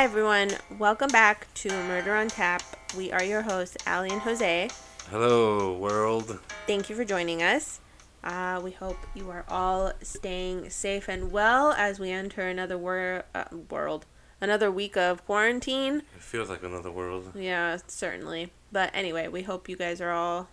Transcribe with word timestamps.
Hi, 0.00 0.04
everyone. 0.04 0.48
Welcome 0.78 1.10
back 1.10 1.52
to 1.56 1.68
Murder 1.68 2.16
on 2.16 2.28
Tap. 2.28 2.62
We 2.96 3.12
are 3.12 3.22
your 3.22 3.42
hosts, 3.42 3.76
Ali 3.86 4.08
and 4.08 4.22
Jose. 4.22 4.70
Hello, 5.10 5.76
world. 5.76 6.40
Thank 6.66 6.88
you 6.88 6.96
for 6.96 7.04
joining 7.04 7.42
us. 7.42 7.80
Uh, 8.24 8.62
we 8.64 8.70
hope 8.70 8.96
you 9.14 9.28
are 9.28 9.44
all 9.46 9.92
staying 10.00 10.70
safe 10.70 11.06
and 11.06 11.30
well 11.30 11.72
as 11.72 12.00
we 12.00 12.10
enter 12.12 12.48
another 12.48 12.78
wor- 12.78 13.24
uh, 13.34 13.44
world, 13.68 14.06
another 14.40 14.70
week 14.70 14.96
of 14.96 15.22
quarantine. 15.26 15.96
It 16.16 16.22
feels 16.22 16.48
like 16.48 16.62
another 16.62 16.90
world. 16.90 17.32
Yeah, 17.34 17.76
certainly. 17.86 18.52
But 18.72 18.90
anyway, 18.94 19.28
we 19.28 19.42
hope 19.42 19.68
you 19.68 19.76
guys 19.76 20.00
are 20.00 20.12
all 20.12 20.48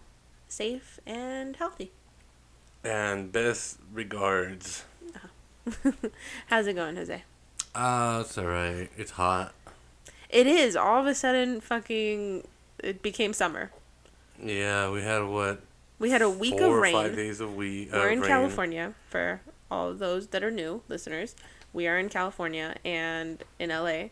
safe 0.49 0.99
and 1.05 1.55
healthy. 1.55 1.93
And 2.83 3.31
best 3.31 3.79
regards. 3.93 4.83
How's 6.47 6.67
it 6.67 6.73
going, 6.73 6.97
Jose? 6.97 7.23
Ah, 7.79 8.21
it's 8.21 8.35
alright. 8.37 8.89
It's 8.97 9.11
hot. 9.11 9.53
It 10.31 10.47
is. 10.47 10.75
All 10.75 10.99
of 10.99 11.05
a 11.05 11.13
sudden, 11.13 11.61
fucking, 11.61 12.47
it 12.79 13.03
became 13.03 13.33
summer. 13.33 13.71
Yeah, 14.43 14.89
we 14.89 15.03
had 15.03 15.23
what? 15.23 15.61
We 15.99 16.09
had 16.09 16.23
a 16.23 16.29
week 16.29 16.57
four 16.57 16.63
of 16.63 16.71
or 16.71 16.81
rain. 16.81 16.93
five 16.93 17.15
days 17.15 17.39
of 17.39 17.55
week. 17.55 17.91
We're 17.93 18.09
uh, 18.09 18.11
in 18.11 18.21
rain. 18.21 18.27
California 18.27 18.93
for 19.09 19.41
all 19.69 19.93
those 19.93 20.27
that 20.27 20.43
are 20.43 20.49
new 20.49 20.81
listeners. 20.87 21.35
We 21.71 21.87
are 21.87 21.99
in 21.99 22.09
California 22.09 22.75
and 22.83 23.43
in 23.59 23.69
LA. 23.69 24.09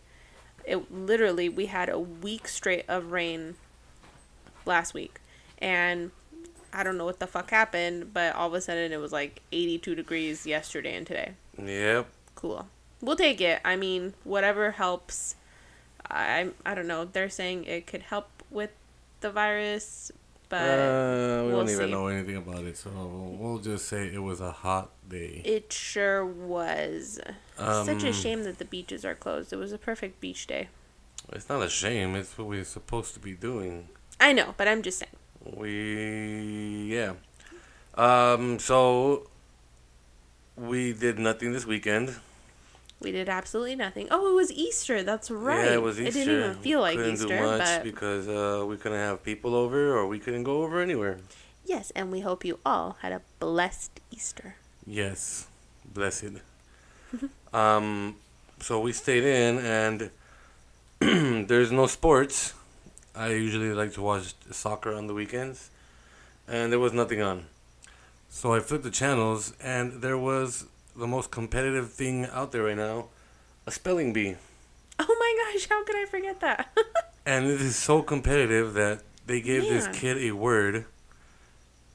It 0.64 0.92
literally 0.92 1.50
we 1.50 1.66
had 1.66 1.90
a 1.90 2.00
week 2.00 2.48
straight 2.48 2.86
of 2.88 3.12
rain 3.12 3.56
last 4.66 4.94
week. 4.94 5.20
And 5.58 6.12
I 6.72 6.84
don't 6.84 6.98
know 6.98 7.06
what 7.06 7.20
the 7.20 7.28
fuck 7.28 7.50
happened, 7.50 8.14
but 8.14 8.36
all 8.36 8.48
of 8.48 8.54
a 8.54 8.62
sudden 8.62 8.92
it 8.92 9.00
was 9.00 9.12
like 9.12 9.42
82 9.52 9.96
degrees 9.96 10.46
yesterday 10.46 10.96
and 10.96 11.08
today. 11.08 11.32
Yep. 11.58 12.08
Cool. 12.36 12.68
We'll 13.02 13.16
take 13.16 13.42
it. 13.42 13.62
I 13.66 13.76
mean, 13.76 14.14
whatever 14.24 14.72
helps. 14.72 15.36
I 16.10 16.50
I 16.66 16.76
don't 16.76 16.88
know. 16.88 17.06
They're 17.06 17.30
saying 17.30 17.66
it 17.66 17.88
could 17.88 18.04
help 18.04 18.28
with 18.52 18.72
the 19.22 19.32
virus, 19.32 20.12
but 20.50 20.58
uh, 20.62 21.44
we 21.46 21.52
we'll 21.52 21.66
don't 21.66 21.70
even 21.70 21.92
know 21.92 22.08
anything 22.08 22.38
about 22.38 22.64
it, 22.64 22.78
so 22.78 22.90
we'll 23.40 23.58
just 23.60 23.88
say 23.88 24.08
it 24.14 24.22
was 24.22 24.40
a 24.40 24.52
hot 24.52 24.92
day. 25.10 25.42
It 25.44 25.74
sure 25.74 26.26
was. 26.26 27.20
Such 27.58 28.04
a 28.04 28.08
Um, 28.08 28.14
shame 28.14 28.44
that 28.44 28.60
the 28.60 28.66
beaches 28.66 29.04
are 29.06 29.16
closed. 29.16 29.52
It 29.52 29.58
was 29.58 29.72
a 29.72 29.78
perfect 29.78 30.20
beach 30.22 30.46
day. 30.48 30.68
It's 31.34 31.50
not 31.50 31.62
a 31.64 31.70
shame. 31.70 32.16
It's 32.16 32.38
what 32.38 32.48
we're 32.48 32.64
supposed 32.64 33.14
to 33.16 33.20
be 33.20 33.34
doing. 33.34 33.90
I 34.20 34.32
know, 34.34 34.54
but 34.58 34.68
I'm 34.68 34.82
just 34.84 35.00
saying. 35.00 35.12
We 35.44 36.94
yeah. 36.94 37.14
Um. 37.96 38.60
So 38.60 39.28
we 40.56 40.94
did 40.94 41.18
nothing 41.18 41.52
this 41.52 41.66
weekend. 41.66 42.16
We 43.02 43.12
did 43.12 43.28
absolutely 43.30 43.76
nothing. 43.76 44.08
Oh, 44.10 44.32
it 44.32 44.36
was 44.36 44.52
Easter. 44.52 45.04
That's 45.04 45.30
right. 45.30 45.66
Yeah, 45.66 45.74
it 45.74 45.82
was 45.82 46.00
Easter. 46.00 46.20
It 46.20 46.26
didn't 46.26 46.44
even 46.44 46.56
feel 46.64 46.82
like 46.82 46.96
couldn't 46.98 47.14
Easter, 47.14 47.28
do 47.28 47.42
much 47.44 47.60
but 47.60 47.84
because 47.84 48.28
uh, 48.28 48.66
we 48.66 48.78
couldn't 48.78 48.98
have 48.98 49.24
people 49.24 49.54
over, 49.54 49.96
or 49.96 50.08
we 50.08 50.18
couldn't 50.20 50.44
go 50.44 50.64
over 50.64 50.82
anywhere. 50.82 51.20
yes, 51.66 51.92
and 51.96 52.12
we 52.12 52.22
hope 52.22 52.46
you 52.46 52.60
all 52.66 52.98
had 53.02 53.12
a 53.12 53.22
blessed 53.40 54.00
Easter. 54.12 54.56
Yes, 54.88 55.48
blessed. 55.94 56.40
um, 57.54 58.16
so 58.60 58.80
we 58.80 58.94
stayed 58.94 59.24
in, 59.24 59.60
and 59.60 60.10
there's 61.48 61.72
no 61.72 61.88
sports. 61.88 62.54
I 63.16 63.30
usually 63.30 63.74
like 63.74 63.94
to 63.94 64.02
watch 64.02 64.34
soccer 64.52 64.94
on 64.94 65.08
the 65.08 65.14
weekends, 65.14 65.70
and 66.48 66.72
there 66.72 66.80
was 66.80 66.94
nothing 66.94 67.22
on. 67.22 67.46
So 68.30 68.54
I 68.54 68.60
flipped 68.60 68.84
the 68.84 68.92
channels, 68.92 69.54
and 69.62 70.02
there 70.02 70.18
was 70.18 70.66
the 70.96 71.08
most 71.08 71.32
competitive 71.32 71.92
thing 71.92 72.26
out 72.26 72.52
there 72.52 72.64
right 72.64 72.78
now, 72.78 73.08
a 73.66 73.72
spelling 73.72 74.14
bee. 74.14 74.36
Oh 75.00 75.16
my 75.20 75.54
gosh, 75.54 75.68
how 75.68 75.84
could 75.84 75.96
I 75.96 76.06
forget 76.06 76.40
that? 76.42 76.78
And 77.28 77.48
it 77.48 77.60
is 77.60 77.76
so 77.76 78.04
competitive 78.04 78.76
that 78.76 79.02
they 79.26 79.42
gave 79.42 79.64
this 79.64 79.88
kid 79.88 80.18
a 80.20 80.34
word. 80.34 80.86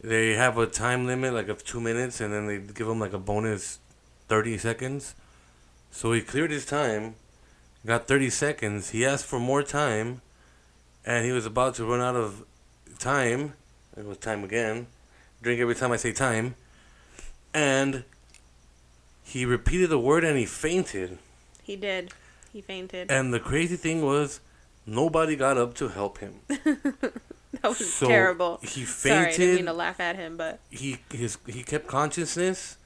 They 0.03 0.33
have 0.33 0.59
a 0.59 0.67
time 0.67 1.07
limit, 1.07 1.33
like 1.33 1.49
of 1.49 1.63
two 1.65 1.81
minutes, 1.81 2.21
and 2.21 2.35
then 2.35 2.49
they 2.49 2.59
give 2.59 2.89
him 2.89 2.99
like 2.99 3.13
a 3.13 3.19
bonus 3.19 3.79
30 4.27 4.59
seconds. 4.59 5.15
So 5.93 6.11
he 6.11 6.21
cleared 6.21 6.51
his 6.51 6.67
time, 6.67 7.15
got 7.87 8.09
30 8.09 8.29
seconds. 8.31 8.91
He 8.91 9.07
asked 9.07 9.25
for 9.25 9.39
more 9.39 9.63
time, 9.63 10.21
and 11.07 11.25
he 11.25 11.31
was 11.31 11.47
about 11.47 11.77
to 11.77 11.85
run 11.85 12.01
out 12.01 12.17
of 12.17 12.45
time. 12.99 13.53
It 13.97 14.05
was 14.07 14.19
time 14.19 14.43
again. 14.43 14.89
Drink 15.43 15.61
every 15.61 15.77
time 15.77 15.93
I 15.93 15.97
say 15.97 16.13
time. 16.13 16.57
And 17.55 18.03
he 19.23 19.45
repeated 19.45 19.91
the 19.91 19.99
word 19.99 20.25
and 20.25 20.39
he 20.39 20.47
fainted. 20.47 21.19
he 21.63 21.77
did. 21.77 22.13
He 22.53 22.61
fainted. 22.61 23.11
And 23.11 23.33
the 23.33 23.39
crazy 23.39 23.77
thing 23.77 24.03
was, 24.05 24.41
nobody 24.85 25.37
got 25.37 25.57
up 25.57 25.75
to 25.75 25.89
help 25.89 26.19
him. 26.19 26.41
that 26.49 27.13
was 27.63 27.93
so 27.95 28.09
terrible. 28.09 28.59
he 28.63 28.85
fainted. 28.85 28.89
Sorry, 28.89 29.27
I 29.27 29.37
didn't 29.37 29.55
mean 29.57 29.67
to 29.67 29.73
laugh 29.73 30.01
at 30.01 30.17
him, 30.17 30.37
but 30.37 30.59
He 30.71 30.99
his 31.13 31.39
he 31.47 31.63
kept 31.63 31.87
consciousness. 31.87 32.77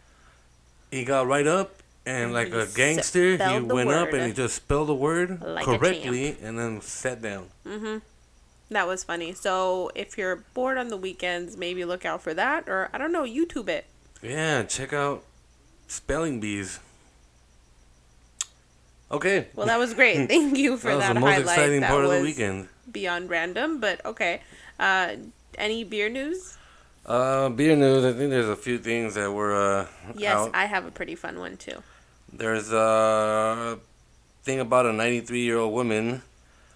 He 0.90 1.04
got 1.04 1.26
right 1.26 1.46
up 1.46 1.82
and 2.06 2.24
And 2.24 2.32
like 2.34 2.52
a 2.52 2.66
gangster, 2.66 3.36
he 3.36 3.60
went 3.60 3.90
up 3.90 4.12
and 4.12 4.26
he 4.26 4.32
just 4.32 4.56
spelled 4.56 4.88
the 4.88 4.94
word 4.94 5.40
Like 5.40 5.64
correctly 5.64 6.36
and 6.42 6.58
then 6.58 6.80
sat 6.82 7.22
down. 7.22 7.48
Mm-hmm. 7.66 7.98
That 8.70 8.86
was 8.86 9.04
funny. 9.04 9.32
So 9.32 9.90
if 9.94 10.18
you're 10.18 10.36
bored 10.52 10.78
on 10.78 10.88
the 10.88 10.96
weekends, 10.96 11.56
maybe 11.56 11.84
look 11.84 12.04
out 12.04 12.22
for 12.22 12.34
that, 12.34 12.68
or 12.68 12.90
I 12.92 12.98
don't 12.98 13.12
know, 13.12 13.24
YouTube 13.24 13.68
it. 13.68 13.86
Yeah, 14.22 14.62
check 14.64 14.92
out 14.92 15.24
spelling 15.86 16.40
bees. 16.40 16.78
Okay. 19.10 19.48
Well, 19.54 19.66
that 19.66 19.78
was 19.78 19.94
great. 19.94 20.28
Thank 20.28 20.56
you 20.58 20.76
for 20.76 20.88
that 20.88 20.96
was 20.96 21.04
that, 21.06 21.14
the 21.14 21.20
most 21.20 21.30
highlight. 21.30 21.42
exciting 21.58 21.80
that 21.80 21.90
part 21.90 22.02
was 22.02 22.10
of 22.12 22.16
the 22.18 22.22
weekend. 22.22 22.68
beyond 22.90 23.30
random, 23.30 23.80
but 23.80 24.04
okay. 24.04 24.40
Uh, 24.78 25.16
any 25.56 25.84
beer 25.84 26.08
news? 26.08 26.56
Uh, 27.06 27.48
beer 27.50 27.76
news. 27.76 28.04
I 28.04 28.12
think 28.16 28.30
there's 28.30 28.48
a 28.48 28.56
few 28.56 28.78
things 28.78 29.14
that 29.14 29.30
were 29.30 29.54
uh, 29.54 29.86
Yes, 30.16 30.34
out. 30.36 30.50
I 30.54 30.64
have 30.66 30.86
a 30.86 30.90
pretty 30.90 31.14
fun 31.14 31.38
one 31.38 31.56
too. 31.56 31.82
There's 32.32 32.72
a 32.72 33.78
thing 34.42 34.58
about 34.60 34.86
a 34.86 34.92
93 34.92 35.40
year 35.40 35.58
old 35.58 35.72
woman 35.72 36.22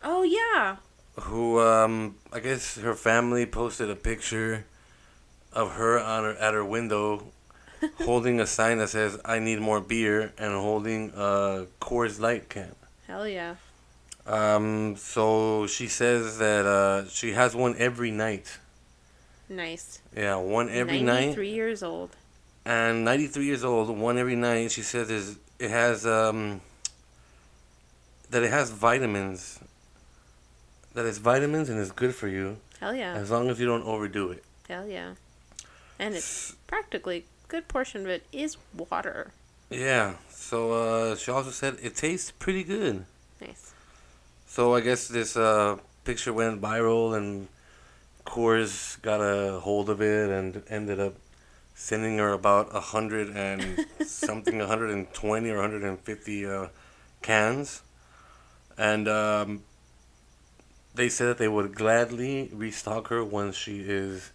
Oh 0.05 0.23
yeah. 0.23 0.77
who 1.23 1.59
um 1.61 2.15
I 2.33 2.39
guess 2.41 2.77
her 2.79 2.95
family 2.95 3.45
posted 3.45 3.91
a 3.91 3.97
picture 3.97 4.65
of 5.53 5.73
her 5.73 5.99
on 5.99 6.25
her 6.25 6.35
at 6.37 6.55
her 6.55 6.65
window 6.65 7.25
holding 8.05 8.41
a 8.41 8.47
sign 8.47 8.79
that 8.79 8.89
says 8.89 9.19
I 9.25 9.39
need 9.39 9.61
more 9.61 9.81
beer 9.81 10.33
and 10.39 10.53
holding 10.55 11.11
a 11.15 11.67
Coors 11.81 12.21
Light 12.21 12.49
can. 12.49 12.75
Hell 13.07 13.27
yeah. 13.27 13.57
Um 14.27 14.97
so 14.97 15.67
she 15.67 15.89
says 15.89 16.39
that 16.39 16.67
uh 16.67 17.09
she 17.09 17.33
has 17.33 17.55
one 17.55 17.75
every 17.79 18.11
night. 18.11 18.59
Nice. 19.49 20.01
Yeah, 20.15 20.37
one 20.37 20.69
every 20.69 21.01
night. 21.01 21.37
93 21.37 21.51
years 21.51 21.83
old. 21.83 22.11
And 22.65 23.05
93 23.05 23.47
years 23.47 23.65
old, 23.65 23.89
one 23.97 24.19
every 24.19 24.37
night. 24.37 24.71
She 24.73 24.83
says 24.83 25.11
is 25.11 25.39
it 25.59 25.71
has 25.71 26.07
um 26.07 26.61
that 28.31 28.43
it 28.43 28.51
has 28.51 28.71
vitamins. 28.71 29.61
That 30.95 31.07
it's 31.07 31.19
vitamins 31.19 31.69
and 31.69 31.79
it's 31.79 31.93
good 31.93 32.15
for 32.15 32.29
you 32.29 32.57
Hell 32.81 32.95
yeah. 32.95 33.15
as 33.15 33.31
long 33.31 33.49
as 33.51 33.61
you 33.61 33.67
don't 33.67 33.85
overdo 33.85 34.31
it. 34.31 34.45
Hell 34.69 34.87
yeah. 34.87 35.15
And 35.99 36.15
it's 36.15 36.55
practically 36.67 37.25
good 37.49 37.69
portion 37.69 38.03
of 38.03 38.09
it 38.09 38.25
is 38.33 38.57
water. 38.77 39.33
Yeah. 39.71 40.15
So 40.31 40.73
uh, 40.73 41.17
she 41.17 41.31
also 41.31 41.51
said 41.51 41.77
it 41.83 41.97
tastes 41.97 42.31
pretty 42.31 42.65
good. 42.65 43.05
Nice. 43.41 43.73
So 44.47 44.75
I 44.75 44.81
guess 44.81 45.09
this 45.09 45.37
uh, 45.37 45.79
picture 46.05 46.33
went 46.33 46.61
viral 46.61 47.17
and 47.17 47.49
Coors 48.25 49.01
got 49.01 49.21
a 49.21 49.59
hold 49.61 49.89
of 49.89 50.03
it 50.03 50.31
and 50.31 50.63
ended 50.69 51.01
up 51.01 51.15
sending 51.75 52.19
her 52.19 52.33
about 52.33 52.69
a 52.75 52.81
hundred 52.81 53.35
and 53.35 53.87
something, 54.07 54.59
120 54.59 55.51
or 55.51 55.57
150 55.57 56.47
uh, 56.47 56.67
cans, 57.23 57.83
and 58.77 59.09
um, 59.09 59.63
they 60.95 61.09
said 61.09 61.29
that 61.29 61.39
they 61.39 61.49
would 61.49 61.75
gladly 61.75 62.51
restock 62.53 63.09
her 63.09 63.25
when 63.25 63.53
she 63.53 63.81
is, 63.81 64.33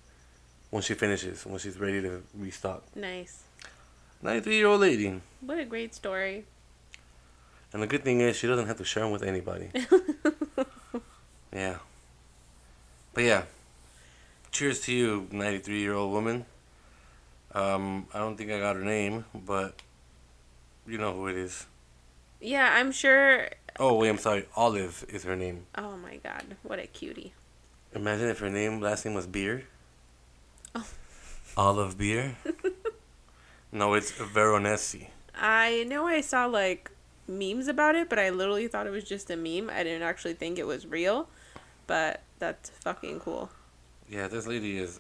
when 0.74 0.82
she 0.82 0.96
finishes, 0.96 1.46
when 1.46 1.60
she's 1.60 1.80
ready 1.80 2.02
to 2.02 2.24
restock. 2.34 2.84
Nice. 2.96 3.44
93 4.24 4.56
year 4.56 4.66
old 4.66 4.82
lady. 4.82 5.22
What 5.42 5.60
a 5.60 5.66
great 5.66 5.94
story. 5.94 6.46
And 7.72 7.84
the 7.84 7.86
good 7.86 8.04
thing 8.04 8.22
is, 8.22 8.36
she 8.36 8.48
doesn't 8.48 8.66
have 8.66 8.78
to 8.78 8.84
share 8.84 9.04
them 9.04 9.12
with 9.12 9.22
anybody. 9.22 9.70
yeah. 11.54 11.78
But 13.14 13.24
yeah. 13.24 13.44
Cheers 14.50 14.82
to 14.86 14.94
you, 14.94 15.28
93 15.32 15.80
year 15.80 15.94
old 15.94 16.12
woman. 16.12 16.44
Um, 17.54 18.08
I 18.12 18.18
don't 18.18 18.36
think 18.36 18.50
I 18.50 18.58
got 18.58 18.76
her 18.76 18.84
name, 18.84 19.26
but 19.46 19.80
you 20.88 20.98
know 20.98 21.14
who 21.14 21.28
it 21.28 21.36
is. 21.36 21.68
Yeah, 22.42 22.74
I'm 22.74 22.92
sure. 22.92 23.48
Oh, 23.80 23.94
wait, 23.94 24.10
I'm 24.10 24.18
sorry. 24.18 24.48
Olive 24.56 25.06
is 25.08 25.24
her 25.24 25.36
name. 25.36 25.68
Oh 25.78 25.98
my 25.98 26.16
god, 26.18 26.58
what 26.64 26.80
a 26.80 26.88
cutie. 26.88 27.34
Imagine 27.94 28.30
if 28.30 28.40
her 28.40 28.50
name, 28.50 28.82
last 28.82 29.06
name 29.06 29.14
was 29.14 29.28
Beer. 29.28 29.66
Olive 31.58 31.98
Beer? 31.98 32.36
no, 33.72 33.94
it's 33.94 34.12
Veronesi. 34.12 35.08
I 35.36 35.86
know 35.88 36.08
I 36.08 36.22
saw 36.22 36.46
like 36.46 36.92
memes 37.28 37.68
about 37.68 37.96
it, 37.96 38.10
but 38.10 38.20
I 38.20 38.30
literally 38.30 38.68
thought 38.68 38.88
it 38.88 38.92
was 38.92 39.04
just 39.04 39.30
a 39.30 39.36
meme. 39.36 39.70
I 39.70 39.84
didn't 39.84 40.04
actually 40.04 40.34
think 40.34 40.58
it 40.60 40.68
was 40.68 40.86
real, 40.86 41.28
but 41.88 42.22
that's 42.40 42.70
fucking 42.70 43.20
cool. 43.20 43.50
Yeah, 44.10 44.28
this 44.28 44.46
lady 44.48 44.78
is 44.78 45.00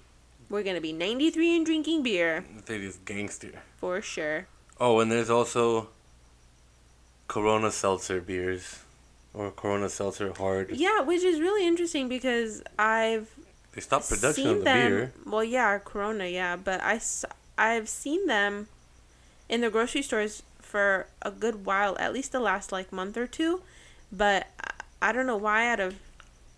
We're 0.49 0.63
gonna 0.63 0.81
be 0.81 0.93
93 0.93 1.55
and 1.57 1.65
drinking 1.65 2.03
beer 2.03 2.43
this 2.55 2.69
lady 2.69 2.85
is 2.85 2.97
gangster. 3.05 3.51
for 3.77 4.01
sure. 4.01 4.47
Oh, 4.79 4.99
and 4.99 5.11
there's 5.11 5.29
also 5.29 5.89
Corona 7.27 7.71
Seltzer 7.71 8.21
beers, 8.21 8.79
or 9.33 9.51
Corona 9.51 9.89
Seltzer 9.89 10.33
Hard. 10.33 10.71
Yeah, 10.71 11.01
which 11.01 11.23
is 11.23 11.39
really 11.39 11.65
interesting 11.67 12.07
because 12.09 12.63
I've 12.77 13.29
They 13.73 13.81
stopped 13.81 14.09
production 14.09 14.47
of 14.47 14.57
the 14.59 14.63
them. 14.63 14.89
beer. 14.91 15.13
Well, 15.25 15.43
yeah, 15.43 15.79
Corona, 15.79 16.27
yeah, 16.27 16.55
but 16.55 16.81
I 16.81 17.01
I've 17.57 17.89
seen 17.89 18.27
them 18.27 18.67
in 19.49 19.61
the 19.61 19.69
grocery 19.69 20.01
stores 20.01 20.43
for 20.61 21.07
a 21.21 21.31
good 21.31 21.65
while, 21.65 21.97
at 21.99 22.13
least 22.13 22.31
the 22.31 22.39
last 22.39 22.71
like 22.71 22.91
month 22.91 23.17
or 23.17 23.27
two. 23.27 23.61
But 24.11 24.47
I- 25.01 25.11
don't 25.11 25.27
know 25.27 25.37
why 25.37 25.67
out 25.69 25.79
of 25.79 25.95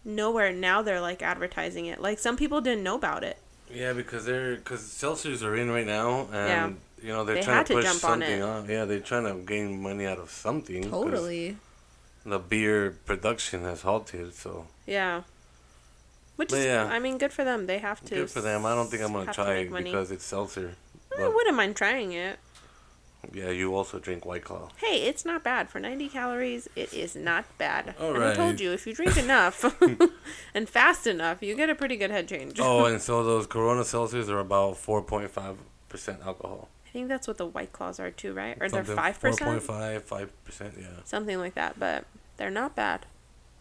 nowhere 0.03 0.51
now 0.53 0.81
they're 0.81 1.01
like 1.01 1.21
advertising 1.21 1.85
it. 1.87 1.99
Like 2.01 2.19
some 2.19 2.37
people 2.37 2.61
didn't 2.61 2.83
know 2.83 2.95
about 2.95 3.23
it. 3.23 3.37
Yeah, 3.71 3.93
because 3.93 4.25
they're 4.25 4.55
because 4.57 4.81
seltzers 4.81 5.41
are 5.41 5.55
in 5.55 5.71
right 5.71 5.87
now, 5.87 6.27
and 6.31 6.77
you 7.01 7.09
know 7.09 7.23
they're 7.25 7.35
They 7.35 7.41
trying 7.41 7.65
to 7.65 7.73
push 7.73 7.85
on 7.87 7.95
something 7.95 8.39
it. 8.39 8.41
on. 8.41 8.69
Yeah, 8.69 8.85
they're 8.85 8.99
trying 8.99 9.23
to 9.25 9.33
gain 9.45 9.81
money 9.81 10.05
out 10.05 10.19
of 10.19 10.29
something. 10.29 10.83
'cause 10.91 11.55
The 12.25 12.39
beer 12.39 12.91
production 13.05 13.63
has 13.63 13.81
halted, 13.81 14.35
so 14.35 14.67
Yeah. 14.85 15.21
Which 16.35 16.49
But 16.49 16.59
is, 16.59 16.65
yeah. 16.65 16.85
I 16.85 16.99
mean, 16.99 17.17
good 17.17 17.31
for 17.31 17.43
them. 17.43 17.65
They 17.65 17.79
have 17.79 18.01
to. 18.05 18.15
good 18.15 18.29
for 18.29 18.41
them. 18.41 18.65
I 18.65 18.75
don't 18.75 18.87
think 18.89 19.03
I'm 19.03 19.13
gonna 19.13 19.31
try 19.33 19.53
it 19.55 19.71
money. 19.71 19.85
because 19.91 20.11
it's 20.11 20.25
seltzer. 20.25 20.75
I 21.17 21.27
wouldn't 21.29 21.55
mind 21.55 21.75
trying 21.77 22.11
it. 22.11 22.39
yeah, 23.33 23.49
you 23.49 23.73
also 23.73 23.99
drink 23.99 24.25
White 24.25 24.43
Claw. 24.43 24.69
Hey, 24.77 25.03
it's 25.07 25.23
not 25.23 25.43
bad 25.43 25.69
for 25.69 25.79
90 25.79 26.09
calories. 26.09 26.67
It 26.75 26.93
is 26.93 27.15
not 27.15 27.45
bad. 27.57 27.95
All 27.99 28.13
and 28.13 28.23
I 28.23 28.35
told 28.35 28.59
you, 28.59 28.71
if 28.73 28.85
you 28.85 28.93
drink 28.93 29.17
enough 29.17 29.63
and 30.53 30.67
fast 30.67 31.07
enough, 31.07 31.41
you 31.41 31.55
get 31.55 31.69
a 31.69 31.75
pretty 31.75 31.95
good 31.95 32.11
head 32.11 32.27
change. 32.27 32.59
Oh, 32.59 32.83
and 32.91 33.01
so 33.01 33.23
those 33.23 33.47
Corona 33.47 33.81
seltzers 33.81 34.27
are 34.29 34.39
about 34.39 34.75
four 34.77 35.01
point 35.01 35.31
five 35.31 35.57
percent 35.89 36.19
alcohol. 36.25 36.67
I 36.85 36.89
think 36.89 37.07
that's 37.07 37.27
what 37.27 37.37
the 37.37 37.45
White 37.45 37.71
Claws 37.71 37.99
are 37.99 38.11
too, 38.11 38.33
right? 38.33 38.57
Or 38.59 38.67
Something- 38.69 38.87
they're 38.87 39.03
five 39.03 39.19
percent, 39.21 39.61
4.5, 39.63 40.01
5 40.01 40.43
percent. 40.45 40.73
Yeah. 40.77 40.87
something 41.05 41.39
like 41.39 41.55
that. 41.55 41.79
But 41.79 42.03
they're 42.37 42.51
not 42.51 42.75
bad. 42.75 43.05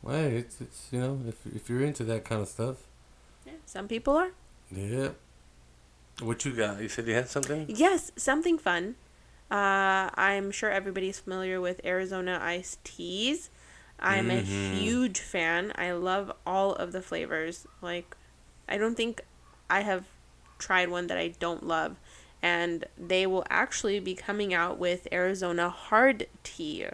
Well, 0.05 0.27
it's 0.27 0.61
it's 0.61 0.89
you 0.93 1.01
know 1.01 1.21
if 1.27 1.47
if 1.57 1.69
you're 1.71 1.81
into 1.83 2.05
that 2.05 2.25
kind 2.25 2.43
of 2.43 2.49
stuff. 2.49 2.77
Yeah, 3.47 3.55
some 3.65 3.89
people 3.89 4.15
are. 4.17 4.33
Yeah. 4.71 5.11
What 6.21 6.45
you 6.45 6.53
got? 6.53 6.81
You 6.81 6.89
said 6.89 7.07
you 7.07 7.15
had 7.15 7.29
something. 7.29 7.65
Yes, 7.69 8.13
something 8.17 8.59
fun. 8.59 8.97
Uh, 9.51 10.11
I'm 10.15 10.51
sure 10.51 10.71
everybody's 10.71 11.19
familiar 11.19 11.61
with 11.61 11.81
Arizona 11.85 12.39
iced 12.41 12.85
teas. 12.85 13.51
I'm 13.99 14.31
a 14.31 14.43
Mhm. 14.43 14.79
huge 14.79 15.21
fan. 15.21 15.73
I 15.77 15.93
love 15.93 16.33
all 16.47 16.75
of 16.75 16.93
the 16.93 17.01
flavors. 17.03 17.67
Like, 17.81 18.17
I 18.69 18.77
don't 18.77 18.95
think 18.97 19.23
I 19.71 19.81
have 19.81 20.05
tried 20.59 20.89
one 20.89 21.07
that 21.09 21.19
I 21.19 21.29
don't 21.29 21.67
love. 21.67 21.97
And 22.43 22.85
they 22.99 23.27
will 23.27 23.45
actually 23.49 24.01
be 24.01 24.15
coming 24.15 24.53
out 24.53 24.79
with 24.79 25.09
Arizona 25.13 25.69
hard 25.71 26.27
tea. 26.43 26.87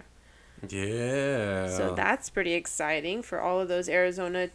Yeah. 0.68 1.68
So 1.68 1.94
that's 1.94 2.30
pretty 2.30 2.54
exciting 2.54 3.22
for 3.22 3.40
all 3.40 3.60
of 3.60 3.68
those 3.68 3.88
Arizona 3.88 4.50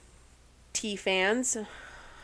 tea 0.74 0.96
fans. 0.96 1.57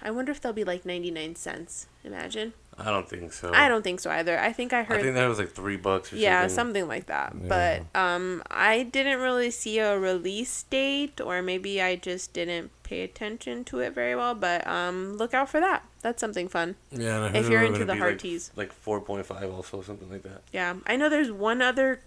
I 0.01 0.11
wonder 0.11 0.31
if 0.31 0.41
they'll 0.41 0.53
be 0.53 0.63
like 0.63 0.85
99 0.85 1.35
cents. 1.35 1.87
Imagine. 2.03 2.53
I 2.77 2.85
don't 2.85 3.07
think 3.07 3.31
so. 3.33 3.51
I 3.53 3.67
don't 3.67 3.83
think 3.83 3.99
so 3.99 4.09
either. 4.09 4.39
I 4.39 4.53
think 4.53 4.73
I 4.73 4.83
heard 4.83 4.99
I 4.99 5.03
think 5.03 5.15
that 5.15 5.27
was 5.27 5.37
like 5.37 5.51
three 5.51 5.77
bucks 5.77 6.11
or 6.11 6.15
yeah, 6.15 6.47
something. 6.47 6.55
something 6.55 6.87
like 6.87 7.05
that. 7.07 7.35
Yeah. 7.39 7.47
But 7.93 7.99
um 7.99 8.41
I 8.49 8.83
didn't 8.83 9.19
really 9.19 9.51
see 9.51 9.77
a 9.79 9.99
release 9.99 10.63
date 10.63 11.21
or 11.21 11.41
maybe 11.41 11.81
I 11.81 11.95
just 11.95 12.33
didn't 12.33 12.71
pay 12.83 13.01
attention 13.03 13.63
to 13.65 13.79
it 13.79 13.93
very 13.93 14.15
well, 14.15 14.33
but 14.33 14.65
um 14.65 15.17
look 15.17 15.33
out 15.33 15.49
for 15.49 15.59
that. 15.59 15.83
That's 16.01 16.19
something 16.19 16.47
fun. 16.47 16.75
Yeah, 16.91 17.17
and 17.17 17.25
I 17.25 17.27
heard 17.27 17.35
if 17.35 17.49
you're 17.49 17.63
into 17.63 17.85
the 17.85 17.95
hard 17.95 18.13
like, 18.13 18.21
teas. 18.21 18.51
like 18.55 18.71
four 18.71 18.99
point 18.99 19.25
five, 19.25 19.51
also 19.53 19.81
something 19.81 20.09
like 20.09 20.23
that. 20.23 20.41
Yeah. 20.51 20.75
I 20.87 20.95
know 20.95 21.09
there's 21.09 21.31
one 21.31 21.61
other 21.61 21.99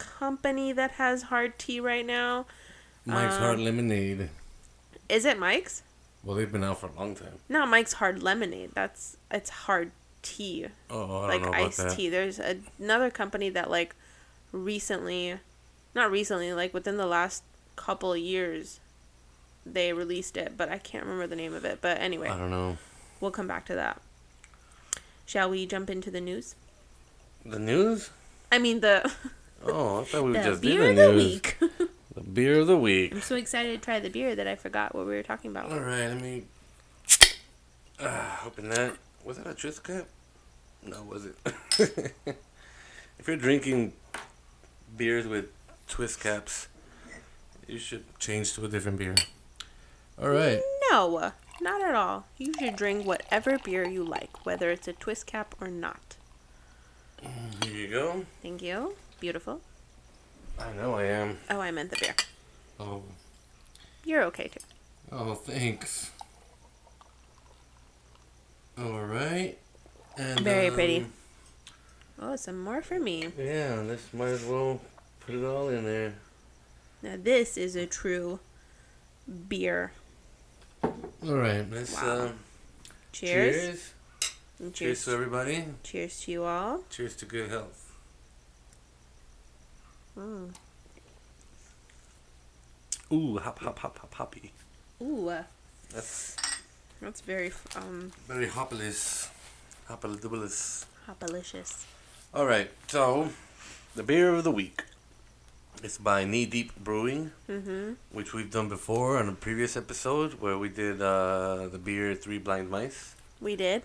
company 0.00 0.72
that 0.72 0.92
has 0.92 1.24
hard 1.24 1.58
tea 1.58 1.78
right 1.80 2.04
now. 2.06 2.46
Mike's 3.04 3.34
Um, 3.34 3.40
Hard 3.42 3.58
Lemonade. 3.60 4.28
Is 5.08 5.24
it 5.24 5.38
Mike's? 5.38 5.82
Well, 6.24 6.36
they've 6.36 6.50
been 6.50 6.64
out 6.64 6.80
for 6.80 6.86
a 6.88 6.92
long 6.92 7.14
time. 7.14 7.38
Not 7.48 7.68
Mike's 7.68 7.94
hard 7.94 8.22
lemonade. 8.22 8.72
That's 8.74 9.16
it's 9.30 9.48
hard 9.50 9.90
tea. 10.22 10.66
Oh, 10.90 11.22
I 11.22 11.28
like 11.28 11.42
don't 11.42 11.42
know 11.42 11.48
about 11.56 11.66
iced 11.68 11.76
that. 11.78 11.92
tea. 11.96 12.08
There's 12.10 12.38
a, 12.38 12.58
another 12.78 13.10
company 13.10 13.48
that 13.50 13.70
like 13.70 13.94
recently, 14.52 15.36
not 15.94 16.10
recently, 16.10 16.52
like 16.52 16.74
within 16.74 16.96
the 16.98 17.06
last 17.06 17.42
couple 17.76 18.12
of 18.12 18.18
years, 18.18 18.80
they 19.64 19.92
released 19.94 20.36
it, 20.36 20.58
but 20.58 20.68
I 20.68 20.76
can't 20.78 21.04
remember 21.04 21.26
the 21.26 21.36
name 21.36 21.54
of 21.54 21.64
it. 21.64 21.78
But 21.80 21.98
anyway, 21.98 22.28
I 22.28 22.36
don't 22.38 22.50
know. 22.50 22.76
we'll 23.20 23.30
come 23.30 23.48
back 23.48 23.64
to 23.66 23.74
that. 23.74 24.00
Shall 25.24 25.48
we 25.48 25.64
jump 25.64 25.88
into 25.88 26.10
the 26.10 26.20
news? 26.20 26.54
The 27.46 27.58
news? 27.58 28.10
I 28.52 28.58
mean 28.58 28.80
the 28.80 29.10
Oh, 29.64 30.00
I 30.00 30.04
thought 30.04 30.24
we 30.24 30.32
the 30.32 30.42
just 30.42 30.62
beer 30.62 30.80
did 30.80 30.90
of 30.90 30.96
the 30.96 31.02
the 31.06 31.12
news. 31.12 31.24
week. 31.24 31.58
The 32.12 32.22
beer 32.22 32.58
of 32.58 32.66
the 32.66 32.76
week. 32.76 33.12
I'm 33.14 33.20
so 33.20 33.36
excited 33.36 33.70
to 33.80 33.84
try 33.84 34.00
the 34.00 34.08
beer 34.10 34.34
that 34.34 34.48
I 34.48 34.56
forgot 34.56 34.96
what 34.96 35.06
we 35.06 35.12
were 35.14 35.22
talking 35.22 35.52
about. 35.52 35.70
All 35.70 35.78
right, 35.78 36.08
let 36.08 36.20
me 36.20 36.42
uh, 38.00 38.36
open 38.44 38.68
that. 38.70 38.96
Was 39.24 39.36
that 39.38 39.46
a 39.46 39.54
twist 39.54 39.84
cap? 39.84 40.06
No, 40.84 41.04
was 41.04 41.26
it? 41.26 41.36
if 43.18 43.28
you're 43.28 43.36
drinking 43.36 43.92
beers 44.96 45.28
with 45.28 45.46
twist 45.86 46.20
caps, 46.20 46.66
you 47.68 47.78
should 47.78 48.04
change 48.18 48.54
to 48.54 48.64
a 48.64 48.68
different 48.68 48.98
beer. 48.98 49.14
All 50.20 50.30
right. 50.30 50.60
No, 50.90 51.32
not 51.60 51.80
at 51.80 51.94
all. 51.94 52.26
You 52.38 52.52
should 52.58 52.74
drink 52.74 53.06
whatever 53.06 53.56
beer 53.58 53.86
you 53.86 54.02
like, 54.02 54.44
whether 54.44 54.70
it's 54.70 54.88
a 54.88 54.92
twist 54.94 55.26
cap 55.26 55.54
or 55.60 55.68
not. 55.68 56.16
Here 57.64 57.72
you 57.72 57.88
go. 57.88 58.26
Thank 58.42 58.62
you. 58.62 58.96
Beautiful. 59.20 59.60
I 60.58 60.72
know 60.72 60.94
I 60.94 61.04
am. 61.04 61.38
Oh, 61.50 61.60
I 61.60 61.70
meant 61.70 61.90
the 61.90 61.96
beer. 61.96 62.14
Oh, 62.78 63.02
You're 64.04 64.22
okay 64.24 64.48
too. 64.48 64.60
oh, 65.12 65.34
thanks. 65.34 66.10
All 68.78 69.00
right. 69.02 69.56
And 70.16 70.40
Very 70.40 70.70
pretty. 70.70 70.98
um, 71.00 71.12
Oh, 72.22 72.36
some 72.36 72.62
more 72.62 72.82
for 72.82 72.98
me. 72.98 73.28
Yeah, 73.38 73.82
let's 73.86 74.12
might 74.12 74.28
as 74.28 74.44
well 74.44 74.80
put 75.20 75.34
it 75.34 75.44
all 75.44 75.68
in 75.70 75.84
there. 75.84 76.14
Now 77.02 77.16
this 77.22 77.56
is 77.56 77.76
a 77.76 77.86
true 77.86 78.40
beer. 79.48 79.92
All 80.82 80.90
right, 81.22 81.64
let's 81.70 81.94
Wow. 81.94 82.08
uh, 82.26 82.32
Cheers. 83.12 83.54
cheers. 83.56 83.92
Cheers 84.58 84.72
cheers. 84.74 85.04
to 85.06 85.10
everybody. 85.12 85.64
Cheers 85.82 86.20
to 86.22 86.32
you 86.32 86.44
all. 86.44 86.84
Cheers 86.90 87.16
to 87.16 87.24
good 87.24 87.48
health. 87.50 87.79
Mm. 90.20 90.52
Ooh, 93.12 93.38
hop, 93.38 93.58
hop, 93.60 93.78
hop, 93.78 93.98
hop, 93.98 94.14
hoppy. 94.14 94.52
Ooh, 95.02 95.32
That's 95.92 96.36
that's 97.00 97.22
very 97.22 97.52
um 97.74 98.12
very 98.28 98.46
hoppalicious. 98.46 99.28
Hoppalicious. 99.88 100.84
hopalicious. 101.08 101.84
All 102.34 102.46
right, 102.46 102.70
so 102.86 103.30
the 103.96 104.02
beer 104.02 104.34
of 104.34 104.44
the 104.44 104.50
week 104.52 104.84
is 105.82 105.96
by 105.98 106.24
Knee 106.24 106.44
Deep 106.46 106.76
Brewing, 106.76 107.32
Mm-hmm. 107.48 107.94
which 108.12 108.34
we've 108.34 108.50
done 108.50 108.68
before 108.68 109.16
on 109.18 109.28
a 109.28 109.32
previous 109.32 109.76
episode 109.76 110.34
where 110.34 110.58
we 110.58 110.68
did 110.68 111.00
uh, 111.00 111.66
the 111.68 111.78
beer 111.78 112.14
Three 112.14 112.38
Blind 112.38 112.68
Mice. 112.70 113.14
We 113.40 113.56
did. 113.56 113.82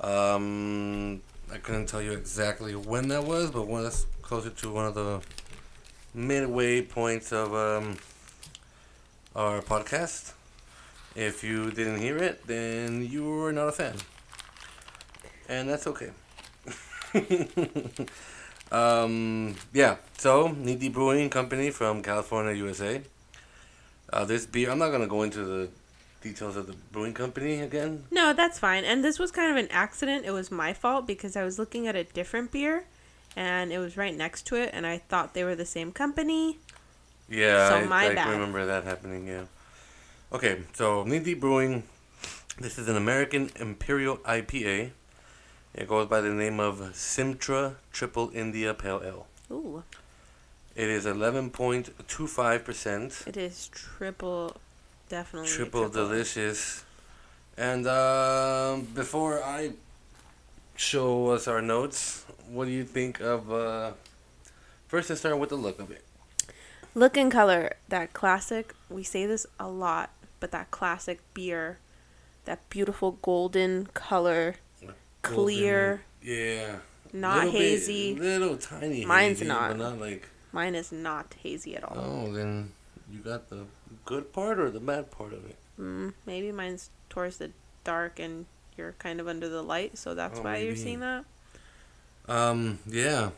Um, 0.00 1.22
I 1.50 1.56
couldn't 1.58 1.86
tell 1.86 2.02
you 2.02 2.12
exactly 2.12 2.74
when 2.76 3.08
that 3.08 3.24
was, 3.24 3.50
but 3.50 3.66
one 3.66 3.82
that's 3.84 4.04
closer 4.20 4.50
to 4.50 4.70
one 4.70 4.86
of 4.86 4.94
the 4.94 5.20
midway 6.14 6.82
point 6.82 7.32
of 7.32 7.54
um, 7.54 7.96
our 9.34 9.60
podcast. 9.62 10.32
If 11.14 11.44
you 11.44 11.70
didn't 11.70 12.00
hear 12.00 12.16
it, 12.16 12.46
then 12.46 13.06
you 13.10 13.24
were 13.24 13.52
not 13.52 13.68
a 13.68 13.72
fan, 13.72 13.96
and 15.48 15.68
that's 15.68 15.86
okay. 15.86 16.10
um, 18.72 19.54
yeah. 19.74 19.96
So, 20.16 20.48
Knee 20.48 20.76
Deep 20.76 20.94
Brewing 20.94 21.28
Company 21.28 21.70
from 21.70 22.02
California, 22.02 22.54
USA. 22.54 23.02
Uh, 24.10 24.24
this 24.24 24.46
beer, 24.46 24.70
I'm 24.70 24.78
not 24.78 24.90
gonna 24.90 25.06
go 25.06 25.22
into 25.22 25.44
the 25.44 25.68
details 26.22 26.56
of 26.56 26.66
the 26.66 26.74
brewing 26.92 27.14
company 27.14 27.60
again. 27.60 28.04
No, 28.10 28.32
that's 28.32 28.58
fine. 28.58 28.84
And 28.84 29.04
this 29.04 29.18
was 29.18 29.30
kind 29.30 29.50
of 29.50 29.56
an 29.56 29.70
accident. 29.70 30.24
It 30.24 30.30
was 30.30 30.50
my 30.50 30.72
fault 30.72 31.06
because 31.06 31.36
I 31.36 31.42
was 31.42 31.58
looking 31.58 31.86
at 31.86 31.96
a 31.96 32.04
different 32.04 32.52
beer, 32.52 32.86
and 33.36 33.72
it 33.72 33.78
was 33.78 33.96
right 33.96 34.16
next 34.16 34.46
to 34.46 34.56
it, 34.56 34.70
and 34.72 34.86
I 34.86 34.98
thought 34.98 35.34
they 35.34 35.44
were 35.44 35.54
the 35.54 35.66
same 35.66 35.92
company. 35.92 36.58
Yeah, 37.28 37.68
So 37.68 37.76
I, 37.76 37.84
my 37.84 38.06
I 38.08 38.14
bad. 38.14 38.30
remember 38.30 38.64
that 38.66 38.84
happening. 38.84 39.26
Yeah. 39.26 39.44
Okay, 40.32 40.62
so 40.74 41.04
Knee 41.04 41.18
Deep 41.20 41.40
Brewing. 41.40 41.84
This 42.58 42.78
is 42.78 42.88
an 42.88 42.96
American 42.96 43.50
Imperial 43.56 44.16
IPA. 44.18 44.90
It 45.74 45.88
goes 45.88 46.06
by 46.08 46.20
the 46.20 46.28
name 46.30 46.60
of 46.60 46.94
Simtra 46.94 47.76
Triple 47.92 48.30
India 48.34 48.74
Pale 48.74 49.02
Ale, 49.04 49.26
Ooh. 49.50 49.82
It 50.76 50.88
is 50.88 51.04
11.25%. 51.06 53.26
It 53.26 53.36
is 53.36 53.68
triple, 53.68 54.56
definitely 55.08 55.48
Triple 55.48 55.88
delicious. 55.88 56.84
And 57.56 57.86
um, 57.86 58.82
before 58.94 59.42
I 59.42 59.72
show 60.76 61.30
us 61.30 61.48
our 61.48 61.62
notes, 61.62 62.24
what 62.52 62.66
do 62.66 62.70
you 62.70 62.84
think 62.84 63.20
of. 63.20 63.50
Uh, 63.52 63.92
first, 64.88 65.08
let's 65.10 65.20
start 65.20 65.38
with 65.38 65.48
the 65.50 65.56
look 65.56 65.78
of 65.80 65.90
it. 65.90 66.04
Look 66.94 67.16
and 67.16 67.32
color, 67.32 67.72
that 67.88 68.12
classic. 68.12 68.74
We 68.90 69.02
say 69.02 69.24
this 69.26 69.46
a 69.58 69.68
lot, 69.68 70.10
but 70.40 70.50
that 70.50 70.70
classic 70.70 71.20
beer, 71.34 71.78
that 72.44 72.68
beautiful 72.68 73.12
golden 73.22 73.86
color, 73.94 74.56
clear, 75.22 76.02
yeah. 76.20 76.76
not 77.12 77.36
Little 77.46 77.52
bit- 77.52 77.60
hazy. 77.60 78.14
little 78.16 78.56
tiny. 78.56 79.04
Mine's 79.04 79.38
hazy, 79.38 79.48
not. 79.48 79.68
But 79.70 79.76
not 79.78 79.98
like. 80.00 80.28
Mine 80.52 80.74
is 80.74 80.92
not 80.92 81.34
hazy 81.42 81.74
at 81.76 81.84
all. 81.84 81.96
Oh, 82.28 82.32
then 82.32 82.72
you 83.10 83.20
got 83.20 83.48
the 83.48 83.64
good 84.04 84.32
part 84.34 84.58
or 84.58 84.70
the 84.70 84.80
bad 84.80 85.10
part 85.10 85.32
of 85.32 85.46
it. 85.46 85.56
Mm, 85.80 86.12
maybe 86.26 86.52
mine's 86.52 86.90
towards 87.08 87.38
the 87.38 87.52
dark 87.84 88.18
and 88.18 88.44
you're 88.76 88.92
kind 88.98 89.18
of 89.20 89.28
under 89.28 89.48
the 89.48 89.62
light, 89.62 89.96
so 89.96 90.14
that's 90.14 90.38
Oh, 90.38 90.42
why 90.42 90.58
you're 90.58 90.76
seeing 90.76 91.00
that. 91.00 91.24
Um, 92.28 92.78
yeah. 92.86 93.30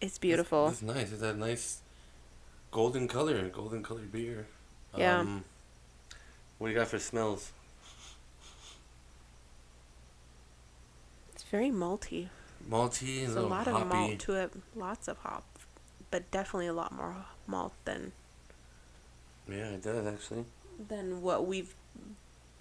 It's 0.00 0.18
beautiful. 0.18 0.68
It's, 0.68 0.82
it's 0.82 0.94
nice. 0.94 1.12
It's 1.12 1.20
that 1.20 1.36
nice 1.36 1.78
golden 2.70 3.06
color, 3.08 3.48
golden 3.48 3.82
colored 3.82 4.10
beer. 4.10 4.46
Yeah. 4.96 5.18
Um, 5.20 5.44
what 6.58 6.68
do 6.68 6.72
you 6.72 6.78
got 6.78 6.88
for 6.88 6.98
smells? 6.98 7.52
It's 11.34 11.42
very 11.44 11.70
malty. 11.70 12.28
Malty, 12.68 13.22
a 13.22 13.26
There's 13.26 13.34
a 13.36 13.40
lot 13.42 13.66
hoppy. 13.66 13.82
of 13.82 13.88
malt 13.88 14.18
to 14.20 14.34
it. 14.34 14.52
Lots 14.76 15.08
of 15.08 15.18
hop, 15.18 15.44
but 16.10 16.30
definitely 16.30 16.68
a 16.68 16.72
lot 16.72 16.92
more 16.92 17.16
malt 17.46 17.72
than 17.84 18.12
Yeah, 19.48 19.70
it 19.70 19.82
does 19.82 20.06
actually. 20.06 20.44
than 20.88 21.22
what 21.22 21.46
we've 21.46 21.74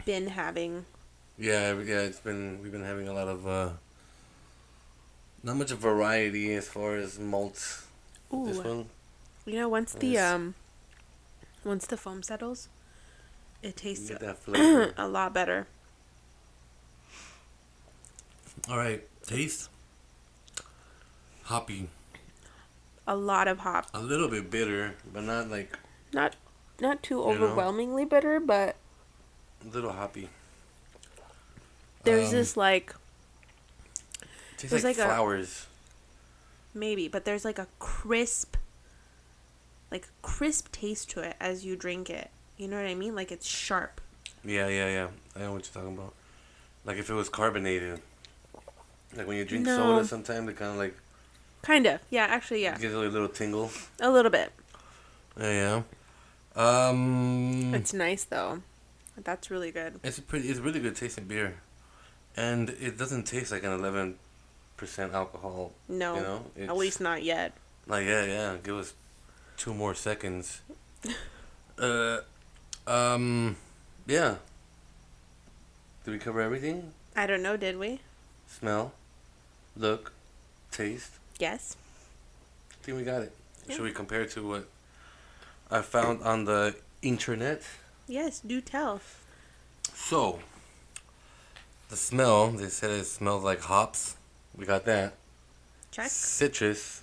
been 0.06 0.28
having. 0.28 0.86
Yeah, 1.38 1.74
yeah. 1.80 2.00
It's 2.02 2.20
been 2.20 2.60
we've 2.62 2.72
been 2.72 2.84
having 2.84 3.08
a 3.08 3.14
lot 3.14 3.28
of 3.28 3.48
uh, 3.48 3.70
not 5.44 5.56
much 5.58 5.72
variety 5.72 6.54
as 6.54 6.68
far 6.68 6.96
as 6.96 7.20
malts. 7.20 7.86
This 8.44 8.60
Ooh, 8.60 8.62
one, 8.64 8.86
you 9.46 9.56
know, 9.56 9.70
once 9.70 9.94
the 9.94 10.18
um, 10.18 10.56
once 11.64 11.86
the 11.88 11.98
foam 11.98 12.24
settles, 12.24 12.70
it 13.62 13.76
tastes 13.76 14.10
get 14.10 14.20
that 14.20 14.38
flavor. 14.44 14.94
a 14.98 15.08
lot 15.08 15.34
better. 15.34 15.68
All 18.70 18.78
right, 18.78 19.04
taste. 19.26 19.70
Hoppy, 21.44 21.90
A 23.08 23.16
lot 23.16 23.48
of 23.48 23.60
hop. 23.60 23.88
a 23.94 24.00
little 24.02 24.28
bit 24.30 24.50
bitter, 24.50 24.96
but 25.12 25.24
not 25.24 25.50
like 25.50 25.78
Not 26.14 26.36
not 26.80 27.04
too 27.04 27.18
know? 27.18 27.24
overwhelmingly 27.30 28.06
bitter, 28.06 28.40
but 28.40 28.76
a 29.66 29.68
little 29.68 29.92
hoppy. 29.94 30.30
there's 32.04 32.30
Um, 32.30 32.32
this 32.32 32.56
like 32.58 32.94
Tastes 34.62 34.70
there's 34.72 34.84
like, 34.84 34.98
like 34.98 35.06
a- 35.06 35.10
flowers. 35.10 35.68
maybe, 36.74 37.08
but 37.08 37.26
there's 37.26 37.44
like 37.46 37.60
a 37.60 37.68
crisp 37.80 38.56
like 39.92 40.08
crisp 40.22 40.72
taste 40.72 41.10
to 41.12 41.22
it 41.22 41.36
as 41.40 41.66
you 41.66 41.76
drink 41.76 42.10
it. 42.10 42.30
You 42.58 42.68
know 42.68 42.78
what 42.78 42.86
I 42.86 42.96
mean? 42.96 43.14
Like 43.16 43.32
it's 43.32 43.46
sharp. 43.48 44.00
Yeah, 44.46 44.68
yeah, 44.70 44.88
yeah. 44.88 45.08
I 45.36 45.40
know 45.40 45.54
what 45.54 45.66
you're 45.66 45.84
talking 45.84 45.98
about. 45.98 46.14
Like 46.86 46.98
if 46.98 47.10
it 47.10 47.14
was 47.14 47.28
carbonated. 47.30 48.00
Like 49.16 49.28
when 49.28 49.36
you 49.38 49.44
drink 49.46 49.66
No. 49.66 49.76
soda, 49.78 50.06
sometimes 50.08 50.48
it 50.50 50.56
kind 50.56 50.72
of 50.72 50.78
like 50.78 50.96
Kind 51.62 51.86
of. 51.86 52.00
Yeah, 52.10 52.24
actually 52.26 52.64
yeah. 52.64 52.78
gives 52.78 52.94
a 52.94 52.98
little 53.00 53.28
tingle. 53.28 53.70
A 54.00 54.10
little 54.10 54.32
bit. 54.32 54.52
Yeah, 55.40 55.84
yeah. 56.56 56.90
Um, 56.90 57.74
It's 57.76 57.94
nice 57.94 58.24
though. 58.24 58.62
That's 59.18 59.52
really 59.52 59.72
good. 59.72 60.00
it's 60.04 60.18
a 60.18 60.22
pretty, 60.22 60.50
it's 60.50 60.60
really 60.60 60.80
good 60.80 60.96
tasting 60.96 61.26
beer, 61.26 61.56
and 62.36 62.70
it 62.72 62.98
doesn't 62.98 63.26
taste 63.26 63.52
like 63.52 63.64
an 63.64 63.72
eleven 63.74 64.16
percent 64.82 65.14
alcohol. 65.14 65.72
No. 65.88 66.16
You 66.16 66.22
know, 66.66 66.72
At 66.72 66.76
least 66.76 67.00
not 67.00 67.22
yet. 67.22 67.54
Like 67.86 68.04
yeah, 68.08 68.26
yeah. 68.26 68.58
Give 68.64 68.78
us 68.78 68.96
two 69.56 69.76
more 69.76 69.94
seconds. 69.94 70.62
uh, 71.80 72.18
um, 72.88 73.58
yeah. 74.08 74.38
Did 76.04 76.12
we 76.12 76.18
cover 76.18 76.42
everything? 76.42 76.94
I 77.16 77.28
don't 77.28 77.44
know, 77.44 77.58
did 77.58 77.78
we? 77.78 78.00
Smell, 78.48 78.94
look, 79.78 80.14
taste. 80.72 81.14
Yes. 81.38 81.76
I 82.72 82.84
think 82.84 82.98
we 82.98 83.04
got 83.04 83.22
it. 83.22 83.34
Yeah. 83.68 83.76
Should 83.76 83.84
we 83.84 83.92
compare 83.92 84.26
to 84.26 84.48
what 84.48 84.68
I 85.70 85.82
found 85.82 86.24
on 86.24 86.46
the 86.46 86.76
internet? 87.04 87.62
Yes, 88.08 88.40
do 88.40 88.62
tell. 88.62 89.00
So, 89.94 90.40
the 91.90 91.98
smell, 91.98 92.50
they 92.50 92.70
said 92.70 92.90
it 92.90 93.06
smells 93.06 93.44
like 93.44 93.62
hops. 93.62 94.16
We 94.56 94.66
got 94.66 94.86
that. 94.86 95.14
Check. 95.92 96.10
Citrus. 96.10 97.02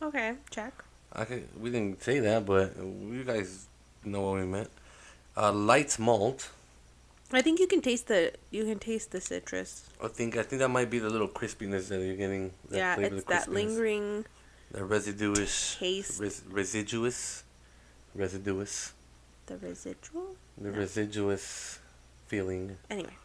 Okay, 0.00 0.34
check. 0.50 0.72
I 1.12 1.24
could, 1.24 1.48
we 1.60 1.70
didn't 1.70 2.02
say 2.02 2.18
that, 2.20 2.46
but 2.46 2.74
you 2.76 3.22
guys 3.24 3.66
know 4.04 4.22
what 4.22 4.40
we 4.40 4.46
meant. 4.46 4.70
Uh, 5.36 5.52
light 5.52 5.98
malt. 5.98 6.50
I 7.34 7.40
think 7.40 7.60
you 7.60 7.66
can 7.66 7.80
taste 7.80 8.08
the 8.08 8.32
you 8.50 8.64
can 8.64 8.78
taste 8.78 9.10
the 9.10 9.20
citrus. 9.20 9.88
I 10.02 10.08
think 10.08 10.36
I 10.36 10.42
think 10.42 10.60
that 10.60 10.68
might 10.68 10.90
be 10.90 10.98
the 10.98 11.08
little 11.08 11.28
crispiness 11.28 11.88
that 11.88 12.00
you're 12.00 12.16
getting. 12.16 12.52
That 12.68 12.76
yeah, 12.76 12.94
flavor, 12.96 13.16
it's 13.16 13.24
the 13.24 13.30
that 13.32 13.48
lingering 13.48 14.26
The 14.70 14.84
residuous. 14.84 15.76
taste. 15.78 16.20
Res, 16.20 16.42
residuous. 16.50 17.44
Residuous. 18.14 18.92
the 19.46 19.56
residual. 19.56 20.36
The 20.58 20.70
No. 20.70 20.76
residuous 20.78 21.78
feeling. 22.26 22.76
Anyway, 22.90 23.16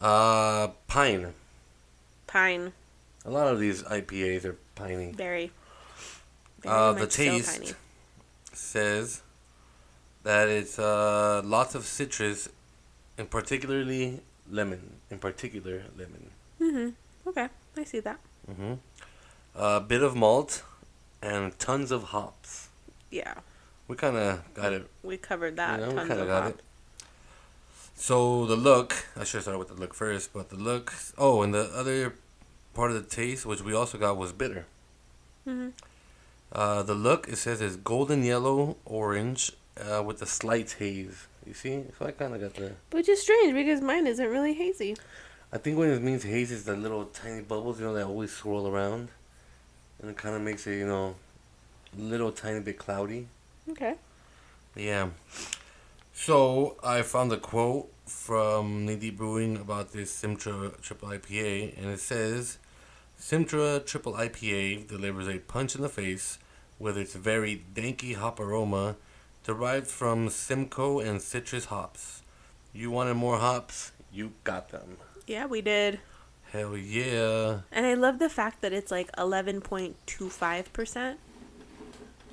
Uh, 0.00 0.68
pine. 0.88 1.34
pine, 2.26 2.72
A 3.24 3.30
lot 3.30 3.46
of 3.48 3.58
these 3.60 3.82
IPAs 3.84 4.44
are 4.44 4.56
piney. 4.74 5.12
very. 5.12 5.52
very 6.60 6.74
Uh, 6.74 6.92
the 6.92 7.00
so 7.10 7.22
taste 7.22 7.60
piney. 7.60 7.72
says 8.52 9.22
that 10.24 10.48
it's 10.48 10.78
uh, 10.78 11.42
lots 11.44 11.74
of 11.74 11.84
citrus, 11.84 12.48
and 13.18 13.30
particularly 13.30 14.20
lemon. 14.50 14.98
In 15.10 15.18
particular, 15.18 15.84
lemon. 15.96 16.30
Mhm. 16.60 16.94
Okay, 17.26 17.48
I 17.76 17.84
see 17.84 18.00
that. 18.00 18.18
hmm 18.46 18.74
A 19.54 19.80
bit 19.80 20.02
of 20.02 20.14
malt, 20.16 20.62
and 21.20 21.56
tons 21.58 21.90
of 21.92 22.04
hops. 22.14 22.68
Yeah, 23.10 23.34
We 23.88 23.96
kind 23.96 24.16
of 24.16 24.40
got 24.54 24.72
it. 24.72 24.88
we 25.02 25.16
covered 25.18 25.56
that. 25.56 25.78
you 25.80 25.86
know, 25.86 25.90
we 25.92 25.96
Tons 25.96 26.08
kind 26.08 26.20
of 26.20 26.26
got 26.26 26.42
hop. 26.44 26.52
it. 26.54 26.60
So 27.94 28.46
the 28.46 28.56
look, 28.56 29.06
I 29.16 29.24
should 29.24 29.42
start 29.42 29.58
with 29.58 29.68
the 29.68 29.74
look 29.74 29.94
first, 29.94 30.32
but 30.32 30.48
the 30.48 30.56
look. 30.56 30.92
Oh, 31.18 31.42
and 31.42 31.52
the 31.54 31.70
other 31.74 32.14
part 32.74 32.90
of 32.90 32.96
the 33.02 33.08
taste, 33.08 33.46
which 33.46 33.62
we 33.62 33.74
also 33.74 33.98
got, 33.98 34.16
was 34.16 34.32
bitter. 34.32 34.66
Mhm. 35.46 35.72
Uh, 36.52 36.82
the 36.82 36.94
look, 36.94 37.28
it 37.28 37.36
says, 37.36 37.60
is 37.60 37.76
golden 37.76 38.22
yellow 38.22 38.76
orange 38.84 39.52
uh, 39.80 40.02
with 40.02 40.20
a 40.22 40.26
slight 40.26 40.76
haze. 40.78 41.26
You 41.46 41.54
see? 41.54 41.84
So 41.98 42.06
I 42.06 42.12
kind 42.12 42.34
of 42.34 42.40
got 42.40 42.54
the. 42.54 42.72
Which 42.90 43.08
is 43.08 43.20
strange 43.22 43.54
because 43.54 43.80
mine 43.80 44.06
isn't 44.06 44.28
really 44.28 44.54
hazy. 44.54 44.96
I 45.52 45.58
think 45.58 45.76
when 45.78 45.90
it 45.90 46.02
means 46.02 46.22
haze 46.22 46.50
is 46.52 46.64
the 46.64 46.76
little 46.76 47.06
tiny 47.06 47.42
bubbles, 47.42 47.80
you 47.80 47.86
know, 47.86 47.94
that 47.94 48.06
always 48.06 48.32
swirl 48.32 48.68
around. 48.68 49.08
And 50.00 50.10
it 50.10 50.16
kind 50.16 50.34
of 50.34 50.42
makes 50.42 50.66
it, 50.66 50.76
you 50.76 50.86
know, 50.86 51.14
a 51.96 52.00
little 52.00 52.32
tiny 52.32 52.60
bit 52.60 52.78
cloudy. 52.78 53.28
Okay. 53.70 53.94
Yeah. 54.74 55.10
So 56.14 56.76
I 56.82 57.02
found 57.02 57.32
a 57.32 57.36
quote 57.36 57.91
from 58.06 58.86
Knee 58.86 59.10
Brewing 59.10 59.56
about 59.56 59.92
this 59.92 60.10
Simtra 60.10 60.72
Triple 60.80 61.08
IPA, 61.08 61.76
and 61.76 61.86
it 61.86 62.00
says, 62.00 62.58
"Simtra 63.16 63.80
Triple 63.80 64.14
IPA 64.14 64.88
delivers 64.88 65.28
a 65.28 65.38
punch 65.38 65.74
in 65.74 65.82
the 65.82 65.88
face 65.88 66.38
with 66.78 66.98
its 66.98 67.14
very 67.14 67.64
danky 67.74 68.16
hop 68.16 68.40
aroma, 68.40 68.96
derived 69.44 69.86
from 69.86 70.28
Simcoe 70.28 71.00
and 71.00 71.20
Citra 71.20 71.64
hops. 71.66 72.22
You 72.72 72.90
wanted 72.90 73.14
more 73.14 73.38
hops? 73.38 73.92
You 74.12 74.32
got 74.44 74.70
them. 74.70 74.96
Yeah, 75.26 75.46
we 75.46 75.60
did. 75.60 76.00
Hell 76.50 76.76
yeah! 76.76 77.60
And 77.70 77.86
I 77.86 77.94
love 77.94 78.18
the 78.18 78.28
fact 78.28 78.60
that 78.62 78.72
it's 78.72 78.90
like 78.90 79.10
11.25%. 79.12 81.16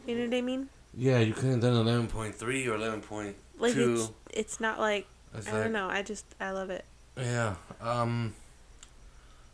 You 0.05 0.15
know 0.15 0.25
what 0.25 0.33
I 0.33 0.41
mean? 0.41 0.69
Yeah, 0.97 1.19
you 1.19 1.33
could 1.33 1.51
have 1.51 1.61
done 1.61 1.73
eleven 1.73 2.07
point 2.07 2.33
three 2.33 2.67
or 2.67 2.75
eleven 2.75 3.01
point 3.01 3.35
Like 3.59 3.75
it's 3.75 4.11
it's 4.31 4.59
not 4.59 4.79
like 4.79 5.07
It's 5.35 5.47
I 5.47 5.51
like- 5.51 5.63
don't 5.63 5.73
know. 5.73 5.89
I 5.89 6.01
just 6.01 6.25
I 6.39 6.51
love 6.51 6.69
it. 6.69 6.85
Yeah. 7.17 7.55
Um. 7.81 8.33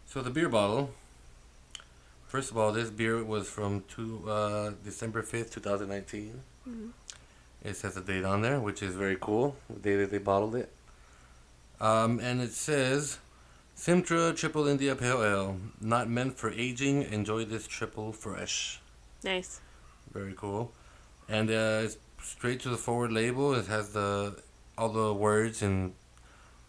So 0.05 0.22
the 0.22 0.29
beer 0.29 0.50
bottle. 0.50 0.91
First 2.27 2.51
of 2.51 2.58
all, 2.58 2.72
this 2.72 2.89
beer 2.89 3.24
was 3.24 3.48
from 3.48 3.84
two 3.88 4.29
uh, 4.29 4.72
December 4.84 5.22
fifth, 5.22 5.53
two 5.53 5.60
thousand 5.62 5.89
nineteen. 5.89 6.41
Mhm. 6.67 6.91
It 7.63 7.75
says 7.75 7.96
the 7.96 8.01
date 8.01 8.24
on 8.25 8.41
there, 8.41 8.60
which 8.60 8.84
is 8.84 8.96
very 8.96 9.17
cool. 9.20 9.55
The 9.70 9.79
day 9.79 9.96
that 9.98 10.12
they 10.12 10.20
bottled 10.20 10.55
it. 10.55 10.72
Um, 11.82 12.20
and 12.20 12.39
it 12.41 12.51
says, 12.51 13.17
Simtra 13.74 14.34
Triple 14.34 14.67
India 14.67 14.96
Pale 14.96 15.24
Ale, 15.24 15.58
not 15.82 16.08
meant 16.08 16.38
for 16.38 16.51
aging. 16.51 17.03
Enjoy 17.03 17.44
this 17.44 17.65
triple 17.67 18.12
fresh. 18.13 18.79
Nice. 19.24 19.60
Very 20.13 20.34
cool. 20.38 20.72
and 21.27 21.50
uh, 21.50 21.82
it's 21.84 21.98
straight 22.22 22.60
to 22.62 22.70
the 22.70 22.77
forward 22.77 23.12
label. 23.12 23.55
It 23.55 23.65
has 23.67 23.89
the 23.94 24.38
all 24.77 24.89
the 24.89 25.13
words 25.13 25.62
in 25.62 25.94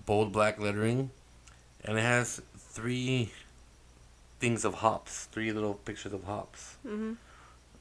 bold 0.04 0.32
black 0.32 0.58
lettering, 0.60 1.10
and 1.84 1.98
it 1.98 2.02
has 2.02 2.40
three 2.56 3.30
things 4.38 4.64
of 4.64 4.74
hops, 4.74 5.24
three 5.32 5.52
little 5.52 5.74
pictures 5.74 6.12
of 6.12 6.24
hops, 6.24 6.76
Mm-hmm. 6.86 7.14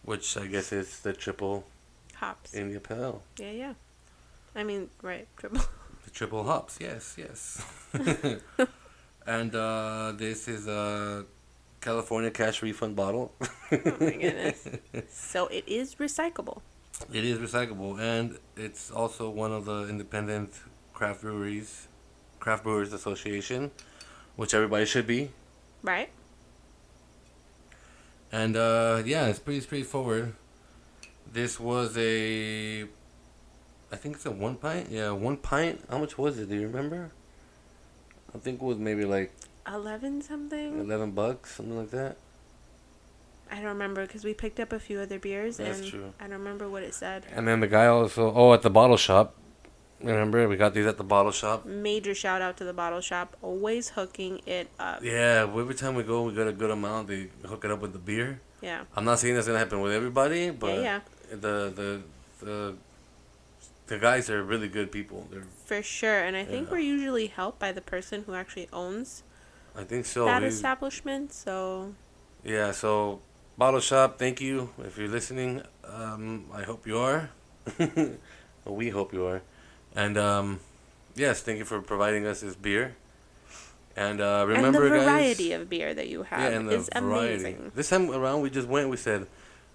which 0.03 0.37
I 0.37 0.47
guess 0.47 0.71
is 0.71 0.99
the 1.01 1.13
triple 1.13 1.65
Hops. 2.15 2.53
India 2.53 2.79
Pale 2.79 2.97
Ale. 3.03 3.21
Yeah, 3.37 3.51
yeah. 3.51 3.73
I 4.55 4.63
mean, 4.63 4.89
right, 5.01 5.27
triple. 5.37 5.61
The 6.05 6.11
triple 6.11 6.43
hops, 6.43 6.77
yes, 6.79 7.15
yes. 7.17 7.65
and 9.25 9.55
uh, 9.55 10.13
this 10.15 10.47
is 10.47 10.67
a 10.67 11.25
California 11.81 12.29
cash 12.29 12.61
refund 12.61 12.95
bottle. 12.95 13.33
oh 13.41 13.47
my 13.99 14.11
goodness. 14.11 14.67
So 15.09 15.47
it 15.47 15.63
is 15.67 15.95
recyclable. 15.95 16.61
It 17.11 17.25
is 17.25 17.37
recyclable, 17.39 17.99
and 17.99 18.37
it's 18.55 18.89
also 18.89 19.29
one 19.29 19.51
of 19.51 19.65
the 19.65 19.87
independent 19.89 20.53
craft 20.93 21.21
breweries, 21.21 21.87
craft 22.39 22.63
brewers 22.63 22.93
association, 22.93 23.71
which 24.35 24.53
everybody 24.53 24.85
should 24.85 25.05
be. 25.05 25.31
Right? 25.83 26.09
And 28.31 28.55
uh, 28.55 29.03
yeah, 29.05 29.27
it's 29.27 29.39
pretty 29.39 29.61
straightforward. 29.61 30.33
This 31.31 31.59
was 31.59 31.97
a, 31.97 32.83
I 33.91 33.95
think 33.97 34.15
it's 34.15 34.25
a 34.25 34.31
one 34.31 34.55
pint. 34.55 34.89
Yeah, 34.89 35.11
one 35.11 35.37
pint. 35.37 35.83
How 35.89 35.97
much 35.97 36.17
was 36.17 36.39
it? 36.39 36.49
Do 36.49 36.55
you 36.55 36.67
remember? 36.67 37.11
I 38.33 38.37
think 38.39 38.61
it 38.61 38.65
was 38.65 38.77
maybe 38.77 39.05
like 39.05 39.33
11 39.67 40.21
something? 40.21 40.79
eleven 40.79 41.11
bucks, 41.11 41.55
something 41.55 41.77
like 41.77 41.91
that. 41.91 42.17
I 43.51 43.55
don't 43.55 43.65
remember 43.65 44.05
because 44.05 44.23
we 44.23 44.33
picked 44.33 44.59
up 44.59 44.73
a 44.73 44.79
few 44.79 44.99
other 44.99 45.19
beers 45.19 45.57
That's 45.57 45.79
and 45.79 45.87
true. 45.87 46.13
I 46.19 46.23
don't 46.23 46.39
remember 46.39 46.67
what 46.69 46.83
it 46.83 46.93
said. 46.93 47.25
And 47.33 47.47
then 47.47 47.59
the 47.59 47.67
guy 47.67 47.85
also, 47.87 48.33
oh, 48.33 48.53
at 48.53 48.61
the 48.61 48.69
bottle 48.69 48.97
shop. 48.97 49.35
Remember, 50.01 50.47
we 50.47 50.57
got 50.57 50.73
these 50.73 50.85
at 50.85 50.97
the 50.97 51.03
bottle 51.03 51.31
shop. 51.31 51.65
Major 51.65 52.13
shout 52.13 52.41
out 52.41 52.57
to 52.57 52.63
the 52.65 52.73
bottle 52.73 53.01
shop, 53.01 53.35
always 53.41 53.89
hooking 53.89 54.41
it 54.45 54.69
up. 54.77 55.01
Yeah, 55.03 55.47
every 55.47 55.73
time 55.73 55.95
we 55.95 56.03
go, 56.03 56.23
we 56.23 56.33
get 56.33 56.47
a 56.47 56.53
good 56.53 56.69
amount. 56.69 57.07
They 57.07 57.29
hook 57.45 57.63
it 57.63 57.71
up 57.71 57.79
with 57.79 57.93
the 57.93 57.99
beer. 57.99 58.41
Yeah. 58.61 58.83
I'm 58.95 59.05
not 59.05 59.19
saying 59.19 59.35
that's 59.35 59.47
gonna 59.47 59.59
happen 59.59 59.79
with 59.81 59.93
everybody, 59.93 60.49
but 60.49 60.75
yeah, 60.75 60.81
yeah. 60.81 60.99
the 61.31 61.71
the 61.73 62.01
the 62.45 62.75
the 63.87 63.97
guys 63.97 64.29
are 64.29 64.43
really 64.43 64.67
good 64.67 64.91
people. 64.91 65.27
They're, 65.31 65.43
for 65.65 65.81
sure. 65.81 66.19
And 66.23 66.35
I 66.35 66.43
think 66.43 66.67
Yeah. 66.67 66.73
we're 66.73 66.79
usually 66.79 67.27
helped 67.27 67.59
by 67.59 67.71
the 67.71 67.81
person 67.81 68.23
who 68.25 68.33
actually 68.33 68.67
owns 68.73 69.23
I 69.75 69.83
think 69.83 70.05
so. 70.05 70.25
that 70.25 70.43
establishment. 70.43 71.31
So, 71.33 71.93
yeah, 72.43 72.71
so 72.71 73.21
bottle 73.57 73.79
shop, 73.79 74.17
thank 74.19 74.41
you 74.41 74.69
if 74.83 74.97
you're 74.97 75.07
listening. 75.07 75.61
Um, 75.87 76.45
I 76.53 76.63
hope 76.63 76.85
you 76.87 76.97
are. 76.97 77.29
we 78.65 78.89
hope 78.89 79.13
you 79.13 79.25
are, 79.25 79.41
and 79.95 80.17
um, 80.17 80.59
yes, 81.15 81.41
thank 81.41 81.57
you 81.59 81.65
for 81.65 81.81
providing 81.81 82.25
us 82.25 82.41
this 82.41 82.55
beer. 82.55 82.95
And 83.97 84.19
uh, 84.19 84.43
remember, 84.47 84.83
and 84.83 84.91
the 84.93 84.97
guys. 84.97 85.05
variety 85.05 85.51
of 85.53 85.69
beer 85.69 85.93
that 85.93 86.07
you 86.09 86.23
have 86.23 86.51
Yeah, 86.51 86.57
and 86.59 86.69
the 86.69 86.75
is 86.75 86.89
variety. 86.93 87.33
amazing. 87.35 87.71
This 87.75 87.89
time 87.89 88.11
around, 88.11 88.41
we 88.41 88.49
just 88.49 88.67
went. 88.67 88.89
We 88.89 88.97
said, 88.97 89.25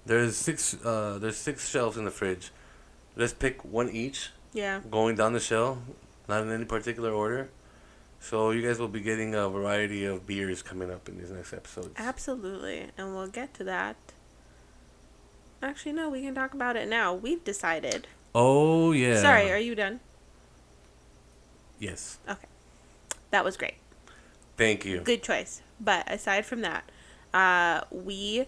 "There's 0.06 0.36
six. 0.36 0.76
Uh, 0.84 1.18
there's 1.20 1.36
six 1.36 1.68
shelves 1.68 1.96
in 1.96 2.04
the 2.04 2.10
fridge. 2.10 2.50
Let's 3.16 3.32
pick 3.32 3.64
one 3.64 3.88
each, 3.90 4.30
Yeah. 4.52 4.80
going 4.90 5.16
down 5.16 5.32
the 5.32 5.40
shelf, 5.40 5.78
not 6.28 6.42
in 6.42 6.50
any 6.52 6.64
particular 6.64 7.10
order. 7.10 7.48
So 8.20 8.50
you 8.50 8.62
guys 8.62 8.78
will 8.78 8.88
be 8.88 9.00
getting 9.00 9.34
a 9.34 9.48
variety 9.48 10.04
of 10.04 10.26
beers 10.26 10.62
coming 10.62 10.90
up 10.90 11.08
in 11.08 11.18
these 11.18 11.30
next 11.30 11.52
episodes. 11.52 11.90
Absolutely. 11.96 12.86
And 12.96 13.14
we'll 13.14 13.28
get 13.28 13.54
to 13.54 13.64
that. 13.64 13.96
Actually, 15.62 15.92
no, 15.92 16.08
we 16.08 16.22
can 16.22 16.34
talk 16.34 16.54
about 16.54 16.76
it 16.76 16.88
now. 16.88 17.12
We've 17.12 17.42
decided. 17.42 18.06
Oh 18.34 18.92
yeah. 18.92 19.20
Sorry, 19.20 19.50
are 19.50 19.58
you 19.58 19.74
done? 19.74 20.00
Yes. 21.78 22.18
Okay, 22.28 22.46
that 23.30 23.44
was 23.44 23.56
great. 23.56 23.74
Thank 24.56 24.84
you. 24.84 25.00
Good 25.00 25.22
choice. 25.22 25.62
But 25.80 26.10
aside 26.10 26.44
from 26.44 26.60
that, 26.60 26.84
uh, 27.32 27.82
we 27.90 28.46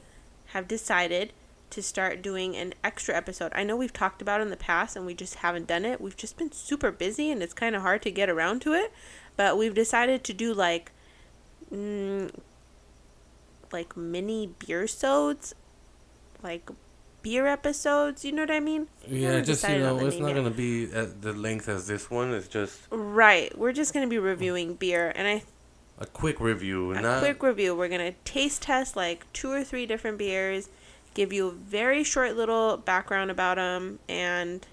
have 0.48 0.68
decided 0.68 1.32
to 1.70 1.82
start 1.82 2.20
doing 2.20 2.54
an 2.54 2.74
extra 2.84 3.16
episode. 3.16 3.50
I 3.54 3.64
know 3.64 3.76
we've 3.76 3.92
talked 3.92 4.20
about 4.20 4.40
it 4.40 4.44
in 4.44 4.50
the 4.50 4.56
past 4.56 4.94
and 4.94 5.06
we 5.06 5.14
just 5.14 5.36
haven't 5.36 5.66
done 5.66 5.86
it. 5.86 6.02
We've 6.02 6.16
just 6.16 6.36
been 6.36 6.52
super 6.52 6.92
busy 6.92 7.30
and 7.30 7.42
it's 7.42 7.54
kind 7.54 7.74
of 7.74 7.80
hard 7.80 8.02
to 8.02 8.10
get 8.10 8.28
around 8.28 8.60
to 8.62 8.74
it. 8.74 8.92
But 9.36 9.56
we've 9.56 9.74
decided 9.74 10.24
to 10.24 10.32
do 10.32 10.52
like, 10.52 10.92
mm, 11.72 12.30
like 13.72 13.96
mini 13.96 14.54
beer 14.58 14.86
sods, 14.86 15.54
like 16.42 16.70
beer 17.22 17.46
episodes. 17.46 18.24
You 18.24 18.32
know 18.32 18.42
what 18.42 18.50
I 18.50 18.60
mean? 18.60 18.88
Yeah, 19.06 19.40
just 19.40 19.66
you 19.68 19.78
know, 19.78 19.98
it's 19.98 20.18
not 20.18 20.28
yet. 20.28 20.36
gonna 20.36 20.50
be 20.50 20.92
at 20.92 21.22
the 21.22 21.32
length 21.32 21.68
as 21.68 21.86
this 21.86 22.10
one. 22.10 22.32
It's 22.34 22.48
just 22.48 22.80
Right. 22.90 23.56
We're 23.56 23.72
just 23.72 23.94
gonna 23.94 24.06
be 24.08 24.18
reviewing 24.18 24.74
beer, 24.74 25.12
and 25.14 25.26
I 25.26 25.42
a 25.98 26.06
quick 26.06 26.40
review, 26.40 26.92
a 26.92 27.00
not 27.00 27.20
quick 27.20 27.42
review. 27.42 27.74
We're 27.74 27.88
gonna 27.88 28.12
taste 28.24 28.62
test 28.62 28.96
like 28.96 29.32
two 29.32 29.50
or 29.50 29.62
three 29.64 29.86
different 29.86 30.18
beers, 30.18 30.68
give 31.14 31.32
you 31.32 31.48
a 31.48 31.52
very 31.52 32.02
short 32.02 32.36
little 32.36 32.76
background 32.76 33.30
about 33.30 33.56
them, 33.56 34.00
and 34.08 34.66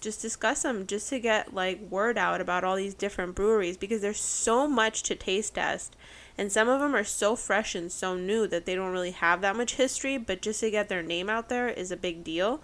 just 0.00 0.22
discuss 0.22 0.62
them 0.62 0.86
just 0.86 1.08
to 1.10 1.18
get 1.18 1.54
like 1.54 1.80
word 1.90 2.16
out 2.18 2.40
about 2.40 2.64
all 2.64 2.76
these 2.76 2.94
different 2.94 3.34
breweries 3.34 3.76
because 3.76 4.00
there's 4.00 4.20
so 4.20 4.68
much 4.68 5.02
to 5.04 5.14
taste 5.14 5.54
test. 5.54 5.96
And 6.36 6.52
some 6.52 6.68
of 6.68 6.80
them 6.80 6.94
are 6.94 7.04
so 7.04 7.34
fresh 7.34 7.74
and 7.74 7.90
so 7.90 8.14
new 8.14 8.46
that 8.46 8.64
they 8.64 8.74
don't 8.76 8.92
really 8.92 9.10
have 9.10 9.40
that 9.40 9.56
much 9.56 9.74
history, 9.74 10.18
but 10.18 10.40
just 10.40 10.60
to 10.60 10.70
get 10.70 10.88
their 10.88 11.02
name 11.02 11.28
out 11.28 11.48
there 11.48 11.68
is 11.68 11.90
a 11.90 11.96
big 11.96 12.22
deal. 12.22 12.60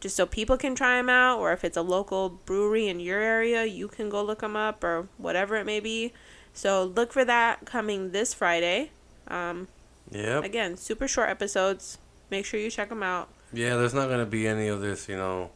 Just 0.00 0.16
so 0.16 0.26
people 0.26 0.56
can 0.56 0.74
try 0.74 0.96
them 0.96 1.08
out, 1.08 1.38
or 1.38 1.52
if 1.52 1.62
it's 1.62 1.76
a 1.76 1.82
local 1.82 2.28
brewery 2.28 2.88
in 2.88 2.98
your 2.98 3.20
area, 3.20 3.64
you 3.64 3.86
can 3.86 4.08
go 4.08 4.20
look 4.24 4.40
them 4.40 4.56
up, 4.56 4.82
or 4.82 5.06
whatever 5.18 5.54
it 5.54 5.64
may 5.64 5.78
be. 5.78 6.12
So 6.52 6.82
look 6.82 7.12
for 7.12 7.24
that 7.24 7.64
coming 7.64 8.10
this 8.10 8.34
Friday. 8.34 8.90
Um, 9.28 9.68
Yep. 10.10 10.42
again, 10.42 10.76
super 10.76 11.06
short 11.06 11.28
episodes. 11.30 11.98
Make 12.30 12.44
sure 12.44 12.58
you 12.58 12.70
check 12.70 12.88
them 12.88 13.04
out. 13.04 13.28
Yeah, 13.52 13.76
there's 13.76 13.94
not 13.94 14.08
gonna 14.08 14.26
be 14.26 14.48
any 14.48 14.66
of 14.66 14.80
this, 14.80 15.08
you 15.08 15.16
know, 15.16 15.50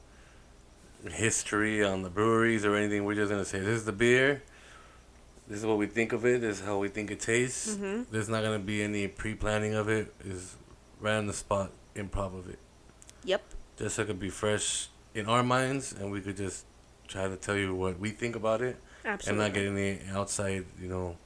history 1.10 1.84
on 1.84 2.02
the 2.02 2.10
breweries 2.10 2.64
or 2.64 2.74
anything. 2.76 3.04
We're 3.04 3.14
just 3.14 3.30
gonna 3.30 3.44
say 3.44 3.58
this 3.60 3.68
is 3.68 3.84
the 3.84 3.92
beer. 3.92 4.42
This 5.48 5.60
is 5.60 5.66
what 5.66 5.78
we 5.78 5.86
think 5.86 6.12
of 6.12 6.24
it. 6.26 6.40
This 6.40 6.58
is 6.60 6.64
how 6.64 6.78
we 6.78 6.88
think 6.88 7.10
it 7.10 7.20
tastes. 7.20 7.76
hmm 7.76 8.02
There's 8.10 8.28
not 8.28 8.42
gonna 8.42 8.58
be 8.58 8.82
any 8.82 9.06
pre-planning 9.08 9.74
of 9.74 9.88
it. 9.88 10.12
Is 10.24 10.56
right 11.00 11.14
on 11.16 11.26
the 11.26 11.32
spot 11.32 11.70
improv 11.94 12.36
of 12.38 12.48
it. 12.48 12.58
Yep. 13.24 13.42
Just 13.78 13.96
so 13.96 14.02
it 14.02 14.06
could 14.06 14.20
be 14.20 14.30
fresh 14.30 14.88
in 15.14 15.26
our 15.26 15.42
minds, 15.42 15.92
and 15.92 16.10
we 16.10 16.20
could 16.20 16.36
just 16.36 16.64
try 17.08 17.28
to 17.28 17.36
tell 17.36 17.56
you 17.56 17.74
what 17.74 17.98
we 17.98 18.10
think 18.10 18.34
about 18.36 18.60
it, 18.62 18.76
Absolutely. 19.04 19.44
and 19.44 19.54
not 19.54 19.54
get 19.54 19.66
any 19.70 20.00
outside, 20.10 20.64
you 20.80 20.88
know, 20.88 21.16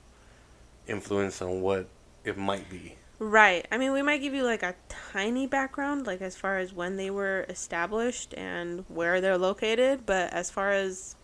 influence 0.87 1.41
on 1.41 1.61
what 1.63 1.87
it 2.25 2.37
might 2.37 2.69
be. 2.69 2.97
Right. 3.21 3.69
I 3.71 3.77
mean, 3.77 3.93
we 3.93 4.01
might 4.01 4.23
give 4.23 4.33
you 4.33 4.45
like 4.45 4.63
a 4.63 4.75
tiny 4.89 5.47
background, 5.47 6.07
like 6.07 6.23
as 6.23 6.37
far 6.37 6.59
as 6.59 6.73
when 6.73 6.97
they 6.97 7.11
were 7.11 7.45
established 7.51 8.33
and 8.35 8.83
where 8.89 9.21
they're 9.21 9.37
located. 9.37 10.07
But 10.07 10.33
as 10.33 10.51
far 10.51 10.71
as, 10.71 11.17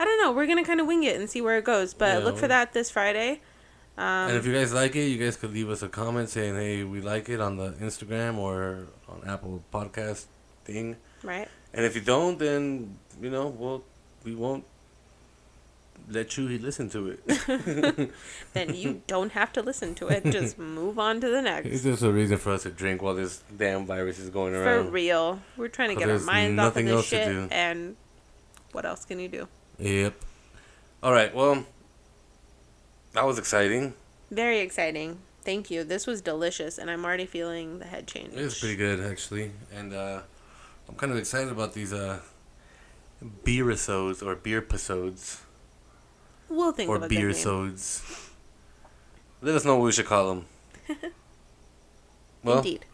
I 0.00 0.04
don't 0.04 0.20
know, 0.20 0.32
we're 0.32 0.46
going 0.46 0.58
to 0.58 0.64
kind 0.64 0.80
of 0.80 0.88
wing 0.88 1.04
it 1.04 1.14
and 1.14 1.30
see 1.30 1.40
where 1.40 1.56
it 1.56 1.64
goes. 1.64 1.94
But 1.94 2.18
Yeah, 2.18 2.24
look 2.24 2.36
for 2.38 2.48
that 2.48 2.72
this 2.72 2.90
Friday. 2.90 3.40
Um, 3.96 4.30
and 4.30 4.36
if 4.36 4.44
you 4.44 4.52
guys 4.52 4.74
like 4.74 4.96
it, 4.96 5.04
you 5.04 5.16
guys 5.24 5.36
could 5.36 5.52
leave 5.52 5.70
us 5.70 5.80
a 5.82 5.88
comment 5.88 6.28
saying, 6.28 6.56
"Hey, 6.56 6.82
we 6.82 7.00
like 7.00 7.28
it" 7.28 7.40
on 7.40 7.56
the 7.56 7.70
Instagram 7.74 8.38
or 8.38 8.88
on 9.08 9.22
Apple 9.24 9.62
Podcast 9.72 10.26
thing. 10.64 10.96
right. 11.22 11.46
And 11.72 11.86
if 11.86 11.94
you 11.94 12.00
don't, 12.00 12.36
then 12.36 12.98
you 13.22 13.30
know, 13.30 13.46
well, 13.46 13.84
we 14.24 14.34
won't 14.34 14.64
let 16.08 16.36
you 16.36 16.46
listen 16.58 16.90
to 16.90 17.08
it. 17.08 18.10
Then 18.52 18.74
you 18.74 19.02
don't 19.06 19.32
have 19.32 19.52
to 19.54 19.62
listen 19.62 19.94
to 19.96 20.08
it. 20.08 20.24
Just 20.24 20.58
move 20.78 20.98
on 20.98 21.20
to 21.20 21.28
the 21.28 21.38
it's 21.38 21.44
next. 21.44 21.82
just 21.82 22.02
a 22.02 22.12
reason 22.12 22.38
for 22.38 22.52
us 22.52 22.64
to 22.64 22.70
drink 22.70 23.02
while 23.02 23.14
this 23.14 23.42
damn 23.56 23.86
virus 23.86 24.18
is 24.18 24.30
going 24.30 24.54
around. 24.54 24.86
For 24.86 24.90
real. 24.90 25.40
We're 25.56 25.68
trying 25.68 25.90
to 25.90 25.96
get 25.96 26.10
our 26.10 26.18
minds 26.18 26.60
off 26.60 26.76
of 26.76 26.84
this 26.84 26.92
else 26.92 27.10
to 27.10 27.16
shit. 27.16 27.28
do. 27.28 27.48
And 27.50 27.96
what 28.72 28.84
else 28.84 29.04
can 29.04 29.18
you 29.18 29.28
do? 29.28 29.48
Yep. 29.78 30.14
All 31.02 31.12
right. 31.12 31.34
Well, 31.34 31.64
that 33.12 33.24
was 33.24 33.38
exciting. 33.38 33.94
Very 34.30 34.60
exciting. 34.60 35.18
Thank 35.42 35.70
you. 35.70 35.84
This 35.84 36.06
was 36.06 36.22
delicious, 36.22 36.78
and 36.78 36.90
I'm 36.90 37.04
already 37.04 37.26
feeling 37.26 37.78
the 37.78 37.84
head 37.84 38.06
change. 38.06 38.34
It 38.34 38.42
was 38.42 38.58
pretty 38.58 38.76
good 38.76 39.00
actually, 39.00 39.52
and 39.74 39.92
uh, 39.92 40.22
I'm 40.88 40.94
kind 40.94 41.12
of 41.12 41.18
excited 41.18 41.52
about 41.52 41.74
these 41.74 41.92
uh, 41.92 42.20
beer 43.44 43.70
episodes 43.70 44.22
or 44.22 44.34
beer 44.36 44.58
episodes 44.58 45.43
We'll 46.48 46.72
think 46.72 46.88
or 46.90 46.98
beer 47.08 47.32
sods. 47.32 48.02
Let 49.40 49.54
us 49.54 49.64
know 49.64 49.76
what 49.76 49.84
we 49.84 49.92
should 49.92 50.06
call 50.06 50.28
them. 50.34 50.46
well, 52.42 52.58
Indeed. 52.58 52.84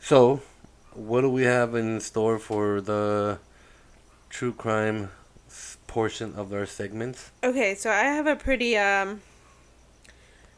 so 0.00 0.40
what 0.94 1.20
do 1.20 1.28
we 1.30 1.42
have 1.44 1.74
in 1.74 2.00
store 2.00 2.38
for 2.38 2.80
the 2.80 3.38
true 4.28 4.52
crime 4.52 5.10
portion 5.86 6.34
of 6.36 6.52
our 6.52 6.66
segments? 6.66 7.30
Okay, 7.42 7.74
so 7.74 7.90
I 7.90 8.02
have 8.04 8.26
a 8.26 8.36
pretty 8.36 8.76
um 8.76 9.20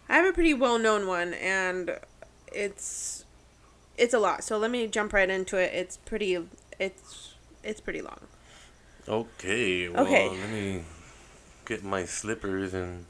I 0.08 0.16
have 0.16 0.26
a 0.26 0.32
pretty 0.32 0.54
well-known 0.54 1.06
one 1.06 1.34
and 1.34 1.98
it's 2.52 3.24
it's 3.96 4.14
a 4.14 4.18
lot. 4.18 4.44
So 4.44 4.58
let 4.58 4.70
me 4.70 4.86
jump 4.86 5.12
right 5.12 5.28
into 5.28 5.56
it. 5.56 5.72
It's 5.74 5.96
pretty 5.96 6.38
it's 6.78 7.34
it's 7.62 7.80
pretty 7.80 8.02
long. 8.02 8.20
Okay. 9.08 9.88
Well, 9.88 10.04
Okay. 10.04 10.28
let 10.28 10.50
me 10.50 10.84
get 11.64 11.82
my 11.84 12.04
slippers 12.04 12.74
and. 12.74 13.06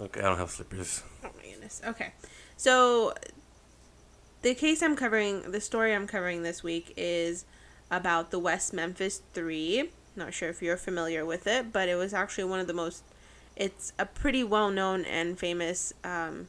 Okay, 0.00 0.20
I 0.20 0.24
don't 0.24 0.38
have 0.38 0.50
slippers. 0.50 1.02
Oh 1.24 1.30
my 1.36 1.50
goodness. 1.50 1.80
Okay. 1.86 2.12
So 2.56 3.14
the 4.42 4.54
case 4.54 4.82
I'm 4.82 4.96
covering, 4.96 5.52
the 5.52 5.60
story 5.60 5.94
I'm 5.94 6.06
covering 6.06 6.42
this 6.42 6.62
week 6.62 6.92
is 6.96 7.44
about 7.90 8.30
the 8.30 8.38
West 8.38 8.72
Memphis 8.72 9.22
3. 9.34 9.90
Not 10.16 10.34
sure 10.34 10.48
if 10.48 10.60
you're 10.62 10.76
familiar 10.76 11.24
with 11.24 11.46
it, 11.46 11.72
but 11.72 11.88
it 11.88 11.94
was 11.94 12.12
actually 12.12 12.44
one 12.44 12.60
of 12.60 12.66
the 12.66 12.74
most 12.74 13.04
it's 13.56 13.92
a 13.98 14.06
pretty 14.06 14.42
well-known 14.42 15.04
and 15.04 15.38
famous 15.38 15.92
um, 16.02 16.48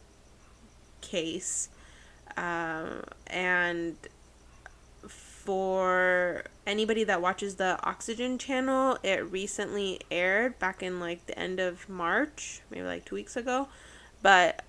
case. 1.01 1.69
Um, 2.35 3.03
and 3.27 3.95
for 5.45 6.43
anybody 6.65 7.03
that 7.05 7.21
watches 7.21 7.55
the 7.55 7.77
Oxygen 7.83 8.37
channel, 8.37 8.97
it 9.03 9.31
recently 9.31 10.01
aired 10.11 10.57
back 10.59 10.81
in 10.83 10.99
like 10.99 11.25
the 11.27 11.37
end 11.37 11.59
of 11.59 11.87
March, 11.87 12.61
maybe 12.71 12.83
like 12.83 13.05
two 13.05 13.15
weeks 13.15 13.35
ago. 13.37 13.67
But 14.21 14.63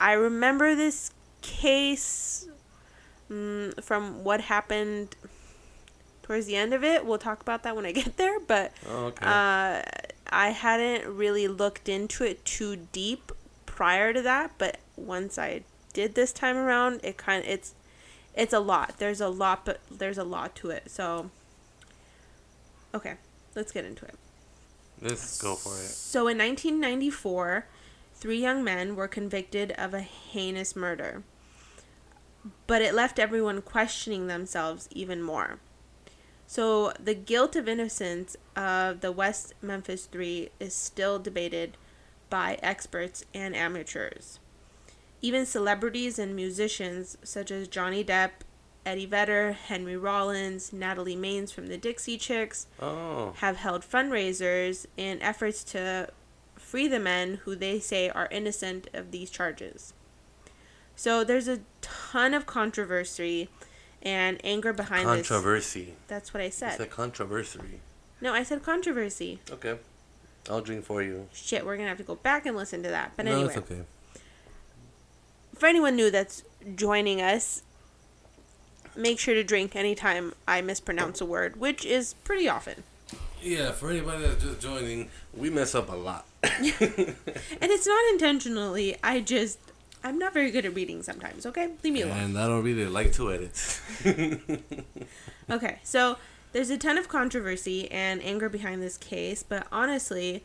I 0.00 0.12
remember 0.12 0.74
this 0.74 1.10
case 1.40 2.46
mm, 3.30 3.82
from 3.82 4.22
what 4.22 4.42
happened 4.42 5.16
towards 6.22 6.46
the 6.46 6.56
end 6.56 6.74
of 6.74 6.84
it. 6.84 7.06
We'll 7.06 7.18
talk 7.18 7.40
about 7.40 7.62
that 7.62 7.74
when 7.74 7.86
I 7.86 7.92
get 8.02 8.16
there. 8.18 8.38
But 8.38 8.72
Oh, 8.86 9.06
okay. 9.06 9.24
uh, 9.24 9.82
I 10.30 10.50
hadn't 10.50 11.06
really 11.06 11.48
looked 11.48 11.88
into 11.88 12.22
it 12.24 12.44
too 12.44 12.76
deep 12.92 13.32
prior 13.64 14.12
to 14.12 14.20
that. 14.22 14.52
But 14.58 14.76
once 14.94 15.38
I 15.38 15.62
did 15.94 16.14
this 16.14 16.32
time 16.34 16.56
around, 16.58 17.00
it 17.02 17.16
kind 17.16 17.42
of 17.42 17.48
it's 17.48 17.74
it's 18.38 18.54
a 18.54 18.60
lot. 18.60 18.94
There's 18.98 19.20
a 19.20 19.28
lot, 19.28 19.66
but 19.66 19.80
there's 19.90 20.16
a 20.16 20.24
lot 20.24 20.54
to 20.56 20.70
it. 20.70 20.90
So 20.90 21.30
okay, 22.94 23.14
let's 23.54 23.72
get 23.72 23.84
into 23.84 24.06
it. 24.06 24.14
Let's 25.02 25.42
go 25.42 25.56
for 25.56 25.74
it. 25.74 25.88
So 25.88 26.20
in 26.28 26.38
1994, 26.38 27.66
three 28.14 28.40
young 28.40 28.64
men 28.64 28.96
were 28.96 29.08
convicted 29.08 29.72
of 29.72 29.92
a 29.92 30.00
heinous 30.00 30.74
murder. 30.74 31.22
But 32.66 32.80
it 32.80 32.94
left 32.94 33.18
everyone 33.18 33.60
questioning 33.60 34.26
themselves 34.26 34.88
even 34.92 35.22
more. 35.22 35.58
So 36.46 36.92
the 36.98 37.14
guilt 37.14 37.56
of 37.56 37.68
innocence 37.68 38.36
of 38.56 39.00
the 39.00 39.12
West 39.12 39.52
Memphis 39.60 40.06
Three 40.06 40.50
is 40.58 40.74
still 40.74 41.18
debated 41.18 41.76
by 42.30 42.58
experts 42.62 43.24
and 43.34 43.54
amateurs. 43.54 44.38
Even 45.20 45.44
celebrities 45.46 46.18
and 46.18 46.34
musicians 46.36 47.18
such 47.24 47.50
as 47.50 47.66
Johnny 47.68 48.04
Depp, 48.04 48.30
Eddie 48.86 49.06
Vedder, 49.06 49.52
Henry 49.52 49.96
Rollins, 49.96 50.72
Natalie 50.72 51.16
Maines 51.16 51.52
from 51.52 51.66
the 51.66 51.76
Dixie 51.76 52.16
Chicks, 52.18 52.66
Oh. 52.80 53.34
have 53.38 53.56
held 53.56 53.82
fundraisers 53.82 54.86
in 54.96 55.20
efforts 55.20 55.64
to 55.64 56.10
free 56.56 56.86
the 56.88 57.00
men 57.00 57.40
who 57.44 57.56
they 57.56 57.80
say 57.80 58.08
are 58.08 58.28
innocent 58.30 58.88
of 58.92 59.10
these 59.10 59.30
charges. 59.30 59.92
So 60.96 61.22
there's 61.24 61.48
a 61.48 61.60
ton 61.80 62.34
of 62.34 62.46
controversy 62.46 63.48
and 64.02 64.40
anger 64.44 64.72
behind 64.72 65.08
this. 65.08 65.28
Controversy. 65.28 65.94
That's 66.06 66.32
what 66.32 66.40
I 66.42 66.50
said. 66.50 66.72
It's 66.72 66.80
a 66.80 66.86
controversy. 66.86 67.80
No, 68.20 68.32
I 68.32 68.42
said 68.42 68.62
controversy. 68.62 69.40
Okay. 69.50 69.78
I'll 70.50 70.60
drink 70.60 70.84
for 70.84 71.02
you. 71.02 71.28
Shit, 71.32 71.66
we're 71.66 71.76
gonna 71.76 71.88
have 71.88 71.98
to 71.98 72.04
go 72.04 72.14
back 72.14 72.46
and 72.46 72.56
listen 72.56 72.82
to 72.84 72.88
that. 72.88 73.12
But 73.16 73.26
no, 73.26 73.32
anyway, 73.32 73.48
it's 73.48 73.56
okay. 73.58 73.82
For 75.58 75.66
anyone 75.66 75.96
new 75.96 76.10
that's 76.10 76.42
joining 76.74 77.20
us, 77.20 77.62
make 78.96 79.18
sure 79.18 79.34
to 79.34 79.44
drink 79.44 79.76
anytime 79.76 80.34
I 80.46 80.60
mispronounce 80.60 81.20
a 81.20 81.26
word, 81.26 81.56
which 81.60 81.84
is 81.84 82.14
pretty 82.24 82.48
often. 82.48 82.82
Yeah, 83.42 83.70
for 83.70 83.90
anybody 83.90 84.22
that's 84.22 84.42
just 84.42 84.60
joining, 84.60 85.10
we 85.32 85.48
mess 85.50 85.74
up 85.74 85.90
a 85.90 85.96
lot. 85.96 86.26
And 86.42 87.70
it's 87.72 87.86
not 87.86 88.04
intentionally. 88.12 88.96
I 89.02 89.20
just 89.20 89.58
I'm 90.04 90.18
not 90.18 90.32
very 90.32 90.50
good 90.50 90.64
at 90.64 90.74
reading 90.74 91.02
sometimes. 91.02 91.44
Okay, 91.46 91.70
leave 91.82 91.92
me 91.92 92.02
alone. 92.02 92.18
and 92.18 92.38
I 92.38 92.46
don't 92.46 92.62
really 92.62 92.86
like 92.86 93.12
to 93.14 93.32
edit. 93.32 93.80
Okay, 95.50 95.78
so 95.82 96.16
there's 96.52 96.70
a 96.70 96.76
ton 96.78 96.98
of 96.98 97.08
controversy 97.08 97.90
and 97.90 98.22
anger 98.22 98.48
behind 98.48 98.82
this 98.82 98.96
case, 98.98 99.42
but 99.42 99.66
honestly, 99.72 100.44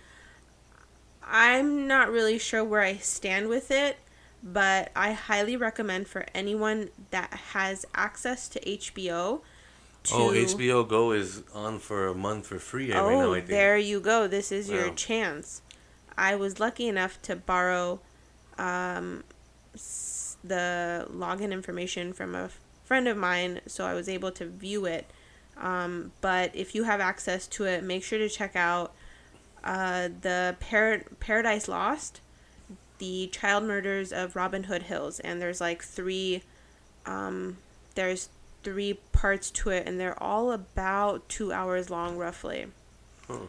I'm 1.25 1.87
not 1.87 2.09
really 2.09 2.39
sure 2.39 2.63
where 2.63 2.81
I 2.81 2.97
stand 2.97 3.49
with 3.49 3.69
it. 3.69 3.97
But 4.43 4.91
I 4.93 5.13
highly 5.13 5.55
recommend 5.55 6.07
for 6.09 6.25
anyone 6.35 6.89
that 7.11 7.33
has 7.53 7.85
access 7.95 8.49
to 8.49 8.59
HBO. 8.59 9.39
To, 10.03 10.13
oh, 10.13 10.29
HBO 10.31 10.85
Go 10.87 11.11
is 11.13 11.43
on 11.53 11.79
for 11.79 12.07
a 12.07 12.13
month 12.13 12.47
for 12.47 12.59
free 12.59 12.91
right 12.91 12.97
now, 12.97 13.09
Oh, 13.09 13.31
I 13.33 13.37
think. 13.37 13.47
there 13.47 13.77
you 13.77 14.01
go. 14.01 14.27
This 14.27 14.51
is 14.51 14.69
your 14.69 14.89
chance. 14.91 15.61
I 16.17 16.35
was 16.35 16.59
lucky 16.59 16.89
enough 16.89 17.21
to 17.23 17.37
borrow 17.37 18.01
um, 18.57 19.23
the 20.43 21.07
login 21.09 21.51
information 21.53 22.11
from 22.11 22.35
a 22.35 22.49
friend 22.83 23.07
of 23.07 23.15
mine, 23.15 23.61
so 23.65 23.85
I 23.85 23.93
was 23.93 24.09
able 24.09 24.31
to 24.33 24.45
view 24.45 24.85
it. 24.85 25.09
Um, 25.57 26.11
but 26.19 26.53
if 26.53 26.75
you 26.75 26.83
have 26.83 26.99
access 26.99 27.47
to 27.47 27.63
it, 27.65 27.83
make 27.83 28.03
sure 28.03 28.19
to 28.19 28.27
check 28.27 28.55
out 28.57 28.93
uh, 29.63 30.09
the 30.21 30.57
Par- 30.59 31.03
Paradise 31.21 31.67
Lost, 31.69 32.19
the 33.03 33.27
child 33.27 33.65
murders 33.65 34.13
of 34.13 34.33
Robin 34.33 34.63
Hood 34.63 34.83
Hills, 34.83 35.19
and 35.19 35.41
there's 35.41 35.59
like 35.59 35.83
three. 35.83 36.41
Um, 37.05 37.57
there's 37.95 38.29
three 38.63 38.93
parts 39.11 39.51
to 39.51 39.71
it, 39.71 39.85
and 39.85 39.99
they're 39.99 40.21
all 40.23 40.53
about 40.53 41.27
two 41.27 41.51
hours 41.51 41.89
long, 41.89 42.17
roughly. 42.17 42.67
Huh. 43.27 43.39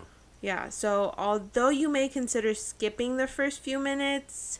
Yeah, 0.40 0.70
so 0.70 1.14
although 1.16 1.68
you 1.68 1.88
may 1.88 2.08
consider 2.08 2.52
skipping 2.52 3.16
the 3.16 3.28
first 3.28 3.60
few 3.60 3.78
minutes, 3.78 4.58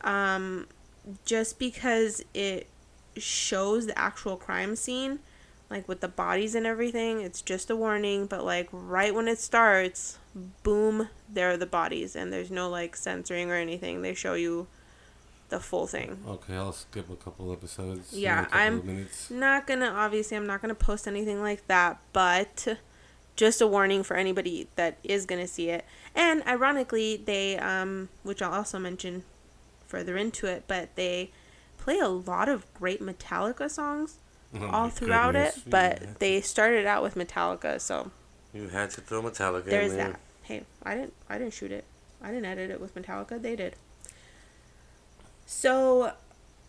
um, 0.00 0.66
just 1.26 1.58
because 1.58 2.24
it 2.32 2.68
shows 3.18 3.84
the 3.84 3.98
actual 3.98 4.38
crime 4.38 4.76
scene, 4.76 5.18
like 5.68 5.86
with 5.86 6.00
the 6.00 6.08
bodies 6.08 6.54
and 6.54 6.66
everything, 6.66 7.20
it's 7.20 7.42
just 7.42 7.68
a 7.68 7.76
warning. 7.76 8.24
But 8.24 8.46
like 8.46 8.70
right 8.72 9.14
when 9.14 9.28
it 9.28 9.38
starts, 9.38 10.16
boom, 10.62 11.08
there 11.28 11.50
are 11.50 11.56
the 11.56 11.66
bodies, 11.66 12.16
and 12.16 12.32
there's 12.32 12.50
no 12.50 12.68
like 12.68 12.96
censoring 12.96 13.50
or 13.50 13.54
anything. 13.54 14.02
They 14.02 14.14
show 14.14 14.34
you 14.34 14.66
the 15.48 15.60
full 15.60 15.86
thing. 15.86 16.22
Okay, 16.26 16.56
I'll 16.56 16.72
skip 16.72 17.10
a 17.10 17.16
couple 17.16 17.52
episodes. 17.52 18.12
Yeah, 18.12 18.44
couple 18.44 18.58
I'm-. 18.58 19.08
Not 19.30 19.66
gonna 19.66 19.90
obviously 19.90 20.36
I'm 20.36 20.46
not 20.46 20.60
gonna 20.62 20.74
post 20.74 21.06
anything 21.06 21.42
like 21.42 21.66
that, 21.68 21.98
but 22.12 22.66
just 23.36 23.60
a 23.60 23.66
warning 23.66 24.02
for 24.02 24.16
anybody 24.16 24.68
that 24.76 24.98
is 25.04 25.26
gonna 25.26 25.46
see 25.46 25.68
it. 25.70 25.84
And 26.14 26.42
ironically, 26.46 27.16
they 27.16 27.58
um, 27.58 28.08
which 28.22 28.40
I'll 28.42 28.52
also 28.52 28.78
mention 28.78 29.24
further 29.86 30.16
into 30.16 30.46
it, 30.46 30.64
but 30.66 30.94
they 30.96 31.30
play 31.78 31.98
a 31.98 32.08
lot 32.08 32.48
of 32.48 32.64
great 32.74 33.02
Metallica 33.02 33.70
songs 33.70 34.16
Oh 34.54 34.66
all 34.68 34.88
throughout 34.88 35.32
goodness, 35.32 35.58
it. 35.58 35.70
But 35.70 35.98
had- 35.98 36.18
they 36.18 36.40
started 36.40 36.86
out 36.86 37.02
with 37.02 37.14
Metallica, 37.14 37.78
so 37.80 38.10
You 38.52 38.68
had 38.68 38.90
to 38.90 39.00
throw 39.00 39.22
Metallica 39.22 39.64
there's 39.64 39.92
in 39.92 39.98
there. 39.98 40.08
that. 40.08 40.20
Hey, 40.42 40.62
I 40.82 40.94
didn't 40.94 41.14
I 41.28 41.38
didn't 41.38 41.54
shoot 41.54 41.72
it. 41.72 41.84
I 42.22 42.28
didn't 42.28 42.44
edit 42.44 42.70
it 42.70 42.80
with 42.80 42.94
Metallica. 42.94 43.40
They 43.40 43.56
did. 43.56 43.74
So, 45.44 46.12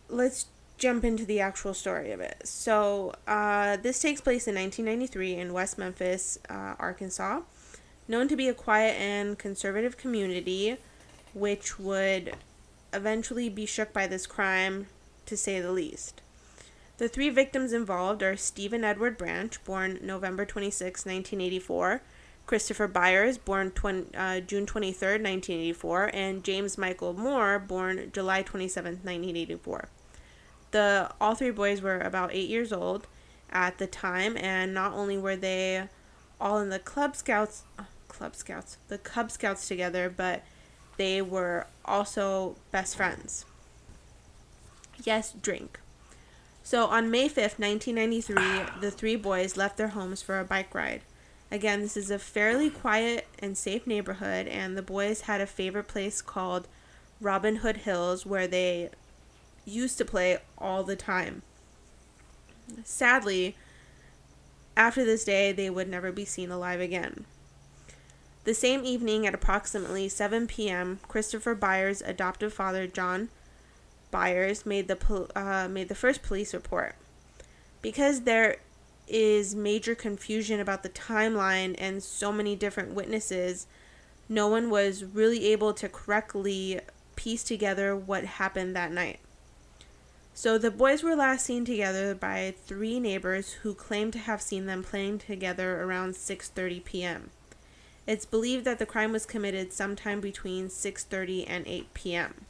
let's 0.10 0.48
jump 0.78 1.06
into 1.06 1.26
the 1.26 1.40
actual 1.40 1.74
story 1.74 2.12
of 2.12 2.20
it. 2.20 2.42
So, 2.44 3.14
uh, 3.28 3.78
this 3.78 4.00
takes 4.00 4.20
place 4.20 4.48
in 4.48 4.56
1993 4.56 5.36
in 5.36 5.54
West 5.54 5.78
Memphis, 5.78 6.40
uh, 6.50 6.74
Arkansas, 6.80 7.42
known 8.08 8.28
to 8.28 8.36
be 8.36 8.50
a 8.50 8.54
quiet 8.54 9.00
and 9.00 9.38
conservative 9.38 9.96
community, 9.96 10.78
which 11.34 11.80
would 11.80 12.36
eventually 12.92 13.48
be 13.48 13.66
shook 13.66 13.94
by 13.94 14.08
this 14.08 14.26
crime, 14.26 14.88
to 15.26 15.38
say 15.38 15.60
the 15.60 15.72
least. 15.72 16.22
The 17.04 17.10
three 17.10 17.30
victims 17.30 17.74
involved 17.74 18.24
are 18.24 18.38
Steven 18.38 18.86
Edward 18.86 19.18
Branch, 19.18 19.62
born 19.66 20.00
November 20.02 20.46
26, 20.46 21.02
1984, 21.02 22.02
Christopher 22.46 22.88
Byers, 22.88 23.38
born 23.38 23.72
20, 23.72 24.16
uh, 24.16 24.40
June 24.40 24.66
23, 24.66 25.10
1984, 25.16 26.12
and 26.14 26.46
James 26.46 26.78
Michael 26.78 27.12
Moore, 27.12 27.60
born 27.60 28.10
July 28.14 28.42
27, 28.42 29.02
1984. 29.04 29.90
The 30.72 31.12
all 31.20 31.36
three 31.36 31.52
boys 31.52 31.82
were 31.82 32.00
about 32.00 32.34
8 32.34 32.48
years 32.48 32.72
old 32.72 33.08
at 33.52 33.80
the 33.80 33.88
time 33.88 34.38
and 34.38 34.74
not 34.74 34.94
only 34.94 35.18
were 35.18 35.36
they 35.36 35.90
all 36.40 36.60
in 36.60 36.70
the 36.70 36.80
Club 36.80 37.18
Scouts 37.18 37.64
uh, 37.78 37.84
Club 38.08 38.34
Scouts, 38.34 38.78
the 38.88 38.98
Cub 38.98 39.30
Scouts 39.30 39.68
together, 39.68 40.10
but 40.10 40.46
they 40.96 41.22
were 41.22 41.68
also 41.84 42.56
best 42.72 42.96
friends. 42.96 43.44
Yes, 45.04 45.34
drink. 45.34 45.82
So 46.66 46.86
on 46.86 47.12
May 47.12 47.28
5th, 47.28 47.60
1993, 47.60 48.80
the 48.80 48.90
three 48.90 49.18
boys 49.18 49.58
left 49.58 49.76
their 49.76 49.90
homes 49.90 50.22
for 50.22 50.40
a 50.40 50.46
bike 50.46 50.74
ride. 50.74 51.02
Again, 51.52 51.82
this 51.82 51.98
is 51.98 52.10
a 52.10 52.18
fairly 52.18 52.70
quiet 52.70 53.28
and 53.38 53.58
safe 53.58 53.86
neighborhood, 53.86 54.48
and 54.48 54.76
the 54.76 54.82
boys 54.82 55.22
had 55.22 55.42
a 55.42 55.46
favorite 55.46 55.88
place 55.88 56.22
called 56.22 56.68
Robin 57.20 57.58
Hood 57.58 57.78
Hills 57.78 58.26
where 58.26 58.48
they 58.48 58.90
used 59.66 59.98
to 59.98 60.06
play 60.06 60.40
all 60.58 60.84
the 60.84 60.96
time. 60.96 61.42
Sadly, 62.84 63.56
After 64.76 65.06
this 65.06 65.24
day, 65.24 65.52
they 65.52 65.70
would 65.70 65.88
never 65.88 66.12
be 66.12 66.26
seen 66.26 66.50
alive 66.50 66.82
again. 66.82 67.26
The 68.46 68.54
same 68.54 68.84
evening, 68.84 69.28
at 69.28 69.36
approximately 69.36 70.10
7 70.10 70.48
p.m., 70.48 71.00
Christopher 71.08 71.54
Byers' 71.54 72.02
adoptive 72.02 72.54
father, 72.54 72.88
John 72.88 73.30
Byers, 74.14 74.64
made 74.64 74.88
the 74.88 74.96
pol- 74.96 75.32
uh, 75.36 75.68
made 75.68 75.90
the 75.90 75.96
first 75.96 76.22
police 76.22 76.54
report. 76.54 76.96
Because 77.82 78.22
there 78.22 78.58
is 79.08 79.56
major 79.56 79.96
confusion 79.96 80.60
about 80.60 80.84
the 80.84 80.90
timeline 80.90 81.76
and 81.80 82.04
so 82.04 82.32
many 82.32 82.56
different 82.56 82.94
witnesses, 82.94 83.66
no 84.30 84.48
one 84.48 84.70
was 84.70 85.04
really 85.04 85.48
able 85.48 85.74
to 85.74 85.90
correctly 85.90 86.80
piece 87.16 87.44
together 87.44 87.96
what 87.96 88.24
happened 88.24 88.76
that 88.76 88.92
night. 88.92 89.20
So 90.36 90.58
the 90.60 90.72
boys 90.72 91.02
were 91.02 91.16
last 91.16 91.46
seen 91.46 91.66
together 91.66 92.14
by 92.14 92.54
three 92.66 93.00
neighbors 93.00 93.54
who 93.64 93.74
claimed 93.74 94.14
to 94.14 94.20
have 94.20 94.42
seen 94.42 94.68
them 94.68 94.84
playing 94.84 95.20
together 95.20 95.82
around 95.82 96.14
6:30 96.14 96.84
p.m. 96.86 97.32
It's 98.06 98.26
believed 98.26 98.66
that 98.66 98.78
the 98.78 98.86
crime 98.86 99.12
was 99.12 99.26
committed 99.26 99.74
sometime 99.74 100.22
between 100.22 100.70
6:30 100.70 101.46
and 101.48 101.68
8 101.68 101.94
p.m. 101.96 102.46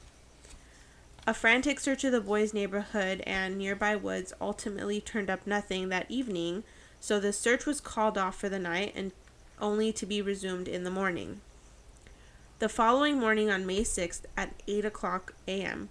A 1.25 1.33
frantic 1.33 1.79
search 1.79 2.03
of 2.03 2.12
the 2.12 2.19
boys' 2.19 2.53
neighborhood 2.53 3.23
and 3.25 3.57
nearby 3.57 3.95
woods 3.95 4.33
ultimately 4.41 4.99
turned 4.99 5.29
up 5.29 5.47
nothing 5.47 5.88
that 5.88 6.05
evening, 6.09 6.65
so 6.99 7.17
the 7.17 7.31
search 7.31 7.65
was 7.65 7.79
called 7.79 8.17
off 8.17 8.36
for 8.36 8.49
the 8.49 8.59
night 8.59 8.91
and 8.93 9.13
only 9.57 9.93
to 9.93 10.05
be 10.05 10.21
resumed 10.21 10.67
in 10.67 10.83
the 10.83 10.91
morning. 10.91 11.39
The 12.59 12.67
following 12.67 13.19
morning 13.19 13.49
on 13.49 13.65
May 13.65 13.83
6th 13.83 14.23
at 14.36 14.53
8 14.67 14.83
o'clock 14.83 15.33
a.m., 15.47 15.88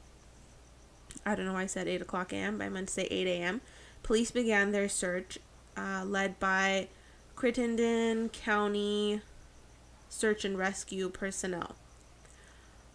I 1.25 1.35
don't 1.35 1.47
know 1.47 1.55
why 1.55 1.63
I 1.63 1.67
said 1.67 1.89
8 1.89 2.03
o'clock 2.03 2.35
a.m., 2.35 2.59
but 2.59 2.65
I 2.65 2.69
meant 2.69 2.89
to 2.89 2.95
say 2.95 3.05
8 3.11 3.27
a.m., 3.27 3.63
police 4.03 4.31
began 4.31 4.73
their 4.73 4.89
search, 4.89 5.39
uh, 5.79 6.05
led 6.05 6.39
by 6.41 6.89
Crittenden 7.37 8.29
County 8.29 9.23
search 10.11 10.45
and 10.45 10.59
rescue 10.59 11.09
personnel. 11.09 11.77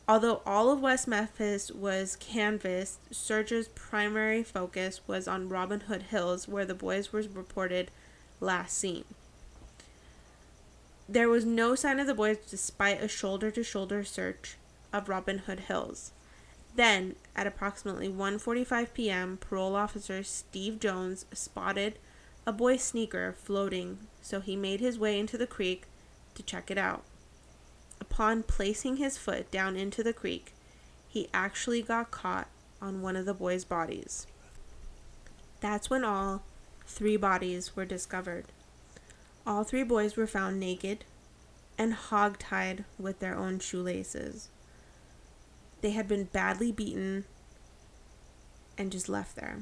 Although 0.09 0.41
all 0.45 0.71
of 0.71 0.79
West 0.79 1.05
Memphis 1.05 1.69
was 1.69 2.15
canvassed, 2.15 2.99
searchers' 3.13 3.67
primary 3.69 4.41
focus 4.41 5.01
was 5.05 5.27
on 5.27 5.49
Robin 5.49 5.81
Hood 5.81 6.03
Hills, 6.03 6.47
where 6.47 6.65
the 6.65 6.73
boys 6.73 7.11
were 7.11 7.23
reported 7.33 7.91
last 8.39 8.77
seen. 8.77 9.03
There 11.09 11.27
was 11.27 11.45
no 11.45 11.75
sign 11.75 11.99
of 11.99 12.07
the 12.07 12.13
boys 12.13 12.37
despite 12.49 13.03
a 13.03 13.07
shoulder 13.09 13.51
to 13.51 13.63
shoulder 13.63 14.05
search 14.05 14.55
of 14.93 15.09
Robin 15.09 15.39
Hood 15.39 15.61
Hills. 15.61 16.11
Then, 16.75 17.15
at 17.35 17.47
approximately 17.47 18.07
1:45 18.07 18.93
p.m., 18.93 19.37
parole 19.37 19.75
officer 19.75 20.23
Steve 20.23 20.79
Jones 20.79 21.25
spotted 21.33 21.99
a 22.45 22.53
boy's 22.53 22.83
sneaker 22.83 23.35
floating, 23.37 23.99
so 24.21 24.39
he 24.39 24.55
made 24.55 24.79
his 24.79 24.97
way 24.97 25.19
into 25.19 25.37
the 25.37 25.47
creek 25.47 25.83
to 26.35 26.43
check 26.43 26.71
it 26.71 26.77
out. 26.77 27.03
Upon 27.99 28.43
placing 28.43 28.97
his 28.97 29.17
foot 29.17 29.49
down 29.51 29.75
into 29.75 30.03
the 30.03 30.13
creek, 30.13 30.53
he 31.07 31.29
actually 31.33 31.81
got 31.81 32.11
caught 32.11 32.47
on 32.81 33.01
one 33.01 33.15
of 33.15 33.25
the 33.25 33.33
boys' 33.33 33.65
bodies. 33.65 34.27
That's 35.61 35.89
when 35.89 36.03
all 36.03 36.43
three 36.85 37.17
bodies 37.17 37.75
were 37.75 37.85
discovered. 37.85 38.45
All 39.45 39.63
three 39.63 39.83
boys 39.83 40.15
were 40.15 40.27
found 40.27 40.59
naked 40.59 41.05
and 41.77 41.93
hog-tied 41.93 42.85
with 42.99 43.19
their 43.19 43.35
own 43.35 43.59
shoelaces. 43.59 44.49
They 45.81 45.91
had 45.91 46.07
been 46.07 46.25
badly 46.25 46.71
beaten 46.71 47.25
and 48.77 48.91
just 48.91 49.09
left 49.09 49.35
there. 49.35 49.59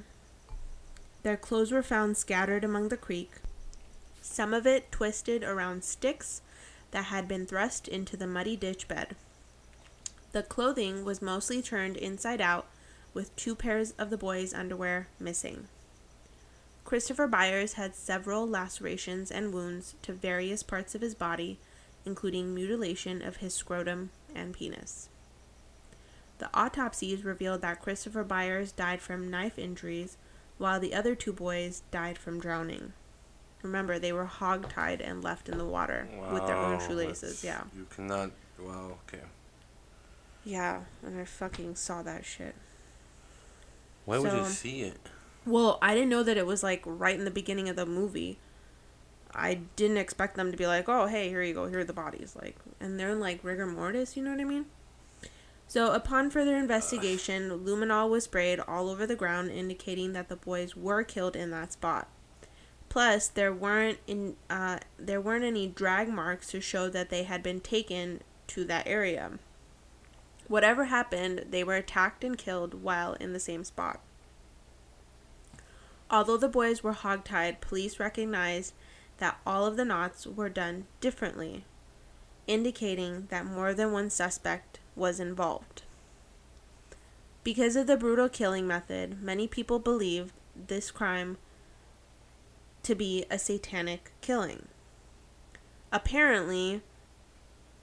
Their 1.24 1.38
clothes 1.38 1.72
were 1.72 1.84
found 1.84 2.18
scattered 2.18 2.64
among 2.64 2.90
the 2.90 2.98
creek, 2.98 3.32
some 4.22 4.54
of 4.54 4.66
it 4.66 4.92
twisted 4.92 5.44
around 5.44 5.84
sticks 5.84 6.42
that 6.96 7.08
had 7.08 7.28
been 7.28 7.46
thrust 7.46 7.90
into 7.90 8.16
the 8.16 8.26
muddy 8.26 8.56
ditch 8.56 8.88
bed. 8.88 9.18
The 10.32 10.44
clothing 10.44 11.04
was 11.04 11.22
mostly 11.22 11.62
turned 11.62 11.98
inside 11.98 12.40
out, 12.40 12.68
with 13.14 13.36
two 13.36 13.54
pairs 13.54 13.94
of 13.98 14.10
the 14.10 14.18
boys' 14.18 14.54
underwear 14.54 15.10
missing. 15.20 15.68
Christopher 16.86 17.28
Byers 17.28 17.74
had 17.74 17.98
several 17.98 18.48
lacerations 18.48 19.30
and 19.30 19.54
wounds 19.54 19.96
to 20.04 20.14
various 20.14 20.64
parts 20.64 20.96
of 20.96 21.02
his 21.02 21.16
body, 21.16 21.60
including 22.06 22.56
mutilation 22.56 23.22
of 23.22 23.38
his 23.38 23.54
scrotum 23.54 24.12
and 24.34 24.54
penis. 24.54 25.10
The 26.38 26.50
autopsies 26.54 27.26
revealed 27.26 27.60
that 27.60 27.82
Christopher 27.82 28.24
Byers 28.24 28.72
died 28.72 29.02
from 29.02 29.30
knife 29.30 29.60
injuries, 29.60 30.16
while 30.58 30.80
the 30.80 30.94
other 30.94 31.14
two 31.14 31.34
boys 31.34 31.84
died 31.92 32.18
from 32.18 32.40
drowning. 32.40 32.94
Remember, 33.66 33.98
they 33.98 34.14
were 34.14 34.26
hog-tied 34.26 35.02
and 35.02 35.24
left 35.24 35.50
in 35.50 35.58
the 35.58 35.66
water 35.66 36.08
with 36.32 36.46
their 36.46 36.56
own 36.56 36.80
shoelaces. 36.80 37.44
Yeah. 37.44 37.64
You 37.76 37.88
cannot. 37.90 38.32
Wow. 38.60 39.00
Okay. 39.08 39.24
Yeah, 40.44 40.82
and 41.04 41.20
I 41.20 41.26
fucking 41.26 41.76
saw 41.76 42.04
that 42.04 42.24
shit. 42.26 42.54
Why 44.06 44.20
would 44.20 44.32
you 44.32 44.46
see 44.46 44.82
it? 44.82 45.00
Well, 45.48 45.80
I 45.82 45.96
didn't 45.96 46.10
know 46.10 46.22
that 46.22 46.38
it 46.38 46.46
was 46.46 46.62
like 46.62 46.84
right 46.86 47.18
in 47.18 47.26
the 47.26 47.32
beginning 47.32 47.68
of 47.68 47.76
the 47.76 47.88
movie. 47.88 48.38
I 49.34 49.62
didn't 49.76 49.98
expect 49.98 50.36
them 50.36 50.52
to 50.52 50.58
be 50.58 50.68
like, 50.68 50.88
"Oh, 50.88 51.08
hey, 51.08 51.30
here 51.30 51.42
you 51.42 51.56
go. 51.56 51.68
Here 51.68 51.80
are 51.80 51.84
the 51.84 51.92
bodies." 51.92 52.36
Like, 52.40 52.58
and 52.80 53.00
they're 53.00 53.10
in 53.10 53.20
like 53.20 53.44
rigor 53.44 53.66
mortis. 53.66 54.16
You 54.16 54.24
know 54.24 54.32
what 54.32 54.40
I 54.40 54.46
mean? 54.46 54.68
So, 55.68 55.92
upon 55.92 56.30
further 56.30 56.56
investigation, 56.56 57.50
luminol 57.66 58.12
was 58.12 58.26
sprayed 58.26 58.60
all 58.60 58.90
over 58.90 59.08
the 59.08 59.16
ground, 59.16 59.50
indicating 59.50 60.14
that 60.14 60.30
the 60.30 60.36
boys 60.36 60.76
were 60.76 61.04
killed 61.04 61.36
in 61.36 61.50
that 61.50 61.74
spot. 61.74 62.08
Plus, 62.96 63.28
there 63.28 63.52
weren't 63.52 64.00
in 64.08 64.38
uh, 64.50 64.80
there 64.98 65.20
weren't 65.20 65.44
any 65.44 65.68
drag 65.68 66.08
marks 66.08 66.48
to 66.48 66.62
show 66.62 66.88
that 66.88 67.10
they 67.10 67.24
had 67.24 67.44
been 67.44 67.60
taken 67.60 68.22
to 68.48 68.64
that 68.64 68.88
area. 68.88 69.32
Whatever 70.48 70.86
happened, 70.86 71.48
they 71.50 71.62
were 71.62 71.76
attacked 71.76 72.24
and 72.24 72.38
killed 72.38 72.82
while 72.82 73.16
in 73.16 73.34
the 73.34 73.40
same 73.40 73.66
spot. 73.66 74.00
Although 76.10 76.38
the 76.38 76.48
boys 76.48 76.84
were 76.84 76.94
hogtied, 76.94 77.60
police 77.60 78.00
recognized 78.00 78.74
that 79.18 79.42
all 79.46 79.66
of 79.66 79.76
the 79.76 79.84
knots 79.84 80.26
were 80.26 80.48
done 80.48 80.86
differently, 81.02 81.66
indicating 82.48 83.28
that 83.30 83.46
more 83.46 83.74
than 83.74 83.92
one 83.92 84.10
suspect 84.10 84.80
was 84.96 85.20
involved. 85.20 85.82
Because 87.44 87.76
of 87.76 87.88
the 87.88 87.98
brutal 87.98 88.30
killing 88.30 88.66
method, 88.66 89.22
many 89.22 89.50
people 89.50 89.80
believed 89.80 90.32
this 90.56 90.92
crime 90.92 91.36
to 92.86 92.96
be 92.96 93.26
a 93.32 93.40
satanic 93.40 94.12
killing. 94.22 94.68
Apparently, 95.92 96.82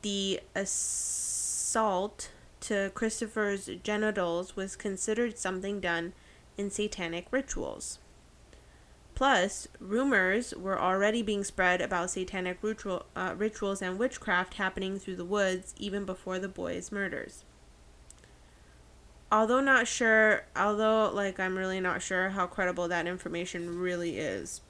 the 0.02 0.40
assault 0.54 2.30
to 2.60 2.92
Christopher's 2.94 3.68
genitals 3.82 4.54
was 4.54 4.76
considered 4.76 5.38
something 5.38 5.80
done 5.80 6.12
in 6.56 6.70
satanic 6.70 7.26
rituals. 7.32 7.98
Plus, 9.16 9.66
rumors 9.80 10.54
were 10.54 10.80
already 10.80 11.20
being 11.20 11.42
spread 11.42 11.80
about 11.80 12.10
satanic 12.10 12.58
ritual, 12.62 13.04
uh, 13.16 13.34
rituals 13.36 13.82
and 13.82 13.98
witchcraft 13.98 14.54
happening 14.54 15.00
through 15.00 15.16
the 15.16 15.24
woods 15.24 15.74
even 15.78 16.04
before 16.04 16.38
the 16.38 16.48
boys' 16.48 16.92
murders. 16.92 17.44
Although 19.32 19.60
not 19.60 19.88
sure, 19.88 20.44
although 20.54 21.10
like 21.12 21.40
I'm 21.40 21.58
really 21.58 21.80
not 21.80 22.02
sure 22.02 22.30
how 22.30 22.46
credible 22.46 22.86
that 22.88 23.08
information 23.08 23.78
really 23.78 24.18
is. 24.18 24.60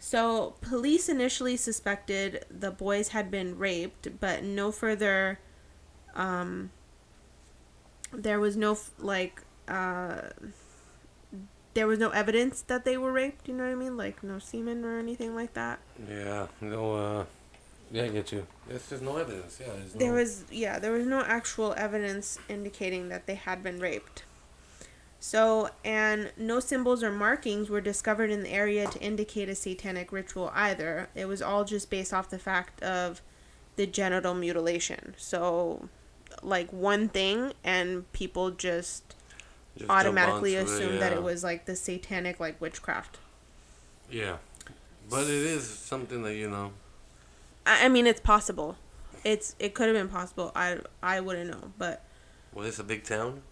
So, 0.00 0.54
police 0.60 1.08
initially 1.08 1.56
suspected 1.56 2.44
the 2.50 2.70
boys 2.70 3.08
had 3.08 3.30
been 3.30 3.58
raped, 3.58 4.20
but 4.20 4.42
no 4.44 4.70
further 4.70 5.40
um 6.14 6.70
there 8.12 8.40
was 8.40 8.56
no 8.56 8.76
like 8.98 9.42
uh 9.68 10.20
there 11.74 11.86
was 11.86 11.98
no 11.98 12.10
evidence 12.10 12.62
that 12.62 12.84
they 12.84 12.96
were 12.96 13.12
raped, 13.12 13.46
you 13.46 13.54
know 13.54 13.64
what 13.64 13.70
I 13.70 13.74
mean? 13.76 13.96
Like 13.96 14.22
no 14.22 14.38
semen 14.38 14.84
or 14.84 14.98
anything 14.98 15.34
like 15.34 15.54
that. 15.54 15.78
Yeah. 16.08 16.46
No. 16.60 16.94
Uh. 16.94 17.24
Yeah, 17.90 18.04
I 18.04 18.08
get 18.08 18.32
you. 18.32 18.46
There's 18.66 18.88
just 18.88 19.02
no 19.02 19.16
evidence. 19.16 19.58
Yeah. 19.60 19.72
There's 19.74 19.92
There 19.92 20.12
was 20.12 20.44
yeah, 20.50 20.78
there 20.78 20.92
was 20.92 21.06
no 21.06 21.20
actual 21.20 21.74
evidence 21.76 22.38
indicating 22.48 23.08
that 23.10 23.26
they 23.26 23.36
had 23.36 23.62
been 23.62 23.78
raped. 23.78 24.24
So, 25.20 25.70
and 25.84 26.32
no 26.36 26.60
symbols 26.60 27.02
or 27.02 27.10
markings 27.10 27.68
were 27.68 27.80
discovered 27.80 28.30
in 28.30 28.44
the 28.44 28.50
area 28.50 28.86
to 28.86 29.00
indicate 29.00 29.48
a 29.48 29.54
satanic 29.54 30.12
ritual 30.12 30.52
either. 30.54 31.08
It 31.14 31.26
was 31.26 31.42
all 31.42 31.64
just 31.64 31.90
based 31.90 32.14
off 32.14 32.30
the 32.30 32.38
fact 32.38 32.82
of 32.82 33.20
the 33.76 33.86
genital 33.86 34.34
mutilation. 34.34 35.14
So, 35.18 35.88
like 36.42 36.72
one 36.72 37.08
thing, 37.08 37.52
and 37.64 38.10
people 38.12 38.52
just 38.52 39.16
just 39.76 39.90
automatically 39.90 40.56
onto 40.56 40.70
assumed 40.70 41.00
that 41.00 41.12
yeah. 41.12 41.18
it 41.18 41.22
was 41.22 41.42
like 41.42 41.64
the 41.64 41.74
satanic 41.74 42.38
like 42.38 42.60
witchcraft. 42.60 43.18
Yeah. 44.10 44.36
But 45.10 45.24
it 45.24 45.30
is 45.30 45.66
something 45.66 46.22
that 46.22 46.34
you 46.34 46.48
know. 46.48 46.72
I, 47.66 47.86
I 47.86 47.88
mean, 47.88 48.06
it's 48.06 48.20
possible. 48.20 48.76
It's 49.24 49.56
it 49.58 49.74
could 49.74 49.88
have 49.88 49.96
been 49.96 50.08
possible. 50.08 50.52
I 50.54 50.78
I 51.02 51.20
wouldn't 51.20 51.50
know, 51.50 51.72
but 51.76 52.04
Well, 52.52 52.66
it's 52.66 52.78
a 52.78 52.84
big 52.84 53.02
town. 53.02 53.42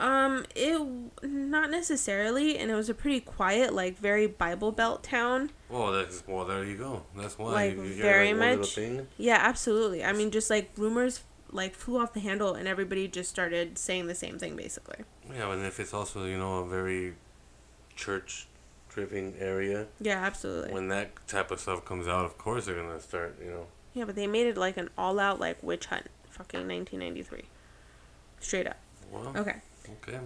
Um, 0.00 0.44
it 0.56 0.80
not 1.22 1.70
necessarily, 1.70 2.58
and 2.58 2.70
it 2.70 2.74
was 2.74 2.88
a 2.88 2.94
pretty 2.94 3.20
quiet, 3.20 3.72
like 3.72 3.96
very 3.98 4.26
Bible 4.26 4.72
Belt 4.72 5.02
town. 5.04 5.50
Well, 5.68 5.92
that's 5.92 6.24
well. 6.26 6.44
There 6.44 6.64
you 6.64 6.76
go. 6.76 7.02
That's 7.16 7.38
why. 7.38 7.52
Like, 7.52 7.76
you, 7.76 7.82
you 7.84 7.92
hear, 7.94 8.02
very 8.02 8.32
like, 8.34 8.40
one 8.40 8.58
much-. 8.60 8.78
Yeah, 9.16 9.38
absolutely. 9.40 10.04
I 10.04 10.12
mean, 10.12 10.30
just 10.30 10.50
like 10.50 10.70
rumors 10.76 11.20
like 11.50 11.74
flew 11.74 12.00
off 12.00 12.14
the 12.14 12.20
handle, 12.20 12.54
and 12.54 12.66
everybody 12.66 13.06
just 13.06 13.30
started 13.30 13.78
saying 13.78 14.06
the 14.06 14.14
same 14.14 14.38
thing, 14.38 14.56
basically. 14.56 15.04
Yeah, 15.32 15.52
and 15.52 15.64
if 15.64 15.78
it's 15.78 15.94
also 15.94 16.24
you 16.24 16.38
know 16.38 16.58
a 16.60 16.66
very 16.68 17.14
church-driven 17.94 19.34
area, 19.38 19.86
Yeah, 20.00 20.18
absolutely. 20.24 20.72
when 20.72 20.88
that 20.88 21.10
type 21.28 21.50
of 21.50 21.60
stuff 21.60 21.84
comes 21.84 22.08
out, 22.08 22.24
of 22.24 22.38
course 22.38 22.66
they're 22.66 22.74
gonna 22.74 23.00
start. 23.00 23.36
You 23.42 23.50
know. 23.50 23.66
Yeah, 23.94 24.04
but 24.04 24.16
they 24.16 24.26
made 24.26 24.46
it 24.46 24.56
like 24.56 24.76
an 24.78 24.88
all-out 24.96 25.38
like 25.38 25.62
witch 25.62 25.86
hunt, 25.86 26.08
fucking 26.30 26.66
1993, 26.66 27.44
straight 28.40 28.66
up. 28.66 28.78
Okay. 29.36 29.56
Okay. 29.88 30.18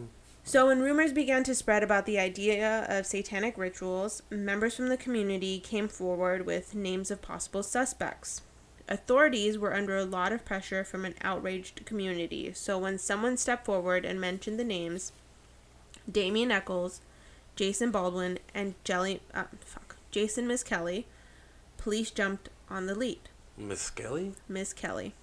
So, 0.44 0.68
when 0.68 0.80
rumors 0.80 1.12
began 1.12 1.42
to 1.44 1.56
spread 1.56 1.82
about 1.82 2.06
the 2.06 2.20
idea 2.20 2.86
of 2.88 3.04
satanic 3.04 3.58
rituals, 3.58 4.22
members 4.30 4.76
from 4.76 4.88
the 4.88 4.96
community 4.96 5.58
came 5.58 5.88
forward 5.88 6.46
with 6.46 6.74
names 6.74 7.10
of 7.10 7.20
possible 7.20 7.64
suspects. 7.64 8.42
Authorities 8.88 9.58
were 9.58 9.74
under 9.74 9.96
a 9.96 10.04
lot 10.04 10.32
of 10.32 10.44
pressure 10.44 10.84
from 10.84 11.04
an 11.04 11.16
outraged 11.20 11.84
community, 11.84 12.52
so 12.52 12.78
when 12.78 12.98
someone 12.98 13.36
stepped 13.36 13.66
forward 13.66 14.04
and 14.04 14.20
mentioned 14.20 14.60
the 14.60 14.64
names 14.64 15.10
Damien 16.10 16.52
Echols, 16.52 17.00
Jason 17.56 17.90
Baldwin, 17.90 18.38
and 18.54 18.74
Jelly, 18.84 19.22
uh, 19.34 19.44
fuck, 19.60 19.96
Jason 20.12 20.46
Misskelley, 20.46 21.06
police 21.76 22.12
jumped 22.12 22.48
on 22.70 22.86
the 22.86 22.94
lead. 22.94 23.28
Miss 23.56 23.90
Kelly. 23.90 24.34
Miss 24.48 24.72
Kelly. 24.72 25.14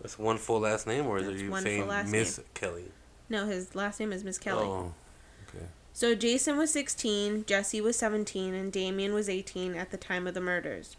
That's 0.00 0.18
one 0.18 0.38
full 0.38 0.60
last 0.60 0.86
name, 0.86 1.06
or 1.06 1.18
are 1.18 1.22
That's 1.22 1.40
you 1.40 1.56
saying 1.58 2.10
Miss 2.10 2.40
Kelly? 2.54 2.84
No, 3.28 3.46
his 3.46 3.74
last 3.74 4.00
name 4.00 4.12
is 4.12 4.24
Misskelley. 4.24 4.64
Oh. 4.64 4.92
Okay. 5.48 5.66
So 5.92 6.14
Jason 6.14 6.56
was 6.56 6.72
16, 6.72 7.44
Jesse 7.46 7.80
was 7.80 7.96
17, 7.96 8.54
and 8.54 8.72
Damien 8.72 9.14
was 9.14 9.28
18 9.28 9.74
at 9.74 9.90
the 9.90 9.96
time 9.96 10.26
of 10.26 10.34
the 10.34 10.40
murders. 10.40 10.96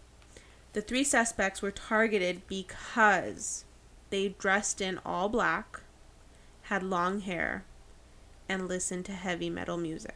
The 0.74 0.82
three 0.82 1.04
suspects 1.04 1.62
were 1.62 1.72
targeted 1.72 2.48
because 2.48 3.66
they 4.10 4.30
dressed 4.30 4.80
in 4.80 5.00
all 5.06 5.28
black, 5.28 5.82
had 6.64 6.84
long 6.84 7.22
hair, 7.22 7.66
and 8.48 8.68
listened 8.68 9.06
to 9.06 9.14
heavy 9.14 9.50
metal 9.50 9.78
music. 9.78 10.16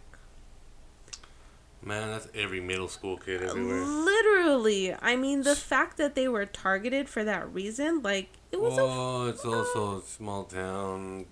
Man, 1.85 2.09
that's 2.09 2.27
every 2.33 2.59
middle 2.59 2.87
school 2.87 3.15
kid 3.15 3.43
everywhere. 3.43 3.85
Literally, 3.85 4.95
I 4.95 5.15
mean, 5.15 5.43
the 5.43 5.55
fact 5.55 5.97
that 5.97 6.15
they 6.15 6.27
were 6.27 6.47
targeted 6.47 7.07
for 7.07 7.23
that 7.23 7.53
reason, 7.53 8.01
like, 8.01 8.29
it 8.51 8.59
was 8.59 8.75
a. 8.79 8.83
well, 8.83 9.27
it's 9.27 9.45
also 9.45 9.99
a 9.99 10.01
small 10.01 10.45
town, 10.45 11.25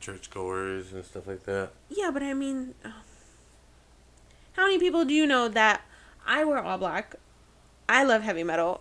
churchgoers 0.00 0.94
and 0.94 1.04
stuff 1.04 1.26
like 1.26 1.44
that. 1.44 1.72
Yeah, 1.90 2.10
but 2.10 2.22
I 2.22 2.32
mean, 2.32 2.74
uh, 2.82 2.92
how 4.54 4.64
many 4.64 4.78
people 4.78 5.04
do 5.04 5.12
you 5.12 5.26
know 5.26 5.48
that 5.48 5.82
I 6.26 6.44
wear 6.44 6.62
all 6.62 6.78
black? 6.78 7.16
I 7.90 8.04
love 8.04 8.22
heavy 8.22 8.44
metal. 8.44 8.80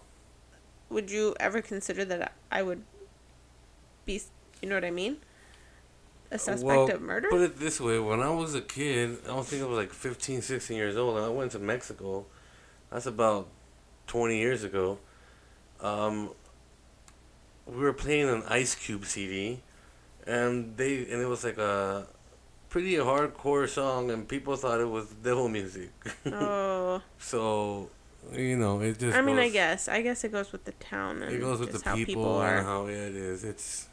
Would 0.89 1.12
you 1.12 1.36
ever 1.38 1.62
consider 1.62 2.06
that 2.06 2.32
I 2.50 2.62
would 2.62 2.84
be, 4.06 4.21
you 4.62 4.69
know 4.69 4.76
what 4.76 4.86
I 4.86 4.91
mean? 4.91 5.17
A 6.29 6.37
suspect 6.37 6.65
Well, 6.65 6.91
of 6.91 7.01
murder? 7.01 7.29
Put 7.29 7.41
it 7.41 7.57
this 7.57 7.79
way: 7.79 7.99
when 7.99 8.21
I 8.21 8.29
was 8.29 8.53
a 8.55 8.61
kid, 8.61 9.17
I 9.25 9.27
don't 9.27 9.45
think 9.45 9.63
I 9.63 9.65
was 9.65 9.77
like 9.77 9.93
15, 9.93 10.41
16 10.41 10.75
years 10.75 10.97
old. 10.97 11.17
And 11.17 11.25
I 11.25 11.29
went 11.29 11.51
to 11.53 11.59
Mexico. 11.59 12.25
That's 12.91 13.05
about 13.05 13.47
twenty 14.07 14.37
years 14.39 14.63
ago. 14.63 14.99
Um, 15.79 16.31
we 17.65 17.77
were 17.77 17.93
playing 17.93 18.29
an 18.29 18.43
Ice 18.47 18.75
Cube 18.75 19.05
CD, 19.05 19.61
and 20.25 20.75
they 20.77 20.99
and 21.11 21.21
it 21.21 21.27
was 21.27 21.43
like 21.43 21.57
a 21.57 22.07
pretty 22.69 22.95
hardcore 22.95 23.67
song, 23.67 24.11
and 24.11 24.27
people 24.27 24.55
thought 24.55 24.79
it 24.79 24.89
was 24.89 25.07
devil 25.23 25.49
music. 25.49 25.91
oh, 26.25 27.01
so 27.17 27.89
you 28.33 28.57
know, 28.57 28.81
it 28.81 28.99
just. 28.99 29.17
I 29.17 29.21
mean, 29.21 29.37
I 29.37 29.49
guess. 29.49 29.87
I 29.87 30.01
guess 30.01 30.23
it 30.23 30.31
goes 30.31 30.51
with 30.51 30.65
the 30.65 30.73
town 30.73 31.21
and 31.21 31.33
It 31.33 31.39
goes 31.39 31.59
with 31.59 31.71
the 31.71 31.79
people, 31.79 32.05
people 32.05 32.35
are. 32.35 32.57
and 32.57 32.65
how 32.65 32.87
yeah, 32.87 32.95
it 32.95 33.15
is. 33.15 33.43
It's 33.43 33.87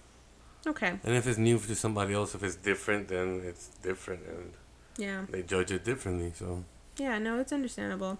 Okay, 0.67 0.99
and 1.05 1.15
if 1.15 1.27
it's 1.27 1.39
new 1.39 1.59
to 1.59 1.75
somebody 1.75 2.15
else, 2.15 2.35
if 2.35 2.43
it's 2.43 2.57
different, 2.57 3.09
then 3.09 3.43
it's 3.45 3.69
different, 3.83 4.23
and 4.27 4.53
yeah. 4.97 5.25
they 5.29 5.43
judge 5.43 5.71
it 5.71 5.85
differently. 5.85 6.33
So 6.35 6.65
Yeah, 6.97 7.19
no, 7.19 7.39
it's 7.39 7.53
understandable. 7.53 8.19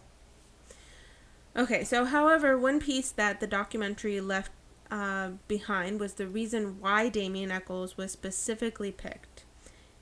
Okay, 1.57 1.85
so 1.85 2.05
however, 2.05 2.59
one 2.59 2.81
piece 2.81 3.11
that 3.13 3.41
the 3.41 3.47
documentary 3.47 4.21
left 4.21 4.51
uh, 4.91 5.31
behind 5.49 6.01
was 6.01 6.15
the 6.15 6.27
reason 6.27 6.81
why 6.81 7.09
Damien 7.09 7.51
Echols 7.51 7.97
was 7.97 8.13
specifically 8.13 8.91
picked. 8.91 9.45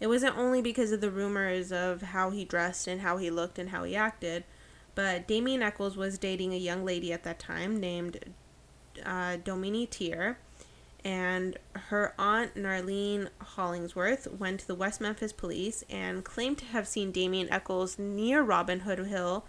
It 0.00 0.08
wasn't 0.08 0.36
only 0.36 0.60
because 0.62 0.90
of 0.90 1.00
the 1.00 1.10
rumors 1.10 1.70
of 1.70 2.02
how 2.02 2.30
he 2.30 2.44
dressed 2.44 2.88
and 2.88 3.02
how 3.02 3.18
he 3.18 3.30
looked 3.30 3.58
and 3.58 3.68
how 3.68 3.84
he 3.84 3.94
acted, 3.94 4.44
but 4.94 5.28
Damien 5.28 5.62
Echols 5.62 5.96
was 5.96 6.18
dating 6.18 6.52
a 6.52 6.58
young 6.58 6.84
lady 6.84 7.12
at 7.12 7.22
that 7.22 7.38
time 7.38 7.78
named 7.78 8.32
uh, 9.04 9.36
Domini 9.36 9.86
Teer, 9.86 10.38
and 11.04 11.58
her 11.74 12.14
aunt 12.18 12.54
Narlene 12.54 13.28
Hollingsworth 13.40 14.26
went 14.30 14.60
to 14.60 14.66
the 14.66 14.74
West 14.74 15.00
Memphis 15.00 15.32
police 15.32 15.84
and 15.90 16.24
claimed 16.24 16.58
to 16.58 16.64
have 16.66 16.86
seen 16.86 17.10
Damien 17.12 17.48
Echols 17.50 17.98
near 17.98 18.42
Robin 18.42 18.80
Hood 18.80 18.98
Hill 19.06 19.44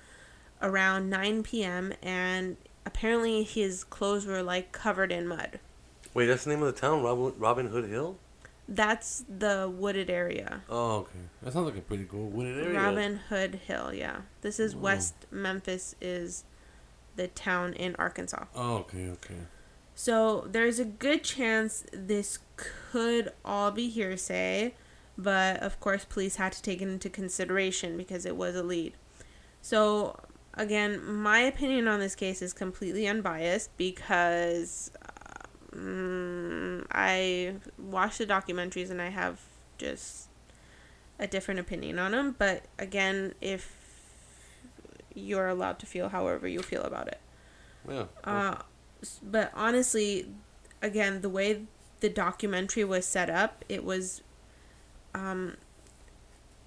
around 0.61 1.09
9 1.09 1.43
p.m. 1.43 1.93
and 2.01 2.57
apparently 2.85 3.43
his 3.43 3.83
clothes 3.83 4.25
were 4.25 4.41
like 4.43 4.71
covered 4.71 5.11
in 5.11 5.27
mud. 5.27 5.59
wait, 6.13 6.25
that's 6.27 6.43
the 6.45 6.49
name 6.49 6.63
of 6.63 6.73
the 6.73 6.79
town, 6.79 7.03
Robin, 7.03 7.33
Robin 7.37 7.67
Hood 7.67 7.89
Hill. 7.89 8.17
That's 8.67 9.25
the 9.27 9.69
wooded 9.73 10.09
area. 10.09 10.61
Oh, 10.69 10.99
okay. 10.99 11.19
That 11.41 11.51
sounds 11.53 11.65
like 11.65 11.77
a 11.77 11.81
pretty 11.81 12.05
cool 12.05 12.29
wooded 12.29 12.63
area. 12.65 12.79
Robin 12.79 13.15
Hood 13.29 13.55
Hill, 13.55 13.93
yeah. 13.93 14.21
This 14.41 14.57
is 14.59 14.73
Oh. 14.73 14.79
West 14.79 15.15
Memphis 15.31 15.95
is 15.99 16.45
the 17.17 17.27
town 17.27 17.73
in 17.73 17.95
Arkansas. 17.97 18.45
Oh, 18.55 18.77
okay, 18.77 19.09
okay. 19.09 19.35
So 19.95 20.47
there's 20.49 20.79
a 20.79 20.85
good 20.85 21.23
chance 21.23 21.85
this 21.91 22.39
could 22.55 23.31
all 23.45 23.71
be 23.71 23.89
hearsay, 23.89 24.73
but 25.17 25.57
of 25.61 25.79
course 25.79 26.05
police 26.05 26.37
had 26.37 26.51
to 26.53 26.61
take 26.61 26.81
it 26.81 26.87
into 26.87 27.09
consideration 27.09 27.97
because 27.97 28.25
it 28.25 28.35
was 28.35 28.55
a 28.55 28.63
lead. 28.63 28.93
So 29.61 30.19
again, 30.55 31.03
my 31.03 31.39
opinion 31.39 31.87
on 31.87 31.99
this 31.99 32.15
case 32.15 32.41
is 32.41 32.53
completely 32.53 33.07
unbiased 33.07 33.75
because 33.77 34.91
um, 35.73 36.85
I 36.91 37.55
watched 37.77 38.17
the 38.17 38.25
documentaries 38.25 38.89
and 38.89 39.01
I 39.01 39.09
have 39.09 39.41
just 39.77 40.29
a 41.19 41.27
different 41.27 41.59
opinion 41.59 41.99
on 41.99 42.11
them. 42.11 42.35
But 42.37 42.65
again, 42.79 43.33
if 43.41 43.75
you're 45.15 45.47
allowed 45.47 45.79
to 45.79 45.85
feel 45.85 46.09
however 46.09 46.47
you 46.47 46.61
feel 46.61 46.83
about 46.83 47.07
it. 47.07 47.19
Yeah. 47.87 48.05
Uh, 48.23 48.55
but 49.21 49.51
honestly, 49.53 50.27
again, 50.81 51.21
the 51.21 51.29
way 51.29 51.63
the 51.99 52.09
documentary 52.09 52.83
was 52.83 53.05
set 53.05 53.29
up, 53.29 53.63
it 53.69 53.83
was, 53.83 54.21
um, 55.13 55.57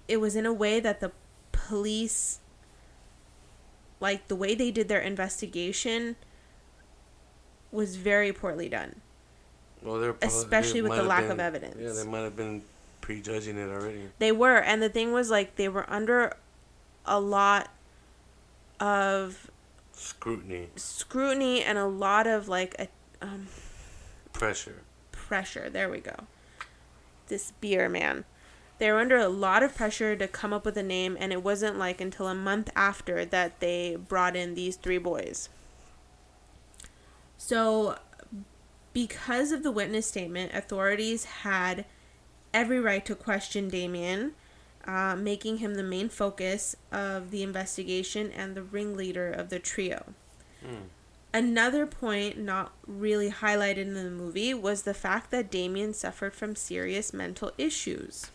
it 0.07 0.17
was 0.17 0.35
in 0.35 0.45
a 0.45 0.53
way 0.53 0.79
that 0.79 0.99
the 0.99 1.11
police, 1.51 2.39
like 3.99 4.27
the 4.27 4.35
way 4.35 4.55
they 4.55 4.71
did 4.71 4.87
their 4.87 4.99
investigation, 5.01 6.15
was 7.71 7.95
very 7.97 8.31
poorly 8.31 8.69
done. 8.69 9.01
well, 9.83 9.99
they're 9.99 10.13
probably- 10.13 10.27
especially 10.35 10.81
they 10.81 10.89
with 10.89 10.97
the 10.97 11.03
lack 11.03 11.25
of 11.25 11.39
evidence. 11.39 11.75
Yeah, 11.79 11.91
they 11.91 12.09
might 12.09 12.21
have 12.21 12.35
been 12.35 12.63
prejudging 13.01 13.57
it 13.57 13.69
already. 13.69 14.09
They 14.19 14.31
were, 14.31 14.57
and 14.57 14.81
the 14.81 14.89
thing 14.89 15.11
was 15.13 15.29
like 15.29 15.55
they 15.55 15.69
were 15.69 15.85
under 15.89 16.35
a 17.05 17.19
lot 17.19 17.69
of 18.79 19.49
Scrutiny, 19.99 20.69
scrutiny 20.75 21.63
and 21.63 21.77
a 21.77 21.87
lot 21.87 22.27
of 22.27 22.47
like 22.47 22.75
a 22.77 22.87
um, 23.25 23.47
pressure. 24.31 24.83
pressure. 25.11 25.69
There 25.69 25.89
we 25.89 25.99
go. 25.99 26.15
This 27.27 27.51
beer 27.59 27.89
man. 27.89 28.25
They 28.77 28.91
were 28.91 28.99
under 28.99 29.17
a 29.17 29.27
lot 29.27 29.63
of 29.63 29.75
pressure 29.75 30.15
to 30.15 30.27
come 30.27 30.53
up 30.53 30.63
with 30.63 30.77
a 30.77 30.83
name, 30.83 31.17
and 31.19 31.33
it 31.33 31.43
wasn't 31.43 31.79
like 31.79 31.99
until 31.99 32.27
a 32.27 32.35
month 32.35 32.69
after 32.75 33.25
that 33.25 33.59
they 33.59 33.95
brought 33.95 34.35
in 34.35 34.53
these 34.53 34.75
three 34.75 34.99
boys. 34.99 35.49
So, 37.37 37.97
because 38.93 39.51
of 39.51 39.63
the 39.63 39.71
witness 39.71 40.05
statement, 40.05 40.53
authorities 40.53 41.25
had 41.25 41.85
every 42.53 42.79
right 42.79 43.03
to 43.05 43.15
question 43.15 43.67
Damien, 43.67 44.33
uh, 44.87 45.15
making 45.15 45.57
him 45.57 45.75
the 45.75 45.83
main 45.83 46.09
focus 46.09 46.75
of 46.91 47.29
the 47.29 47.43
investigation 47.43 48.31
and 48.31 48.55
the 48.55 48.63
ringleader 48.63 49.29
of 49.29 49.49
the 49.49 49.59
trio. 49.59 50.13
Hmm. 50.65 50.85
Another 51.33 51.85
point 51.85 52.37
not 52.39 52.71
really 52.87 53.29
highlighted 53.29 53.77
in 53.77 53.93
the 53.93 54.09
movie 54.09 54.53
was 54.53 54.83
the 54.83 54.93
fact 54.93 55.29
that 55.31 55.51
Damien 55.51 55.93
suffered 55.93 56.33
from 56.33 56.55
serious 56.55 57.13
mental 57.13 57.51
issues. 57.57 58.31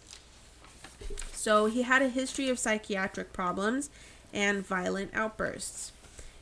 So 1.32 1.66
he 1.66 1.82
had 1.82 2.03
a 2.03 2.09
history 2.09 2.48
of 2.48 2.59
psychiatric 2.59 3.32
problems 3.32 3.90
and 4.32 4.64
violent 4.64 5.11
outbursts. 5.14 5.92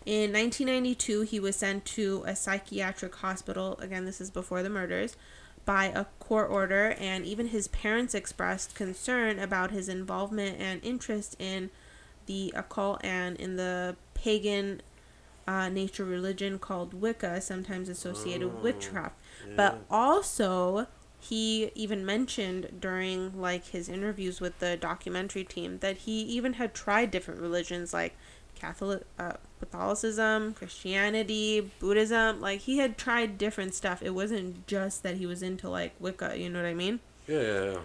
In 0.05 0.33
1992, 0.33 1.23
he 1.23 1.41
was 1.41 1.57
sent 1.57 1.85
to 1.87 2.25
a 2.27 2.35
psychiatric 2.35 3.15
hospital. 3.17 3.79
Again, 3.81 4.05
this 4.05 4.21
is 4.21 4.31
before 4.31 4.63
the 4.63 4.71
murders. 4.71 5.17
By 5.65 5.87
a 5.87 6.07
court 6.19 6.51
order, 6.51 6.97
and 6.99 7.25
even 7.27 7.49
his 7.49 7.69
parents 7.69 8.15
expressed 8.15 8.75
concern 8.75 9.39
about 9.39 9.71
his 9.71 9.89
involvement 9.89 10.61
and 10.61 10.83
interest 10.85 11.37
in 11.39 11.71
the 12.27 12.53
occult 12.57 13.01
and 13.05 13.37
in 13.39 13.57
the 13.57 13.97
pagan 14.15 14.83
uh, 15.47 15.69
nature 15.69 16.05
religion 16.05 16.59
called 16.59 16.95
Wicca, 16.95 17.41
sometimes 17.41 17.89
associated 17.89 18.47
with 18.49 18.57
Oh, 18.59 18.63
witchcraft. 18.63 19.17
Yeah. 19.47 19.55
But 19.57 19.85
also, 19.91 20.87
he 21.19 21.71
even 21.75 22.05
mentioned 22.07 22.79
during 22.81 23.39
like 23.41 23.67
his 23.67 23.89
interviews 23.89 24.41
with 24.41 24.59
the 24.59 24.77
documentary 24.77 25.45
team 25.45 25.79
that 25.81 25.99
he 25.99 26.23
even 26.23 26.55
had 26.55 26.73
tried 26.75 27.11
different 27.11 27.41
religions 27.41 27.93
like 27.93 28.17
Catholic, 28.61 29.03
uh, 29.19 29.33
Catholicism, 29.59 30.55
Christianity, 30.55 31.71
Buddhism. 31.79 32.41
Like 32.41 32.61
he 32.61 32.79
had 32.79 32.99
tried 32.99 33.39
different 33.39 33.75
stuff. 33.75 34.03
It 34.03 34.11
wasn't 34.11 34.67
just 34.67 35.03
that 35.03 35.17
he 35.17 35.27
was 35.27 35.43
into 35.43 35.69
like 35.69 35.95
Wicca. 35.99 36.39
You 36.39 36.51
know 36.51 36.61
what 36.63 36.69
I 36.69 36.75
mean? 36.75 37.01
yeah, 37.27 37.41
yeah, 37.41 37.65
yeah. 37.73 37.79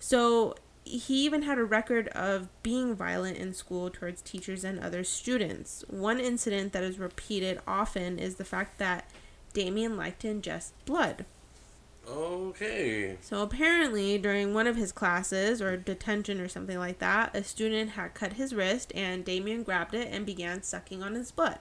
So 0.00 0.54
he 0.84 1.24
even 1.24 1.42
had 1.42 1.58
a 1.58 1.64
record 1.64 2.08
of 2.08 2.48
being 2.62 2.94
violent 2.94 3.36
in 3.36 3.52
school 3.52 3.90
towards 3.90 4.22
teachers 4.22 4.64
and 4.64 4.80
other 4.80 5.04
students. 5.04 5.84
One 5.88 6.18
incident 6.18 6.72
that 6.72 6.82
is 6.82 6.98
repeated 6.98 7.60
often 7.66 8.18
is 8.18 8.36
the 8.36 8.44
fact 8.44 8.78
that 8.78 9.10
Damien 9.52 9.96
liked 9.96 10.20
to 10.22 10.28
ingest 10.28 10.70
blood. 10.86 11.26
Okay. 12.10 13.18
So 13.20 13.42
apparently, 13.42 14.18
during 14.18 14.54
one 14.54 14.66
of 14.66 14.76
his 14.76 14.92
classes 14.92 15.60
or 15.60 15.76
detention 15.76 16.40
or 16.40 16.48
something 16.48 16.78
like 16.78 16.98
that, 16.98 17.36
a 17.36 17.44
student 17.44 17.90
had 17.90 18.14
cut 18.14 18.34
his 18.34 18.54
wrist 18.54 18.92
and 18.94 19.24
Damien 19.24 19.62
grabbed 19.62 19.94
it 19.94 20.08
and 20.10 20.24
began 20.24 20.62
sucking 20.62 21.02
on 21.02 21.14
his 21.14 21.30
blood. 21.30 21.58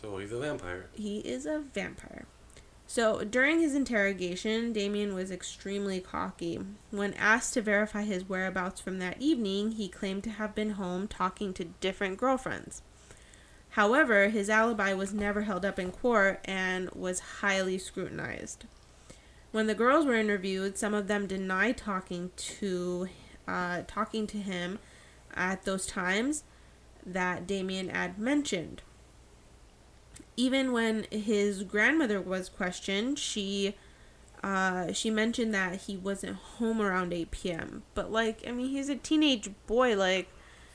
So 0.00 0.18
he's 0.18 0.32
a 0.32 0.38
vampire. 0.38 0.86
He 0.92 1.18
is 1.18 1.46
a 1.46 1.60
vampire. 1.72 2.26
So 2.86 3.22
during 3.22 3.60
his 3.60 3.74
interrogation, 3.74 4.72
Damien 4.72 5.14
was 5.14 5.30
extremely 5.30 6.00
cocky. 6.00 6.58
When 6.90 7.14
asked 7.14 7.54
to 7.54 7.62
verify 7.62 8.02
his 8.02 8.28
whereabouts 8.28 8.80
from 8.80 8.98
that 8.98 9.20
evening, 9.22 9.72
he 9.72 9.88
claimed 9.88 10.24
to 10.24 10.30
have 10.30 10.56
been 10.56 10.70
home 10.70 11.06
talking 11.06 11.54
to 11.54 11.64
different 11.64 12.18
girlfriends. 12.18 12.82
However, 13.70 14.30
his 14.30 14.50
alibi 14.50 14.92
was 14.92 15.14
never 15.14 15.42
held 15.42 15.64
up 15.64 15.78
in 15.78 15.92
court 15.92 16.40
and 16.44 16.90
was 16.90 17.20
highly 17.20 17.78
scrutinized. 17.78 18.64
When 19.52 19.66
the 19.66 19.74
girls 19.74 20.06
were 20.06 20.14
interviewed, 20.14 20.78
some 20.78 20.94
of 20.94 21.08
them 21.08 21.26
denied 21.26 21.76
talking 21.76 22.30
to 22.36 23.08
uh, 23.48 23.82
talking 23.86 24.26
to 24.28 24.38
him 24.38 24.78
at 25.34 25.64
those 25.64 25.86
times 25.86 26.44
that 27.04 27.46
Damien 27.46 27.88
had 27.88 28.18
mentioned 28.18 28.82
even 30.40 30.72
when 30.72 31.04
his 31.10 31.64
grandmother 31.64 32.20
was 32.20 32.48
questioned, 32.48 33.18
she 33.18 33.74
uh, 34.42 34.90
she 34.92 35.10
mentioned 35.10 35.52
that 35.52 35.82
he 35.82 35.98
wasn't 35.98 36.36
home 36.36 36.80
around 36.80 37.12
8 37.12 37.30
p.m. 37.30 37.82
But 37.94 38.10
like, 38.10 38.42
I 38.48 38.52
mean, 38.52 38.70
he's 38.70 38.88
a 38.88 38.96
teenage 38.96 39.50
boy. 39.66 39.96
Like, 39.96 40.28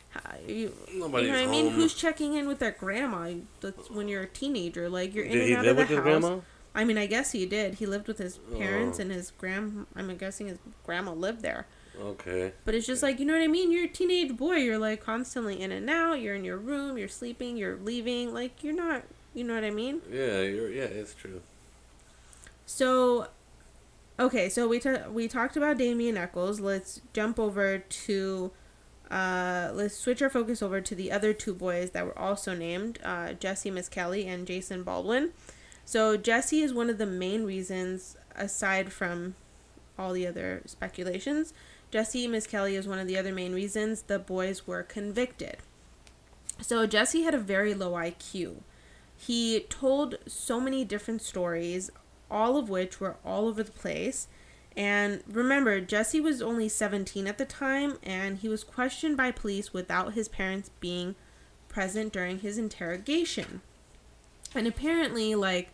how- 0.10 0.36
you, 0.48 0.72
Nobody's 0.94 1.28
you 1.28 1.34
know 1.34 1.40
what 1.40 1.48
I 1.48 1.52
mean? 1.52 1.72
Who's 1.72 1.96
checking 1.96 2.36
in 2.36 2.48
with 2.48 2.60
their 2.60 2.72
grandma? 2.72 3.32
That's 3.62 3.90
when 3.90 4.08
you're 4.08 4.22
a 4.24 4.28
teenager. 4.28 4.88
Like, 4.88 5.16
you're 5.16 5.26
in 5.26 5.32
Did 5.32 5.48
and 5.48 5.58
out 5.58 5.66
of 5.66 5.76
the 5.76 5.82
with 5.82 5.90
his 5.90 5.98
house. 5.98 6.42
I 6.76 6.84
mean, 6.84 6.98
I 6.98 7.06
guess 7.08 7.32
he 7.32 7.46
did. 7.46 7.76
He 7.76 7.86
lived 7.86 8.08
with 8.08 8.18
his 8.18 8.38
parents, 8.58 9.00
Oh. 9.00 9.04
and 9.04 9.12
his 9.12 9.32
grand. 9.32 9.88
I'm 9.96 10.16
guessing 10.18 10.48
his 10.48 10.60
grandma 10.86 11.14
lived 11.14 11.42
there. 11.42 11.66
Okay. 12.00 12.52
But 12.66 12.76
it's 12.76 12.86
just 12.86 13.02
like 13.02 13.20
you 13.20 13.26
know 13.26 13.34
what 13.34 13.42
I 13.42 13.48
mean. 13.48 13.72
You're 13.72 13.86
a 13.86 13.88
teenage 13.88 14.36
boy. 14.36 14.56
You're 14.58 14.78
like 14.78 15.02
constantly 15.02 15.62
in 15.62 15.72
and 15.72 15.90
out. 15.90 16.20
You're 16.20 16.36
in 16.36 16.44
your 16.44 16.58
room. 16.58 16.98
You're 16.98 17.08
sleeping. 17.08 17.56
You're 17.56 17.78
leaving. 17.78 18.34
Like 18.34 18.64
you're 18.64 18.76
not. 18.76 19.04
You 19.34 19.44
know 19.46 19.56
what 19.56 19.64
I 19.64 19.70
mean? 19.72 20.02
Yeah, 20.12 20.42
you're, 20.42 20.70
yeah, 20.70 20.84
it's 20.84 21.14
true. 21.14 21.42
So, 22.66 23.28
okay, 24.20 24.50
so 24.50 24.68
we 24.68 24.80
ta- 24.80 25.10
we 25.12 25.28
talked 25.28 25.58
about 25.58 25.78
Damien 25.78 26.18
Echols. 26.18 26.60
Let's 26.60 27.02
jump 27.14 27.40
over 27.40 27.80
to, 27.80 28.52
uh, 29.12 29.72
let's 29.74 29.96
switch 29.96 30.22
our 30.22 30.30
focus 30.30 30.62
over 30.62 30.82
to 30.82 30.96
the 30.96 31.12
other 31.12 31.34
two 31.34 31.54
boys 31.54 31.92
that 31.92 32.06
were 32.06 32.18
also 32.18 32.56
named, 32.56 33.00
uh, 33.04 33.34
Jesse 33.34 33.70
Misskelley 33.72 34.26
and 34.26 34.48
Jason 34.48 34.84
Baldwin. 34.84 35.32
So 35.86 36.18
Jesse 36.18 36.62
is 36.62 36.74
one 36.74 36.90
of 36.90 36.98
the 36.98 37.06
main 37.06 37.46
reasons, 37.46 38.18
aside 38.36 38.92
from 38.92 39.36
all 39.98 40.14
the 40.14 40.28
other 40.28 40.62
speculations. 40.66 41.54
Jesse 41.92 42.28
Misskelley 42.28 42.76
is 42.76 42.88
one 42.88 43.00
of 43.00 43.08
the 43.08 43.18
other 43.18 43.32
main 43.32 43.54
reasons 43.54 44.02
the 44.02 44.20
boys 44.20 44.68
were 44.68 44.84
convicted. 44.84 45.58
So 46.62 46.88
Jesse 46.88 47.22
had 47.24 47.34
a 47.34 47.40
very 47.40 47.74
low 47.74 47.92
IQ. 47.94 48.58
He 49.16 49.62
told 49.70 50.18
so 50.28 50.60
many 50.60 50.84
different 50.84 51.22
stories, 51.22 51.92
all 52.30 52.58
of 52.58 52.70
which 52.70 53.00
were 53.00 53.16
all 53.24 53.48
over 53.48 53.64
the 53.64 53.72
place. 53.72 54.28
And 54.76 55.24
remember, 55.28 55.80
Jesse 55.80 56.20
was 56.20 56.42
only 56.42 56.68
17 56.68 57.28
at 57.28 57.38
the 57.38 57.46
time, 57.46 57.98
and 58.04 58.40
he 58.40 58.50
was 58.50 58.64
questioned 58.64 59.16
by 59.16 59.32
police 59.32 59.72
without 59.72 60.14
his 60.14 60.28
parents 60.28 60.70
being 60.82 61.16
present 61.70 62.12
during 62.12 62.40
his 62.40 62.58
interrogation. 62.58 63.62
And 64.54 64.68
apparently, 64.68 65.34
like, 65.36 65.70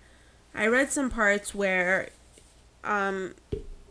I 0.54 0.68
read 0.68 0.92
some 0.92 1.10
parts 1.10 1.56
where, 1.56 2.10
um, 2.84 3.36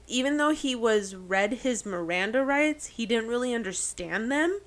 even 0.06 0.36
though 0.36 0.50
he 0.50 0.74
was 0.74 1.14
read 1.14 1.52
his 1.54 1.86
Miranda 1.86 2.44
rights, 2.44 2.86
he 2.86 3.06
didn't 3.06 3.28
really 3.28 3.54
understand 3.54 4.30
them. 4.30 4.61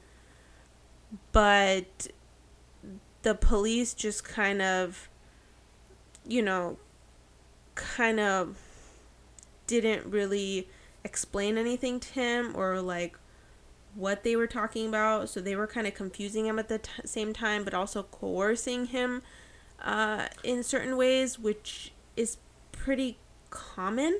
But 1.31 2.07
the 3.21 3.35
police 3.35 3.93
just 3.93 4.23
kind 4.23 4.61
of, 4.61 5.09
you 6.27 6.41
know, 6.41 6.77
kind 7.75 8.19
of 8.19 8.57
didn't 9.67 10.05
really 10.05 10.69
explain 11.03 11.57
anything 11.57 11.99
to 11.99 12.13
him 12.13 12.55
or 12.55 12.81
like 12.81 13.17
what 13.95 14.23
they 14.23 14.35
were 14.35 14.47
talking 14.47 14.87
about. 14.87 15.29
So 15.29 15.39
they 15.39 15.55
were 15.55 15.67
kind 15.67 15.85
of 15.85 15.93
confusing 15.93 16.45
him 16.45 16.57
at 16.57 16.67
the 16.67 16.79
t- 16.79 16.91
same 17.05 17.33
time, 17.33 17.63
but 17.63 17.73
also 17.73 18.03
coercing 18.03 18.87
him 18.87 19.21
uh, 19.83 20.27
in 20.43 20.63
certain 20.63 20.95
ways, 20.97 21.37
which 21.39 21.91
is 22.15 22.37
pretty 22.71 23.17
common. 23.49 24.19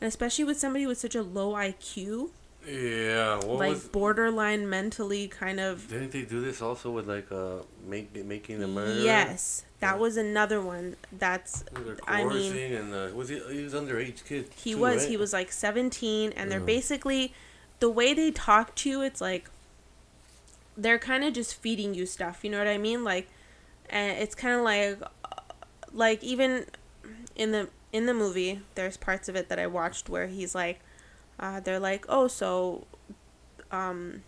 And 0.00 0.08
especially 0.08 0.44
with 0.44 0.58
somebody 0.58 0.86
with 0.86 0.98
such 0.98 1.14
a 1.14 1.22
low 1.22 1.52
IQ, 1.52 2.30
Yeah. 2.66 3.36
What 3.36 3.58
like 3.58 3.70
was? 3.70 3.84
borderline 3.88 4.68
mentally 4.68 5.28
kind 5.28 5.60
of. 5.60 5.88
Didn't 5.88 6.10
they 6.12 6.22
do 6.22 6.40
this 6.40 6.60
also 6.62 6.90
with 6.90 7.06
like 7.08 7.30
uh 7.30 7.62
make, 7.86 8.14
making 8.24 8.62
a 8.62 8.66
murder? 8.68 9.00
Yes, 9.00 9.64
that 9.80 9.98
was 9.98 10.16
another 10.16 10.60
one. 10.60 10.96
That's 11.12 11.62
They're 11.72 11.96
I 12.06 12.24
mean- 12.24 12.30
coercing 12.52 12.72
and 12.74 12.94
uh, 12.94 13.08
was 13.14 13.28
he? 13.28 13.38
He 13.52 13.62
was 13.62 13.74
underage 13.74 14.24
kid. 14.24 14.48
he 14.56 14.72
too, 14.72 14.78
was 14.78 15.02
right? 15.02 15.08
he 15.10 15.16
was 15.16 15.32
like 15.32 15.52
17 15.52 16.32
and 16.36 16.50
they're 16.50 16.60
basically 16.60 17.32
the 17.80 17.90
way 17.90 18.14
they 18.14 18.30
talk 18.30 18.74
to 18.76 18.88
you 18.88 19.02
it's 19.02 19.20
like 19.20 19.50
they're 20.76 20.98
kind 20.98 21.24
of 21.24 21.32
just 21.32 21.54
feeding 21.56 21.94
you 21.94 22.06
stuff 22.06 22.44
you 22.44 22.50
know 22.50 22.58
what 22.58 22.68
i 22.68 22.78
mean 22.78 23.02
like 23.04 23.28
and 23.92 24.18
it's 24.18 24.34
kind 24.34 24.54
of 24.56 24.62
like 24.62 24.98
like 25.92 26.24
even 26.24 26.64
in 27.36 27.52
the 27.52 27.68
in 27.92 28.06
the 28.06 28.14
movie 28.14 28.60
there's 28.74 28.96
parts 28.96 29.28
of 29.28 29.36
it 29.36 29.48
that 29.48 29.58
i 29.58 29.66
watched 29.66 30.08
where 30.08 30.26
he's 30.26 30.54
like 30.54 30.80
uh, 31.38 31.60
they're 31.60 31.78
like 31.80 32.04
oh 32.08 32.26
so 32.26 32.86
um 33.70 34.22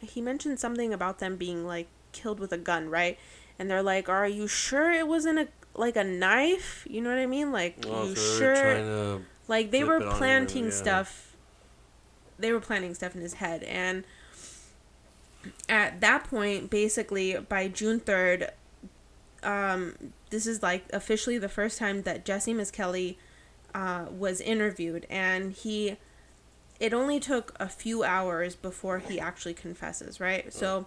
he 0.00 0.20
mentioned 0.20 0.58
something 0.60 0.92
about 0.92 1.18
them 1.18 1.36
being 1.36 1.66
like 1.66 1.86
killed 2.12 2.38
with 2.38 2.52
a 2.52 2.58
gun 2.58 2.88
right 2.88 3.18
and 3.58 3.70
they're 3.70 3.82
like 3.82 4.08
are 4.08 4.28
you 4.28 4.46
sure 4.46 4.92
it 4.92 5.08
wasn't 5.08 5.38
a 5.38 5.48
like 5.74 5.96
a 5.96 6.04
knife 6.04 6.86
you 6.88 7.00
know 7.00 7.08
what 7.10 7.18
i 7.18 7.26
mean 7.26 7.50
like 7.50 7.76
Oh, 7.86 8.06
you 8.08 8.14
sure 8.14 8.54
they're 8.54 8.74
trying 8.74 8.84
to. 8.84 9.24
like 9.48 9.70
they 9.70 9.82
were 9.84 9.96
on 9.96 10.02
him, 10.02 10.08
planting 10.10 10.64
yeah. 10.66 10.70
stuff 10.70 11.36
they 12.38 12.52
were 12.52 12.60
planting 12.60 12.94
stuff 12.94 13.14
in 13.14 13.22
his 13.22 13.34
head 13.34 13.62
and 13.64 14.04
at 15.68 16.00
that 16.00 16.24
point 16.24 16.70
basically 16.70 17.36
by 17.36 17.68
june 17.68 18.00
3rd 18.00 18.50
um 19.44 19.94
this 20.30 20.46
is 20.46 20.62
like 20.62 20.84
officially 20.92 21.38
the 21.38 21.48
first 21.48 21.78
time 21.78 22.02
that 22.02 22.24
jesse 22.24 22.54
Misskelley 22.54 23.18
uh, 23.74 24.06
was 24.10 24.40
interviewed 24.40 25.06
and 25.10 25.52
he 25.52 25.96
it 26.80 26.92
only 26.92 27.20
took 27.20 27.54
a 27.58 27.68
few 27.68 28.02
hours 28.02 28.54
before 28.54 28.98
he 28.98 29.18
actually 29.20 29.54
confesses 29.54 30.20
right? 30.20 30.52
So 30.52 30.86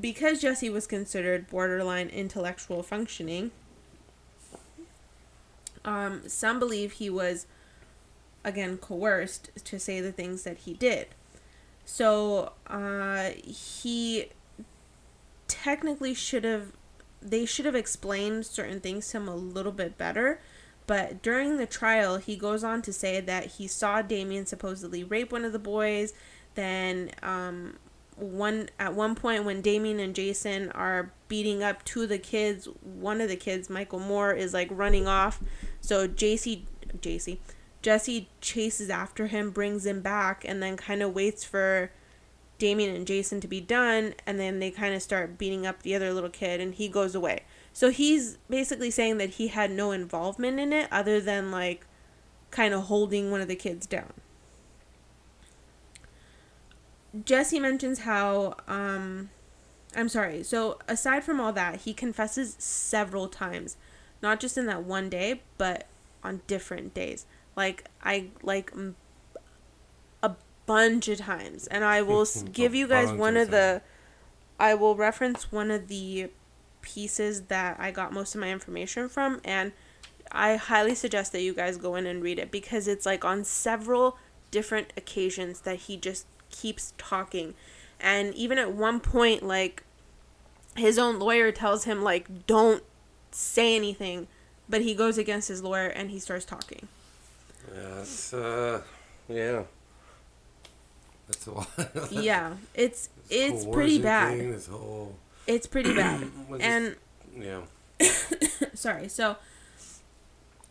because 0.00 0.40
jesse 0.40 0.70
was 0.70 0.86
considered 0.86 1.48
borderline 1.48 2.08
intellectual 2.08 2.82
functioning 2.82 3.50
um, 5.84 6.28
some 6.28 6.58
believe 6.58 6.92
he 6.92 7.08
was 7.08 7.46
again 8.44 8.76
coerced 8.78 9.50
to 9.64 9.78
say 9.78 10.00
the 10.00 10.12
things 10.12 10.42
that 10.42 10.58
he 10.58 10.74
did. 10.74 11.08
So 11.84 12.52
uh, 12.66 13.30
he 13.44 14.26
technically 15.46 16.14
should 16.14 16.44
have 16.44 16.72
they 17.20 17.44
should 17.44 17.64
have 17.64 17.74
explained 17.74 18.46
certain 18.46 18.80
things 18.80 19.08
to 19.08 19.16
him 19.16 19.28
a 19.28 19.34
little 19.36 19.72
bit 19.72 19.98
better 19.98 20.40
but 20.88 21.20
during 21.20 21.58
the 21.58 21.66
trial 21.66 22.16
he 22.16 22.34
goes 22.34 22.64
on 22.64 22.80
to 22.82 22.94
say 22.94 23.20
that 23.20 23.44
he 23.44 23.68
saw 23.68 24.00
damien 24.00 24.46
supposedly 24.46 25.04
rape 25.04 25.30
one 25.30 25.44
of 25.44 25.52
the 25.52 25.58
boys. 25.58 26.14
Then 26.54 27.10
um, 27.22 27.76
one 28.16 28.70
at 28.78 28.94
one 28.94 29.14
point 29.14 29.44
when 29.44 29.60
damien 29.60 30.00
and 30.00 30.12
jason 30.12 30.72
are 30.72 31.12
beating 31.28 31.62
up 31.62 31.84
two 31.84 32.02
of 32.02 32.08
the 32.08 32.18
kids 32.18 32.66
one 32.82 33.20
of 33.20 33.28
the 33.28 33.36
kids 33.36 33.70
michael 33.70 34.00
moore 34.00 34.32
is 34.32 34.54
like 34.54 34.68
running 34.72 35.06
off. 35.06 35.40
So 35.82 36.08
JC, 36.08 36.62
JC, 37.00 37.38
Jesse 37.82 38.30
chases 38.40 38.88
after 38.88 39.26
him, 39.26 39.50
brings 39.50 39.84
him 39.84 40.00
back, 40.00 40.42
and 40.48 40.62
then 40.62 40.78
kind 40.78 41.02
of 41.02 41.14
waits 41.14 41.44
for 41.44 41.92
Damien 42.58 42.94
and 42.94 43.06
Jason 43.06 43.40
to 43.40 43.48
be 43.48 43.60
done, 43.60 44.14
and 44.26 44.38
then 44.38 44.58
they 44.58 44.70
kind 44.70 44.94
of 44.94 45.02
start 45.02 45.38
beating 45.38 45.66
up 45.66 45.82
the 45.82 45.94
other 45.94 46.12
little 46.12 46.30
kid, 46.30 46.60
and 46.60 46.74
he 46.74 46.88
goes 46.88 47.14
away. 47.14 47.44
So 47.72 47.90
he's 47.90 48.38
basically 48.50 48.90
saying 48.90 49.18
that 49.18 49.30
he 49.30 49.48
had 49.48 49.70
no 49.70 49.92
involvement 49.92 50.58
in 50.58 50.72
it 50.72 50.88
other 50.90 51.20
than 51.20 51.50
like 51.50 51.86
kind 52.50 52.74
of 52.74 52.84
holding 52.84 53.30
one 53.30 53.40
of 53.40 53.48
the 53.48 53.56
kids 53.56 53.86
down. 53.86 54.12
Jesse 57.24 57.58
mentions 57.58 58.00
how 58.00 58.56
um 58.66 59.30
I'm 59.96 60.08
sorry. 60.08 60.42
So 60.42 60.78
aside 60.86 61.24
from 61.24 61.40
all 61.40 61.52
that, 61.54 61.82
he 61.82 61.94
confesses 61.94 62.56
several 62.58 63.28
times, 63.28 63.76
not 64.22 64.40
just 64.40 64.58
in 64.58 64.66
that 64.66 64.84
one 64.84 65.08
day, 65.08 65.42
but 65.56 65.86
on 66.22 66.42
different 66.46 66.94
days. 66.94 67.26
Like 67.56 67.84
I 68.02 68.28
like 68.42 68.72
bunch 70.68 71.08
of 71.08 71.18
times, 71.18 71.66
and 71.66 71.82
I 71.82 72.02
will 72.02 72.26
give 72.52 72.74
you 72.74 72.86
guys 72.86 73.10
one 73.10 73.36
of 73.36 73.50
the. 73.50 73.82
I 74.60 74.74
will 74.74 74.94
reference 74.94 75.50
one 75.50 75.70
of 75.70 75.88
the 75.88 76.30
pieces 76.82 77.42
that 77.42 77.76
I 77.78 77.90
got 77.90 78.12
most 78.12 78.34
of 78.34 78.40
my 78.40 78.50
information 78.50 79.08
from, 79.08 79.40
and 79.44 79.72
I 80.30 80.56
highly 80.56 80.94
suggest 80.94 81.32
that 81.32 81.42
you 81.42 81.54
guys 81.54 81.76
go 81.76 81.96
in 81.96 82.06
and 82.06 82.22
read 82.22 82.38
it 82.38 82.50
because 82.50 82.86
it's 82.86 83.06
like 83.06 83.24
on 83.24 83.44
several 83.44 84.18
different 84.50 84.92
occasions 84.96 85.60
that 85.60 85.76
he 85.76 85.96
just 85.96 86.26
keeps 86.50 86.92
talking. 86.98 87.54
And 88.00 88.34
even 88.34 88.58
at 88.58 88.72
one 88.72 89.00
point, 89.00 89.42
like, 89.42 89.82
his 90.76 90.98
own 90.98 91.18
lawyer 91.18 91.50
tells 91.50 91.84
him, 91.84 92.02
like, 92.02 92.46
don't 92.46 92.82
say 93.30 93.74
anything. 93.74 94.28
But 94.68 94.82
he 94.82 94.94
goes 94.94 95.18
against 95.18 95.48
his 95.48 95.62
lawyer 95.62 95.88
and 95.88 96.10
he 96.10 96.18
starts 96.18 96.44
talking. 96.44 96.88
It's, 97.74 98.32
uh, 98.34 98.82
yeah. 99.28 99.62
That's 101.28 101.46
a 101.46 101.50
lot. 101.52 101.68
Yeah, 102.10 102.54
it's 102.74 103.10
it's 103.30 103.64
pretty 103.64 104.00
bad. 104.00 104.38
thing, 104.38 104.60
whole, 104.70 105.14
It's 105.46 105.66
pretty 105.66 105.94
bad. 105.94 106.28
And 106.60 106.96
yeah. 107.38 107.60
sorry. 108.74 109.08
So, 109.08 109.36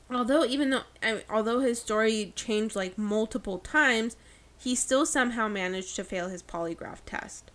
although 0.09 0.43
even 0.43 0.71
though 0.71 0.83
I, 1.01 1.23
although 1.29 1.59
his 1.59 1.79
story 1.79 2.33
changed 2.35 2.75
like 2.75 2.97
multiple 2.97 3.59
times, 3.59 4.17
he 4.57 4.75
still 4.75 5.05
somehow 5.05 5.47
managed 5.47 5.95
to 5.97 6.03
fail 6.03 6.29
his 6.29 6.41
polygraph 6.41 6.99
test. 7.05 7.51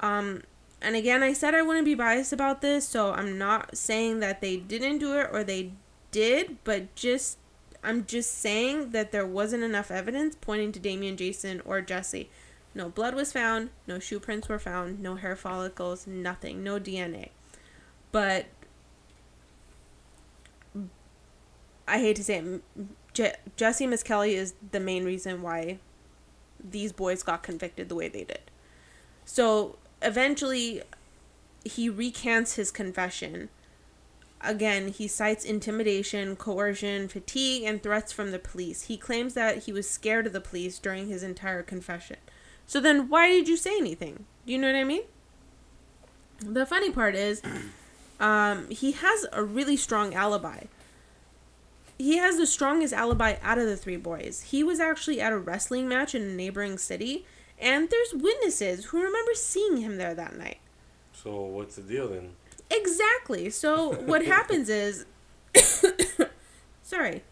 Um, 0.00 0.42
and 0.80 0.96
again, 0.96 1.22
I 1.22 1.32
said 1.32 1.54
I 1.54 1.62
wouldn't 1.62 1.84
be 1.84 1.94
biased 1.94 2.32
about 2.32 2.60
this, 2.60 2.86
so 2.86 3.12
I'm 3.12 3.38
not 3.38 3.76
saying 3.76 4.18
that 4.18 4.40
they 4.40 4.56
didn't 4.56 4.98
do 4.98 5.16
it 5.16 5.28
or 5.32 5.44
they 5.44 5.72
did, 6.10 6.58
but 6.64 6.92
just 6.96 7.38
I'm 7.82 8.06
just 8.06 8.38
saying 8.38 8.90
that 8.90 9.10
there 9.12 9.26
wasn't 9.26 9.64
enough 9.64 9.90
evidence 9.90 10.36
pointing 10.40 10.72
to 10.72 10.78
Damien, 10.78 11.16
Jason, 11.16 11.60
or 11.64 11.80
Jesse. 11.80 12.30
No 12.74 12.88
blood 12.88 13.14
was 13.14 13.32
found, 13.32 13.70
no 13.86 13.98
shoe 13.98 14.20
prints 14.20 14.48
were 14.48 14.58
found, 14.58 15.00
no 15.00 15.16
hair 15.16 15.36
follicles, 15.36 16.06
nothing, 16.06 16.62
no 16.62 16.78
DNA. 16.78 17.30
But 18.12 18.46
I 21.86 21.98
hate 21.98 22.16
to 22.16 22.24
say 22.24 22.38
it, 22.38 22.62
Je- 23.12 23.34
Jesse 23.56 23.86
Misskelley 23.86 24.34
is 24.34 24.54
the 24.70 24.80
main 24.80 25.04
reason 25.04 25.42
why 25.42 25.78
these 26.62 26.92
boys 26.92 27.22
got 27.22 27.42
convicted 27.42 27.88
the 27.88 27.94
way 27.94 28.08
they 28.08 28.24
did. 28.24 28.40
So 29.24 29.76
eventually, 30.00 30.82
he 31.64 31.88
recants 31.88 32.54
his 32.54 32.70
confession. 32.70 33.50
Again, 34.44 34.88
he 34.88 35.06
cites 35.06 35.44
intimidation, 35.44 36.36
coercion, 36.36 37.08
fatigue, 37.08 37.62
and 37.64 37.82
threats 37.82 38.12
from 38.12 38.30
the 38.30 38.38
police. 38.38 38.84
He 38.84 38.96
claims 38.96 39.34
that 39.34 39.64
he 39.64 39.72
was 39.72 39.88
scared 39.88 40.26
of 40.26 40.32
the 40.32 40.40
police 40.40 40.78
during 40.78 41.08
his 41.08 41.22
entire 41.22 41.62
confession. 41.62 42.16
So 42.66 42.80
then, 42.80 43.08
why 43.08 43.28
did 43.28 43.48
you 43.48 43.56
say 43.56 43.76
anything? 43.76 44.24
Do 44.46 44.52
you 44.52 44.58
know 44.58 44.68
what 44.68 44.76
I 44.76 44.84
mean? 44.84 45.02
The 46.40 46.66
funny 46.66 46.90
part 46.90 47.14
is, 47.14 47.40
um, 48.20 48.68
he 48.68 48.92
has 48.92 49.26
a 49.32 49.42
really 49.44 49.76
strong 49.76 50.14
alibi 50.14 50.64
he 52.02 52.16
has 52.16 52.36
the 52.36 52.46
strongest 52.46 52.92
alibi 52.92 53.36
out 53.42 53.58
of 53.58 53.66
the 53.66 53.76
three 53.76 53.96
boys. 53.96 54.42
He 54.48 54.64
was 54.64 54.80
actually 54.80 55.20
at 55.20 55.32
a 55.32 55.38
wrestling 55.38 55.88
match 55.88 56.14
in 56.14 56.22
a 56.22 56.34
neighboring 56.34 56.76
city, 56.78 57.24
and 57.60 57.88
there's 57.90 58.12
witnesses 58.12 58.86
who 58.86 59.00
remember 59.00 59.34
seeing 59.34 59.78
him 59.78 59.98
there 59.98 60.14
that 60.14 60.36
night. 60.36 60.58
So 61.12 61.42
what's 61.42 61.76
the 61.76 61.82
deal 61.82 62.08
then? 62.08 62.30
Exactly. 62.72 63.50
So 63.50 63.92
what 63.94 64.24
happens 64.36 64.68
is 64.68 65.06
sorry. 66.82 67.22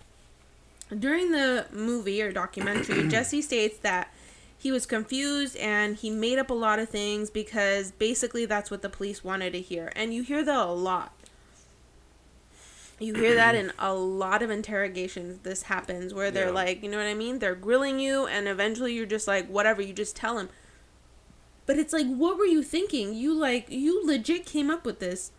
During 0.97 1.31
the 1.31 1.67
movie 1.73 2.21
or 2.23 2.33
documentary, 2.33 3.07
Jesse 3.09 3.43
states 3.43 3.79
that 3.79 4.13
he 4.59 4.71
was 4.73 4.85
confused 4.87 5.57
and 5.57 5.97
he 5.97 6.11
made 6.11 6.39
up 6.39 6.51
a 6.51 6.55
lot 6.55 6.79
of 6.79 6.89
things 6.89 7.31
because 7.31 7.93
basically 7.93 8.45
that's 8.45 8.71
what 8.71 8.83
the 8.83 8.89
police 8.91 9.25
wanted 9.25 9.53
to 9.53 9.61
hear. 9.61 9.93
And 9.97 10.13
you 10.13 10.23
hear 10.23 10.45
that 10.45 10.59
a 10.59 10.71
lot. 10.73 11.15
You 12.99 13.15
hear 13.15 13.35
that 13.35 13.55
in 13.55 13.73
a 13.79 13.95
lot 13.95 14.43
of 14.43 14.51
interrogations. 14.51 15.39
This 15.39 15.63
happens 15.63 16.13
where 16.13 16.31
they're 16.31 16.49
Yeah. 16.49 16.53
like, 16.53 16.83
you 16.83 16.91
know 16.91 16.99
what 16.99 17.07
I 17.07 17.15
mean? 17.15 17.39
They're 17.39 17.55
grilling 17.55 17.99
you, 17.99 18.27
and 18.27 18.47
eventually 18.47 18.93
you're 18.93 19.07
just 19.07 19.27
like, 19.27 19.47
whatever, 19.47 19.81
you 19.81 19.95
just 19.95 20.15
tell 20.15 20.35
them. 20.35 20.51
But 21.67 21.79
it's 21.79 21.93
like, 21.93 22.07
what 22.07 22.37
were 22.39 22.47
you 22.47 22.63
thinking? 22.63 23.15
You 23.15 23.33
like, 23.33 23.71
you 23.71 24.05
legit 24.05 24.47
came 24.47 24.71
up 24.71 24.85
with 24.85 24.99
this 24.99 25.33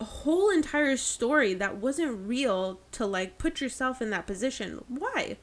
whole 0.00 0.50
entire 0.50 0.96
story 0.96 1.54
that 1.54 1.76
wasn't 1.76 2.26
real 2.26 2.80
to 2.92 3.04
like 3.04 3.38
put 3.38 3.60
yourself 3.60 4.00
in 4.00 4.10
that 4.10 4.26
position. 4.26 4.84
Why? 4.88 5.36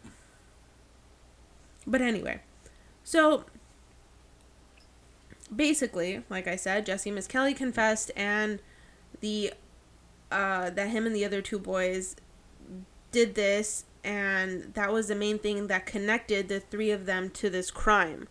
But 1.85 2.01
anyway, 2.01 2.41
so 3.03 3.45
basically, 5.55 6.23
like 6.29 6.47
I 6.47 6.55
said, 6.55 6.85
Jesse 6.85 7.11
Misskelley 7.11 7.53
confessed, 7.53 8.11
and 8.15 8.59
the 9.21 9.53
uh, 10.31 10.69
that 10.71 10.89
him 10.89 11.05
and 11.05 11.15
the 11.15 11.23
other 11.23 11.41
two 11.41 11.59
boys 11.59 12.15
did 13.11 13.35
this, 13.35 13.85
and 14.03 14.73
that 14.73 14.91
was 14.91 15.07
the 15.07 15.15
main 15.15 15.39
thing 15.39 15.67
that 15.67 15.85
connected 15.85 16.49
the 16.49 16.59
three 16.59 16.91
of 16.91 17.05
them 17.05 17.29
to 17.31 17.49
this 17.49 17.71
crime. 17.71 18.27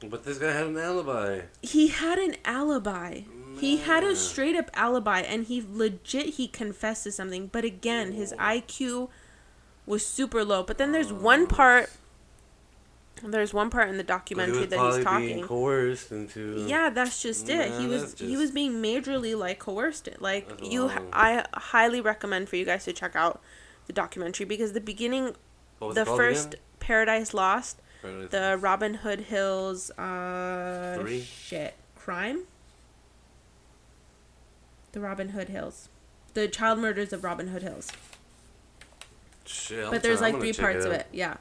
But 0.00 0.24
this 0.24 0.38
guy 0.38 0.52
had 0.52 0.66
an 0.66 0.78
alibi. 0.78 1.42
He 1.62 1.88
had 1.88 2.18
an 2.18 2.36
alibi. 2.44 3.22
He 3.58 3.78
had 3.78 4.04
a 4.04 4.14
straight 4.14 4.54
up 4.54 4.70
alibi, 4.74 5.20
and 5.20 5.46
he 5.46 5.64
legit 5.68 6.34
he 6.34 6.46
confessed 6.46 7.04
to 7.04 7.12
something. 7.12 7.48
But 7.48 7.64
again, 7.64 8.12
his 8.12 8.32
IQ 8.34 9.08
was 9.86 10.06
super 10.06 10.44
low. 10.44 10.62
But 10.62 10.78
then 10.78 10.92
there's 10.92 11.10
oh, 11.10 11.16
one 11.16 11.46
part. 11.46 11.90
There's 13.20 13.52
one 13.52 13.68
part 13.68 13.88
in 13.88 13.96
the 13.96 14.04
documentary 14.04 14.66
that 14.66 14.78
he's 14.78 15.02
probably 15.02 15.26
being 15.26 15.40
talking. 15.40 15.48
coerced 15.48 16.12
into. 16.12 16.64
Yeah, 16.68 16.90
that's 16.90 17.20
just 17.20 17.48
it. 17.48 17.80
He 17.80 17.88
was 17.88 18.14
that's 18.14 18.20
he 18.20 18.36
was 18.36 18.52
being 18.52 18.74
majorly 18.74 19.36
like 19.36 19.58
coerced. 19.58 20.08
Like 20.20 20.48
That's 20.48 20.70
you. 20.70 20.88
I 21.12 21.44
highly 21.54 22.00
recommend 22.00 22.48
for 22.48 22.54
you 22.54 22.64
guys 22.64 22.84
to 22.84 22.92
check 22.92 23.16
out 23.16 23.42
the 23.88 23.92
documentary 23.92 24.46
because 24.46 24.72
the 24.72 24.80
beginning, 24.80 25.34
the 25.80 26.06
first 26.06 26.54
again? 26.54 26.60
Paradise 26.78 27.34
Lost, 27.34 27.80
the. 28.02 28.58
Robin 28.60 28.94
Hood 28.94 29.20
Hills, 29.20 29.90
uh, 29.92 30.96
Three? 31.00 31.20
shit, 31.22 31.74
crime. 31.94 32.44
The 34.92 35.00
Robin 35.00 35.30
Hood 35.30 35.48
Hills, 35.48 35.88
the 36.34 36.48
child 36.48 36.78
murders 36.78 37.12
of 37.12 37.22
Robin 37.24 37.48
Hood 37.48 37.62
Hills. 37.62 37.90
Shit, 39.44 39.90
but 39.90 40.02
there's 40.02 40.20
like 40.20 40.36
three 40.36 40.52
parts 40.52 40.84
of 40.84 40.92
it. 40.92 41.06
Yeah, 41.12 41.36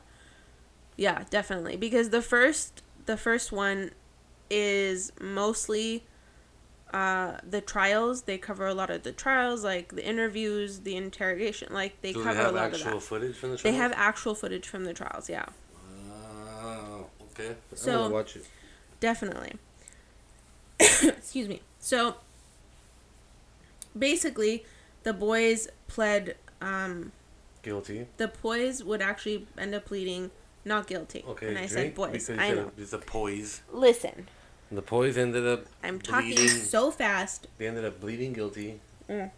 yeah, 0.95 1.23
definitely. 1.29 1.77
Because 1.77 2.09
the 2.09 2.21
first, 2.21 2.81
the 3.05 3.17
first 3.17 3.51
one, 3.51 3.91
is 4.49 5.11
mostly, 5.19 6.05
uh, 6.93 7.37
the 7.47 7.61
trials. 7.61 8.23
They 8.23 8.37
cover 8.37 8.65
a 8.67 8.73
lot 8.73 8.89
of 8.89 9.03
the 9.03 9.11
trials, 9.11 9.63
like 9.63 9.95
the 9.95 10.05
interviews, 10.05 10.79
the 10.79 10.95
interrogation. 10.95 11.73
Like 11.73 12.01
they 12.01 12.13
Do 12.13 12.23
cover 12.23 12.43
they 12.43 12.49
a 12.49 12.51
lot 12.51 12.67
of 12.67 12.73
actual 12.75 12.91
that. 12.93 13.01
footage 13.01 13.35
from 13.35 13.51
the 13.51 13.57
trials? 13.57 13.63
They 13.63 13.77
have 13.77 13.93
actual 13.95 14.35
footage 14.35 14.67
from 14.67 14.85
the 14.85 14.93
trials. 14.93 15.29
Yeah. 15.29 15.45
Okay. 17.39 17.55
I'm 17.71 17.77
So- 17.77 17.91
gonna 18.03 18.13
watch 18.13 18.35
it. 18.35 18.45
Definitely. 18.99 19.53
Excuse 20.79 21.47
me. 21.47 21.61
So 21.79 22.15
basically, 23.97 24.65
the 25.03 25.13
boys 25.13 25.67
pled. 25.87 26.35
Um, 26.61 27.11
Guilty. 27.61 28.07
the 28.17 28.29
boys 28.29 28.83
would 28.83 29.01
actually 29.01 29.45
end 29.57 29.75
up 29.75 29.85
pleading 29.85 30.31
not 30.65 30.87
guilty. 30.87 31.23
Okay. 31.27 31.49
and 31.49 31.57
I 31.59 31.67
said 31.67 31.93
boys. 31.93 32.11
because 32.11 32.29
I 32.31 32.49
know. 32.51 32.55
said 32.55 32.71
It's 32.77 32.93
a 32.93 32.97
poise. 32.97 33.61
Listen, 33.71 34.27
The 34.71 34.81
poise 34.81 35.17
ended 35.17 35.45
up. 35.45 35.65
I'm 35.83 35.99
talking 36.01 36.37
so 36.47 36.89
fast. 36.91 37.47
They 37.57 37.67
ended 37.67 37.85
up 37.85 37.99
bleeding 38.01 38.33
guilty. 38.33 38.79
The 39.07 39.29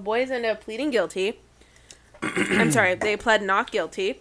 boys 0.00 0.30
ended 0.30 0.50
up 0.50 0.60
pleading 0.60 0.90
guilty. 0.90 1.38
I'm 2.22 2.70
sorry, 2.70 2.94
they 2.94 3.16
pled 3.16 3.42
not 3.42 3.70
guilty. 3.70 4.20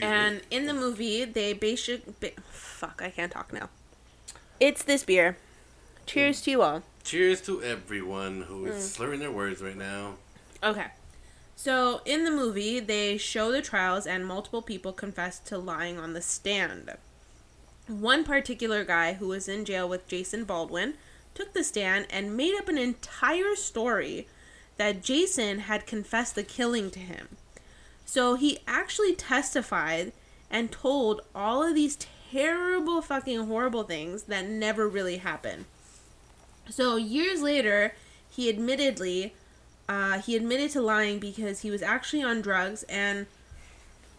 And 0.00 0.36
me. 0.36 0.42
in 0.50 0.66
the 0.66 0.74
movie, 0.74 1.24
they 1.24 1.52
basic. 1.52 2.20
Ba- 2.20 2.32
fuck, 2.50 3.00
I 3.02 3.10
can't 3.10 3.32
talk 3.32 3.52
now. 3.52 3.68
It's 4.60 4.82
this 4.82 5.04
beer. 5.04 5.36
Cheers 6.06 6.40
to 6.42 6.50
you 6.50 6.62
all. 6.62 6.82
Cheers 7.04 7.40
to 7.42 7.62
everyone 7.62 8.42
who 8.42 8.66
is 8.66 8.76
Mm. 8.84 8.88
slurring 8.96 9.20
their 9.20 9.30
words 9.30 9.62
right 9.62 9.76
now. 9.76 10.16
Okay. 10.62 10.86
So 11.56 12.02
in 12.04 12.24
the 12.24 12.30
movie, 12.30 12.78
they 12.80 13.16
show 13.18 13.50
the 13.50 13.62
trials 13.62 14.06
and 14.06 14.26
multiple 14.26 14.62
people 14.62 14.92
confess 14.92 15.38
to 15.40 15.58
lying 15.58 15.98
on 15.98 16.12
the 16.12 16.22
stand. 16.22 16.96
One 17.86 18.22
particular 18.24 18.84
guy 18.84 19.14
who 19.14 19.28
was 19.28 19.48
in 19.48 19.64
jail 19.64 19.88
with 19.88 20.06
Jason 20.08 20.44
Baldwin 20.44 20.94
took 21.34 21.52
the 21.54 21.64
stand 21.64 22.06
and 22.10 22.36
made 22.36 22.54
up 22.56 22.68
an 22.68 22.78
entire 22.78 23.56
story 23.56 24.28
that 24.76 25.02
Jason 25.02 25.60
had 25.60 25.86
confessed 25.86 26.34
the 26.34 26.42
killing 26.42 26.90
to 26.92 26.98
him. 27.00 27.36
So 28.08 28.36
he 28.36 28.60
actually 28.66 29.14
testified 29.14 30.12
and 30.50 30.72
told 30.72 31.20
all 31.34 31.62
of 31.62 31.74
these 31.74 31.98
terrible, 32.32 33.02
fucking 33.02 33.46
horrible 33.46 33.82
things 33.82 34.22
that 34.22 34.46
never 34.46 34.88
really 34.88 35.18
happened. 35.18 35.66
So 36.70 36.96
years 36.96 37.42
later, 37.42 37.94
he 38.30 38.48
admittedly 38.48 39.34
uh, 39.90 40.22
he 40.22 40.36
admitted 40.36 40.70
to 40.70 40.80
lying 40.80 41.18
because 41.18 41.60
he 41.60 41.70
was 41.70 41.82
actually 41.82 42.22
on 42.22 42.40
drugs 42.40 42.82
and 42.84 43.26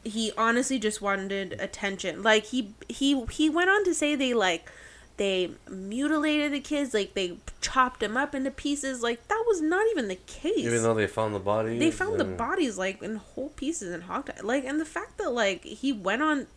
he 0.03 0.33
honestly 0.37 0.77
just 0.77 1.01
wanted 1.01 1.53
attention. 1.59 2.21
Like 2.21 2.45
he 2.45 2.75
he 2.87 3.25
he 3.31 3.49
went 3.49 3.71
on 3.71 3.83
to 3.85 3.95
say 3.95 4.13
they 4.13 4.35
like 4.35 4.71
they 5.19 5.51
mutilated 5.69 6.53
the 6.53 6.61
kids, 6.61 6.93
like 6.93 7.13
they 7.13 7.37
chopped 7.59 7.99
them 7.99 8.15
up 8.15 8.33
into 8.33 8.49
pieces. 8.49 9.03
Like 9.03 9.27
that 9.27 9.43
was 9.45 9.61
not 9.61 9.85
even 9.91 10.07
the 10.07 10.15
case. 10.15 10.65
Even 10.65 10.81
though 10.81 10.93
they 10.95 11.07
found 11.07 11.35
the 11.35 11.39
body. 11.39 11.77
they 11.77 11.91
found 11.91 12.19
the 12.19 12.25
bodies 12.25 12.77
like 12.77 13.03
in 13.03 13.17
whole 13.17 13.49
pieces 13.49 13.93
and 13.93 14.03
hog 14.03 14.31
like 14.41 14.63
and 14.63 14.79
the 14.79 14.85
fact 14.85 15.17
that 15.17 15.31
like 15.31 15.63
he 15.65 15.91
went 15.91 16.21
on 16.23 16.47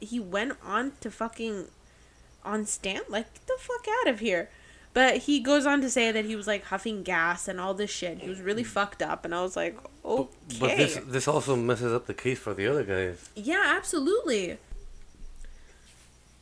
he 0.00 0.20
went 0.20 0.52
on 0.64 0.92
to 1.00 1.10
fucking 1.10 1.66
on 2.44 2.64
stand 2.64 3.04
like 3.08 3.32
get 3.34 3.46
the 3.46 3.56
fuck 3.58 3.86
out 4.00 4.08
of 4.08 4.20
here 4.20 4.48
but 4.92 5.16
he 5.18 5.40
goes 5.40 5.66
on 5.66 5.80
to 5.80 5.90
say 5.90 6.12
that 6.12 6.24
he 6.24 6.36
was 6.36 6.46
like 6.46 6.64
huffing 6.64 7.02
gas 7.02 7.48
and 7.48 7.58
all 7.58 7.74
this 7.74 7.90
shit 7.90 8.18
he 8.18 8.28
was 8.28 8.40
really 8.40 8.62
mm. 8.62 8.66
fucked 8.66 9.02
up 9.02 9.24
and 9.24 9.34
i 9.34 9.40
was 9.40 9.56
like 9.56 9.76
okay 10.04 10.30
But, 10.48 10.60
but 10.60 10.76
this 10.76 10.98
this 11.06 11.26
also 11.28 11.56
messes 11.56 11.92
up 11.92 12.06
the 12.06 12.14
case 12.14 12.38
for 12.38 12.52
the 12.54 12.66
other 12.66 12.84
guys. 12.84 13.30
yeah, 13.34 13.74
absolutely. 13.76 14.58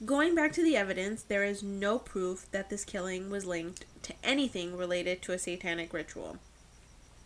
Going 0.04 0.34
back 0.34 0.52
to 0.52 0.62
the 0.64 0.76
evidence, 0.76 1.22
there 1.22 1.44
is 1.44 1.62
no 1.62 1.98
proof 1.98 2.50
that 2.50 2.70
this 2.70 2.84
killing 2.84 3.30
was 3.30 3.44
linked 3.44 3.84
to 4.02 4.14
anything 4.24 4.76
related 4.76 5.22
to 5.22 5.32
a 5.32 5.38
satanic 5.38 5.92
ritual. 5.92 6.38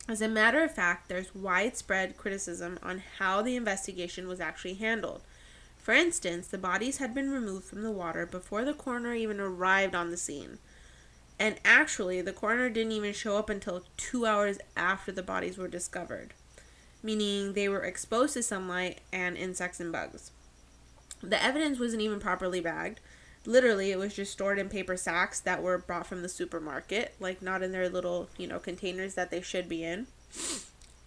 As 0.08 0.20
a 0.20 0.28
matter 0.28 0.62
of 0.62 0.74
fact, 0.74 1.08
there's 1.08 1.34
widespread 1.34 2.16
criticism 2.16 2.78
on 2.82 3.02
how 3.18 3.40
the 3.40 3.56
investigation 3.56 4.28
was 4.28 4.40
actually 4.40 4.74
handled. 4.74 5.22
For 5.78 5.94
instance, 5.94 6.48
the 6.48 6.58
bodies 6.58 6.98
had 6.98 7.14
been 7.14 7.30
removed 7.30 7.64
from 7.64 7.82
the 7.82 7.90
water 7.90 8.26
before 8.26 8.64
the 8.64 8.74
coroner 8.74 9.14
even 9.14 9.40
arrived 9.40 9.94
on 9.94 10.10
the 10.10 10.16
scene. 10.16 10.58
And 11.38 11.56
actually, 11.64 12.20
the 12.20 12.32
coroner 12.32 12.68
didn't 12.68 12.92
even 12.92 13.14
show 13.14 13.38
up 13.38 13.48
until 13.48 13.84
two 13.96 14.26
hours 14.26 14.58
after 14.76 15.12
the 15.12 15.22
bodies 15.22 15.56
were 15.56 15.68
discovered 15.68 16.34
meaning 17.06 17.52
they 17.52 17.68
were 17.68 17.84
exposed 17.84 18.34
to 18.34 18.42
sunlight 18.42 18.98
and 19.12 19.36
insects 19.36 19.80
and 19.80 19.92
bugs. 19.92 20.32
The 21.28 21.42
evidence 21.42 21.78
wasn't 21.78 22.02
even 22.02 22.20
properly 22.20 22.60
bagged. 22.60 23.00
Literally, 23.44 23.92
it 23.92 23.98
was 23.98 24.14
just 24.14 24.32
stored 24.32 24.58
in 24.58 24.68
paper 24.68 24.96
sacks 24.96 25.38
that 25.40 25.62
were 25.62 25.78
brought 25.78 26.06
from 26.06 26.22
the 26.22 26.28
supermarket, 26.28 27.14
like 27.20 27.42
not 27.42 27.62
in 27.62 27.72
their 27.72 27.88
little, 27.88 28.28
you 28.36 28.46
know, 28.46 28.58
containers 28.58 29.14
that 29.14 29.30
they 29.30 29.40
should 29.40 29.68
be 29.68 29.84
in. 29.84 30.06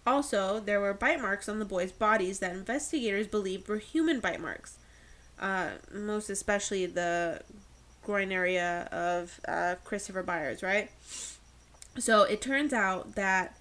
Also, 0.06 0.60
there 0.60 0.80
were 0.80 0.94
bite 0.94 1.20
marks 1.20 1.48
on 1.48 1.58
the 1.58 1.64
boys' 1.64 1.92
bodies 1.92 2.38
that 2.38 2.52
investigators 2.52 3.26
believed 3.26 3.68
were 3.68 3.78
human 3.78 4.20
bite 4.20 4.40
marks. 4.40 4.78
Uh, 5.38 5.70
most 5.92 6.30
especially 6.30 6.86
the 6.86 7.42
groin 8.02 8.32
area 8.32 8.88
of 8.90 9.40
uh, 9.46 9.74
Christopher 9.84 10.22
Byers, 10.22 10.62
right? 10.62 10.90
So 11.98 12.22
it 12.22 12.40
turns 12.40 12.72
out 12.72 13.14
that 13.14 13.56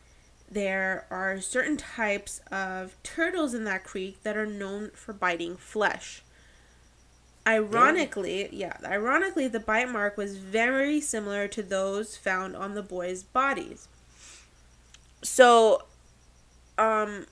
there 0.50 1.06
are 1.10 1.40
certain 1.40 1.78
types 1.78 2.42
of 2.52 2.96
turtles 3.04 3.54
in 3.54 3.64
that 3.66 3.84
creek 3.84 4.24
that 4.24 4.38
are 4.38 4.46
known 4.46 4.92
for 4.94 5.14
biting 5.14 5.58
flesh. 5.58 6.24
Ironically, 7.50 8.48
yeah, 8.52 8.78
ironically, 8.86 9.48
the 9.48 9.60
bite 9.60 9.90
mark 9.90 10.18
was 10.18 10.38
very 10.38 11.02
similar 11.02 11.48
to 11.48 11.64
those 11.64 12.16
found 12.16 12.56
on 12.56 12.76
the 12.76 12.84
boys' 12.84 13.24
bodies. 13.24 13.88
So, 15.24 15.84
um, 16.78 17.26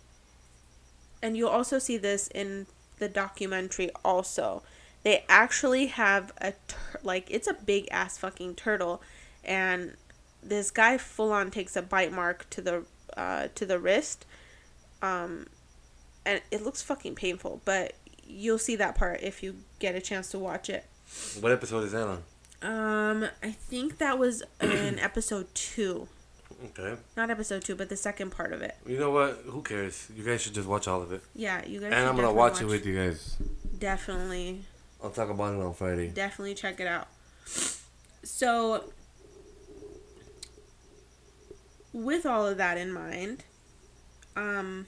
and 1.22 1.38
you'll 1.38 1.50
also 1.50 1.78
see 1.78 1.98
this 1.98 2.30
in 2.30 2.66
the 2.98 3.08
documentary 3.08 3.92
also. 4.04 4.64
They 5.04 5.24
actually 5.30 5.86
have 5.88 6.34
a, 6.42 6.54
tur- 6.68 7.00
like, 7.04 7.30
it's 7.30 7.48
a 7.48 7.54
big 7.54 7.88
ass 7.92 8.18
fucking 8.18 8.56
turtle, 8.56 9.04
and 9.46 9.98
this 10.42 10.72
guy 10.72 10.98
full 10.98 11.32
on 11.32 11.52
takes 11.52 11.76
a 11.76 11.84
bite 11.84 12.12
mark 12.12 12.50
to 12.50 12.62
the 12.62 12.86
uh, 13.16 13.50
to 13.54 13.66
the 13.68 13.78
wrist, 13.78 14.26
um, 15.04 15.46
and 16.26 16.42
it 16.50 16.64
looks 16.64 16.82
fucking 16.82 17.14
painful. 17.14 17.62
But 17.66 17.94
you'll 18.28 18.58
see 18.60 18.76
that 18.76 18.96
part 18.96 19.22
if 19.24 19.42
you 19.42 19.56
get 19.80 19.96
a 19.96 20.02
chance 20.02 20.30
to 20.32 20.40
watch 20.40 20.70
it. 20.70 20.86
What 21.40 21.52
episode 21.52 21.84
is 21.86 21.94
that 21.94 22.08
on? 22.08 22.24
Um, 22.62 23.30
I 23.44 23.52
think 23.52 23.98
that 24.00 24.18
was 24.20 24.44
in 24.62 25.00
episode 25.00 25.48
two, 25.54 26.08
Okay. 26.66 27.00
not 27.16 27.30
episode 27.30 27.64
two, 27.64 27.76
but 27.76 27.88
the 27.90 27.96
second 27.96 28.32
part 28.32 28.52
of 28.52 28.62
it. 28.64 28.76
You 28.86 28.98
know 29.00 29.12
what? 29.12 29.44
Who 29.46 29.62
cares? 29.62 30.08
You 30.16 30.24
guys 30.24 30.42
should 30.42 30.54
just 30.56 30.68
watch 30.68 30.88
all 30.88 31.02
of 31.04 31.12
it. 31.12 31.22
Yeah, 31.36 31.64
you 31.66 31.80
guys. 31.80 31.94
And 31.94 31.96
I'm 31.96 32.16
gonna 32.16 32.28
definitely 32.30 32.34
watch, 32.36 32.62
it 32.62 32.66
with 32.66 32.86
you 32.86 32.96
guys. 32.96 33.38
Definitely, 33.78 34.64
I'll 35.04 35.12
talk 35.12 35.30
about 35.30 35.54
it 35.54 35.62
on 35.62 35.74
Friday. 35.76 36.08
definitely 36.10 36.56
check 36.56 36.80
it 36.80 36.88
out. 36.88 37.08
So, 38.24 38.86
with 41.94 42.26
all 42.26 42.46
of 42.48 42.58
that 42.58 42.78
in 42.78 42.92
mind, 42.92 43.44
um, 44.36 44.88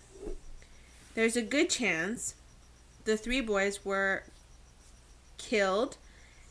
there's 1.16 1.36
a 1.36 1.42
good 1.42 1.70
chance 1.70 2.34
the 3.10 3.18
three 3.18 3.41
boys 3.41 3.84
were 3.84 4.24
killed 5.38 5.97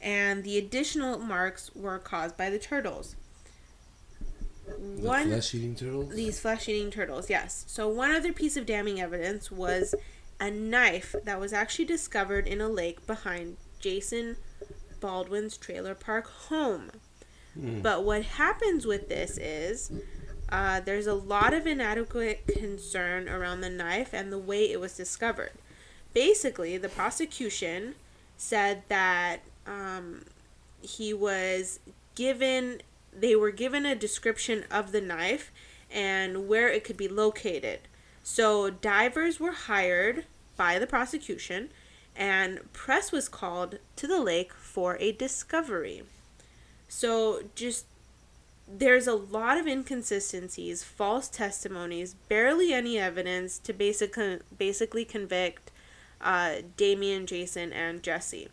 and 0.00 0.42
the 0.42 0.58
additional 0.58 1.18
marks 1.18 1.70
were 1.74 1.98
caused 1.98 2.36
by 2.36 2.50
the 2.50 2.58
turtles. 2.58 3.14
One 4.76 5.32
eating 5.32 5.74
turtles. 5.74 6.14
these 6.14 6.40
flesh 6.40 6.68
eating 6.68 6.90
turtles, 6.90 7.30
yes. 7.30 7.64
So, 7.68 7.88
one 7.88 8.10
other 8.10 8.32
piece 8.32 8.56
of 8.56 8.66
damning 8.66 9.00
evidence 9.00 9.50
was 9.50 9.94
a 10.38 10.50
knife 10.50 11.14
that 11.24 11.40
was 11.40 11.52
actually 11.52 11.86
discovered 11.86 12.46
in 12.46 12.60
a 12.60 12.68
lake 12.68 13.06
behind 13.06 13.56
Jason 13.80 14.36
Baldwin's 15.00 15.56
trailer 15.56 15.94
park 15.94 16.28
home. 16.48 16.90
Hmm. 17.54 17.80
But 17.80 18.04
what 18.04 18.24
happens 18.24 18.84
with 18.84 19.08
this 19.08 19.38
is 19.38 19.90
uh, 20.50 20.80
there's 20.80 21.06
a 21.06 21.14
lot 21.14 21.54
of 21.54 21.66
inadequate 21.66 22.46
concern 22.46 23.28
around 23.28 23.62
the 23.62 23.70
knife 23.70 24.12
and 24.12 24.30
the 24.30 24.38
way 24.38 24.70
it 24.70 24.80
was 24.80 24.96
discovered. 24.96 25.52
Basically, 26.14 26.76
the 26.76 26.88
prosecution 26.88 27.94
said 28.36 28.82
that 28.88 29.40
um, 29.66 30.24
he 30.80 31.12
was 31.12 31.80
given, 32.14 32.80
they 33.12 33.36
were 33.36 33.50
given 33.50 33.84
a 33.84 33.94
description 33.94 34.64
of 34.70 34.92
the 34.92 35.00
knife 35.00 35.52
and 35.90 36.48
where 36.48 36.68
it 36.68 36.84
could 36.84 36.96
be 36.96 37.08
located. 37.08 37.80
So 38.22 38.70
divers 38.70 39.40
were 39.40 39.52
hired 39.52 40.24
by 40.56 40.78
the 40.78 40.86
prosecution, 40.86 41.70
and 42.14 42.72
press 42.72 43.12
was 43.12 43.28
called 43.28 43.78
to 43.96 44.06
the 44.06 44.20
lake 44.20 44.52
for 44.52 44.96
a 44.98 45.12
discovery. 45.12 46.02
So 46.88 47.42
just 47.54 47.86
there's 48.70 49.06
a 49.06 49.14
lot 49.14 49.56
of 49.56 49.66
inconsistencies, 49.66 50.84
false 50.84 51.28
testimonies, 51.28 52.14
barely 52.28 52.72
any 52.72 52.98
evidence 52.98 53.58
to 53.60 53.72
basically 53.72 54.40
basically 54.58 55.04
convict 55.04 55.70
uh, 56.20 56.56
Damien, 56.76 57.26
Jason, 57.26 57.72
and 57.72 58.02
Jesse. 58.02 58.48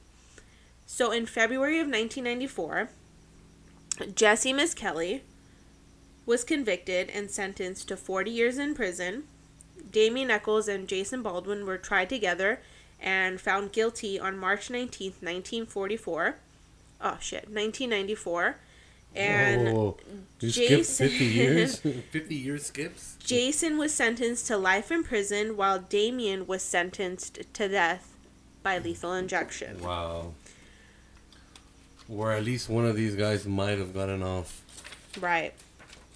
So 0.85 1.11
in 1.11 1.25
February 1.25 1.79
of 1.79 1.87
1994, 1.87 2.89
Jesse 4.13 4.53
Misskelley 4.53 5.23
was 6.25 6.43
convicted 6.43 7.09
and 7.09 7.29
sentenced 7.29 7.87
to 7.87 7.97
40 7.97 8.31
years 8.31 8.57
in 8.57 8.75
prison. 8.75 9.23
Damien 9.91 10.31
Echols 10.31 10.67
and 10.67 10.87
Jason 10.87 11.21
Baldwin 11.21 11.65
were 11.65 11.77
tried 11.77 12.09
together 12.09 12.59
and 12.99 13.39
found 13.39 13.71
guilty 13.71 14.19
on 14.19 14.37
March 14.37 14.69
19, 14.69 15.11
1944. 15.21 16.35
Oh 17.01 17.17
shit, 17.19 17.49
1994. 17.49 18.57
And 19.15 19.75
Whoa. 19.75 19.97
You 20.39 20.51
Jason- 20.51 20.83
skipped 20.83 21.11
50 21.11 21.25
years? 21.25 21.79
50 22.11 22.35
years 22.35 22.65
skips? 22.65 23.17
Jason 23.19 23.77
was 23.77 23.93
sentenced 23.93 24.47
to 24.47 24.57
life 24.57 24.91
in 24.91 25.03
prison 25.03 25.57
while 25.57 25.79
Damien 25.79 26.45
was 26.45 26.61
sentenced 26.61 27.39
to 27.53 27.67
death 27.67 28.13
by 28.61 28.77
lethal 28.77 29.13
injection. 29.13 29.81
Wow. 29.81 30.33
Or 32.07 32.31
at 32.31 32.43
least 32.43 32.69
one 32.69 32.85
of 32.85 32.95
these 32.95 33.15
guys 33.15 33.45
might 33.45 33.77
have 33.79 33.93
gotten 33.93 34.21
off. 34.21 34.61
Right. 35.19 35.53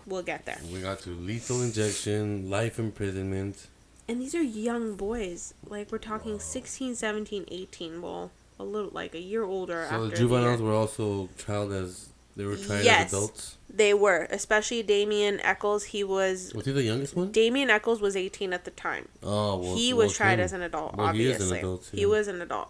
We'll 0.05 0.23
get 0.23 0.45
there. 0.45 0.59
We 0.71 0.81
got 0.81 0.99
to 1.01 1.09
lethal 1.11 1.61
injection, 1.61 2.49
life 2.49 2.79
imprisonment. 2.79 3.67
And 4.07 4.21
these 4.21 4.33
are 4.35 4.41
young 4.41 4.95
boys. 4.95 5.53
Like 5.67 5.91
we're 5.91 5.99
talking 5.99 6.39
16, 6.39 6.95
17, 6.95 7.45
18. 7.49 8.01
Well, 8.01 8.31
a 8.59 8.63
little 8.63 8.91
like 8.91 9.15
a 9.15 9.19
year 9.19 9.43
older 9.43 9.85
So 9.89 9.95
after 9.95 10.03
the 10.05 10.09
the 10.09 10.15
juveniles 10.17 10.61
were 10.61 10.73
also 10.73 11.29
trialed 11.37 11.71
as 11.71 12.08
They 12.39 12.45
were 12.45 12.55
tried 12.55 12.85
Yes. 12.85 13.07
as 13.07 13.13
adults. 13.13 13.57
They 13.69 13.93
were, 13.93 14.25
especially 14.31 14.81
Damien 14.81 15.41
Echols. 15.41 15.83
He 15.83 16.05
was 16.05 16.53
Was 16.53 16.65
he 16.65 16.71
the 16.71 16.83
youngest 16.83 17.13
one? 17.13 17.33
Damien 17.33 17.69
Echols 17.69 17.99
was 17.99 18.15
18 18.15 18.53
at 18.53 18.63
the 18.63 18.71
time. 18.71 19.09
Oh, 19.21 19.57
well, 19.57 19.75
he 19.75 19.91
well, 19.91 20.05
was 20.07 20.15
tried 20.15 20.39
him. 20.39 20.45
as 20.45 20.53
an 20.53 20.61
adult, 20.61 20.95
Well, 20.95 21.11
he 21.11 21.25
is 21.25 21.35
an 21.35 21.41
obviously. 21.41 21.59
adult, 21.59 21.89
He 21.91 22.05
was 22.05 22.29
an 22.29 22.41
adult. 22.41 22.69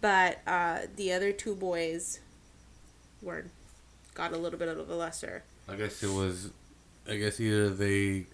But 0.00 0.38
uh, 0.46 0.78
the 0.96 1.12
other 1.12 1.32
two 1.32 1.54
boys 1.54 2.20
were 3.20 3.44
got 4.14 4.32
a 4.32 4.38
little 4.38 4.58
bit 4.58 4.68
of 4.68 4.88
a 4.88 4.94
lesser. 4.96 5.42
I 5.68 5.76
guess 5.76 6.02
it 6.02 6.10
was. 6.10 6.48
I 7.06 7.16
guess 7.16 7.38
either 7.40 7.68
they 7.68 8.24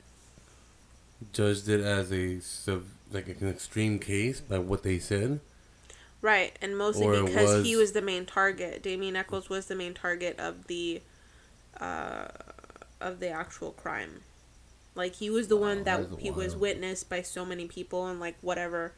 judged 1.33 1.69
it 1.69 1.81
as 1.81 2.13
a 2.13 2.39
like 3.13 3.27
an 3.41 3.49
extreme 3.49 3.99
case 3.99 4.41
by 4.41 4.61
what 4.61 4.85
they 4.85 5.01
said. 5.01 5.41
Right, 6.23 6.57
and 6.63 6.77
mostly 6.77 7.07
Or 7.07 7.23
because 7.25 7.65
he 7.65 7.77
was- 7.77 7.83
was 7.89 7.93
the 7.93 8.03
main 8.03 8.27
target. 8.27 8.83
Damien 8.83 9.17
Echols 9.17 9.49
was 9.49 9.67
the 9.67 9.75
main 9.77 9.95
target 9.95 10.39
of 10.39 10.67
the 10.67 11.03
uh, 11.81 12.29
of 13.01 13.21
the 13.21 13.29
actual 13.29 13.73
crime. 13.73 14.23
Like 14.95 15.17
he 15.17 15.29
was 15.29 15.49
the 15.49 15.57
one 15.59 15.79
Wow, 15.79 15.85
that 15.85 16.21
he 16.21 16.31
was 16.31 16.57
witnessed 16.57 17.11
by 17.11 17.21
so 17.21 17.45
many 17.45 17.67
people 17.67 18.07
and 18.07 18.19
like 18.19 18.37
whatever, 18.41 18.93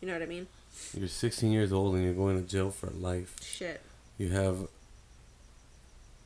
you 0.00 0.08
know 0.08 0.14
what 0.14 0.22
I 0.22 0.26
mean? 0.26 0.48
You're 0.92 1.06
16 1.08 1.52
years 1.52 1.72
old 1.72 1.94
and 1.94 2.02
you're 2.04 2.14
going 2.14 2.42
to 2.42 2.46
jail 2.48 2.70
for 2.72 2.88
life. 2.90 3.36
Shit, 3.42 3.80
You 4.18 4.30
have. 4.30 4.66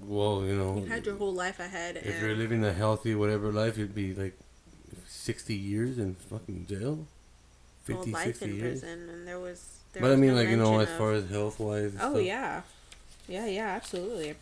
Well, 0.03 0.43
you 0.45 0.55
know. 0.57 0.79
you 0.79 0.87
had 0.87 1.05
your 1.05 1.17
whole 1.17 1.35
life 1.35 1.61
ahead, 1.61 1.99
If 1.99 2.23
you're 2.23 2.35
living 2.35 2.65
a 2.65 2.73
healthy 2.73 3.15
whatever 3.15 3.53
life, 3.53 3.77
you'd 3.77 3.95
be 3.95 4.15
like 4.15 4.39
60 5.07 5.55
years 5.55 5.99
in 5.99 6.15
fucking 6.15 6.67
jail. 6.67 7.07
well, 7.87 7.99
50, 7.99 8.11
life 8.11 8.25
60 8.39 8.45
in 8.47 8.55
years. 8.57 8.81
prison, 8.81 9.09
and 9.11 9.29
there 9.29 9.39
was. 9.39 9.80
But 9.93 10.13
I 10.13 10.17
mean, 10.17 10.31
no 10.31 10.37
like, 10.37 10.49
you 10.49 10.57
know, 10.57 10.81
as 10.81 10.89
far 10.91 11.13
as 11.13 11.29
health 11.29 11.59
wise. 11.59 11.95
Oh 12.01 12.19
yeah, 12.19 12.63
yeah, 13.29 13.47
yeah, 13.47 13.69
absolutely. 13.69 14.35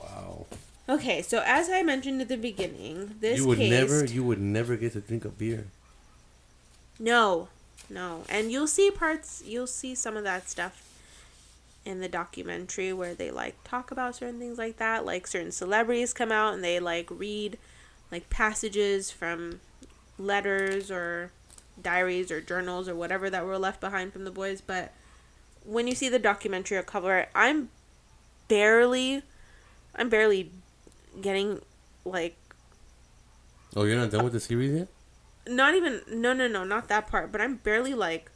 Wow. 0.00 0.46
Okay, 0.88 1.20
so 1.20 1.42
as 1.44 1.68
I 1.68 1.82
mentioned 1.82 2.22
at 2.22 2.28
the 2.28 2.38
beginning, 2.38 3.16
this 3.20 3.38
you 3.38 3.46
would 3.46 3.58
case, 3.58 3.70
never, 3.70 4.04
you 4.06 4.24
would 4.24 4.40
never 4.40 4.76
get 4.76 4.94
to 4.94 5.00
drink 5.00 5.26
a 5.26 5.28
beer. 5.28 5.66
No, 6.98 7.48
no. 7.90 8.24
And 8.28 8.50
you'll 8.50 8.66
see 8.66 8.90
parts, 8.90 9.42
you'll 9.44 9.66
see 9.66 9.94
some 9.94 10.16
of 10.16 10.24
that 10.24 10.48
stuff 10.48 10.82
in 11.84 12.00
the 12.00 12.08
documentary 12.08 12.92
where 12.92 13.14
they 13.14 13.30
like 13.30 13.62
talk 13.64 13.90
about 13.90 14.16
certain 14.16 14.38
things 14.38 14.58
like 14.58 14.78
that. 14.78 15.04
Like 15.04 15.26
certain 15.26 15.52
celebrities 15.52 16.12
come 16.14 16.32
out 16.32 16.54
and 16.54 16.64
they 16.64 16.80
like 16.80 17.10
read 17.10 17.58
like 18.10 18.30
passages 18.30 19.10
from 19.10 19.60
letters 20.18 20.90
or 20.90 21.30
diaries 21.82 22.30
or 22.30 22.40
journals 22.40 22.88
or 22.88 22.94
whatever 22.94 23.30
that 23.30 23.44
were 23.44 23.58
left 23.58 23.80
behind 23.80 24.12
from 24.12 24.24
the 24.24 24.30
boys. 24.30 24.60
But 24.60 24.92
when 25.64 25.86
you 25.86 25.94
see 25.94 26.08
the 26.08 26.18
documentary 26.18 26.76
or 26.78 26.82
cover 26.82 27.18
it, 27.18 27.28
I'm 27.34 27.68
barely, 28.48 29.22
I'm 29.94 30.08
barely 30.08 30.50
getting 31.20 31.60
like 32.04 32.36
Oh, 33.76 33.84
you're 33.84 33.96
not 33.98 34.10
done 34.10 34.24
with 34.24 34.32
the 34.32 34.40
series 34.40 34.72
yet? 34.78 34.88
not 35.46 35.74
even 35.74 36.02
no 36.10 36.34
no 36.34 36.46
no 36.46 36.62
not 36.62 36.88
that 36.88 37.06
part 37.06 37.32
but 37.32 37.40
i'm 37.40 37.56
barely 37.56 37.94
like 37.94 38.30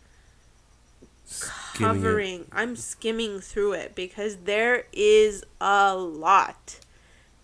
Skimming 1.26 1.51
it. 1.74 1.78
covering 2.01 2.45
i'm 2.53 2.74
skimming 2.74 3.38
through 3.40 3.72
it 3.74 3.95
because 3.95 4.36
there 4.45 4.84
is 4.95 5.45
a 5.61 5.95
lot 5.95 6.78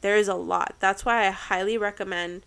there 0.00 0.16
is 0.16 0.26
a 0.26 0.34
lot 0.34 0.74
that's 0.80 1.04
why 1.04 1.26
i 1.26 1.30
highly 1.30 1.76
recommend 1.76 2.44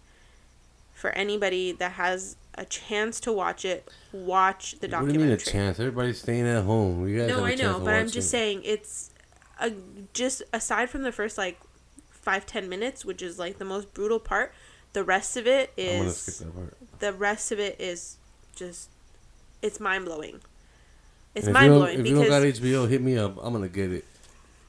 for 0.95 1.11
anybody 1.11 1.71
that 1.71 1.91
has 1.93 2.35
a 2.62 2.66
chance 2.66 3.20
to 3.20 3.34
watch 3.34 3.66
it 3.66 3.89
watch 4.14 4.80
the 4.80 4.88
documentary. 4.88 5.01
What 5.01 5.14
do 5.14 5.20
you 5.20 5.26
mean 5.26 5.34
a 5.34 5.38
chance? 5.38 5.80
Everybody's 5.80 6.20
staying 6.20 6.47
at 6.47 6.64
home. 6.64 7.07
You 7.07 7.20
guys 7.20 7.30
no 7.30 7.43
a 7.43 7.47
i 7.49 7.55
know 7.55 7.80
but 7.80 7.95
i'm 7.95 8.05
just 8.05 8.28
it. 8.28 8.32
saying 8.32 8.62
it's 8.64 9.09
a, 9.59 9.72
just 10.14 10.43
aside 10.53 10.89
from 10.89 11.01
the 11.01 11.12
first 11.12 11.38
like 11.38 11.59
five 12.09 12.45
ten 12.45 12.70
minutes 12.70 13.03
which 13.03 13.22
is 13.22 13.39
like 13.39 13.57
the 13.57 13.66
most 13.66 13.93
brutal 13.93 14.20
part 14.20 14.53
the 14.93 15.03
rest 15.03 15.38
of 15.38 15.47
it 15.47 15.74
is 15.76 16.01
I'm 16.01 16.34
skip 16.34 16.47
that 16.47 16.55
part. 16.55 16.78
the 16.99 17.14
rest 17.14 17.51
of 17.51 17.59
it 17.59 17.80
is 17.80 18.18
just 18.55 18.89
it's 19.62 19.80
mind 19.80 20.05
blowing. 20.05 20.39
It's 21.36 21.47
mind 21.47 21.74
blowing. 21.74 21.99
If 21.99 22.07
you 22.07 22.16
don't 22.16 22.28
got 22.28 22.41
HBO, 22.41 22.89
hit 22.89 23.01
me 23.01 23.18
up. 23.18 23.38
I'm 23.41 23.53
gonna 23.53 23.70
get 23.70 23.91
it. 23.91 24.05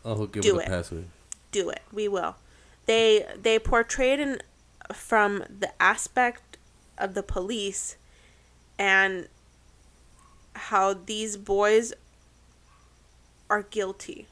I'll 0.04 0.16
hook 0.16 0.36
you 0.36 0.42
it. 0.42 0.64
the 0.64 0.70
password. 0.70 1.04
do 1.50 1.70
it. 1.70 1.82
We 1.92 2.08
will. 2.08 2.36
They 2.86 3.26
they 3.40 3.58
portrayed 3.58 4.20
in 4.20 4.40
from 4.92 5.44
the 5.48 5.70
aspect 5.82 6.51
of 6.98 7.14
the 7.14 7.22
police 7.22 7.96
and 8.78 9.28
how 10.54 10.94
these 10.94 11.36
boys 11.36 11.92
are 13.48 13.62
guilty. 13.62 14.26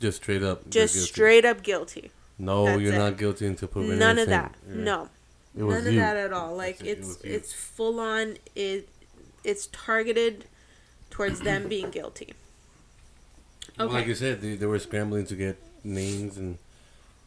Just 0.00 0.22
straight 0.22 0.42
up. 0.42 0.68
Just 0.68 1.00
straight 1.00 1.44
up 1.44 1.62
guilty. 1.62 2.10
No, 2.38 2.64
That's 2.66 2.80
you're 2.80 2.94
it. 2.94 2.98
not 2.98 3.16
guilty 3.18 3.46
until 3.46 3.68
proven 3.68 3.98
None 3.98 4.18
of 4.18 4.28
that. 4.28 4.54
Yeah. 4.68 4.74
No. 4.74 5.08
It 5.56 5.62
was 5.62 5.78
None 5.78 5.86
of 5.86 5.94
you. 5.94 6.00
that 6.00 6.16
at 6.16 6.32
all. 6.32 6.56
Like 6.56 6.78
That's 6.78 6.88
it, 6.88 6.92
it 6.92 6.98
it's 6.98 7.18
it's 7.24 7.52
full 7.52 8.00
on 8.00 8.36
it 8.56 8.88
it's 9.44 9.66
targeted 9.68 10.46
towards 11.10 11.40
them 11.40 11.68
being 11.68 11.90
guilty. 11.90 12.32
Well, 13.78 13.88
like 13.88 14.06
you 14.06 14.14
said, 14.14 14.40
they, 14.40 14.54
they 14.54 14.66
were 14.66 14.78
scrambling 14.78 15.26
to 15.26 15.34
get 15.34 15.56
names 15.84 16.36
and 16.36 16.58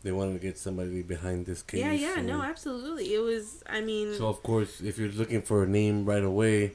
they 0.05 0.11
wanted 0.11 0.33
to 0.33 0.39
get 0.39 0.55
somebody 0.55 1.01
behind 1.01 1.47
this 1.47 1.63
case. 1.63 1.79
Yeah, 1.79 1.91
yeah, 1.91 2.21
no, 2.21 2.43
absolutely. 2.43 3.11
It 3.15 3.19
was. 3.23 3.63
I 3.67 3.81
mean, 3.81 4.13
So 4.13 4.27
of 4.27 4.43
course, 4.43 4.79
if 4.79 4.99
you're 4.99 5.09
looking 5.09 5.41
for 5.41 5.63
a 5.63 5.67
name 5.67 6.05
right 6.05 6.23
away, 6.23 6.73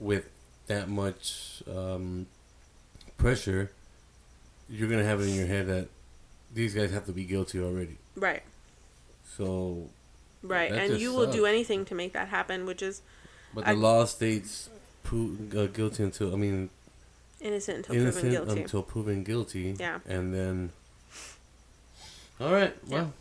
with 0.00 0.28
that 0.66 0.88
much 0.88 1.62
um, 1.72 2.26
pressure, 3.16 3.70
you're 4.68 4.88
gonna 4.90 5.04
have 5.04 5.20
it 5.20 5.28
in 5.28 5.34
your 5.36 5.46
head 5.46 5.68
that 5.68 5.86
these 6.52 6.74
guys 6.74 6.90
have 6.90 7.06
to 7.06 7.12
be 7.12 7.22
guilty 7.24 7.60
already. 7.60 7.96
right, 8.16 8.42
So, 9.36 9.88
right, 10.42 10.72
and 10.72 10.98
you 10.98 11.14
will 11.14 11.30
do 11.30 11.46
anything 11.46 11.84
to 11.84 11.94
make 11.94 12.12
that 12.12 12.26
happen, 12.28 12.66
which 12.66 12.82
is 12.82 13.02
but 13.54 13.64
the 13.66 13.70
I- 13.70 13.74
law 13.74 14.04
states 14.04 14.68
pro- 15.04 15.36
uh, 15.56 15.66
guilty 15.66 16.02
until 16.02 16.32
I 16.32 16.36
mean 16.36 16.70
innocent 17.40 17.86
until 17.88 17.94
innocent 18.02 18.22
proven 18.24 18.46
guilty. 18.46 18.60
until 18.62 18.82
proven 18.82 19.22
guilty. 19.22 19.76
Yeah. 19.78 20.00
And 20.06 20.34
then. 20.34 20.72
All 22.40 22.52
right. 22.52 22.74
Well. 22.88 23.12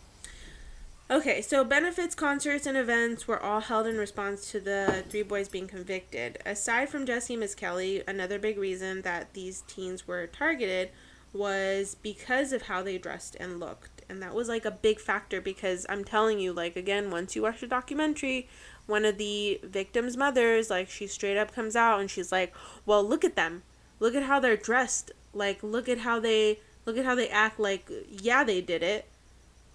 Okay, 1.11 1.41
so 1.41 1.63
benefits, 1.63 2.13
concerts, 2.13 2.67
and 2.67 2.77
events 2.77 3.27
were 3.27 3.41
all 3.41 3.61
held 3.61 3.87
in 3.87 3.97
response 3.97 4.51
to 4.51 4.59
the 4.59 5.03
three 5.09 5.23
boys 5.23 5.49
being 5.49 5.67
convicted. 5.67 6.37
Aside 6.45 6.89
from 6.89 7.05
Jesse 7.05 7.33
and 7.33 7.41
Misskelley, 7.41 8.03
another 8.07 8.37
big 8.37 8.59
reason 8.59 9.01
that 9.01 9.33
these 9.33 9.63
teens 9.67 10.07
were 10.07 10.27
targeted 10.27 10.91
was 11.33 11.95
because 11.95 12.53
of 12.53 12.63
how 12.63 12.83
they 12.83 12.97
dressed 12.97 13.35
and 13.39 13.59
looked. 13.59 14.03
And 14.07 14.21
that 14.21 14.33
was 14.33 14.47
like 14.47 14.65
a 14.65 14.71
big 14.71 14.99
factor 14.99 15.41
because 15.41 15.85
I'm 15.89 16.03
telling 16.03 16.39
you, 16.39 16.53
like, 16.53 16.75
again, 16.75 17.11
once 17.11 17.35
you 17.35 17.41
watch 17.41 17.61
the 17.61 17.67
documentary, 17.67 18.47
one 18.85 19.03
of 19.03 19.17
the 19.17 19.59
victims' 19.63 20.15
mothers, 20.15 20.69
like, 20.69 20.89
she 20.89 21.07
straight 21.07 21.37
up 21.37 21.53
comes 21.53 21.75
out 21.75 21.99
and 21.99 22.09
she's 22.09 22.31
like, 22.31 22.53
well, 22.85 23.03
look 23.03 23.23
at 23.25 23.35
them. 23.35 23.63
Look 23.99 24.15
at 24.15 24.23
how 24.23 24.39
they're 24.39 24.57
dressed. 24.57 25.11
Like, 25.33 25.61
look 25.61 25.89
at 25.89 25.99
how 25.99 26.19
they. 26.19 26.59
Look 26.85 26.97
at 26.97 27.05
how 27.05 27.15
they 27.15 27.29
act 27.29 27.59
like, 27.59 27.89
yeah, 28.09 28.43
they 28.43 28.61
did 28.61 28.81
it. 28.83 29.05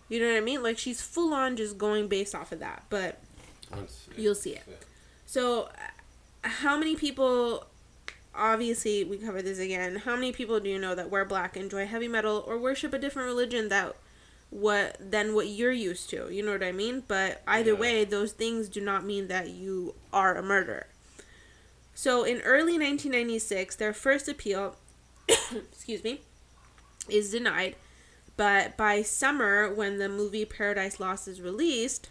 You 0.09 0.20
know 0.20 0.28
what 0.28 0.36
I 0.36 0.40
mean? 0.40 0.62
Like 0.62 0.78
she's 0.78 1.00
full 1.00 1.32
on 1.32 1.57
just 1.57 1.78
going 1.78 2.09
based 2.09 2.34
off 2.34 2.52
of 2.52 2.61
that. 2.61 2.84
But 2.90 3.20
You'll 4.16 4.34
see 4.34 4.50
it. 4.52 4.62
so, 5.26 5.64
uh, 6.44 6.48
how 6.48 6.76
many 6.76 6.94
people? 6.96 7.66
Obviously, 8.36 9.05
we 9.05 9.16
cover 9.18 9.42
this 9.42 9.59
again. 9.59 9.96
How 9.96 10.14
many 10.16 10.32
people 10.32 10.59
do 10.61 10.68
you 10.68 10.78
know 10.78 10.94
that 10.94 11.09
wear 11.11 11.24
black, 11.24 11.57
enjoy 11.57 11.86
heavy 11.86 12.09
metal, 12.09 12.44
or 12.46 12.59
worship 12.59 12.92
a 12.92 12.98
different 12.98 13.26
religion 13.26 13.68
that 13.68 13.94
what 14.50 14.96
than 15.00 15.34
what 15.34 15.46
you're 15.48 15.72
used 15.72 16.11
to? 16.11 16.28
You 16.32 16.44
know 16.44 16.52
what 16.52 16.62
I 16.62 16.72
mean? 16.72 17.05
But 17.07 17.42
either 17.46 17.72
Yeah. 17.72 17.78
way, 17.78 18.05
those 18.05 18.32
things 18.32 18.68
do 18.68 18.80
not 18.80 19.05
mean 19.05 19.28
that 19.28 19.50
you 19.50 19.94
are 20.12 20.34
a 20.36 20.42
murderer. 20.42 20.86
So, 21.94 22.24
in 22.24 22.40
early 22.42 22.72
1996, 22.76 23.76
their 23.76 23.92
first 23.92 24.28
appeal, 24.28 24.76
excuse 25.28 26.02
me, 26.05 26.20
is 27.09 27.30
denied. 27.30 27.76
But 28.36 28.76
by 28.76 29.02
summer, 29.02 29.72
when 29.72 29.98
the 29.98 30.09
movie 30.09 30.44
Paradise 30.44 30.98
Lost 30.98 31.28
is 31.28 31.40
released, 31.40 32.11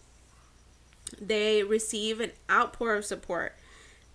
they 1.21 1.63
receive 1.63 2.19
an 2.19 2.31
outpour 2.49 2.95
of 2.95 3.05
support. 3.05 3.55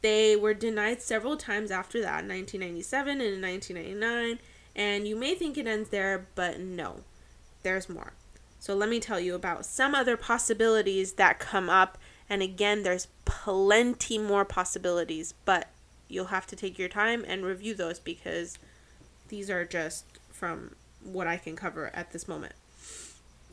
They 0.01 0.37
were 0.37 0.55
denied 0.55 1.03
several 1.03 1.37
times 1.37 1.70
after 1.70 2.01
that, 2.01 2.22
in 2.22 2.29
1997 2.29 3.20
and 3.20 3.35
in 3.35 3.43
1999. 3.43 4.39
And 4.76 5.09
you 5.09 5.16
may 5.16 5.35
think 5.35 5.59
it 5.59 5.66
ends 5.66 5.91
there, 5.91 6.26
but 6.35 6.61
no, 6.61 7.01
there's 7.62 7.89
more. 7.89 8.12
So 8.61 8.74
let 8.74 8.89
me 8.89 9.01
tell 9.01 9.20
you 9.20 9.35
about 9.35 9.66
some 9.66 9.95
other 9.95 10.16
possibilities 10.16 11.14
that 11.14 11.39
come 11.39 11.68
up. 11.68 11.99
And 12.31 12.43
again, 12.43 12.83
there's 12.83 13.09
plenty 13.24 14.18
more 14.18 14.45
possibilities, 14.45 15.35
but 15.45 15.68
you'll 16.09 16.26
have 16.26 16.47
to 16.47 16.57
take 16.57 16.79
your 16.79 16.89
time 16.89 17.24
and 17.26 17.45
review 17.45 17.74
those 17.74 17.99
because 17.99 18.57
these 19.29 19.51
are 19.51 19.64
just 19.64 20.05
from 20.39 20.74
what 21.03 21.26
I 21.26 21.36
can 21.36 21.57
cover 21.57 21.91
at 21.93 22.12
this 22.12 22.28
moment. 22.28 22.55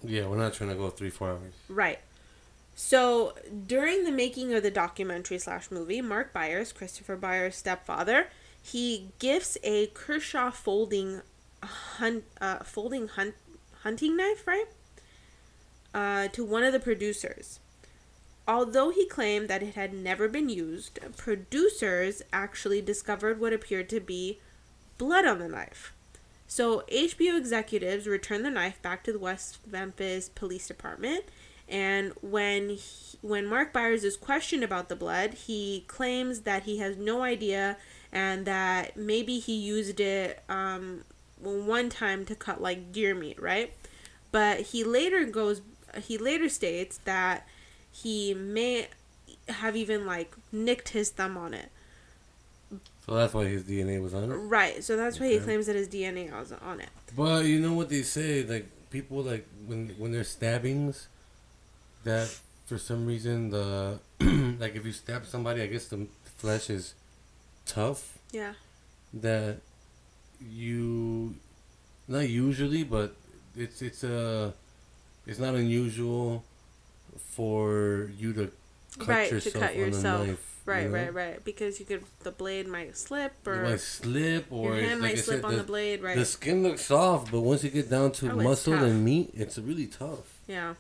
Yeah, 0.04 0.28
we're 0.28 0.38
not 0.38 0.54
trying 0.54 0.70
to 0.70 0.76
go 0.76 0.90
three, 0.90 1.10
four 1.10 1.30
hours. 1.30 1.54
Right. 1.68 2.00
So 2.76 3.34
during 3.66 4.04
the 4.04 4.12
making 4.12 4.54
of 4.54 4.62
the 4.62 4.72
documentary 4.72 5.40
slash 5.40 5.72
movie, 5.72 6.02
Mark 6.02 6.34
Byers, 6.34 6.72
Christopher 6.72 7.16
Byers' 7.16 7.56
stepfather, 7.56 8.28
he 8.62 9.08
gifts 9.20 9.58
a 9.64 9.88
Kershaw 9.88 10.52
folding 10.52 11.22
hunt, 11.64 12.26
uh, 12.42 12.64
folding 12.64 13.08
hunt, 13.08 13.36
hunting 13.82 14.18
knife, 14.18 14.46
right? 14.46 14.66
Uh, 15.94 16.28
to 16.28 16.44
one 16.44 16.64
of 16.64 16.74
the 16.74 16.80
producers. 16.80 17.60
Although 18.48 18.92
he 18.92 19.08
claimed 19.08 19.48
that 19.48 19.64
it 19.64 19.76
had 19.76 19.94
never 19.94 20.28
been 20.28 20.50
used, 20.50 21.00
producers 21.18 22.22
actually 22.32 22.82
discovered 22.82 23.40
what 23.40 23.54
appeared 23.54 23.90
to 23.90 24.00
be 24.00 24.40
blood 24.98 25.26
on 25.26 25.40
the 25.40 25.48
knife. 25.48 25.94
So 26.48 26.84
HBO 26.92 27.38
executives 27.38 28.08
returned 28.08 28.46
the 28.46 28.50
knife 28.50 28.82
back 28.82 29.04
to 29.06 29.12
the 29.12 29.20
West 29.20 29.60
Memphis 29.70 30.30
Police 30.30 30.68
Department, 30.68 31.26
and 31.68 32.14
when 32.22 32.70
he, 32.70 33.18
when 33.22 33.48
Mark 33.48 33.74
Byers 33.74 34.04
is 34.04 34.18
questioned 34.18 34.64
about 34.64 34.88
the 34.90 34.96
blood, 34.96 35.34
he 35.34 35.84
claims 35.88 36.42
that 36.42 36.64
he 36.64 36.78
has 36.78 36.96
no 36.96 37.24
idea 37.24 37.78
and 38.12 38.46
that 38.46 38.96
maybe 38.96 39.40
he 39.40 39.56
used 39.56 40.00
it 40.00 40.44
um, 40.48 41.04
one 41.42 41.90
time 41.90 42.24
to 42.26 42.36
cut 42.36 42.62
like 42.62 42.92
deer 42.92 43.16
meat, 43.16 43.42
right? 43.42 43.74
But 44.32 44.62
he 44.62 44.84
later 44.84 45.26
goes 45.26 45.62
he 46.04 46.18
later 46.18 46.50
states 46.50 47.00
that 47.06 47.48
he 47.92 48.34
may 48.34 48.90
have 49.48 49.76
even 49.76 50.06
like 50.06 50.36
nicked 50.52 50.90
his 50.90 51.10
thumb 51.10 51.38
on 51.38 51.54
it. 51.54 51.72
So 53.06 53.14
that's 53.14 53.34
why 53.34 53.46
his 53.46 53.64
DNA 53.64 54.02
was 54.02 54.14
on 54.14 54.32
it. 54.32 54.36
Right. 54.36 54.84
So 54.84 54.98
that's 54.98 55.20
why 55.20 55.28
he 55.28 55.40
claims 55.40 55.68
that 55.68 55.76
his 55.76 55.88
DNA 55.88 56.32
was 56.32 56.52
on 56.52 56.82
it. 56.82 56.90
But 57.16 57.46
you 57.46 57.60
know 57.60 57.74
what 57.74 57.90
they 57.90 58.02
say, 58.02 58.44
like 58.44 58.68
people 58.90 59.22
like 59.22 59.48
when 59.68 59.90
when 60.00 60.12
there's 60.12 60.30
stabbings, 60.30 61.08
that 62.04 62.28
for 62.66 62.80
some 62.80 63.06
reason 63.06 63.50
the 63.50 64.00
like 64.60 64.76
if 64.76 64.86
you 64.86 64.92
stab 64.92 65.26
somebody, 65.26 65.62
I 65.62 65.68
guess 65.68 65.88
the 65.88 66.08
flesh 66.24 66.70
is 66.70 66.96
tough. 67.66 68.18
Yeah. 68.32 68.54
That 69.14 69.58
you, 70.42 71.36
not 72.08 72.28
usually, 72.28 72.84
but 72.84 73.16
it's 73.56 73.82
it's 73.82 74.04
a, 74.04 74.54
it's 75.26 75.40
not 75.40 75.56
unusual 75.56 76.44
for 77.18 78.12
you 78.18 78.34
to 78.34 78.52
cut 78.98 79.08
right. 79.08 79.30
To 79.30 79.36
yourself 79.36 79.54
cut 79.56 79.72
on 79.72 79.78
yourself. 79.78 80.55
Right. 80.66 80.84
you 80.84 80.90
know? 80.90 80.96
Right. 80.96 81.14
Right. 81.14 81.44
Because 81.44 81.80
you 81.80 81.86
could 81.86 82.04
the 82.24 82.32
blade 82.32 82.68
might 82.68 82.98
slip 82.98 83.34
It 83.46 83.50
or 83.50 83.64
might 83.64 83.80
slip 83.80 84.46
or 84.52 84.76
your 84.76 84.82
hand 84.82 85.02
like 85.02 85.16
might 85.16 85.20
slip 85.24 85.38
said, 85.38 85.46
on 85.46 85.52
the, 85.52 85.58
the 85.58 85.64
blade. 85.64 86.02
Right. 86.02 86.16
the 86.18 86.26
skin 86.26 86.64
looks 86.64 86.86
soft, 86.86 87.32
but 87.32 87.42
once 87.42 87.64
you 87.64 87.70
get 87.70 87.90
down 87.90 88.12
to 88.14 88.32
Oh, 88.32 88.36
muscle 88.36 88.74
and 88.74 89.04
meat, 89.04 89.32
it's 89.34 89.58
really 89.58 89.88
tough. 89.88 90.40
yeah. 90.48 90.76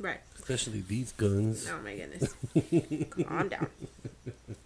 Right. 0.00 0.20
Especially 0.36 0.80
these 0.80 1.12
guns. 1.12 1.68
Oh 1.72 1.80
my 1.82 1.94
goodness. 1.94 2.34
Calm 3.28 3.48
down. 3.48 3.66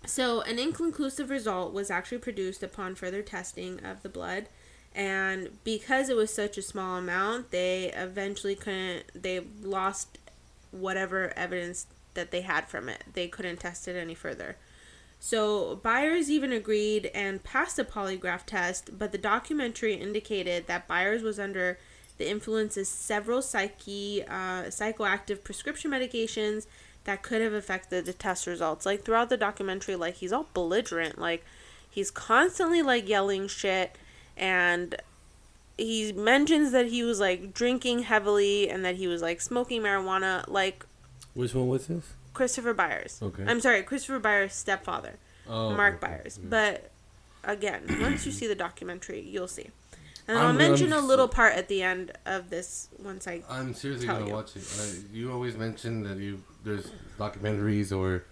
So, 0.06 0.40
an 0.42 0.60
inconclusive 0.60 1.30
result 1.30 1.72
was 1.72 1.90
actually 1.90 2.18
produced 2.18 2.62
upon 2.62 2.94
further 2.94 3.22
testing 3.22 3.84
of 3.84 4.02
the 4.02 4.08
blood. 4.08 4.46
And 4.94 5.50
because 5.64 6.08
it 6.08 6.14
was 6.16 6.32
such 6.32 6.56
a 6.56 6.62
small 6.62 6.96
amount, 6.96 7.50
they 7.50 7.90
eventually 7.92 8.54
couldn't, 8.54 9.04
they 9.20 9.40
lost 9.62 10.18
whatever 10.70 11.32
evidence 11.36 11.86
that 12.16 12.32
they 12.32 12.40
had 12.40 12.68
from 12.68 12.88
it. 12.88 13.04
They 13.12 13.28
couldn't 13.28 13.60
test 13.60 13.86
it 13.86 13.96
any 13.96 14.14
further. 14.14 14.56
So, 15.18 15.76
Byers 15.76 16.30
even 16.30 16.52
agreed 16.52 17.10
and 17.14 17.42
passed 17.42 17.78
a 17.78 17.84
polygraph 17.84 18.44
test, 18.44 18.98
but 18.98 19.12
the 19.12 19.18
documentary 19.18 19.94
indicated 19.94 20.66
that 20.66 20.86
Byers 20.86 21.22
was 21.22 21.38
under 21.38 21.78
the 22.18 22.28
influence 22.28 22.76
of 22.76 22.86
several 22.86 23.42
psyche, 23.42 24.22
uh, 24.28 24.64
psychoactive 24.64 25.42
prescription 25.42 25.90
medications 25.90 26.66
that 27.04 27.22
could 27.22 27.40
have 27.40 27.52
affected 27.52 28.04
the 28.04 28.12
test 28.12 28.46
results. 28.46 28.84
Like 28.84 29.04
throughout 29.04 29.28
the 29.28 29.36
documentary, 29.36 29.96
like 29.96 30.16
he's 30.16 30.32
all 30.32 30.48
belligerent, 30.52 31.18
like 31.18 31.44
he's 31.88 32.10
constantly 32.10 32.82
like 32.82 33.08
yelling 33.08 33.48
shit, 33.48 33.96
and 34.36 34.96
he 35.78 36.12
mentions 36.12 36.72
that 36.72 36.86
he 36.86 37.02
was 37.02 37.20
like 37.20 37.52
drinking 37.54 38.00
heavily 38.00 38.68
and 38.68 38.84
that 38.84 38.96
he 38.96 39.06
was 39.06 39.22
like 39.22 39.40
smoking 39.40 39.82
marijuana, 39.82 40.44
like 40.48 40.84
Which 41.36 41.54
one 41.54 41.68
was 41.68 41.86
this? 41.86 42.04
Christopher 42.32 42.72
Byers. 42.74 43.20
Okay. 43.22 43.44
I'm 43.46 43.60
sorry, 43.60 43.82
Christopher 43.82 44.18
Byers' 44.18 44.54
stepfather, 44.54 45.14
Oh, 45.48 45.70
Mark 45.74 46.02
okay. 46.02 46.06
Byers. 46.18 46.38
But 46.42 46.90
again, 47.44 47.82
once 48.00 48.24
you 48.26 48.32
see 48.32 48.46
the 48.46 48.54
documentary, 48.54 49.20
you'll 49.20 49.46
see. 49.48 49.68
And 50.26 50.36
I'm- 50.38 50.46
I'll 50.48 50.52
mention 50.54 50.92
I'm 50.92 51.04
a 51.04 51.06
little 51.06 51.28
part 51.28 51.54
at 51.54 51.68
the 51.68 51.82
end 51.82 52.10
of 52.24 52.50
this 52.50 52.88
once 52.98 53.28
I. 53.28 53.42
I'm 53.48 53.74
seriously 53.74 54.06
gonna 54.08 54.26
you. 54.26 54.32
watch 54.32 54.56
it. 54.56 54.64
Uh, 54.80 54.84
you 55.12 55.30
always 55.30 55.56
mention 55.56 56.02
that 56.02 56.16
you 56.18 56.42
there's 56.64 56.90
documentaries 57.18 57.96
or 57.96 58.24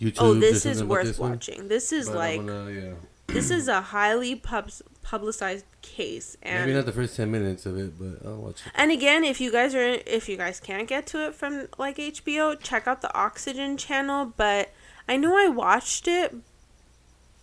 YouTube. 0.00 0.16
Oh, 0.20 0.34
this 0.34 0.64
is 0.64 0.82
worth 0.82 1.04
this 1.06 1.18
one, 1.18 1.32
watching. 1.32 1.68
This 1.68 1.92
is 1.92 2.06
but 2.06 2.16
like 2.16 2.46
gonna, 2.46 2.70
yeah. 2.70 2.92
This 3.28 3.50
is 3.50 3.68
a 3.68 3.80
highly 3.80 4.34
pub- 4.34 4.70
publicized 5.02 5.64
case, 5.82 6.36
and 6.42 6.64
Maybe 6.64 6.74
not 6.76 6.86
the 6.86 6.92
first 6.92 7.16
ten 7.16 7.30
minutes 7.30 7.66
of 7.66 7.76
it, 7.78 7.98
but 7.98 8.26
I'll 8.28 8.36
watch 8.38 8.60
it. 8.66 8.72
And 8.74 8.90
again, 8.90 9.24
if 9.24 9.40
you 9.40 9.50
guys 9.52 9.74
are 9.74 9.98
if 10.06 10.28
you 10.28 10.36
guys 10.36 10.60
can't 10.60 10.88
get 10.88 11.06
to 11.08 11.26
it 11.26 11.34
from 11.34 11.68
like 11.78 11.96
HBO, 11.96 12.58
check 12.60 12.86
out 12.86 13.02
the 13.02 13.14
Oxygen 13.16 13.76
channel, 13.76 14.32
but 14.36 14.72
I 15.08 15.16
know 15.16 15.36
I 15.36 15.48
watched 15.48 16.08
it 16.08 16.34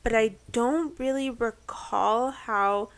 but 0.03 0.13
I 0.13 0.35
don't 0.51 0.99
really 0.99 1.29
recall 1.29 2.31
how 2.31 2.89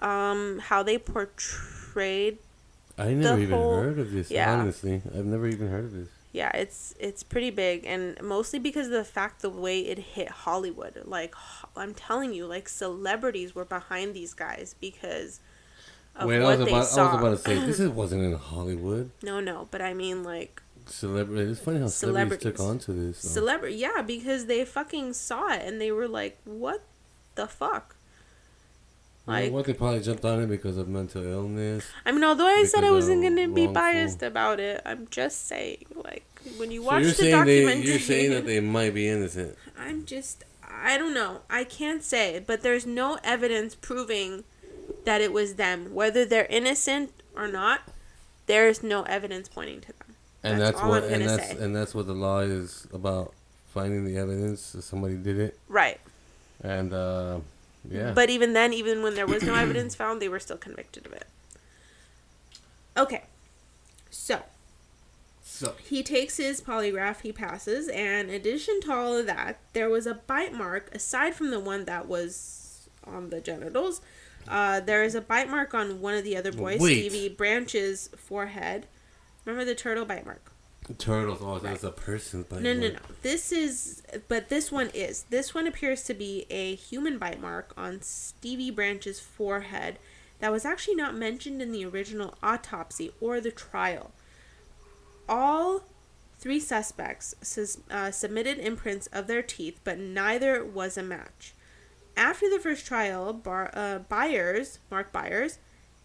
um 0.00 0.58
how 0.58 0.82
they 0.82 0.98
portrayed 0.98 2.38
I 2.98 3.14
never 3.14 3.40
even 3.40 3.56
whole- 3.56 3.76
heard 3.76 3.98
of 3.98 4.10
this. 4.12 4.30
yeah. 4.30 4.52
Honestly, 4.52 5.00
I've 5.16 5.24
never 5.24 5.46
even 5.46 5.68
heard 5.68 5.84
of 5.84 5.92
this. 5.92 6.08
Yeah, 6.32 6.50
it's 6.54 6.94
it's 6.98 7.22
pretty 7.22 7.50
big 7.50 7.84
and 7.84 8.20
mostly 8.22 8.58
because 8.58 8.86
of 8.86 8.92
the 8.92 9.04
fact 9.04 9.42
the 9.42 9.50
way 9.50 9.80
it 9.80 9.98
hit 9.98 10.28
Hollywood. 10.28 11.02
Like 11.04 11.34
I'm 11.76 11.94
telling 11.94 12.32
you, 12.32 12.46
like 12.46 12.68
celebrities 12.68 13.54
were 13.54 13.64
behind 13.66 14.14
these 14.14 14.32
guys 14.34 14.74
because 14.80 15.40
of 16.16 16.28
Wait, 16.28 16.40
I 16.40 16.44
what 16.44 16.58
was 16.58 16.66
they 16.66 16.72
about 16.72 16.86
saw. 16.86 17.02
I 17.02 17.12
was 17.12 17.20
about 17.20 17.30
to 17.30 17.38
say 17.38 17.66
this 17.66 17.80
is, 17.80 17.88
wasn't 18.02 18.24
in 18.24 18.34
Hollywood. 18.34 19.10
no, 19.22 19.40
no, 19.40 19.68
but 19.70 19.82
I 19.82 19.94
mean 19.94 20.22
like 20.24 20.62
Celebrity. 20.86 21.50
It's 21.52 21.60
funny 21.60 21.78
how 21.78 21.86
celebrities 21.86 22.42
took 22.42 22.60
on 22.60 22.78
to 22.80 22.92
this. 22.92 23.22
though. 23.22 23.28
Celebrity, 23.28 23.76
yeah, 23.76 24.02
because 24.02 24.46
they 24.46 24.64
fucking 24.64 25.12
saw 25.12 25.52
it 25.52 25.62
and 25.64 25.80
they 25.80 25.92
were 25.92 26.08
like, 26.08 26.38
"What 26.44 26.82
the 27.36 27.46
fuck?" 27.46 27.94
You 29.26 29.32
know 29.32 29.38
Like, 29.40 29.52
what? 29.52 29.64
They 29.66 29.72
probably 29.74 30.00
jumped 30.00 30.24
on 30.24 30.42
it 30.42 30.46
because 30.48 30.76
of 30.76 30.88
mental 30.88 31.24
illness. 31.24 31.84
I 32.04 32.10
mean, 32.12 32.24
although 32.24 32.46
I 32.46 32.64
said 32.64 32.82
I 32.84 32.90
wasn't 32.90 33.22
gonna 33.22 33.46
be 33.48 33.62
wrongful- 33.66 33.72
biased 33.74 34.22
about 34.22 34.58
it, 34.58 34.82
I'm 34.84 35.06
just 35.10 35.46
saying, 35.46 35.84
like, 35.94 36.24
when 36.56 36.70
you 36.72 36.80
So 36.82 36.86
watch 36.88 37.02
you're 37.02 37.10
the 37.12 37.16
saying 37.16 37.44
they, 37.44 37.60
documentary, 37.62 37.90
you're 37.90 37.98
saying 38.00 38.30
that 38.32 38.46
they 38.46 38.58
might 38.60 38.94
be 38.94 39.08
innocent. 39.08 39.56
I'm 39.78 40.04
just, 40.06 40.42
I 40.68 40.98
don't 40.98 41.14
know, 41.14 41.42
I 41.48 41.62
can't 41.64 42.02
say, 42.02 42.42
but 42.44 42.62
there's 42.62 42.84
no 42.84 43.18
evidence 43.22 43.76
proving 43.76 44.42
that 45.04 45.20
it 45.20 45.32
was 45.32 45.54
them, 45.54 45.94
whether 45.94 46.24
they're 46.24 46.46
innocent 46.46 47.12
or 47.36 47.46
not. 47.46 47.82
There's 48.46 48.82
no 48.82 49.04
evidence 49.04 49.48
pointing 49.48 49.80
to 49.82 49.86
them. 49.88 50.16
And 50.42 50.60
That's 50.60 50.76
that's, 50.76 50.88
what 50.88 51.04
and 51.04 51.24
that's 51.28 51.48
say. 51.50 51.56
and 51.64 51.76
that's 51.76 51.94
what 51.94 52.08
the 52.08 52.12
law 52.12 52.40
is 52.40 52.88
about 52.92 53.32
finding 53.72 54.04
the 54.04 54.16
evidence 54.18 54.72
that 54.72 54.82
somebody 54.82 55.14
did 55.14 55.38
it. 55.38 55.56
Right. 55.68 56.00
And 56.60 56.92
uh 56.92 57.38
yeah. 57.88 58.12
But 58.12 58.30
even 58.30 58.52
then, 58.52 58.72
even 58.72 59.02
when 59.02 59.14
there 59.14 59.26
was 59.26 59.42
no 59.42 59.54
evidence 59.54 59.94
found, 59.94 60.22
they 60.22 60.28
were 60.28 60.40
still 60.40 60.56
convicted 60.56 61.06
of 61.06 61.12
it. 61.12 61.26
Okay. 62.96 63.24
So, 64.10 64.42
so 65.42 65.74
he 65.82 66.02
takes 66.02 66.36
his 66.36 66.60
polygraph, 66.60 67.22
he 67.22 67.32
passes, 67.32 67.88
and 67.88 68.28
in 68.28 68.34
addition 68.34 68.80
to 68.82 68.92
all 68.92 69.16
of 69.16 69.26
that, 69.26 69.58
there 69.72 69.88
was 69.88 70.06
a 70.06 70.14
bite 70.14 70.52
mark 70.52 70.94
aside 70.94 71.34
from 71.34 71.50
the 71.50 71.60
one 71.60 71.86
that 71.86 72.06
was 72.06 72.88
on 73.04 73.30
the 73.30 73.40
genitals. 73.40 74.00
Uh, 74.46 74.80
there 74.80 75.02
is 75.02 75.14
a 75.14 75.20
bite 75.20 75.48
mark 75.48 75.72
on 75.72 76.00
one 76.00 76.14
of 76.14 76.24
the 76.24 76.36
other 76.36 76.52
boys, 76.52 76.80
Wait. 76.80 77.10
Stevie 77.10 77.28
Branch's 77.28 78.10
forehead. 78.16 78.86
Remember 79.44 79.64
the 79.64 79.74
turtle 79.74 80.04
bite 80.04 80.26
mark? 80.26 80.51
Turtles, 80.98 81.38
oh 81.42 81.58
that's 81.58 81.84
a 81.84 81.90
person 81.90 82.44
bite 82.48 82.62
No, 82.62 82.74
no, 82.74 82.88
no. 82.88 82.98
This 83.22 83.52
is, 83.52 84.02
but 84.28 84.48
this 84.48 84.70
one 84.72 84.90
is. 84.94 85.24
This 85.30 85.54
one 85.54 85.66
appears 85.66 86.02
to 86.04 86.14
be 86.14 86.46
a 86.50 86.74
human 86.74 87.18
bite 87.18 87.40
mark 87.40 87.72
on 87.76 88.02
Stevie 88.02 88.70
Branch's 88.70 89.20
forehead 89.20 89.98
that 90.40 90.50
was 90.52 90.64
actually 90.64 90.96
not 90.96 91.14
mentioned 91.14 91.62
in 91.62 91.70
the 91.72 91.84
original 91.84 92.34
autopsy 92.42 93.12
or 93.20 93.40
the 93.40 93.52
trial. 93.52 94.10
All 95.28 95.82
three 96.38 96.58
suspects 96.58 97.36
sus- 97.40 97.78
uh, 97.90 98.10
submitted 98.10 98.58
imprints 98.58 99.06
of 99.08 99.28
their 99.28 99.42
teeth, 99.42 99.78
but 99.84 99.98
neither 99.98 100.64
was 100.64 100.98
a 100.98 101.02
match. 101.02 101.54
After 102.16 102.50
the 102.50 102.58
first 102.58 102.84
trial, 102.84 103.32
Bar- 103.32 103.70
uh, 103.72 104.00
Byers, 104.00 104.80
Mark 104.90 105.12
Byers, 105.12 105.58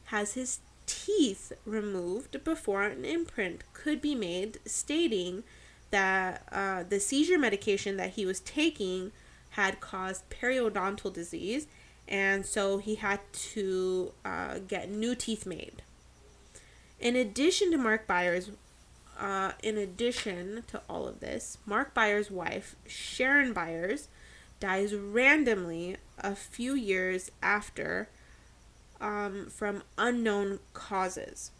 has 0.05 0.35
his 0.35 0.59
teeth 0.87 1.51
removed 1.65 2.43
before 2.43 2.83
an 2.83 3.05
imprint 3.05 3.61
could 3.73 4.01
be 4.01 4.15
made, 4.15 4.59
stating 4.65 5.43
that 5.91 6.43
uh, 6.51 6.83
the 6.87 6.99
seizure 6.99 7.37
medication 7.37 7.97
that 7.97 8.11
he 8.11 8.25
was 8.25 8.39
taking 8.39 9.11
had 9.51 9.79
caused 9.79 10.29
periodontal 10.29 11.13
disease, 11.13 11.67
and 12.07 12.45
so 12.45 12.77
he 12.79 12.95
had 12.95 13.19
to 13.33 14.13
uh, 14.25 14.59
get 14.67 14.89
new 14.89 15.13
teeth 15.13 15.45
made. 15.45 15.81
In 16.99 17.15
addition 17.15 17.71
to 17.71 17.77
Mark 17.77 18.07
Byers, 18.07 18.51
uh, 19.19 19.51
in 19.61 19.77
addition 19.77 20.63
to 20.67 20.81
all 20.89 21.07
of 21.07 21.19
this, 21.19 21.57
Mark 21.65 21.93
Byers' 21.93 22.31
wife, 22.31 22.75
Sharon 22.87 23.53
Byers, 23.53 24.07
dies 24.59 24.95
randomly 24.95 25.97
a 26.19 26.35
few 26.35 26.73
years 26.73 27.31
after 27.41 28.09
um, 29.01 29.47
from 29.47 29.83
unknown 29.97 30.59
causes. 30.73 31.51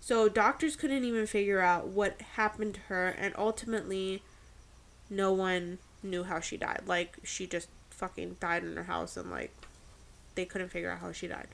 So 0.00 0.28
doctors 0.28 0.76
couldn't 0.76 1.04
even 1.04 1.26
figure 1.26 1.60
out 1.60 1.88
what 1.88 2.20
happened 2.34 2.74
to 2.74 2.80
her, 2.82 3.08
and 3.08 3.34
ultimately, 3.38 4.22
no 5.08 5.32
one 5.32 5.78
knew 6.02 6.24
how 6.24 6.40
she 6.40 6.56
died. 6.56 6.82
Like 6.86 7.16
she 7.22 7.46
just 7.46 7.68
fucking 7.90 8.36
died 8.40 8.64
in 8.64 8.76
her 8.76 8.84
house, 8.84 9.16
and 9.16 9.30
like 9.30 9.50
they 10.34 10.44
couldn't 10.44 10.68
figure 10.68 10.90
out 10.90 10.98
how 10.98 11.12
she 11.12 11.26
died. 11.26 11.48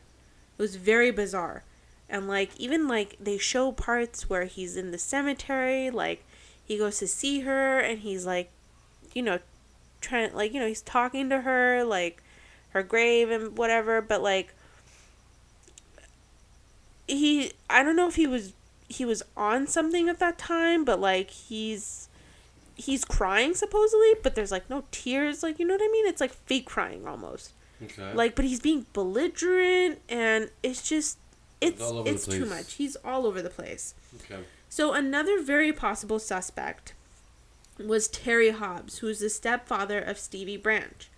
It 0.58 0.62
was 0.62 0.76
very 0.76 1.10
bizarre, 1.10 1.62
and 2.08 2.26
like 2.26 2.50
even 2.58 2.88
like 2.88 3.16
they 3.20 3.38
show 3.38 3.70
parts 3.70 4.28
where 4.28 4.46
he's 4.46 4.76
in 4.76 4.90
the 4.90 4.98
cemetery, 4.98 5.90
like 5.90 6.24
he 6.64 6.76
goes 6.76 6.98
to 6.98 7.06
see 7.06 7.40
her, 7.40 7.78
and 7.78 8.00
he's 8.00 8.26
like, 8.26 8.50
you 9.14 9.22
know, 9.22 9.38
trying 10.00 10.34
like 10.34 10.52
you 10.52 10.58
know 10.60 10.66
he's 10.66 10.82
talking 10.82 11.28
to 11.28 11.42
her 11.42 11.84
like 11.84 12.22
her 12.70 12.82
grave 12.82 13.30
and 13.30 13.56
whatever, 13.56 14.00
but 14.00 14.22
like 14.22 14.54
he 17.10 17.52
I 17.68 17.82
don't 17.82 17.96
know 17.96 18.08
if 18.08 18.16
he 18.16 18.26
was 18.26 18.52
he 18.88 19.04
was 19.04 19.22
on 19.36 19.66
something 19.66 20.08
at 20.08 20.18
that 20.18 20.38
time, 20.38 20.84
but 20.84 21.00
like 21.00 21.30
he's 21.30 22.08
he's 22.76 23.04
crying 23.04 23.54
supposedly, 23.54 24.14
but 24.22 24.34
there's 24.34 24.50
like 24.50 24.68
no 24.70 24.84
tears, 24.90 25.42
like 25.42 25.58
you 25.58 25.66
know 25.66 25.74
what 25.74 25.82
I 25.82 25.88
mean? 25.92 26.06
It's 26.06 26.20
like 26.20 26.32
fake 26.32 26.66
crying 26.66 27.06
almost. 27.06 27.52
Okay. 27.82 28.12
Like 28.14 28.34
but 28.34 28.44
he's 28.44 28.60
being 28.60 28.86
belligerent 28.92 30.00
and 30.08 30.50
it's 30.62 30.88
just 30.88 31.18
it's 31.60 31.82
all 31.82 31.98
over 31.98 32.04
the 32.04 32.10
it's 32.10 32.26
too 32.26 32.46
much. 32.46 32.74
He's 32.74 32.96
all 32.96 33.26
over 33.26 33.42
the 33.42 33.50
place. 33.50 33.94
okay. 34.24 34.42
So 34.68 34.92
another 34.92 35.42
very 35.42 35.72
possible 35.72 36.18
suspect 36.18 36.94
was 37.78 38.08
Terry 38.08 38.50
Hobbs, 38.50 38.98
who's 38.98 39.18
the 39.18 39.30
stepfather 39.30 39.98
of 39.98 40.18
Stevie 40.18 40.56
Branch. 40.56 41.09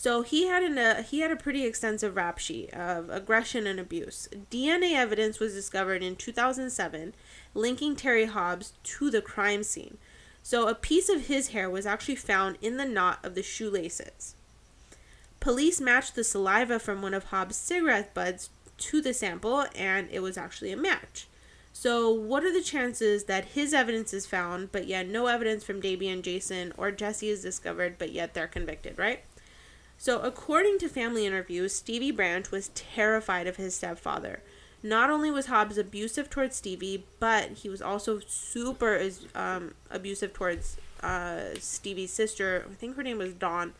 So 0.00 0.22
he 0.22 0.46
had 0.46 0.62
an, 0.62 0.78
uh, 0.78 1.02
he 1.02 1.22
had 1.22 1.32
a 1.32 1.36
pretty 1.36 1.64
extensive 1.66 2.14
rap 2.14 2.38
sheet 2.38 2.72
of 2.72 3.10
aggression 3.10 3.66
and 3.66 3.80
abuse. 3.80 4.28
DNA 4.48 4.94
evidence 4.94 5.40
was 5.40 5.54
discovered 5.54 6.04
in 6.04 6.14
2007 6.14 7.14
linking 7.52 7.96
Terry 7.96 8.26
Hobbs 8.26 8.74
to 8.84 9.10
the 9.10 9.20
crime 9.20 9.64
scene. 9.64 9.98
So 10.40 10.68
a 10.68 10.74
piece 10.76 11.08
of 11.08 11.26
his 11.26 11.48
hair 11.48 11.68
was 11.68 11.84
actually 11.84 12.14
found 12.14 12.58
in 12.62 12.76
the 12.76 12.84
knot 12.84 13.18
of 13.24 13.34
the 13.34 13.42
shoelaces. 13.42 14.36
Police 15.40 15.80
matched 15.80 16.14
the 16.14 16.22
saliva 16.22 16.78
from 16.78 17.02
one 17.02 17.12
of 17.12 17.24
Hobbs' 17.24 17.56
cigarette 17.56 18.14
butts 18.14 18.50
to 18.76 19.00
the 19.00 19.12
sample 19.12 19.66
and 19.74 20.08
it 20.12 20.20
was 20.20 20.38
actually 20.38 20.70
a 20.70 20.76
match. 20.76 21.26
So, 21.72 22.08
what 22.08 22.44
are 22.44 22.52
the 22.52 22.62
chances 22.62 23.24
that 23.24 23.46
his 23.46 23.74
evidence 23.74 24.14
is 24.14 24.26
found, 24.26 24.70
but 24.70 24.86
yet 24.86 25.08
no 25.08 25.26
evidence 25.26 25.64
from 25.64 25.80
Davy 25.80 26.08
and 26.08 26.22
Jason, 26.22 26.72
or 26.76 26.92
Jesse 26.92 27.30
is 27.30 27.42
discovered, 27.42 27.98
but 27.98 28.12
yet 28.12 28.34
they're 28.34 28.46
convicted, 28.46 28.96
right? 28.96 29.24
So, 30.00 30.20
according 30.20 30.78
to 30.78 30.88
family 30.88 31.26
interviews, 31.26 31.74
Stevie 31.74 32.12
Branch 32.12 32.50
was 32.52 32.68
terrified 32.68 33.46
of 33.48 33.56
his 33.56 33.74
stepfather. 33.74 34.42
Not 34.80 35.10
only 35.10 35.30
was 35.30 35.46
Hobbs 35.46 35.76
abusive 35.76 36.30
towards 36.30 36.54
Stevie, 36.54 37.04
but 37.18 37.50
he 37.50 37.68
was 37.68 37.82
also 37.82 38.20
super 38.28 39.10
um, 39.34 39.74
abusive 39.90 40.32
towards 40.32 40.76
uh, 41.02 41.54
Stevie's 41.58 42.12
sister. 42.12 42.64
I 42.70 42.74
think 42.74 42.94
her 42.96 43.02
name 43.02 43.18
was 43.18 43.32
Dawn. 43.34 43.72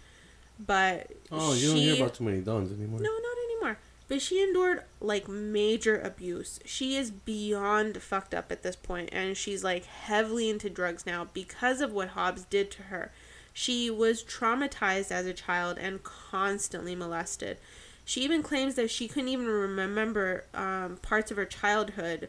But 0.58 1.12
Oh, 1.30 1.54
you 1.54 1.68
don't 1.68 1.76
hear 1.76 1.94
about 2.02 2.14
too 2.14 2.24
many 2.24 2.40
dons 2.40 2.72
anymore. 2.72 2.98
no, 2.98 3.10
not 3.10 3.36
anymore. 3.44 3.78
But 4.08 4.20
she 4.20 4.42
endured 4.42 4.82
like 5.00 5.28
major 5.28 6.00
abuse. 6.00 6.58
She 6.64 6.96
is 6.96 7.12
beyond 7.12 8.02
fucked 8.02 8.34
up 8.34 8.50
at 8.50 8.64
this 8.64 8.74
point, 8.74 9.10
and 9.12 9.36
she's 9.36 9.62
like 9.62 9.84
heavily 9.84 10.50
into 10.50 10.68
drugs 10.68 11.06
now 11.06 11.28
because 11.32 11.80
of 11.80 11.92
what 11.92 12.08
Hobbs 12.08 12.44
did 12.44 12.72
to 12.72 12.84
her. 12.84 13.12
She 13.60 13.90
was 13.90 14.22
traumatized 14.22 15.10
as 15.10 15.26
a 15.26 15.32
child 15.32 15.78
and 15.78 16.04
constantly 16.04 16.94
molested. 16.94 17.56
She 18.04 18.20
even 18.20 18.40
claims 18.40 18.76
that 18.76 18.88
she 18.88 19.08
couldn't 19.08 19.30
even 19.30 19.46
remember 19.46 20.44
um, 20.54 20.98
parts 21.02 21.32
of 21.32 21.36
her 21.38 21.44
childhood, 21.44 22.28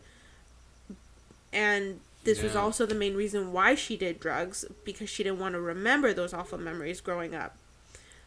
and 1.53 1.99
this 2.23 2.41
was 2.41 2.55
also 2.55 2.88
the 2.88 2.95
main 2.95 3.15
reason 3.15 3.53
why 3.53 3.75
she 3.75 3.95
did 3.95 4.19
drugs 4.19 4.65
because 4.84 5.07
she 5.07 5.23
didn't 5.23 5.38
want 5.38 5.53
to 5.53 5.61
remember 5.61 6.13
those 6.13 6.34
awful 6.34 6.57
memories 6.57 6.99
growing 6.99 7.36
up. 7.36 7.55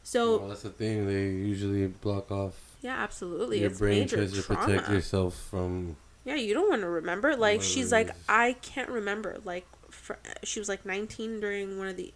So 0.04 0.38
well, 0.38 0.48
that's 0.50 0.62
the 0.62 0.70
thing. 0.70 1.04
They 1.08 1.24
usually 1.24 1.88
block 1.88 2.30
off 2.30 2.54
yeah, 2.82 3.02
absolutely. 3.02 3.62
your 3.62 3.70
it's 3.70 3.80
brain 3.80 4.06
tries 4.06 4.32
to 4.32 4.42
trauma. 4.42 4.64
protect 4.64 4.90
yourself 4.90 5.34
from. 5.50 5.96
Yeah, 6.24 6.36
you 6.36 6.54
don't 6.54 6.70
want 6.70 6.82
to 6.82 6.88
remember. 6.88 7.34
Like 7.34 7.62
she's 7.62 7.90
like, 7.90 8.10
I 8.28 8.52
can't 8.62 8.90
remember. 8.90 9.38
Like, 9.44 9.66
fr 9.90 10.12
she 10.44 10.60
was 10.60 10.68
like 10.68 10.86
19 10.86 11.40
during 11.40 11.78
one 11.78 11.88
of 11.88 11.96
the 11.96 12.14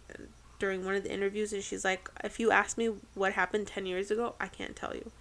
during 0.59 0.85
one 0.85 0.95
of 0.95 1.03
the 1.03 1.11
interviews, 1.11 1.53
and 1.53 1.63
she's 1.63 1.85
like, 1.85 2.09
if 2.23 2.39
you 2.39 2.51
ask 2.51 2.77
me 2.77 2.91
what 3.13 3.33
happened 3.33 3.67
10 3.67 3.85
years 3.85 4.09
ago, 4.11 4.35
I 4.39 4.47
can't 4.47 4.75
tell 4.75 4.95
you. 4.95 5.11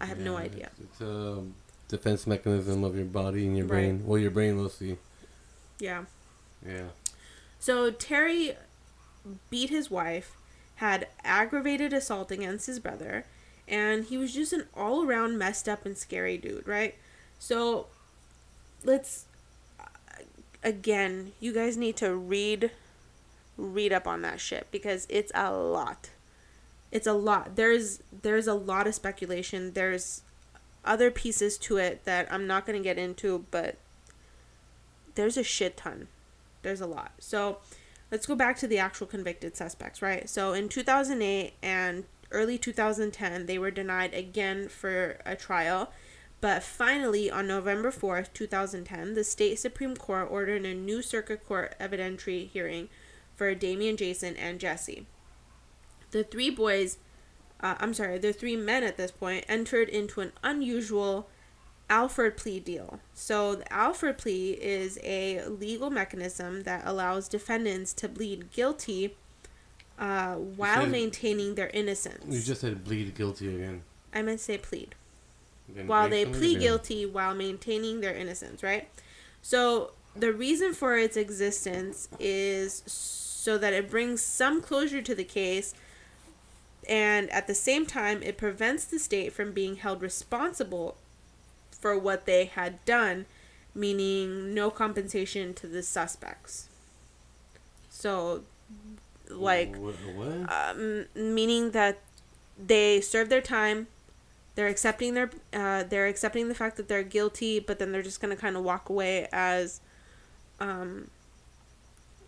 I 0.00 0.06
have 0.06 0.18
no 0.18 0.36
idea. 0.36 0.70
It's, 0.82 1.00
it's 1.00 1.00
a 1.02 1.42
defense 1.88 2.26
mechanism 2.26 2.82
of 2.84 2.96
your 2.96 3.04
body 3.04 3.46
and 3.46 3.56
your 3.56 3.66
Right. 3.66 3.78
brain. 3.78 4.02
Well, 4.06 4.18
your 4.18 4.30
brain 4.30 4.56
mostly. 4.56 4.98
Yeah. 5.78 6.04
Yeah. 6.66 6.88
So 7.60 7.90
Terry 7.90 8.56
beat 9.50 9.70
his 9.70 9.90
wife, 9.90 10.36
had 10.76 11.06
aggravated 11.22 11.92
assault 11.92 12.30
against 12.32 12.66
his 12.66 12.80
brother, 12.80 13.24
and 13.68 14.04
he 14.04 14.16
was 14.18 14.34
just 14.34 14.52
an 14.52 14.66
all 14.76 15.04
around 15.06 15.38
messed 15.38 15.68
up 15.68 15.86
and 15.86 15.96
scary 15.96 16.36
dude, 16.36 16.66
right? 16.66 16.96
So 17.38 17.86
let's 18.84 19.26
uh, 19.78 19.84
again, 20.64 21.32
you 21.38 21.52
guys 21.52 21.76
need 21.76 21.96
to 21.98 22.14
read 22.14 22.72
read 23.56 23.92
up 23.92 24.06
on 24.06 24.22
that 24.22 24.40
shit 24.40 24.66
because 24.70 25.06
it's 25.08 25.32
a 25.34 25.52
lot. 25.52 26.10
It's 26.90 27.06
a 27.06 27.12
lot. 27.12 27.56
There's 27.56 28.00
there's 28.22 28.46
a 28.46 28.54
lot 28.54 28.86
of 28.86 28.94
speculation. 28.94 29.72
There's 29.72 30.22
other 30.84 31.10
pieces 31.10 31.58
to 31.58 31.76
it 31.76 32.04
that 32.04 32.30
I'm 32.32 32.46
not 32.46 32.66
going 32.66 32.76
to 32.78 32.82
get 32.82 32.98
into, 32.98 33.44
but 33.50 33.76
there's 35.14 35.36
a 35.36 35.42
shit 35.42 35.76
ton. 35.76 36.08
There's 36.62 36.80
a 36.80 36.86
lot. 36.86 37.12
So, 37.18 37.58
let's 38.10 38.26
go 38.26 38.34
back 38.34 38.56
to 38.58 38.66
the 38.66 38.78
actual 38.78 39.06
convicted 39.06 39.56
suspects, 39.56 40.02
right? 40.02 40.28
So, 40.28 40.52
in 40.52 40.68
2008 40.68 41.54
and 41.62 42.04
early 42.30 42.58
2010, 42.58 43.46
they 43.46 43.58
were 43.58 43.70
denied 43.70 44.14
again 44.14 44.68
for 44.68 45.18
a 45.24 45.36
trial. 45.36 45.92
But 46.40 46.64
finally, 46.64 47.30
on 47.30 47.46
November 47.46 47.92
4th, 47.92 48.32
2010, 48.32 49.14
the 49.14 49.22
state 49.22 49.60
Supreme 49.60 49.94
Court 49.94 50.26
ordered 50.28 50.66
a 50.66 50.74
new 50.74 51.00
circuit 51.00 51.46
court 51.46 51.76
evidentiary 51.80 52.48
hearing 52.48 52.88
for 53.42 53.56
Damien, 53.56 53.96
Jason, 53.96 54.36
and 54.36 54.60
Jesse. 54.60 55.04
The 56.12 56.22
three 56.22 56.48
boys, 56.48 56.98
uh, 57.60 57.74
I'm 57.80 57.92
sorry, 57.92 58.16
the 58.18 58.32
three 58.32 58.54
men 58.54 58.84
at 58.84 58.96
this 58.96 59.10
point 59.10 59.44
entered 59.48 59.88
into 59.88 60.20
an 60.20 60.30
unusual 60.44 61.28
Alford 61.90 62.36
plea 62.36 62.60
deal. 62.60 63.00
So, 63.14 63.56
the 63.56 63.72
Alford 63.72 64.16
plea 64.18 64.52
is 64.52 64.96
a 65.02 65.44
legal 65.46 65.90
mechanism 65.90 66.62
that 66.62 66.82
allows 66.84 67.26
defendants 67.26 67.92
to 67.94 68.08
plead 68.08 68.52
guilty 68.52 69.16
uh, 69.98 70.34
while 70.36 70.82
said- 70.82 70.92
maintaining 70.92 71.56
their 71.56 71.70
innocence. 71.70 72.32
You 72.32 72.42
just 72.42 72.60
said 72.60 72.84
plead 72.84 73.12
guilty 73.16 73.52
again. 73.52 73.82
I 74.14 74.22
meant 74.22 74.38
to 74.38 74.44
say 74.44 74.58
plead 74.58 74.94
Then 75.68 75.88
while 75.88 76.08
they 76.08 76.26
plead 76.26 76.60
guilty 76.60 77.06
while 77.06 77.34
maintaining 77.34 78.02
their 78.02 78.14
innocence, 78.14 78.62
right? 78.62 78.88
So 79.40 79.94
the 80.14 80.32
reason 80.32 80.74
for 80.74 80.96
its 80.96 81.16
existence 81.16 82.08
is 82.20 82.84
so 83.42 83.58
that 83.58 83.72
it 83.72 83.90
brings 83.90 84.22
some 84.22 84.62
closure 84.62 85.02
to 85.02 85.16
the 85.16 85.24
case 85.24 85.74
and 86.88 87.28
at 87.30 87.48
the 87.48 87.54
same 87.56 87.84
time 87.84 88.22
it 88.22 88.38
prevents 88.38 88.84
the 88.84 89.00
state 89.00 89.32
from 89.32 89.50
being 89.50 89.76
held 89.76 90.00
responsible 90.00 90.96
for 91.72 91.98
what 91.98 92.24
they 92.24 92.44
had 92.44 92.84
done, 92.84 93.26
meaning 93.74 94.54
no 94.54 94.70
compensation 94.70 95.54
to 95.54 95.66
the 95.66 95.82
suspects. 95.82 96.68
So 97.90 98.44
like 99.28 99.74
um, 100.48 101.06
meaning 101.16 101.72
that 101.72 101.98
they 102.56 103.00
serve 103.00 103.28
their 103.28 103.40
time 103.40 103.88
they're 104.54 104.68
accepting 104.68 105.14
their 105.14 105.30
uh, 105.52 105.82
they're 105.84 106.06
accepting 106.06 106.48
the 106.48 106.54
fact 106.54 106.76
that 106.76 106.86
they're 106.86 107.02
guilty 107.02 107.58
but 107.58 107.78
then 107.78 107.90
they're 107.90 108.02
just 108.02 108.20
gonna 108.20 108.36
kind 108.36 108.56
of 108.56 108.62
walk 108.62 108.90
away 108.90 109.26
as 109.32 109.80
um 110.60 111.08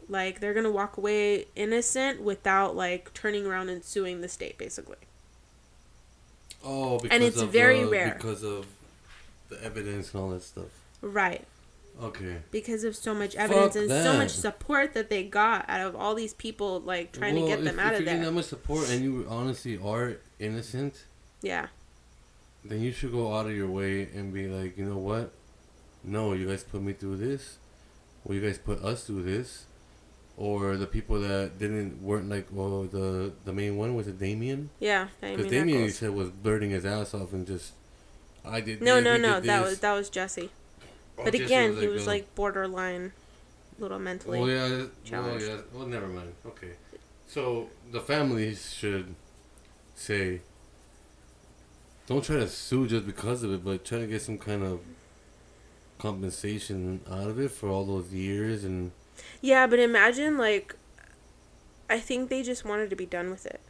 like 0.09 0.41
they're 0.41 0.55
gonna 0.55 0.71
walk 0.71 0.97
away 0.97 1.47
innocent 1.57 2.21
without 2.23 2.77
like 2.77 3.13
turning 3.15 3.47
around 3.47 3.69
and 3.69 3.85
suing 3.85 4.21
the 4.21 4.29
state 4.29 4.59
basically 4.59 4.97
oh, 6.65 6.99
because 6.99 7.15
and 7.15 7.23
it's 7.25 7.41
of, 7.41 7.51
very 7.51 7.83
uh, 7.85 7.89
rare. 7.89 8.15
because 8.15 8.43
of 8.43 8.67
the 9.49 9.63
evidence 9.63 10.13
and 10.13 10.23
all 10.23 10.31
that 10.31 10.43
stuff. 10.43 10.67
right 11.01 11.45
Okay. 12.03 12.39
because 12.51 12.83
of 12.83 12.97
so 12.97 13.15
much 13.15 13.37
evidence 13.37 13.75
Fuck 13.75 13.83
and 13.83 13.91
so 13.91 14.17
much 14.17 14.31
support 14.31 14.95
that 14.95 15.11
they 15.11 15.23
got 15.23 15.65
out 15.69 15.81
of 15.81 15.95
all 15.95 16.15
these 16.17 16.35
people 16.35 16.81
like 16.81 17.13
trying 17.13 17.37
to 17.37 17.43
Well, 17.43 17.51
get 17.51 17.65
them 17.65 17.79
if, 17.79 17.85
out 17.85 17.93
if 17.93 18.01
of 18.01 18.01
you're 18.01 18.05
getting 18.07 18.21
there 18.23 18.31
that 18.31 18.35
much 18.35 18.47
support 18.47 18.91
and 18.91 19.03
you 19.05 19.27
honestly 19.29 19.79
are 19.83 20.17
innocent, 20.41 21.05
yeah 21.41 21.69
then 22.65 22.81
you 22.81 22.91
should 22.93 23.13
go 23.13 23.35
out 23.37 23.47
of 23.47 23.55
your 23.55 23.69
way 23.69 24.09
and 24.15 24.33
be 24.33 24.49
like, 24.49 24.79
you 24.79 24.85
know 24.87 24.97
what? 24.97 25.33
No, 26.03 26.33
you 26.33 26.47
guys 26.49 26.65
put 26.65 26.81
me 26.83 26.95
through 26.95 27.17
this. 27.19 27.59
Well, 28.25 28.35
you 28.37 28.41
guys 28.41 28.59
put 28.59 28.83
us 28.83 29.05
through 29.05 29.23
this. 29.25 29.67
Or 30.37 30.77
the 30.77 30.87
people 30.87 31.21
that 31.21 31.59
didn't 31.61 32.03
weren't 32.03 32.29
like, 32.29 32.49
well, 32.51 32.85
the 32.85 33.33
the 33.45 33.53
main 33.53 33.77
one 33.77 33.95
was 33.95 34.09
it 34.09 34.19
Damien? 34.19 34.71
yeah 34.81 35.07
Because 35.21 35.47
Damien 35.47 35.83
you 35.83 35.91
said, 35.91 36.11
was 36.11 36.31
blurting 36.31 36.71
his 36.71 36.85
ass 36.85 37.15
off 37.15 37.33
and 37.33 37.47
just 37.47 37.73
I 38.45 38.61
did. 38.61 38.83
No, 38.83 38.97
this, 38.97 39.05
no, 39.05 39.17
no. 39.17 39.41
That 39.41 39.63
was 39.63 39.79
that 39.81 39.93
was 39.93 40.11
Jesse. 40.11 40.51
Oh, 41.17 41.25
But 41.25 41.33
Jesse 41.35 41.45
again, 41.45 41.77
he 41.77 41.87
was 41.87 42.07
like 42.09 42.35
borderline, 42.35 43.13
little 43.79 44.01
mentally. 44.01 44.41
Oh 44.41 44.47
yeah, 44.47 44.87
well, 45.13 45.41
yeah. 45.41 45.57
Well, 45.73 45.87
never 45.87 46.09
mind. 46.09 46.33
Okay, 46.45 46.73
so 47.29 47.69
the 47.93 48.01
families 48.01 48.75
should 48.75 49.15
say, 49.95 50.41
don't 52.09 52.25
try 52.25 52.37
to 52.37 52.49
sue 52.49 52.89
just 52.89 53.07
because 53.07 53.45
of 53.45 53.53
it, 53.53 53.65
but 53.65 53.85
try 53.85 53.99
to 54.01 54.07
get 54.09 54.21
some 54.21 54.39
kind 54.39 54.65
of 54.65 54.81
compensation 55.99 57.01
out 57.09 57.29
of 57.31 57.39
it 57.39 57.53
for 57.53 57.69
all 57.69 57.85
those 57.85 58.13
years 58.13 58.65
and. 58.65 58.91
Yeah, 59.41 59.67
but 59.67 59.79
imagine 59.79 60.39
like, 60.39 60.75
I 61.89 62.01
think 62.01 62.31
they 62.31 62.43
just 62.43 62.65
wanted 62.65 62.91
to 62.91 62.97
be 62.97 63.07
done 63.07 63.31
with 63.31 63.47
it. 63.47 63.61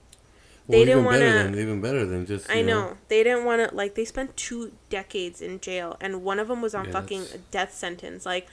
Well, 0.67 0.79
They 0.79 0.85
didn't 0.87 1.05
wanna- 1.05 1.53
even 1.57 1.81
better 1.83 2.07
than 2.07 2.25
just. 2.27 2.49
I 2.49 2.55
you 2.55 2.67
know 2.67 2.97
they 3.09 3.23
didn't 3.23 3.45
want 3.45 3.69
to 3.69 3.75
like 3.75 3.95
they 3.97 4.05
spent 4.07 4.37
two 4.37 4.73
decades 4.89 5.43
in 5.43 5.61
jail, 5.61 5.97
and 6.01 6.23
one 6.23 6.39
of 6.39 6.49
them 6.49 6.63
was 6.63 6.75
on 6.75 6.87
Yeah, 6.87 6.93
fucking 6.93 7.23
a 7.35 7.39
death 7.51 7.75
sentence. 7.75 8.25
Like, 8.25 8.49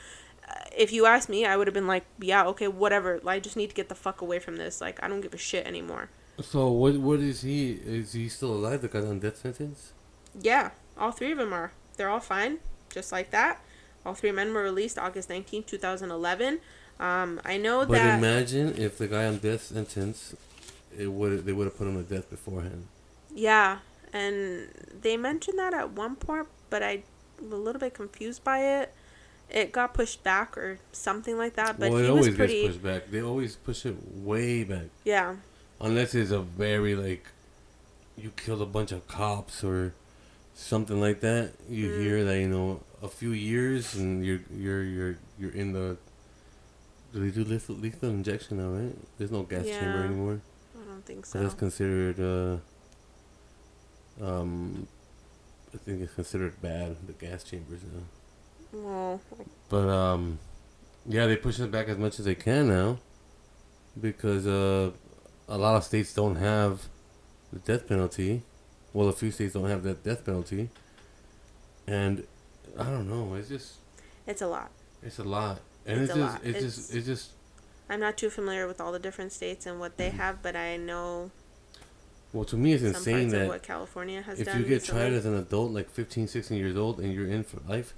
if 0.75 0.91
you 0.91 1.05
asked 1.05 1.29
me, 1.29 1.45
I 1.45 1.55
would 1.55 1.67
have 1.67 1.73
been 1.73 1.87
like, 1.87 2.03
yeah, 2.19 2.45
okay, 2.47 2.67
whatever. 2.67 3.21
I 3.25 3.39
just 3.39 3.55
need 3.55 3.69
to 3.69 3.75
get 3.75 3.87
the 3.87 3.95
fuck 3.95 4.19
away 4.21 4.39
from 4.39 4.57
this. 4.57 4.81
Like, 4.81 5.01
I 5.01 5.07
don't 5.07 5.21
give 5.21 5.33
a 5.33 5.37
shit 5.37 5.65
anymore. 5.65 6.09
So 6.41 6.69
what? 6.69 6.97
What 6.97 7.19
is 7.19 7.41
he? 7.43 7.73
Is 7.85 8.11
he 8.13 8.27
still 8.27 8.53
alive? 8.53 8.81
The 8.81 8.89
guy 8.89 8.99
on 8.99 9.19
death 9.19 9.37
sentence? 9.37 9.93
Yeah, 10.39 10.71
all 10.97 11.11
three 11.11 11.31
of 11.31 11.37
them 11.37 11.53
are. 11.53 11.71
They're 11.95 12.09
all 12.09 12.19
fine, 12.19 12.59
just 12.89 13.11
like 13.13 13.31
that. 13.31 13.61
All 14.05 14.15
three 14.15 14.31
men 14.31 14.53
were 14.53 14.63
released 14.63 14.97
August 14.97 15.29
nineteenth, 15.29 15.67
2011. 15.67 16.59
Um, 17.01 17.41
I 17.43 17.57
know 17.57 17.79
But 17.85 17.93
that. 17.93 18.19
imagine 18.19 18.75
if 18.77 18.97
the 18.97 19.07
guy 19.07 19.25
on 19.25 19.37
death 19.39 19.63
sentence, 19.63 20.35
it 20.97 21.07
would 21.11 21.45
they 21.45 21.51
would 21.51 21.65
have 21.65 21.77
put 21.77 21.87
him 21.87 21.95
to 22.03 22.03
death 22.15 22.29
beforehand. 22.29 22.85
Yeah, 23.33 23.79
and 24.13 24.67
they 25.01 25.17
mentioned 25.17 25.57
that 25.57 25.73
at 25.73 25.91
one 25.91 26.15
point, 26.15 26.47
but 26.69 26.83
I 26.83 27.03
was 27.41 27.51
a 27.51 27.55
little 27.55 27.79
bit 27.79 27.93
confused 27.95 28.43
by 28.43 28.59
it. 28.81 28.93
It 29.49 29.71
got 29.71 29.93
pushed 29.93 30.23
back 30.23 30.57
or 30.57 30.79
something 30.91 31.37
like 31.37 31.55
that, 31.55 31.79
but 31.79 31.89
well, 31.91 31.99
it 31.99 32.05
he 32.05 32.11
was 32.11 32.19
always 32.27 32.35
pretty. 32.35 32.61
gets 32.61 32.73
pushed 32.75 32.83
back. 32.83 33.09
They 33.11 33.21
always 33.21 33.55
push 33.55 33.85
it 33.85 33.95
way 34.15 34.63
back, 34.63 34.87
Yeah, 35.03 35.37
unless 35.81 36.13
it's 36.13 36.31
a 36.31 36.39
very 36.39 36.93
like, 36.95 37.25
you 38.15 38.31
killed 38.37 38.61
a 38.61 38.65
bunch 38.65 38.91
of 38.91 39.07
cops 39.07 39.63
or 39.63 39.93
something 40.53 41.01
like 41.01 41.19
that. 41.21 41.53
You 41.69 41.89
Mm. 41.89 41.99
hear 42.01 42.23
that 42.25 42.37
you 42.39 42.47
know 42.47 42.81
a 43.01 43.07
few 43.09 43.31
years 43.31 43.95
and 43.95 44.23
you're 44.25 44.41
you're 44.55 44.83
you're 44.83 45.15
you're 45.39 45.51
in 45.51 45.73
the. 45.73 45.97
Do 47.13 47.19
they 47.19 47.31
do 47.31 47.43
lethal, 47.49 47.75
lethal 47.75 48.09
injection 48.09 48.57
now? 48.57 48.69
Right? 48.69 48.95
There's 49.17 49.31
no 49.31 49.43
gas 49.43 49.65
chamber 49.65 50.03
anymore. 50.03 50.41
I 50.79 50.85
don't 50.85 51.05
think 51.05 51.25
So 51.25 51.39
so. 51.39 51.43
that's 51.43 51.55
considered. 51.55 52.19
Uh, 52.19 52.57
um, 54.25 54.87
I 55.73 55.77
think 55.77 56.01
it's 56.01 56.13
considered 56.13 56.61
bad. 56.61 56.95
The 57.07 57.13
gas 57.13 57.43
chambers 57.43 57.81
now. 57.83 58.79
well, 58.79 59.21
But 59.69 59.89
um, 59.89 60.39
yeah, 61.07 61.27
they 61.27 61.37
push 61.37 61.59
it 61.59 61.71
back 61.71 61.87
as 61.87 61.97
much 61.97 62.19
as 62.19 62.25
they 62.25 62.35
can 62.35 62.67
now, 62.67 62.99
because 63.99 64.45
uh, 64.47 64.91
a 65.49 65.57
lot 65.57 65.75
of 65.75 65.83
states 65.83 66.13
don't 66.13 66.35
have 66.35 66.87
the 67.51 67.59
death 67.59 67.87
penalty. 67.87 68.43
Well, 68.93 69.07
a 69.07 69.13
few 69.13 69.31
states 69.31 69.53
don't 69.53 69.69
have 69.69 69.83
that 69.83 70.03
death 70.03 70.25
penalty, 70.25 70.69
and 71.87 72.25
I 72.77 72.83
don't 72.83 73.09
know. 73.09 73.33
It's 73.35 73.47
just 73.49 73.73
it's 74.27 74.41
a 74.41 74.47
lot. 74.47 74.69
it's 75.01 75.19
a 75.19 75.23
lot, 75.23 75.59
and 75.85 76.01
It's 76.01 76.09
it's, 76.11 76.17
a 76.17 76.21
just 76.21 76.33
lot. 76.33 76.41
it's, 76.45 76.57
It's- 76.57 76.75
just 76.75 76.95
it's 76.95 77.05
just 77.05 77.29
I'm 77.89 77.99
not 77.99 78.17
too 78.17 78.29
familiar 78.29 78.67
with 78.67 78.79
all 78.79 78.91
the 78.93 78.99
different 78.99 79.33
states 79.33 79.65
and 79.65 79.79
what 79.79 79.97
they 79.97 80.07
Mm-hmm. 80.09 80.17
have, 80.17 80.41
but 80.41 80.55
I 80.55 80.77
know 80.77 81.31
well 82.33 82.45
to 82.45 82.55
me 82.55 82.71
it's 82.73 82.83
insane 82.83 83.27
that 83.29 83.47
what 83.47 83.63
California 83.63 84.21
has 84.21 84.37
done. 84.37 84.41
if 84.41 84.53
done. 84.53 84.61
you 84.61 84.67
get 84.67 84.81
recently. 84.81 85.01
tried 85.01 85.13
as 85.13 85.25
an 85.25 85.35
adult, 85.35 85.71
like 85.71 85.89
15, 85.89 86.27
16 86.27 86.57
years 86.57 86.77
old, 86.77 86.99
and 86.99 87.13
you're 87.13 87.27
in 87.27 87.43
for 87.43 87.59
life, 87.67 87.93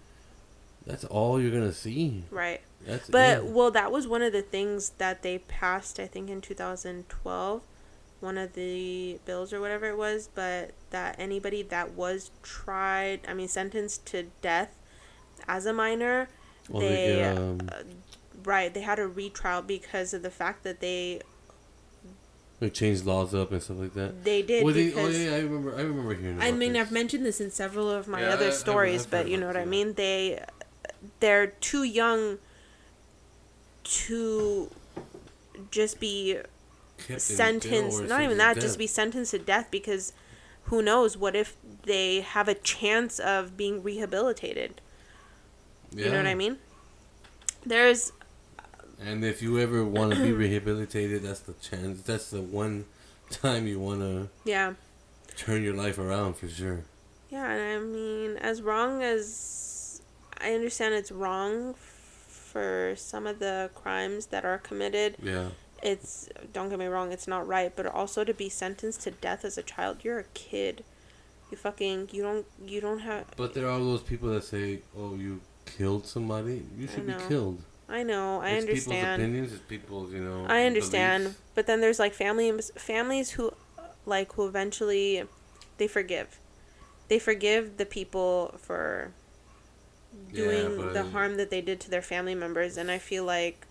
that's 0.86 1.04
all 1.06 1.40
you're 1.40 1.52
gonna 1.52 1.72
see. 1.74 2.24
right. 2.32 2.62
That's 2.86 3.10
But 3.10 3.38
it. 3.38 3.46
well, 3.46 3.72
that 3.72 3.92
was 3.94 4.08
one 4.10 4.22
of 4.22 4.34
the 4.34 4.42
things 4.42 4.90
that 4.98 5.22
they 5.22 5.38
passed. 5.38 6.00
I 6.02 6.08
think 6.08 6.30
in 6.30 6.42
2012, 6.42 7.62
one 8.20 8.38
of 8.38 8.54
the 8.54 9.20
bills 9.26 9.54
or 9.54 9.62
whatever 9.62 9.86
it 9.86 9.96
was. 9.98 10.28
But 10.36 10.72
that 10.90 11.16
anybody 11.18 11.62
that 11.62 11.92
was 11.94 12.32
tried, 12.42 13.22
I 13.26 13.34
mean, 13.34 13.48
sentenced 13.48 14.06
to 14.08 14.24
death 14.42 14.76
as 15.48 15.66
a 15.66 15.72
minor, 15.72 16.28
Well, 16.70 16.82
they, 16.82 16.88
they 17.08 17.24
um, 17.24 17.60
uh, 17.72 17.84
right, 18.44 18.74
they 18.74 18.82
had 18.82 19.00
a 19.00 19.08
retrial 19.08 19.62
because 19.62 20.14
of 20.14 20.22
the 20.24 20.30
fact 20.32 20.64
that 20.64 20.80
they 20.80 21.22
they 22.60 22.70
changed 22.70 23.06
laws 23.06 23.36
up 23.36 23.52
and 23.52 23.62
stuff 23.62 23.78
like 23.80 23.94
that. 23.96 24.24
they 24.24 24.42
did 24.42 24.64
Well, 24.64 24.74
they, 24.74 24.94
oh 24.94 25.08
yeah, 25.10 25.36
I 25.36 25.40
remember. 25.40 25.76
I 25.76 25.82
remember 25.82 26.14
hearing. 26.14 26.42
I 26.42 26.52
mean, 26.52 26.74
this. 26.74 26.82
I've 26.88 26.92
mentioned 26.92 27.26
this 27.26 27.42
in 27.42 27.52
several 27.52 27.90
of 27.92 28.08
my 28.08 28.22
Yeah, 28.22 28.30
other 28.30 28.48
I've- 28.48 28.56
stories, 28.56 29.04
I've 29.06 29.12
but 29.12 29.28
you 29.28 29.36
know 29.38 29.48
about 29.50 29.56
what 29.56 29.60
I 29.60 29.64
it, 29.64 29.68
mean. 29.70 29.94
They, 29.96 30.44
they're 31.20 31.48
too 31.48 31.84
young 31.84 32.38
to 33.84 34.70
just 35.72 36.00
be 36.00 36.38
Kept 37.08 37.22
sentenced. 37.22 38.04
Not 38.04 38.22
even 38.22 38.38
that, 38.38 38.56
to 38.56 38.62
just 38.62 38.78
be 38.78 38.88
sentenced 38.88 39.32
to 39.32 39.40
death 39.40 39.68
because 39.70 40.14
who 40.64 40.82
knows? 40.82 41.18
What 41.18 41.36
if 41.36 41.58
they 41.84 42.22
have 42.22 42.48
a 42.48 42.54
chance 42.56 43.20
of 43.20 43.58
being 43.58 43.84
rehabilitated? 43.84 44.80
You 45.96 46.10
know 46.10 46.18
what 46.18 46.28
I 46.28 46.36
mean? 46.36 46.58
There's 47.66 48.12
And 49.00 49.24
if 49.24 49.42
you 49.42 49.60
ever 49.60 49.84
want 49.84 50.14
to 50.14 50.22
be 50.22 50.32
rehabilitated, 50.32 51.24
that's 51.24 51.42
the 51.42 51.54
chance. 51.54 52.02
That's 52.02 52.30
the 52.30 52.42
one 52.42 52.86
time 53.30 53.68
you 53.68 53.80
want 53.80 54.02
to 54.02 54.30
yeah. 54.46 54.74
turn 55.36 55.64
your 55.64 55.74
life 55.74 55.98
around 55.98 56.36
for 56.36 56.48
sure. 56.48 56.82
Yeah, 57.30 57.50
and 57.50 57.62
I 57.62 57.80
mean, 57.80 58.38
as 58.38 58.62
wrong 58.62 59.02
as 59.02 60.02
I 60.40 60.54
understand 60.54 60.94
it's 60.94 61.12
wrong 61.12 61.74
for 61.74 62.94
some 62.98 63.26
of 63.26 63.40
the 63.40 63.72
crimes 63.74 64.28
that 64.28 64.46
are 64.46 64.58
committed, 64.60 65.16
Yeah. 65.22 65.50
it's 65.82 66.30
don't 66.52 66.70
get 66.70 66.78
me 66.80 66.86
wrong, 66.86 67.12
it's 67.12 67.28
not 67.28 67.48
right, 67.48 67.76
but 67.76 67.86
also 67.88 68.24
to 68.24 68.34
be 68.34 68.50
sentenced 68.50 69.02
to 69.02 69.12
death 69.12 69.44
as 69.44 69.58
a 69.58 69.64
child, 69.64 70.04
you're 70.04 70.20
a 70.20 70.26
kid. 70.36 70.84
You 71.50 71.58
fucking 71.58 72.10
you 72.12 72.22
don't 72.24 72.46
you 72.66 72.82
don't 72.82 73.00
have 73.00 73.26
But 73.38 73.54
there 73.54 73.70
are 73.70 73.80
those 73.80 74.02
people 74.02 74.30
that 74.30 74.44
say, 74.44 74.82
"Oh, 74.98 75.16
you 75.16 75.42
killed 75.66 76.06
somebody. 76.06 76.64
You 76.78 76.88
should 76.88 77.08
be 77.08 77.16
killed." 77.28 77.62
I 77.90 78.02
know, 78.04 78.42
I 78.42 78.50
it's 78.52 78.66
people's 78.66 78.88
understand. 78.88 79.22
opinions. 79.22 79.54
It's 79.54 79.62
people's, 79.64 80.14
you 80.14 80.20
know. 80.24 80.46
I 80.48 80.64
understand, 80.66 81.24
beliefs. 81.24 81.40
but 81.54 81.68
then 81.68 81.82
there's 81.82 82.00
like 82.00 82.14
families 82.14 82.72
families 82.76 83.32
who 83.32 83.54
like 84.06 84.34
who 84.34 84.48
eventually 84.48 85.24
they 85.78 85.88
forgive. 85.88 86.40
They 87.10 87.20
forgive 87.20 87.78
the 87.78 87.86
people 87.86 88.56
for 88.58 89.12
Yeah, 90.32 90.44
doing 90.46 90.78
but- 90.78 90.94
the 90.94 91.04
harm 91.04 91.38
that 91.38 91.50
they 91.50 91.62
did 91.62 91.80
to 91.82 91.90
their 91.90 92.02
family 92.02 92.36
members 92.36 92.78
and 92.78 92.90
I 92.90 92.98
feel 93.00 93.26
like 93.26 93.68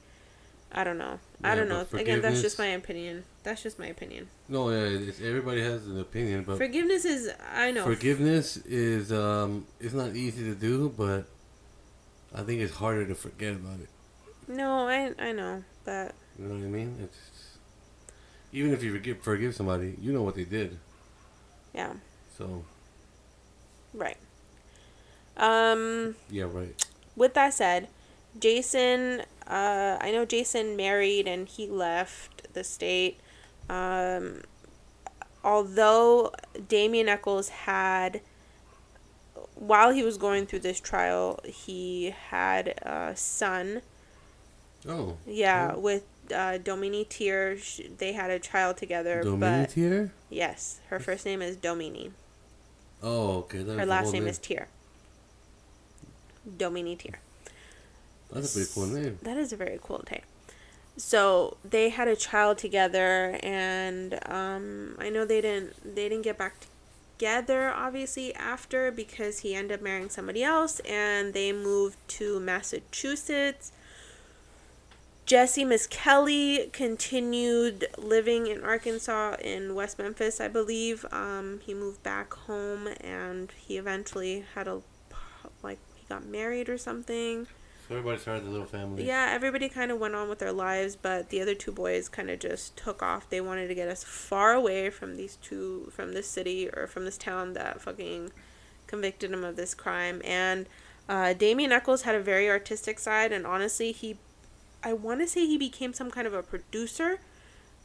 I 0.71 0.85
don't 0.85 0.99
know. 0.99 1.19
I 1.45 1.49
Yeah, 1.51 1.55
don't 1.57 1.69
know. 1.69 1.87
Again, 1.99 2.21
that's 2.23 2.41
just 2.41 2.59
my 2.59 2.67
opinion. 2.69 3.25
That's 3.43 3.63
just 3.63 3.79
my 3.79 3.87
opinion. 3.89 4.29
No, 4.49 4.71
yeah. 4.71 4.99
It's, 5.09 5.21
everybody 5.21 5.61
has 5.63 5.87
an 5.87 5.99
opinion, 6.01 6.45
but 6.45 6.57
Forgiveness 6.59 7.05
is 7.05 7.31
I 7.55 7.73
know. 7.73 7.85
forgiveness 7.85 8.57
is 8.59 9.11
um, 9.13 9.67
it's 9.81 9.95
not 9.95 10.15
easy 10.17 10.45
to 10.45 10.55
do, 10.55 10.89
but 10.97 11.27
I 12.35 12.43
think 12.43 12.61
it's 12.61 12.75
harder 12.75 13.07
to 13.07 13.15
forget 13.15 13.55
about 13.55 13.81
it. 13.81 13.89
no, 14.49 14.89
I 14.89 15.13
I 15.19 15.33
know, 15.33 15.65
that. 15.85 16.15
You 16.39 16.47
know 16.47 16.55
what 16.55 16.65
I 16.65 16.69
mean? 16.69 16.97
It's 17.03 17.59
even 18.53 18.73
if 18.73 18.83
you 18.83 18.93
forgive 18.93 19.21
forgive 19.23 19.55
somebody, 19.55 19.97
you 20.01 20.13
know 20.13 20.23
what 20.23 20.35
they 20.35 20.45
did. 20.45 20.79
yeah, 21.75 21.93
So 22.37 22.65
right. 23.95 24.17
Um 25.37 26.17
yeah, 26.31 26.45
right. 26.45 26.75
with 27.17 27.35
that 27.35 27.55
said, 27.55 27.89
Jason, 28.39 29.23
uh, 29.47 29.99
I 30.01 30.11
know 30.11 30.25
Jason 30.25 30.77
married 30.77 31.27
and 31.27 31.49
he 31.49 31.67
left 31.67 32.53
the 32.55 32.65
state. 32.65 33.19
Um, 33.69 34.43
although 35.45 36.33
Damien 36.69 37.09
Echols 37.09 37.49
had, 37.51 38.21
while 39.55 39.91
he 39.93 40.03
was 40.03 40.19
going 40.19 40.47
through 40.47 40.61
this 40.61 40.81
trial, 40.81 41.41
he 41.45 42.11
had 42.31 42.69
a 42.83 43.13
son. 43.17 43.83
Oh, 44.89 45.17
Yeah, 45.27 45.73
Oh. 45.75 45.79
with 45.79 46.05
uh, 46.35 46.59
Domini 46.59 47.05
Teer. 47.05 47.59
They 47.99 48.13
had 48.13 48.31
a 48.31 48.39
child 48.39 48.77
together. 48.77 49.23
Dominic 49.23 49.69
but 49.69 49.73
here. 49.73 50.13
yes, 50.31 50.81
her 50.89 50.99
first 50.99 51.25
name 51.27 51.43
is 51.43 51.57
Domini. 51.57 52.13
Oh, 53.03 53.39
okay. 53.39 53.63
that 53.63 53.79
Her 53.79 53.87
last 53.87 54.05
whole 54.05 54.13
name 54.13 54.27
is 54.27 54.39
Teer. 54.39 54.69
Domini 56.57 56.97
Teer. 56.97 57.19
That's 58.33 58.51
a 58.55 58.59
pretty 58.59 58.71
cool 58.75 58.87
name. 58.87 59.19
That 59.23 59.37
is 59.37 59.53
a 59.53 59.57
very 59.57 59.79
cool 59.83 60.03
name. 60.11 60.23
So 60.97 61.57
they 61.65 61.89
had 61.91 62.09
a 62.09 62.17
child 62.17 62.59
together, 62.59 63.39
and 63.43 64.19
um, 64.27 64.97
I 64.99 65.11
know 65.11 65.25
they 65.25 65.41
didn't 65.41 65.95
they 65.95 66.09
didn't 66.09 66.23
get 66.25 66.39
back 66.39 66.55
together 67.23 67.71
obviously 67.71 68.35
after 68.35 68.91
because 68.91 69.39
he 69.39 69.55
ended 69.55 69.79
up 69.79 69.81
marrying 69.81 70.11
somebody 70.11 70.43
else, 70.43 70.81
and 70.81 71.33
they 71.33 71.53
moved 71.53 71.97
to 72.09 72.41
Massachusetts. 72.41 73.71
Jesse 75.25 75.65
Misskelley 75.65 76.69
continued 76.73 77.87
living 77.97 78.49
in 78.49 78.65
Arkansas 78.65 79.37
in 79.41 79.77
West 79.77 80.01
Memphis, 80.01 80.41
I 80.41 80.49
believe. 80.49 81.07
Um, 81.13 81.61
he 81.65 81.75
moved 81.75 82.03
back 82.03 82.35
home 82.35 82.89
and 83.01 83.53
he 83.53 83.79
eventually 83.79 84.45
had 84.57 84.67
a 84.67 84.81
like 85.63 85.79
he 85.95 86.05
got 86.09 86.27
married 86.27 86.69
or 86.69 86.77
something. 86.77 87.47
So 87.93 87.99
everybody 87.99 88.21
started 88.23 88.47
a 88.47 88.51
little 88.51 88.65
family. 88.67 89.07
Yeah, 89.07 89.29
everybody 89.31 89.69
kind 89.69 89.91
of 89.91 89.99
went 89.99 90.15
on 90.15 90.31
with 90.31 90.39
their 90.39 90.51
lives, 90.53 90.97
but 90.97 91.29
the 91.29 91.43
other 91.43 91.55
two 91.55 91.73
boys 91.73 92.09
kind 92.09 92.31
of 92.31 92.39
just 92.39 92.75
took 92.75 93.03
off. 93.03 93.29
They 93.29 93.43
wanted 93.43 93.69
to 93.69 93.75
get 93.75 93.87
us 93.87 94.03
far 94.03 94.55
away 94.55 94.89
from 94.89 95.17
these 95.17 95.37
two, 95.37 95.91
from 95.95 96.15
this 96.15 96.27
city 96.27 96.71
or 96.71 96.87
from 96.87 97.05
this 97.05 97.19
town 97.19 97.53
that 97.53 97.83
fucking 97.83 98.33
convicted 98.87 99.31
him 99.31 99.45
of 99.45 99.57
this 99.57 99.75
crime. 99.75 100.23
And 100.25 100.67
uh, 101.07 101.35
Damien 101.35 101.71
Echols 101.71 102.03
had 102.03 102.15
a 102.15 102.23
very 102.23 102.49
artistic 102.49 102.99
side, 102.99 103.31
and 103.31 103.47
honestly, 103.47 103.93
he, 103.93 104.17
I 104.83 104.95
want 104.95 105.21
to 105.21 105.27
say 105.27 105.47
he 105.47 105.59
became 105.59 105.93
some 105.93 106.11
kind 106.11 106.27
of 106.27 106.33
a 106.33 106.43
producer, 106.43 107.19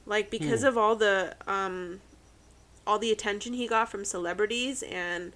like 0.05 0.31
because 0.31 0.61
Hmm. 0.61 0.67
of 0.67 0.77
all 0.77 0.95
the, 0.95 1.35
um, 1.47 1.99
all 2.85 2.97
the 2.97 3.11
attention 3.11 3.51
he 3.51 3.67
got 3.67 3.89
from 3.89 4.05
celebrities 4.05 4.83
and 4.83 5.33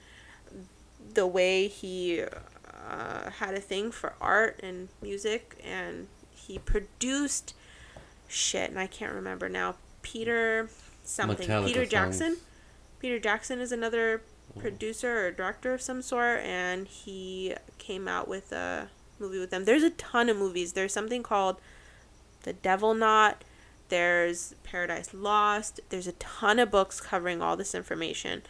the 1.14 1.27
way 1.27 1.68
he 1.68 2.23
uh, 2.89 3.29
had 3.29 3.53
a 3.53 3.61
thing 3.61 3.91
for 3.91 4.13
art 4.21 4.59
and 4.63 4.89
music, 5.01 5.61
and 5.63 6.07
he 6.29 6.57
produced 6.59 7.53
shit, 8.27 8.69
and 8.69 8.79
I 8.79 8.87
can't 8.87 9.13
remember 9.13 9.49
now. 9.49 9.75
Peter 10.01 10.69
something. 11.03 11.47
Metallica 11.47 11.65
Peter 11.67 11.79
songs. 11.81 11.91
Jackson. 11.91 12.37
Peter 12.99 13.19
Jackson 13.19 13.59
is 13.59 13.71
another 13.71 14.21
producer 14.59 15.27
or 15.27 15.31
director 15.31 15.73
of 15.73 15.81
some 15.81 16.01
sort, 16.01 16.39
and 16.39 16.87
he 16.87 17.55
came 17.77 18.07
out 18.07 18.27
with 18.27 18.51
a 18.51 18.89
movie 19.19 19.39
with 19.39 19.49
them. 19.49 19.65
There's 19.65 19.83
a 19.83 19.89
ton 19.91 20.29
of 20.29 20.37
movies. 20.37 20.73
There's 20.73 20.93
something 20.93 21.23
called 21.23 21.57
The 22.43 22.53
Devil 22.53 22.93
Knot. 22.93 23.43
There's 23.89 24.55
Paradise 24.63 25.13
Lost. 25.13 25.79
There's 25.89 26.07
a 26.07 26.13
ton 26.13 26.59
of 26.59 26.71
books 26.71 27.01
covering 27.01 27.41
all 27.41 27.57
this 27.57 27.75
information. 27.75 28.43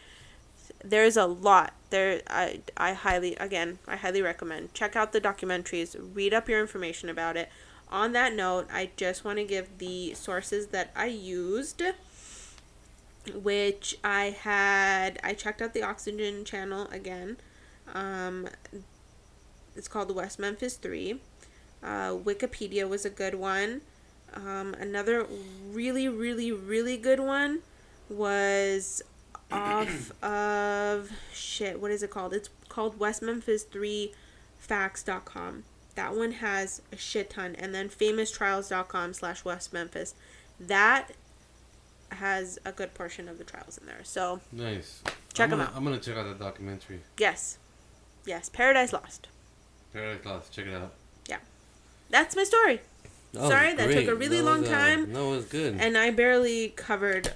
There's 0.84 1.16
a 1.16 1.26
lot. 1.26 1.74
There 1.90 2.22
I 2.28 2.60
I 2.76 2.94
highly 2.94 3.36
again, 3.36 3.78
I 3.86 3.96
highly 3.96 4.22
recommend. 4.22 4.74
Check 4.74 4.96
out 4.96 5.12
the 5.12 5.20
documentaries, 5.20 5.96
read 6.14 6.34
up 6.34 6.48
your 6.48 6.60
information 6.60 7.08
about 7.08 7.36
it. 7.36 7.48
On 7.90 8.12
that 8.12 8.34
note, 8.34 8.68
I 8.72 8.90
just 8.96 9.24
want 9.24 9.38
to 9.38 9.44
give 9.44 9.78
the 9.78 10.14
sources 10.14 10.68
that 10.68 10.90
I 10.96 11.06
used 11.06 11.82
which 13.34 13.96
I 14.02 14.30
had 14.30 15.20
I 15.22 15.34
checked 15.34 15.62
out 15.62 15.74
the 15.74 15.82
Oxygen 15.82 16.44
channel 16.44 16.88
again. 16.90 17.36
Um, 17.94 18.48
it's 19.76 19.88
called 19.88 20.08
the 20.08 20.14
West 20.14 20.38
Memphis 20.38 20.76
Three. 20.76 21.20
Uh, 21.82 22.10
Wikipedia 22.14 22.88
was 22.88 23.04
a 23.04 23.10
good 23.10 23.34
one. 23.34 23.82
Um, 24.34 24.74
another 24.74 25.26
really, 25.70 26.08
really, 26.08 26.52
really 26.52 26.96
good 26.96 27.20
one 27.20 27.60
was 28.08 29.02
off 29.52 30.22
of 30.22 31.10
shit. 31.32 31.80
What 31.80 31.90
is 31.90 32.02
it 32.02 32.10
called? 32.10 32.32
It's 32.32 32.48
called 32.68 32.98
West 32.98 33.22
Memphis 33.22 33.62
Three 33.64 34.12
Facts.com. 34.58 35.64
That 35.94 36.14
one 36.16 36.32
has 36.32 36.80
a 36.90 36.96
shit 36.96 37.30
ton, 37.30 37.54
and 37.58 37.74
then 37.74 37.88
FamousTrials.com 37.90 39.12
slash 39.14 39.44
West 39.44 39.72
Memphis. 39.72 40.14
That 40.58 41.08
has 42.12 42.58
a 42.64 42.72
good 42.72 42.94
portion 42.94 43.28
of 43.28 43.38
the 43.38 43.44
trials 43.44 43.76
in 43.78 43.86
there. 43.86 44.00
So 44.02 44.40
Nice. 44.52 45.02
Check 45.34 45.50
gonna- 45.50 45.64
out. 45.64 45.72
I'm 45.74 45.84
gonna 45.84 45.98
check 45.98 46.16
out 46.16 46.26
the 46.38 46.42
documentary. 46.44 47.00
yes, 47.18 47.58
yes, 48.24 48.48
Paradise 48.48 48.92
Lost. 48.92 49.28
Paradise 49.92 50.24
Lost. 50.24 50.52
Check 50.52 50.66
it 50.66 50.74
out. 50.74 50.92
Yeah, 51.28 51.38
that's 52.10 52.36
my 52.36 52.44
story, 52.44 52.80
That 53.32 53.48
Sorry, 53.48 53.74
that 53.74 53.90
took 53.90 54.08
a 54.08 54.14
really 54.14 54.36
was, 54.38 54.44
long 54.46 54.64
uh, 54.66 54.70
time. 54.70 55.12
no, 55.12 55.32
it 55.32 55.36
was 55.36 55.44
good. 55.46 55.76
and 55.78 55.96
I 55.98 56.10
barely 56.10 56.68
covered 56.70 57.32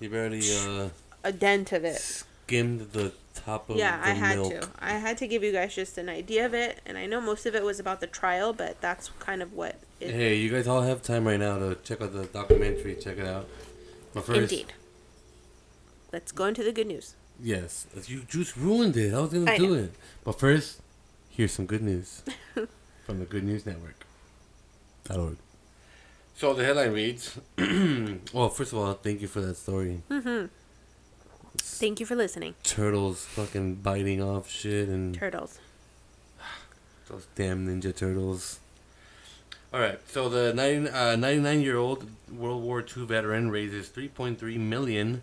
you 0.00 0.08
barely 0.10 0.40
uh, 0.40 0.88
a 1.24 1.32
dent 1.32 1.72
of 1.72 1.84
it. 1.84 1.96
skimmed 2.00 2.92
the 2.92 3.12
top 3.34 3.70
of 3.70 3.76
Yeah, 3.76 3.96
the 4.00 4.08
I 4.08 4.10
had 4.12 4.36
milk. 4.38 4.60
to. 4.60 4.68
I 4.80 4.92
had 4.92 5.16
to 5.18 5.26
give 5.28 5.42
you 5.44 5.52
guys 5.52 5.74
just 5.74 5.96
an 5.98 6.08
idea 6.08 6.44
of 6.46 6.54
it, 6.54 6.80
and 6.86 6.96
I 6.98 7.06
know 7.06 7.20
most 7.20 7.46
of 7.46 7.54
it 7.54 7.62
was 7.62 7.78
about 7.80 8.00
the 8.00 8.06
trial, 8.06 8.52
but 8.52 8.80
that's 8.80 9.10
kind 9.18 9.42
of 9.42 9.52
what 9.52 9.76
it. 10.00 10.10
Hey, 10.12 10.36
you 10.36 10.50
guys 10.50 10.66
all 10.66 10.82
have 10.82 11.02
time 11.02 11.26
right 11.26 11.38
now 11.40 11.58
to 11.58 11.76
check 11.84 12.00
out 12.00 12.12
the 12.12 12.24
documentary. 12.24 12.96
Check 12.96 13.18
it 13.18 13.26
out. 13.26 13.46
But 14.14 14.24
first, 14.24 14.52
Indeed. 14.52 14.72
Let's 16.12 16.32
go 16.32 16.46
into 16.46 16.64
the 16.64 16.72
good 16.72 16.88
news. 16.88 17.14
yes, 17.40 17.86
you 18.06 18.22
just 18.28 18.56
ruined 18.56 18.96
it. 18.96 19.14
I 19.14 19.20
was 19.20 19.30
gonna 19.32 19.50
I 19.50 19.56
do 19.56 19.68
know. 19.68 19.74
it. 19.84 19.92
But 20.24 20.38
first, 20.40 20.80
here's 21.28 21.52
some 21.52 21.66
good 21.66 21.82
news 21.82 22.22
from 23.06 23.18
the 23.20 23.24
Good 23.26 23.44
News 23.44 23.64
Network. 23.64 24.04
.org. 25.08 25.36
So 26.36 26.54
the 26.54 26.64
headline 26.64 26.92
reads, 26.92 27.38
well, 28.32 28.48
first 28.48 28.72
of 28.72 28.78
all, 28.78 28.94
thank 28.94 29.20
you 29.20 29.28
for 29.28 29.40
that 29.40 29.56
story. 29.56 30.02
Mm-hmm. 30.10 30.46
Thank 31.56 32.00
you 32.00 32.06
for 32.06 32.14
listening, 32.14 32.54
Turtles 32.62 33.24
fucking 33.24 33.76
biting 33.76 34.22
off 34.22 34.48
shit 34.48 34.88
and 34.88 35.14
turtles. 35.14 35.58
Those 37.08 37.26
damn 37.34 37.66
Ninja 37.66 37.94
Turtles. 37.94 38.60
Alright, 39.72 40.00
so 40.08 40.28
the 40.28 40.52
90, 40.52 40.90
uh, 40.90 41.16
99 41.16 41.60
year 41.60 41.76
old 41.76 42.08
World 42.30 42.62
War 42.62 42.80
II 42.80 43.06
veteran 43.06 43.50
raises 43.50 43.88
$3.3 43.88 44.58
million 44.58 45.22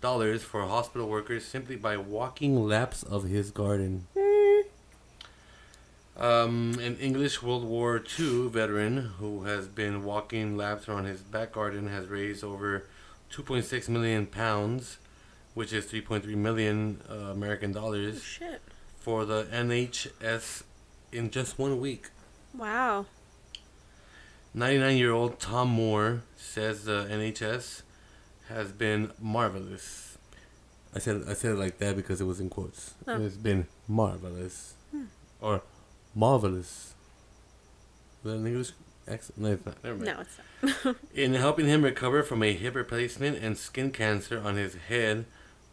for 0.00 0.66
hospital 0.66 1.08
workers 1.08 1.44
simply 1.44 1.74
by 1.74 1.96
walking 1.96 2.64
laps 2.64 3.02
of 3.02 3.24
his 3.24 3.50
garden. 3.50 4.06
Um, 6.16 6.78
an 6.80 6.96
English 6.96 7.42
World 7.42 7.64
War 7.64 8.02
II 8.18 8.48
veteran 8.48 9.12
who 9.18 9.44
has 9.44 9.66
been 9.66 10.04
walking 10.04 10.56
laps 10.56 10.88
around 10.88 11.04
his 11.04 11.20
back 11.20 11.52
garden 11.52 11.88
has 11.88 12.06
raised 12.06 12.44
over 12.44 12.84
2.6 13.32 13.88
million 13.88 14.26
pounds, 14.26 14.98
which 15.56 15.72
is 15.72 15.86
3.3 15.86 16.24
million 16.36 17.00
uh, 17.10 17.14
American 17.32 17.70
Oh, 17.70 17.80
dollars, 17.80 18.22
shit! 18.22 18.60
for 19.00 19.24
the 19.24 19.44
NHS 19.44 20.62
in 21.10 21.30
just 21.30 21.58
one 21.58 21.80
week. 21.80 22.10
Wow. 22.54 23.06
99 24.52 24.96
year 24.98 25.12
old 25.12 25.40
Tom 25.40 25.68
Moore 25.68 26.22
says 26.36 26.84
the 26.84 27.06
NHS 27.10 27.82
has 28.48 28.70
been 28.72 29.12
marvelous. 29.20 30.18
I 30.94 30.98
said 30.98 31.22
I 31.28 31.32
said 31.32 31.52
it 31.52 31.58
like 31.58 31.78
that 31.78 31.96
because 31.96 32.20
it 32.20 32.24
was 32.24 32.38
in 32.38 32.50
quotes. 32.50 32.94
Oh. 33.08 33.18
It's 33.22 33.36
been 33.36 33.66
marvelous. 33.88 34.74
Or 35.40 35.62
marvelous. 36.14 36.94
Is 38.24 38.30
that 38.30 38.36
an 38.36 38.46
English 38.46 38.72
accent? 39.08 39.38
No, 39.38 39.52
it's 39.52 39.64
not. 39.66 39.84
Never 39.84 39.96
mind. 39.96 40.06
No, 40.06 40.20
it's 40.20 40.84
not. 40.86 40.96
In 41.14 41.34
helping 41.34 41.66
him 41.66 41.82
recover 41.82 42.22
from 42.22 42.42
a 42.42 42.52
hip 42.54 42.74
replacement 42.74 43.36
and 43.38 43.56
skin 43.56 43.90
cancer 43.90 44.40
on 44.42 44.56
his 44.56 44.74
head 44.88 45.26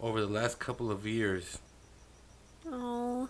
over 0.04 0.20
the 0.20 0.28
last 0.28 0.60
couple 0.60 0.92
of 0.92 1.08
years. 1.08 1.60
oh, 2.70 3.30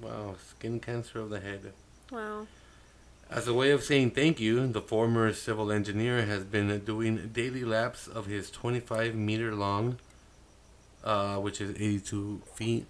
Wow, 0.00 0.34
skin 0.50 0.80
cancer 0.80 1.20
of 1.20 1.28
the 1.30 1.38
head. 1.38 1.74
wow. 2.10 2.46
As 3.30 3.46
a 3.46 3.54
way 3.54 3.70
of 3.70 3.82
saying 3.82 4.10
thank 4.12 4.40
you, 4.40 4.66
the 4.66 4.80
former 4.80 5.32
civil 5.32 5.70
engineer 5.70 6.26
has 6.26 6.44
been 6.44 6.80
doing 6.80 7.30
daily 7.32 7.64
laps 7.64 8.08
of 8.08 8.26
his 8.26 8.50
25 8.50 9.14
meter 9.14 9.54
long, 9.54 9.98
uh, 11.04 11.36
which 11.36 11.60
is 11.60 11.70
82 11.70 12.42
feet, 12.54 12.86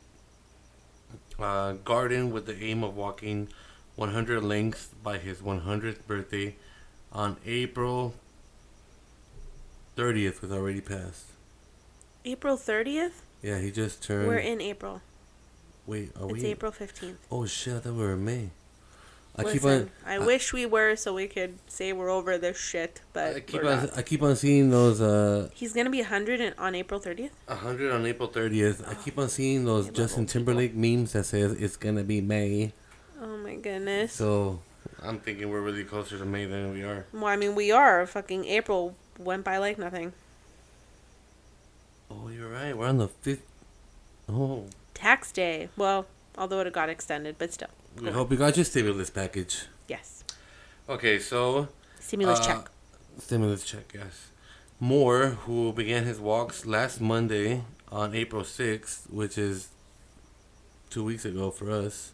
uh, 1.38 1.72
garden 1.72 2.32
with 2.32 2.46
the 2.46 2.56
aim 2.62 2.82
of 2.82 2.96
walking 2.96 3.48
100 3.96 4.42
lengths 4.42 4.88
by 5.02 5.18
his 5.18 5.38
100th 5.42 6.06
birthday 6.06 6.56
on 7.12 7.36
April 7.44 8.14
30th, 9.96 10.40
was 10.40 10.50
already 10.50 10.80
passed. 10.80 11.31
April 12.24 12.56
thirtieth. 12.56 13.22
Yeah, 13.42 13.58
he 13.58 13.70
just 13.70 14.02
turned. 14.02 14.28
We're 14.28 14.38
in 14.38 14.60
April. 14.60 15.00
Wait, 15.86 16.10
are 16.20 16.26
we? 16.26 16.34
It's? 16.34 16.44
April 16.44 16.72
fifteenth. 16.72 17.18
Oh 17.30 17.46
shit! 17.46 17.74
I 17.74 17.80
thought 17.80 17.94
we 17.94 18.02
were 18.02 18.12
in 18.12 18.24
May. 18.24 18.50
I 19.34 19.42
Listen, 19.42 19.58
keep 19.58 19.66
on. 19.68 19.90
I, 20.04 20.14
I- 20.16 20.18
wish 20.18 20.52
we 20.52 20.66
were 20.66 20.94
so 20.94 21.14
we 21.14 21.26
could 21.26 21.58
say 21.66 21.92
we're 21.94 22.10
over 22.10 22.36
this 22.38 22.58
shit, 22.58 23.00
but 23.14 23.34
I 23.36 23.40
keep 23.40 23.60
on. 23.64 23.64
not. 23.64 23.98
I 23.98 24.02
keep 24.02 24.22
on 24.22 24.36
seeing 24.36 24.70
those. 24.70 25.00
Uh, 25.00 25.48
He's 25.54 25.72
gonna 25.72 25.90
be 25.90 26.02
hundred 26.02 26.54
on 26.58 26.74
April 26.74 27.00
thirtieth. 27.00 27.32
A 27.48 27.54
hundred 27.56 27.92
on 27.92 28.04
April 28.06 28.28
thirtieth. 28.28 28.86
I 28.86 28.94
keep 28.94 29.18
on 29.18 29.28
seeing 29.28 29.64
those 29.64 29.86
They 29.86 29.94
Justin 29.94 30.26
Timberlake 30.26 30.74
memes 30.74 31.12
that 31.14 31.24
says 31.24 31.52
it's 31.52 31.76
gonna 31.76 32.04
be 32.04 32.20
May. 32.20 32.72
Oh 33.20 33.38
my 33.38 33.54
goodness. 33.56 34.12
So 34.12 34.60
I'm 35.02 35.18
thinking 35.18 35.48
we're 35.50 35.60
really 35.62 35.84
closer 35.84 36.18
to 36.18 36.24
May 36.24 36.44
than 36.44 36.72
we 36.74 36.82
are. 36.84 37.06
well, 37.12 37.26
I 37.26 37.36
mean, 37.36 37.54
we 37.54 37.72
are. 37.72 38.06
Fucking 38.06 38.44
April 38.44 38.94
went 39.18 39.44
by 39.44 39.56
like 39.58 39.78
nothing. 39.78 40.12
Oh, 42.12 42.28
you're 42.28 42.48
right. 42.50 42.76
We're 42.76 42.88
on 42.88 42.98
the 42.98 43.08
fifth. 43.08 43.42
Oh, 44.28 44.66
Tax 44.94 45.32
day. 45.32 45.68
Well, 45.76 46.06
although 46.36 46.60
it 46.60 46.72
got 46.72 46.88
extended, 46.88 47.36
but 47.38 47.52
still. 47.52 47.68
we 48.00 48.10
hope 48.10 48.30
you 48.30 48.36
got 48.36 48.56
your 48.56 48.64
stimulus 48.64 49.10
package. 49.10 49.64
Yes. 49.88 50.24
Okay, 50.88 51.18
so 51.18 51.68
Stimulus 52.00 52.40
Uh, 52.40 52.44
check. 52.46 52.70
stimulus 53.18 53.64
check, 53.64 53.92
yes. 53.94 54.28
Moore, 54.80 55.28
who 55.46 55.72
began 55.72 56.04
his 56.04 56.18
walks 56.20 56.66
last 56.66 57.00
Monday 57.00 57.64
on 57.90 58.14
April 58.14 58.44
sixth, 58.44 59.06
which 59.10 59.38
is 59.38 59.68
two 60.90 61.04
weeks 61.04 61.24
ago 61.24 61.50
for 61.50 61.70
us, 61.70 62.12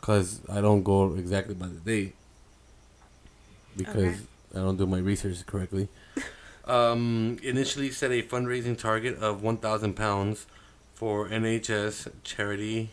cause 0.00 0.40
I 0.48 0.60
don't 0.60 0.82
go 0.82 1.14
exactly 1.14 1.54
by 1.54 1.66
the 1.68 1.80
date. 1.80 2.14
because 3.76 3.96
Okay. 3.96 4.16
I 4.54 4.58
don't 4.58 4.76
do 4.76 4.86
my 4.86 4.98
research 4.98 5.46
correctly. 5.46 5.88
Um, 6.70 7.38
initially 7.42 7.90
set 7.90 8.12
a 8.12 8.22
fundraising 8.22 8.78
target 8.78 9.18
of 9.18 9.42
one 9.42 9.56
thousand 9.56 9.94
pounds 9.94 10.46
for 10.94 11.28
NHS 11.28 12.12
charity 12.22 12.90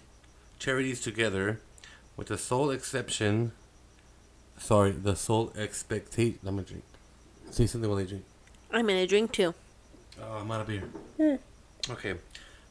charities 0.57 0.99
together, 0.99 1.59
with 2.15 2.29
the 2.29 2.39
sole 2.39 2.71
exception. 2.71 3.51
Sorry, 4.57 4.89
the 4.89 5.15
sole 5.15 5.53
expectation. 5.55 6.39
I'm 6.43 6.55
gonna 6.55 6.63
drink. 6.63 6.83
Say 7.51 7.67
something 7.67 7.87
while 7.87 7.99
I 7.99 8.05
drink. 8.05 8.25
I'm 8.71 8.87
gonna 8.87 9.05
drink 9.05 9.31
too. 9.31 9.53
Oh, 10.19 10.37
I'm 10.39 10.49
out 10.49 10.61
of 10.61 10.67
beer. 10.67 11.39
Okay. 11.87 12.15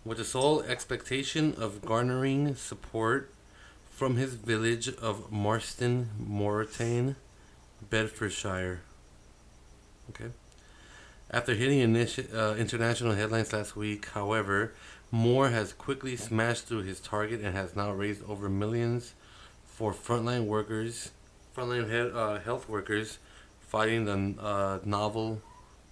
With 0.04 0.18
the 0.18 0.24
sole 0.24 0.62
expectation 0.62 1.54
of 1.56 1.84
garnering 1.84 2.56
support 2.56 3.32
from 3.90 4.16
his 4.16 4.34
village 4.34 4.88
of 4.88 5.30
Marston 5.30 6.10
Moretaine, 6.18 7.14
Bedfordshire. 7.90 8.80
Okay. 10.10 10.32
After 11.30 11.54
hitting 11.54 11.78
initi- 11.80 12.32
uh, 12.32 12.54
international 12.56 13.14
headlines 13.14 13.52
last 13.52 13.74
week, 13.76 14.06
however, 14.10 14.72
Moore 15.10 15.48
has 15.50 15.72
quickly 15.72 16.16
smashed 16.16 16.66
through 16.66 16.82
his 16.82 17.00
target 17.00 17.40
and 17.40 17.54
has 17.54 17.74
now 17.74 17.90
raised 17.92 18.22
over 18.28 18.48
millions 18.48 19.14
for 19.66 19.92
frontline 19.92 20.46
workers, 20.46 21.10
frontline 21.56 21.90
he- 21.90 22.16
uh, 22.16 22.38
health 22.40 22.68
workers 22.68 23.18
fighting 23.60 24.04
the 24.04 24.40
uh, 24.40 24.78
novel 24.84 25.42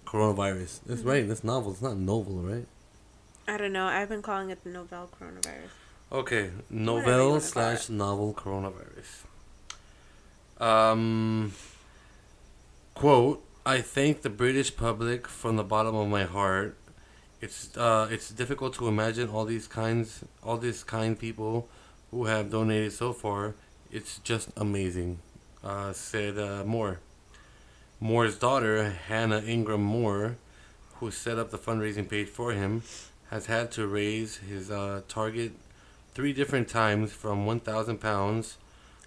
coronavirus. 0.05 0.79
That's 0.85 1.01
right. 1.01 1.27
That's 1.27 1.43
novel. 1.43 1.71
It's 1.73 1.81
not 1.81 1.97
novel, 1.97 2.35
right? 2.35 2.65
I 3.47 3.57
don't 3.57 3.73
know. 3.73 3.85
I've 3.85 4.09
been 4.09 4.21
calling 4.21 4.49
it 4.49 4.63
the 4.63 4.69
novel 4.69 5.09
coronavirus. 5.19 5.69
Okay, 6.11 6.51
novel 6.69 7.39
slash 7.41 7.89
novel 7.89 8.33
coronavirus. 8.33 9.25
Um, 10.59 11.51
quote: 12.93 13.43
I 13.67 13.81
thank 13.81 14.21
the 14.21 14.29
British 14.29 14.75
public 14.77 15.27
from 15.27 15.55
the 15.55 15.63
bottom 15.63 15.95
of 15.95 16.07
my 16.07 16.25
heart. 16.25 16.77
It's 17.41 17.75
uh, 17.75 18.07
it's 18.11 18.29
difficult 18.29 18.75
to 18.75 18.87
imagine 18.87 19.27
all 19.29 19.43
these 19.43 19.67
kinds, 19.67 20.23
all 20.43 20.57
these 20.59 20.83
kind 20.83 21.17
people 21.17 21.67
who 22.11 22.25
have 22.25 22.51
donated 22.51 22.93
so 22.93 23.11
far. 23.11 23.55
It's 23.91 24.19
just 24.19 24.49
amazing," 24.55 25.17
uh, 25.63 25.93
said 25.93 26.37
uh, 26.37 26.63
Moore. 26.63 26.99
Moore's 27.99 28.37
daughter, 28.37 28.91
Hannah 29.07 29.41
Ingram 29.41 29.81
Moore, 29.81 30.37
who 30.99 31.09
set 31.09 31.39
up 31.39 31.49
the 31.49 31.57
fundraising 31.57 32.07
page 32.07 32.27
for 32.27 32.51
him, 32.51 32.83
has 33.31 33.47
had 33.47 33.71
to 33.71 33.87
raise 33.87 34.37
his 34.37 34.69
uh, 34.69 35.01
target 35.07 35.53
three 36.13 36.33
different 36.33 36.69
times 36.69 37.13
from 37.13 37.47
1,000 37.47 37.97
pounds. 37.97 38.57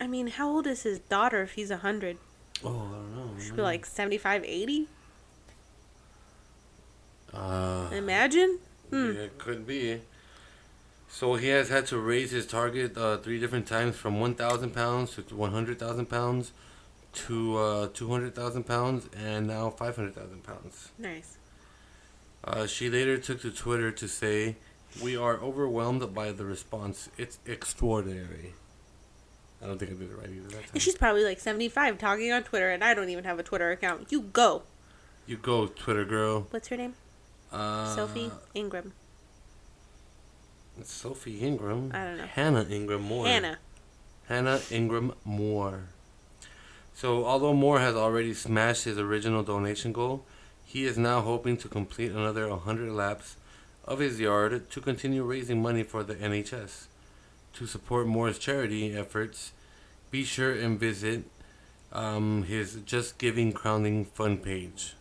I 0.00 0.08
mean, 0.08 0.26
how 0.26 0.48
old 0.50 0.66
is 0.66 0.82
his 0.82 0.98
daughter 0.98 1.42
if 1.42 1.52
he's 1.52 1.70
a 1.70 1.84
100? 1.86 2.18
Oh, 2.64 2.68
I 2.68 2.72
don't 2.72 3.16
know. 3.16 3.40
Should 3.40 3.56
be 3.56 3.62
like 3.62 3.86
75, 3.86 4.44
80? 4.44 4.88
Uh, 7.32 7.88
Imagine? 7.92 8.58
Hmm. 8.90 9.12
Yeah, 9.12 9.20
it 9.20 9.38
could 9.38 9.66
be. 9.66 10.00
So 11.10 11.34
he 11.34 11.48
has 11.48 11.68
had 11.68 11.86
to 11.86 11.98
raise 11.98 12.30
his 12.32 12.46
target 12.46 12.96
uh, 12.96 13.18
three 13.18 13.40
different 13.40 13.66
times 13.66 13.96
from 13.96 14.20
1,000 14.20 14.70
pounds 14.74 15.14
to 15.16 15.34
100,000 15.34 16.06
pounds 16.06 16.52
to 17.12 17.56
uh, 17.56 17.88
200,000 17.94 18.64
pounds 18.64 19.08
and 19.16 19.46
now 19.46 19.70
500,000 19.70 20.42
pounds. 20.44 20.90
Nice. 20.98 21.38
Uh, 22.44 22.66
she 22.66 22.88
later 22.88 23.18
took 23.18 23.40
to 23.42 23.50
Twitter 23.50 23.90
to 23.90 24.08
say, 24.08 24.56
We 25.02 25.16
are 25.16 25.36
overwhelmed 25.38 26.14
by 26.14 26.32
the 26.32 26.44
response. 26.44 27.08
It's 27.16 27.38
extraordinary. 27.46 28.54
I 29.62 29.66
don't 29.66 29.78
think 29.78 29.90
I 29.90 29.94
did 29.94 30.10
it 30.10 30.16
right 30.16 30.28
either 30.30 30.48
that 30.48 30.52
time. 30.52 30.70
And 30.74 30.82
she's 30.82 30.96
probably 30.96 31.24
like 31.24 31.40
75 31.40 31.98
talking 31.98 32.32
on 32.32 32.44
Twitter, 32.44 32.70
and 32.70 32.84
I 32.84 32.94
don't 32.94 33.08
even 33.08 33.24
have 33.24 33.38
a 33.38 33.42
Twitter 33.42 33.70
account. 33.70 34.06
You 34.10 34.22
go. 34.22 34.62
You 35.26 35.36
go, 35.36 35.66
Twitter 35.66 36.04
girl. 36.04 36.46
What's 36.50 36.68
her 36.68 36.76
name? 36.76 36.94
Uh, 37.52 37.94
Sophie 37.94 38.30
Ingram. 38.54 38.92
Sophie 40.84 41.40
Ingram. 41.40 41.90
I 41.92 42.04
don't 42.04 42.18
know. 42.18 42.26
Hannah 42.26 42.66
Ingram 42.70 43.02
Moore. 43.02 43.26
Hannah. 43.26 43.58
Hannah 44.28 44.60
Ingram 44.70 45.14
Moore. 45.24 45.84
So, 46.94 47.24
although 47.24 47.54
Moore 47.54 47.80
has 47.80 47.94
already 47.94 48.34
smashed 48.34 48.84
his 48.84 48.98
original 48.98 49.42
donation 49.42 49.92
goal, 49.92 50.24
he 50.64 50.84
is 50.84 50.98
now 50.98 51.20
hoping 51.20 51.56
to 51.58 51.68
complete 51.68 52.12
another 52.12 52.48
100 52.48 52.92
laps 52.92 53.36
of 53.84 54.00
his 54.00 54.20
yard 54.20 54.70
to 54.70 54.80
continue 54.80 55.24
raising 55.24 55.62
money 55.62 55.82
for 55.82 56.02
the 56.02 56.14
NHS. 56.14 56.86
To 57.54 57.66
support 57.66 58.06
Moore's 58.06 58.38
charity 58.38 58.94
efforts, 58.96 59.52
be 60.10 60.22
sure 60.24 60.52
and 60.52 60.78
visit 60.78 61.24
um, 61.92 62.44
his 62.44 62.76
Just 62.84 63.18
Giving 63.18 63.52
crowdfunding 63.52 64.42
page. 64.42 64.94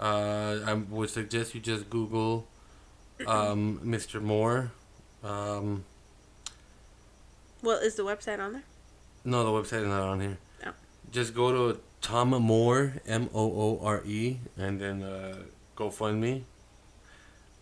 Uh, 0.00 0.58
I 0.66 0.74
would 0.74 1.10
suggest 1.10 1.54
you 1.54 1.60
just 1.60 1.88
Google 1.88 2.48
um, 3.26 3.80
Mr. 3.84 4.20
Moore. 4.20 4.72
Um, 5.22 5.84
Well, 7.62 7.78
is 7.78 7.94
the 7.94 8.02
website 8.04 8.40
on 8.40 8.54
there? 8.54 8.64
no, 9.24 9.44
the 9.44 9.50
website 9.50 9.82
is 9.82 9.86
not 9.88 10.02
on 10.02 10.20
here. 10.20 10.38
Oh. 10.66 10.72
Just 11.12 11.32
go 11.32 11.52
to 11.52 11.80
Tom 12.00 12.30
Moore, 12.30 12.94
M 13.06 13.30
O 13.32 13.44
O 13.44 13.80
R 13.84 14.02
E, 14.04 14.38
and 14.56 14.80
then 14.80 15.02
uh, 15.04 15.36
GoFundMe. 15.76 16.42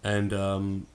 And 0.02 0.32
um, 0.32 0.86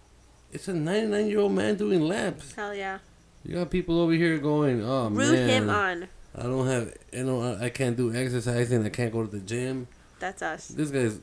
it's 0.56 0.68
a 0.68 0.73
99 0.73 1.27
year 1.27 1.40
old 1.40 1.52
man 1.52 1.76
doing 1.76 2.02
laps. 2.02 2.53
Hell 2.53 2.73
yeah. 2.73 2.99
You 3.44 3.56
got 3.56 3.69
people 3.69 3.99
over 4.02 4.14
here 4.14 4.38
going, 4.40 4.82
oh 4.84 5.10
Root 5.10 5.34
man. 5.34 5.49
him 5.49 5.69
on. 5.69 6.07
I 6.38 6.44
don't 6.44 6.68
have, 6.68 6.94
you 7.14 7.23
know, 7.23 7.57
I- 7.61 7.69
can't 7.69 7.95
do 7.95 8.14
exercising. 8.14 8.84
I 8.86 8.90
can't 8.90 9.11
go 9.14 9.23
to 9.26 9.32
the 9.32 9.40
gym. 9.40 9.88
That's 10.19 10.41
us. 10.41 10.68
This 10.69 10.90
guy's, 10.91 11.19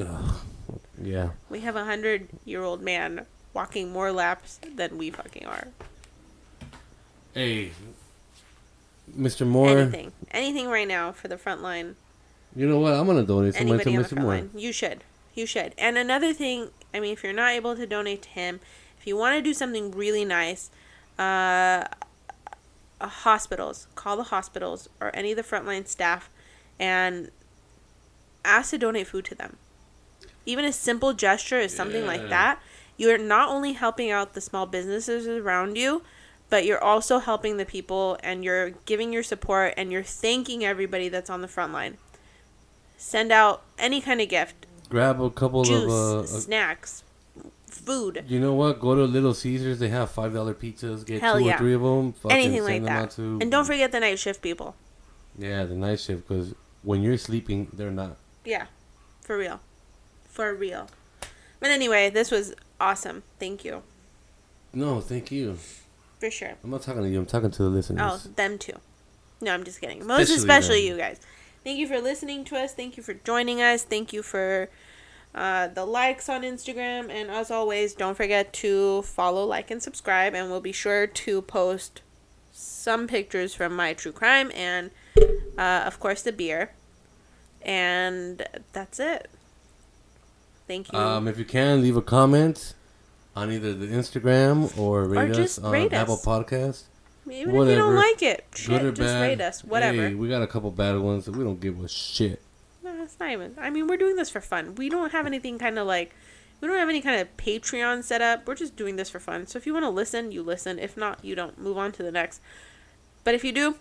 ugh, 0.00 0.36
yeah. 1.02 1.30
We 1.48 1.60
have 1.60 1.76
a 1.76 1.84
hundred 1.84 2.28
year 2.44 2.62
old 2.62 2.82
man 2.82 3.26
walking 3.54 3.90
more 3.92 4.12
laps 4.12 4.60
than 4.76 4.98
we 4.98 5.10
fucking 5.10 5.46
are. 5.46 5.68
Hey, 7.32 7.70
Mr. 9.16 9.46
Moore, 9.46 9.78
Anything. 9.78 10.12
Anything 10.30 10.68
right 10.68 10.86
now 10.88 11.12
for 11.12 11.28
the 11.28 11.38
front 11.38 11.62
line. 11.62 11.96
you 12.54 12.68
know 12.68 12.78
what? 12.80 12.94
I'm 12.94 13.06
gonna 13.06 13.22
donate 13.24 13.54
some 13.54 13.68
money 13.68 13.82
to 13.84 13.90
Anybody 13.90 13.96
on 13.96 14.02
the 14.02 14.08
Mr. 14.08 14.22
Moore. 14.22 14.34
line. 14.34 14.50
You 14.54 14.72
should. 14.72 15.02
You 15.34 15.46
should. 15.46 15.74
And 15.78 15.96
another 15.98 16.32
thing, 16.32 16.68
I 16.94 17.00
mean, 17.00 17.12
if 17.12 17.24
you're 17.24 17.32
not 17.32 17.50
able 17.50 17.74
to 17.76 17.86
donate 17.86 18.22
to 18.22 18.28
him, 18.30 18.60
if 18.98 19.06
you 19.06 19.16
want 19.16 19.36
to 19.36 19.42
do 19.42 19.52
something 19.52 19.90
really 19.90 20.24
nice, 20.24 20.70
uh, 21.18 21.84
uh, 23.00 23.08
hospitals, 23.08 23.88
call 23.96 24.16
the 24.16 24.24
hospitals 24.24 24.88
or 25.00 25.10
any 25.14 25.32
of 25.32 25.36
the 25.36 25.42
frontline 25.42 25.86
staff 25.86 26.30
and 26.78 27.30
ask 28.44 28.70
to 28.70 28.78
donate 28.78 29.08
food 29.08 29.24
to 29.26 29.34
them. 29.34 29.56
Even 30.46 30.64
a 30.64 30.72
simple 30.72 31.12
gesture 31.12 31.58
is 31.58 31.74
something 31.74 32.02
Yeah. 32.02 32.08
like 32.08 32.28
that. 32.28 32.60
You're 32.96 33.18
not 33.18 33.48
only 33.48 33.72
helping 33.72 34.10
out 34.10 34.34
the 34.34 34.40
small 34.40 34.66
businesses 34.66 35.26
around 35.26 35.76
you, 35.76 36.02
but 36.48 36.64
you're 36.64 36.82
also 36.82 37.18
helping 37.18 37.56
the 37.56 37.64
people 37.64 38.18
and 38.22 38.44
you're 38.44 38.70
giving 38.70 39.12
your 39.12 39.22
support 39.22 39.74
and 39.76 39.90
you're 39.90 40.02
thanking 40.04 40.64
everybody 40.64 41.08
that's 41.08 41.28
on 41.30 41.42
the 41.42 41.48
front 41.48 41.72
line. 41.72 41.98
Send 42.96 43.32
out 43.32 43.62
any 43.78 44.00
kind 44.00 44.20
of 44.20 44.28
gift 44.28 44.66
Grab 44.88 45.20
a 45.20 45.30
couple 45.30 45.64
juice, 45.64 45.82
of, 45.84 45.90
uh, 45.90 46.26
snacks, 46.26 47.02
food, 47.66 48.24
You 48.28 48.38
know 48.40 48.54
what? 48.54 48.80
Go 48.80 48.94
to 48.94 49.04
Little 49.04 49.34
Caesars. 49.34 49.78
They 49.78 49.88
have 49.88 50.10
five 50.10 50.32
dollar 50.34 50.54
pizzas. 50.54 51.04
Get 51.04 51.20
Hell 51.20 51.38
two 51.38 51.44
yeah. 51.46 51.54
or 51.54 51.58
three 51.58 51.74
of 51.74 51.82
them. 51.82 52.14
anything 52.30 52.64
like 52.64 52.82
that. 52.84 53.10
To, 53.12 53.38
And 53.40 53.50
don't 53.50 53.64
forget 53.64 53.92
the 53.92 54.00
night 54.00 54.18
shift 54.18 54.42
people. 54.42 54.74
yeah, 55.38 55.64
the 55.64 55.74
night 55.74 56.00
shift 56.00 56.28
because 56.28 56.54
when 56.82 57.02
you're 57.02 57.18
sleeping, 57.18 57.68
they're 57.72 57.90
not. 57.90 58.16
Yeah, 58.44 58.66
for 59.22 59.36
real. 59.38 59.60
For 60.28 60.54
real. 60.54 60.88
But 61.60 61.70
anyway, 61.70 62.10
this 62.10 62.30
was 62.30 62.54
awesome. 62.80 63.22
Thank 63.38 63.64
you. 63.64 63.82
No, 64.72 65.00
thank 65.00 65.30
you. 65.32 65.56
For 66.18 66.30
sure. 66.30 66.52
I'm 66.62 66.70
not 66.70 66.82
talking 66.82 67.02
to 67.02 67.08
you. 67.08 67.18
I'm 67.18 67.26
talking 67.26 67.50
to 67.50 67.62
the 67.62 67.68
listeners. 67.68 68.02
Oh, 68.26 68.30
them 68.36 68.58
too. 68.58 68.74
No, 69.40 69.52
I'm 69.54 69.64
just 69.64 69.80
kidding. 69.80 70.06
Most 70.06 70.30
Especially 70.30 70.36
especially 70.38 70.88
you 70.88 70.96
guys. 70.96 71.20
Thank 71.64 71.78
you 71.78 71.88
for 71.88 71.98
listening 72.00 72.44
to 72.44 72.56
us. 72.56 72.74
Thank 72.74 72.98
you 72.98 73.02
for 73.02 73.14
joining 73.14 73.62
us. 73.62 73.82
Thank 73.82 74.12
you 74.12 74.22
for 74.22 74.68
uh, 75.34 75.68
the 75.68 75.86
likes 75.86 76.28
on 76.28 76.42
Instagram. 76.42 77.10
And 77.10 77.30
as 77.30 77.50
always, 77.50 77.94
don't 77.94 78.14
forget 78.14 78.52
to 78.54 79.00
follow, 79.02 79.46
like, 79.46 79.70
and 79.70 79.82
subscribe. 79.82 80.34
And 80.34 80.50
we'll 80.50 80.60
be 80.60 80.72
sure 80.72 81.06
to 81.06 81.42
post 81.42 82.02
some 82.52 83.08
pictures 83.08 83.54
from 83.54 83.74
my 83.74 83.94
true 83.94 84.12
crime 84.12 84.52
and, 84.54 84.90
uh, 85.56 85.84
of 85.86 85.98
course, 85.98 86.20
the 86.22 86.32
beer. 86.32 86.72
And 87.62 88.46
that's 88.72 89.00
it. 89.00 89.30
Thank 90.68 90.92
you. 90.92 90.98
Um, 90.98 91.26
if 91.28 91.38
you 91.38 91.46
can, 91.46 91.82
leave 91.82 91.96
a 91.96 92.02
comment 92.02 92.74
on 93.34 93.50
either 93.50 93.74
the 93.74 93.86
Instagram 93.86 94.76
or 94.78 95.04
rate 95.04 95.30
us 95.30 95.36
just 95.36 95.62
on 95.62 95.72
rate 95.72 95.92
Apple 95.94 96.14
us. 96.14 96.24
Podcast. 96.24 96.82
Even 97.26 97.38
if 97.38 97.46
you 97.46 97.52
don't 97.52 97.94
whatever. 97.94 97.94
like 97.94 98.22
it, 98.22 98.44
shit, 98.54 98.80
just 98.94 99.00
bad. 99.00 99.20
rate 99.22 99.40
us. 99.40 99.64
Whatever. 99.64 100.08
Hey, 100.08 100.14
we 100.14 100.28
got 100.28 100.42
a 100.42 100.46
couple 100.46 100.70
bad 100.70 100.98
ones. 100.98 101.28
We 101.28 101.42
don't 101.44 101.60
give 101.60 101.82
a 101.82 101.88
shit. 101.88 102.42
No, 102.82 103.02
it's 103.02 103.18
not 103.18 103.30
even. 103.30 103.54
I 103.58 103.70
mean, 103.70 103.86
we're 103.86 103.96
doing 103.96 104.16
this 104.16 104.28
for 104.30 104.40
fun. 104.42 104.74
We 104.74 104.88
don't 104.90 105.12
have 105.12 105.26
anything 105.26 105.58
kind 105.58 105.78
of 105.78 105.86
like. 105.86 106.14
We 106.60 106.68
don't 106.68 106.76
have 106.78 106.88
any 106.88 107.00
kind 107.00 107.20
of 107.20 107.34
Patreon 107.36 108.04
set 108.04 108.20
up. 108.22 108.46
We're 108.46 108.54
just 108.54 108.76
doing 108.76 108.96
this 108.96 109.10
for 109.10 109.18
fun. 109.20 109.46
So 109.46 109.56
if 109.58 109.66
you 109.66 109.72
want 109.72 109.84
to 109.84 109.90
listen, 109.90 110.32
you 110.32 110.42
listen. 110.42 110.78
If 110.78 110.96
not, 110.96 111.24
you 111.24 111.34
don't. 111.34 111.58
Move 111.58 111.76
on 111.78 111.92
to 111.92 112.02
the 112.02 112.12
next. 112.12 112.40
But 113.22 113.34
if 113.34 113.42
you 113.44 113.52
do, 113.52 113.76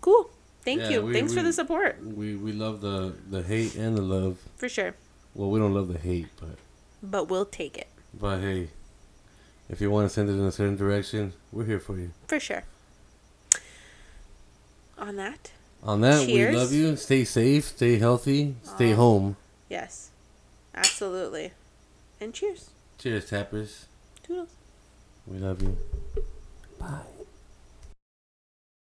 cool. 0.00 0.30
Thank 0.62 0.80
Yeah, 0.82 0.88
you. 0.90 1.02
we- 1.02 1.12
Thanks 1.12 1.32
for 1.34 1.42
the 1.42 1.52
support. 1.52 2.02
We 2.04 2.36
we 2.36 2.52
love 2.52 2.80
the 2.80 3.14
the 3.30 3.42
hate 3.42 3.74
and 3.76 3.96
the 3.96 4.02
love. 4.02 4.38
For 4.56 4.68
sure. 4.68 4.94
Well, 5.34 5.50
we 5.50 5.58
don't 5.58 5.74
love 5.74 5.88
the 5.88 5.98
hate, 5.98 6.28
but 6.40 6.56
But 7.02 7.28
we'll 7.28 7.44
take 7.46 7.76
it. 7.78 7.88
but 8.18 8.40
hey, 8.40 8.68
if 9.68 9.80
you 9.80 9.90
want 9.90 10.06
to 10.08 10.14
send 10.14 10.28
it 10.30 10.34
in 10.34 10.40
a 10.40 10.52
certain 10.52 10.76
direction, 10.76 11.32
we're 11.52 11.64
here 11.64 11.80
for 11.80 11.98
you. 11.98 12.12
For 12.28 12.38
sure. 12.38 12.62
On 14.98 15.16
that, 15.16 15.50
On 15.82 16.00
that, 16.00 16.26
Cheers. 16.26 16.50
we 16.52 16.56
love 16.56 16.72
you. 16.72 16.96
Stay 16.96 17.24
safe, 17.24 17.64
stay 17.64 17.98
healthy, 17.98 18.54
stay 18.62 18.92
Aw. 18.92 18.96
home. 18.96 19.36
yes. 19.68 20.10
Absolutely. 20.74 21.52
And 22.20 22.32
cheers. 22.34 22.70
Cheers, 22.98 23.28
tappers. 23.30 23.86
Toodles. 24.24 24.48
We 25.26 25.38
love 25.38 25.62
you. 25.62 25.76
Bye. 26.80 27.00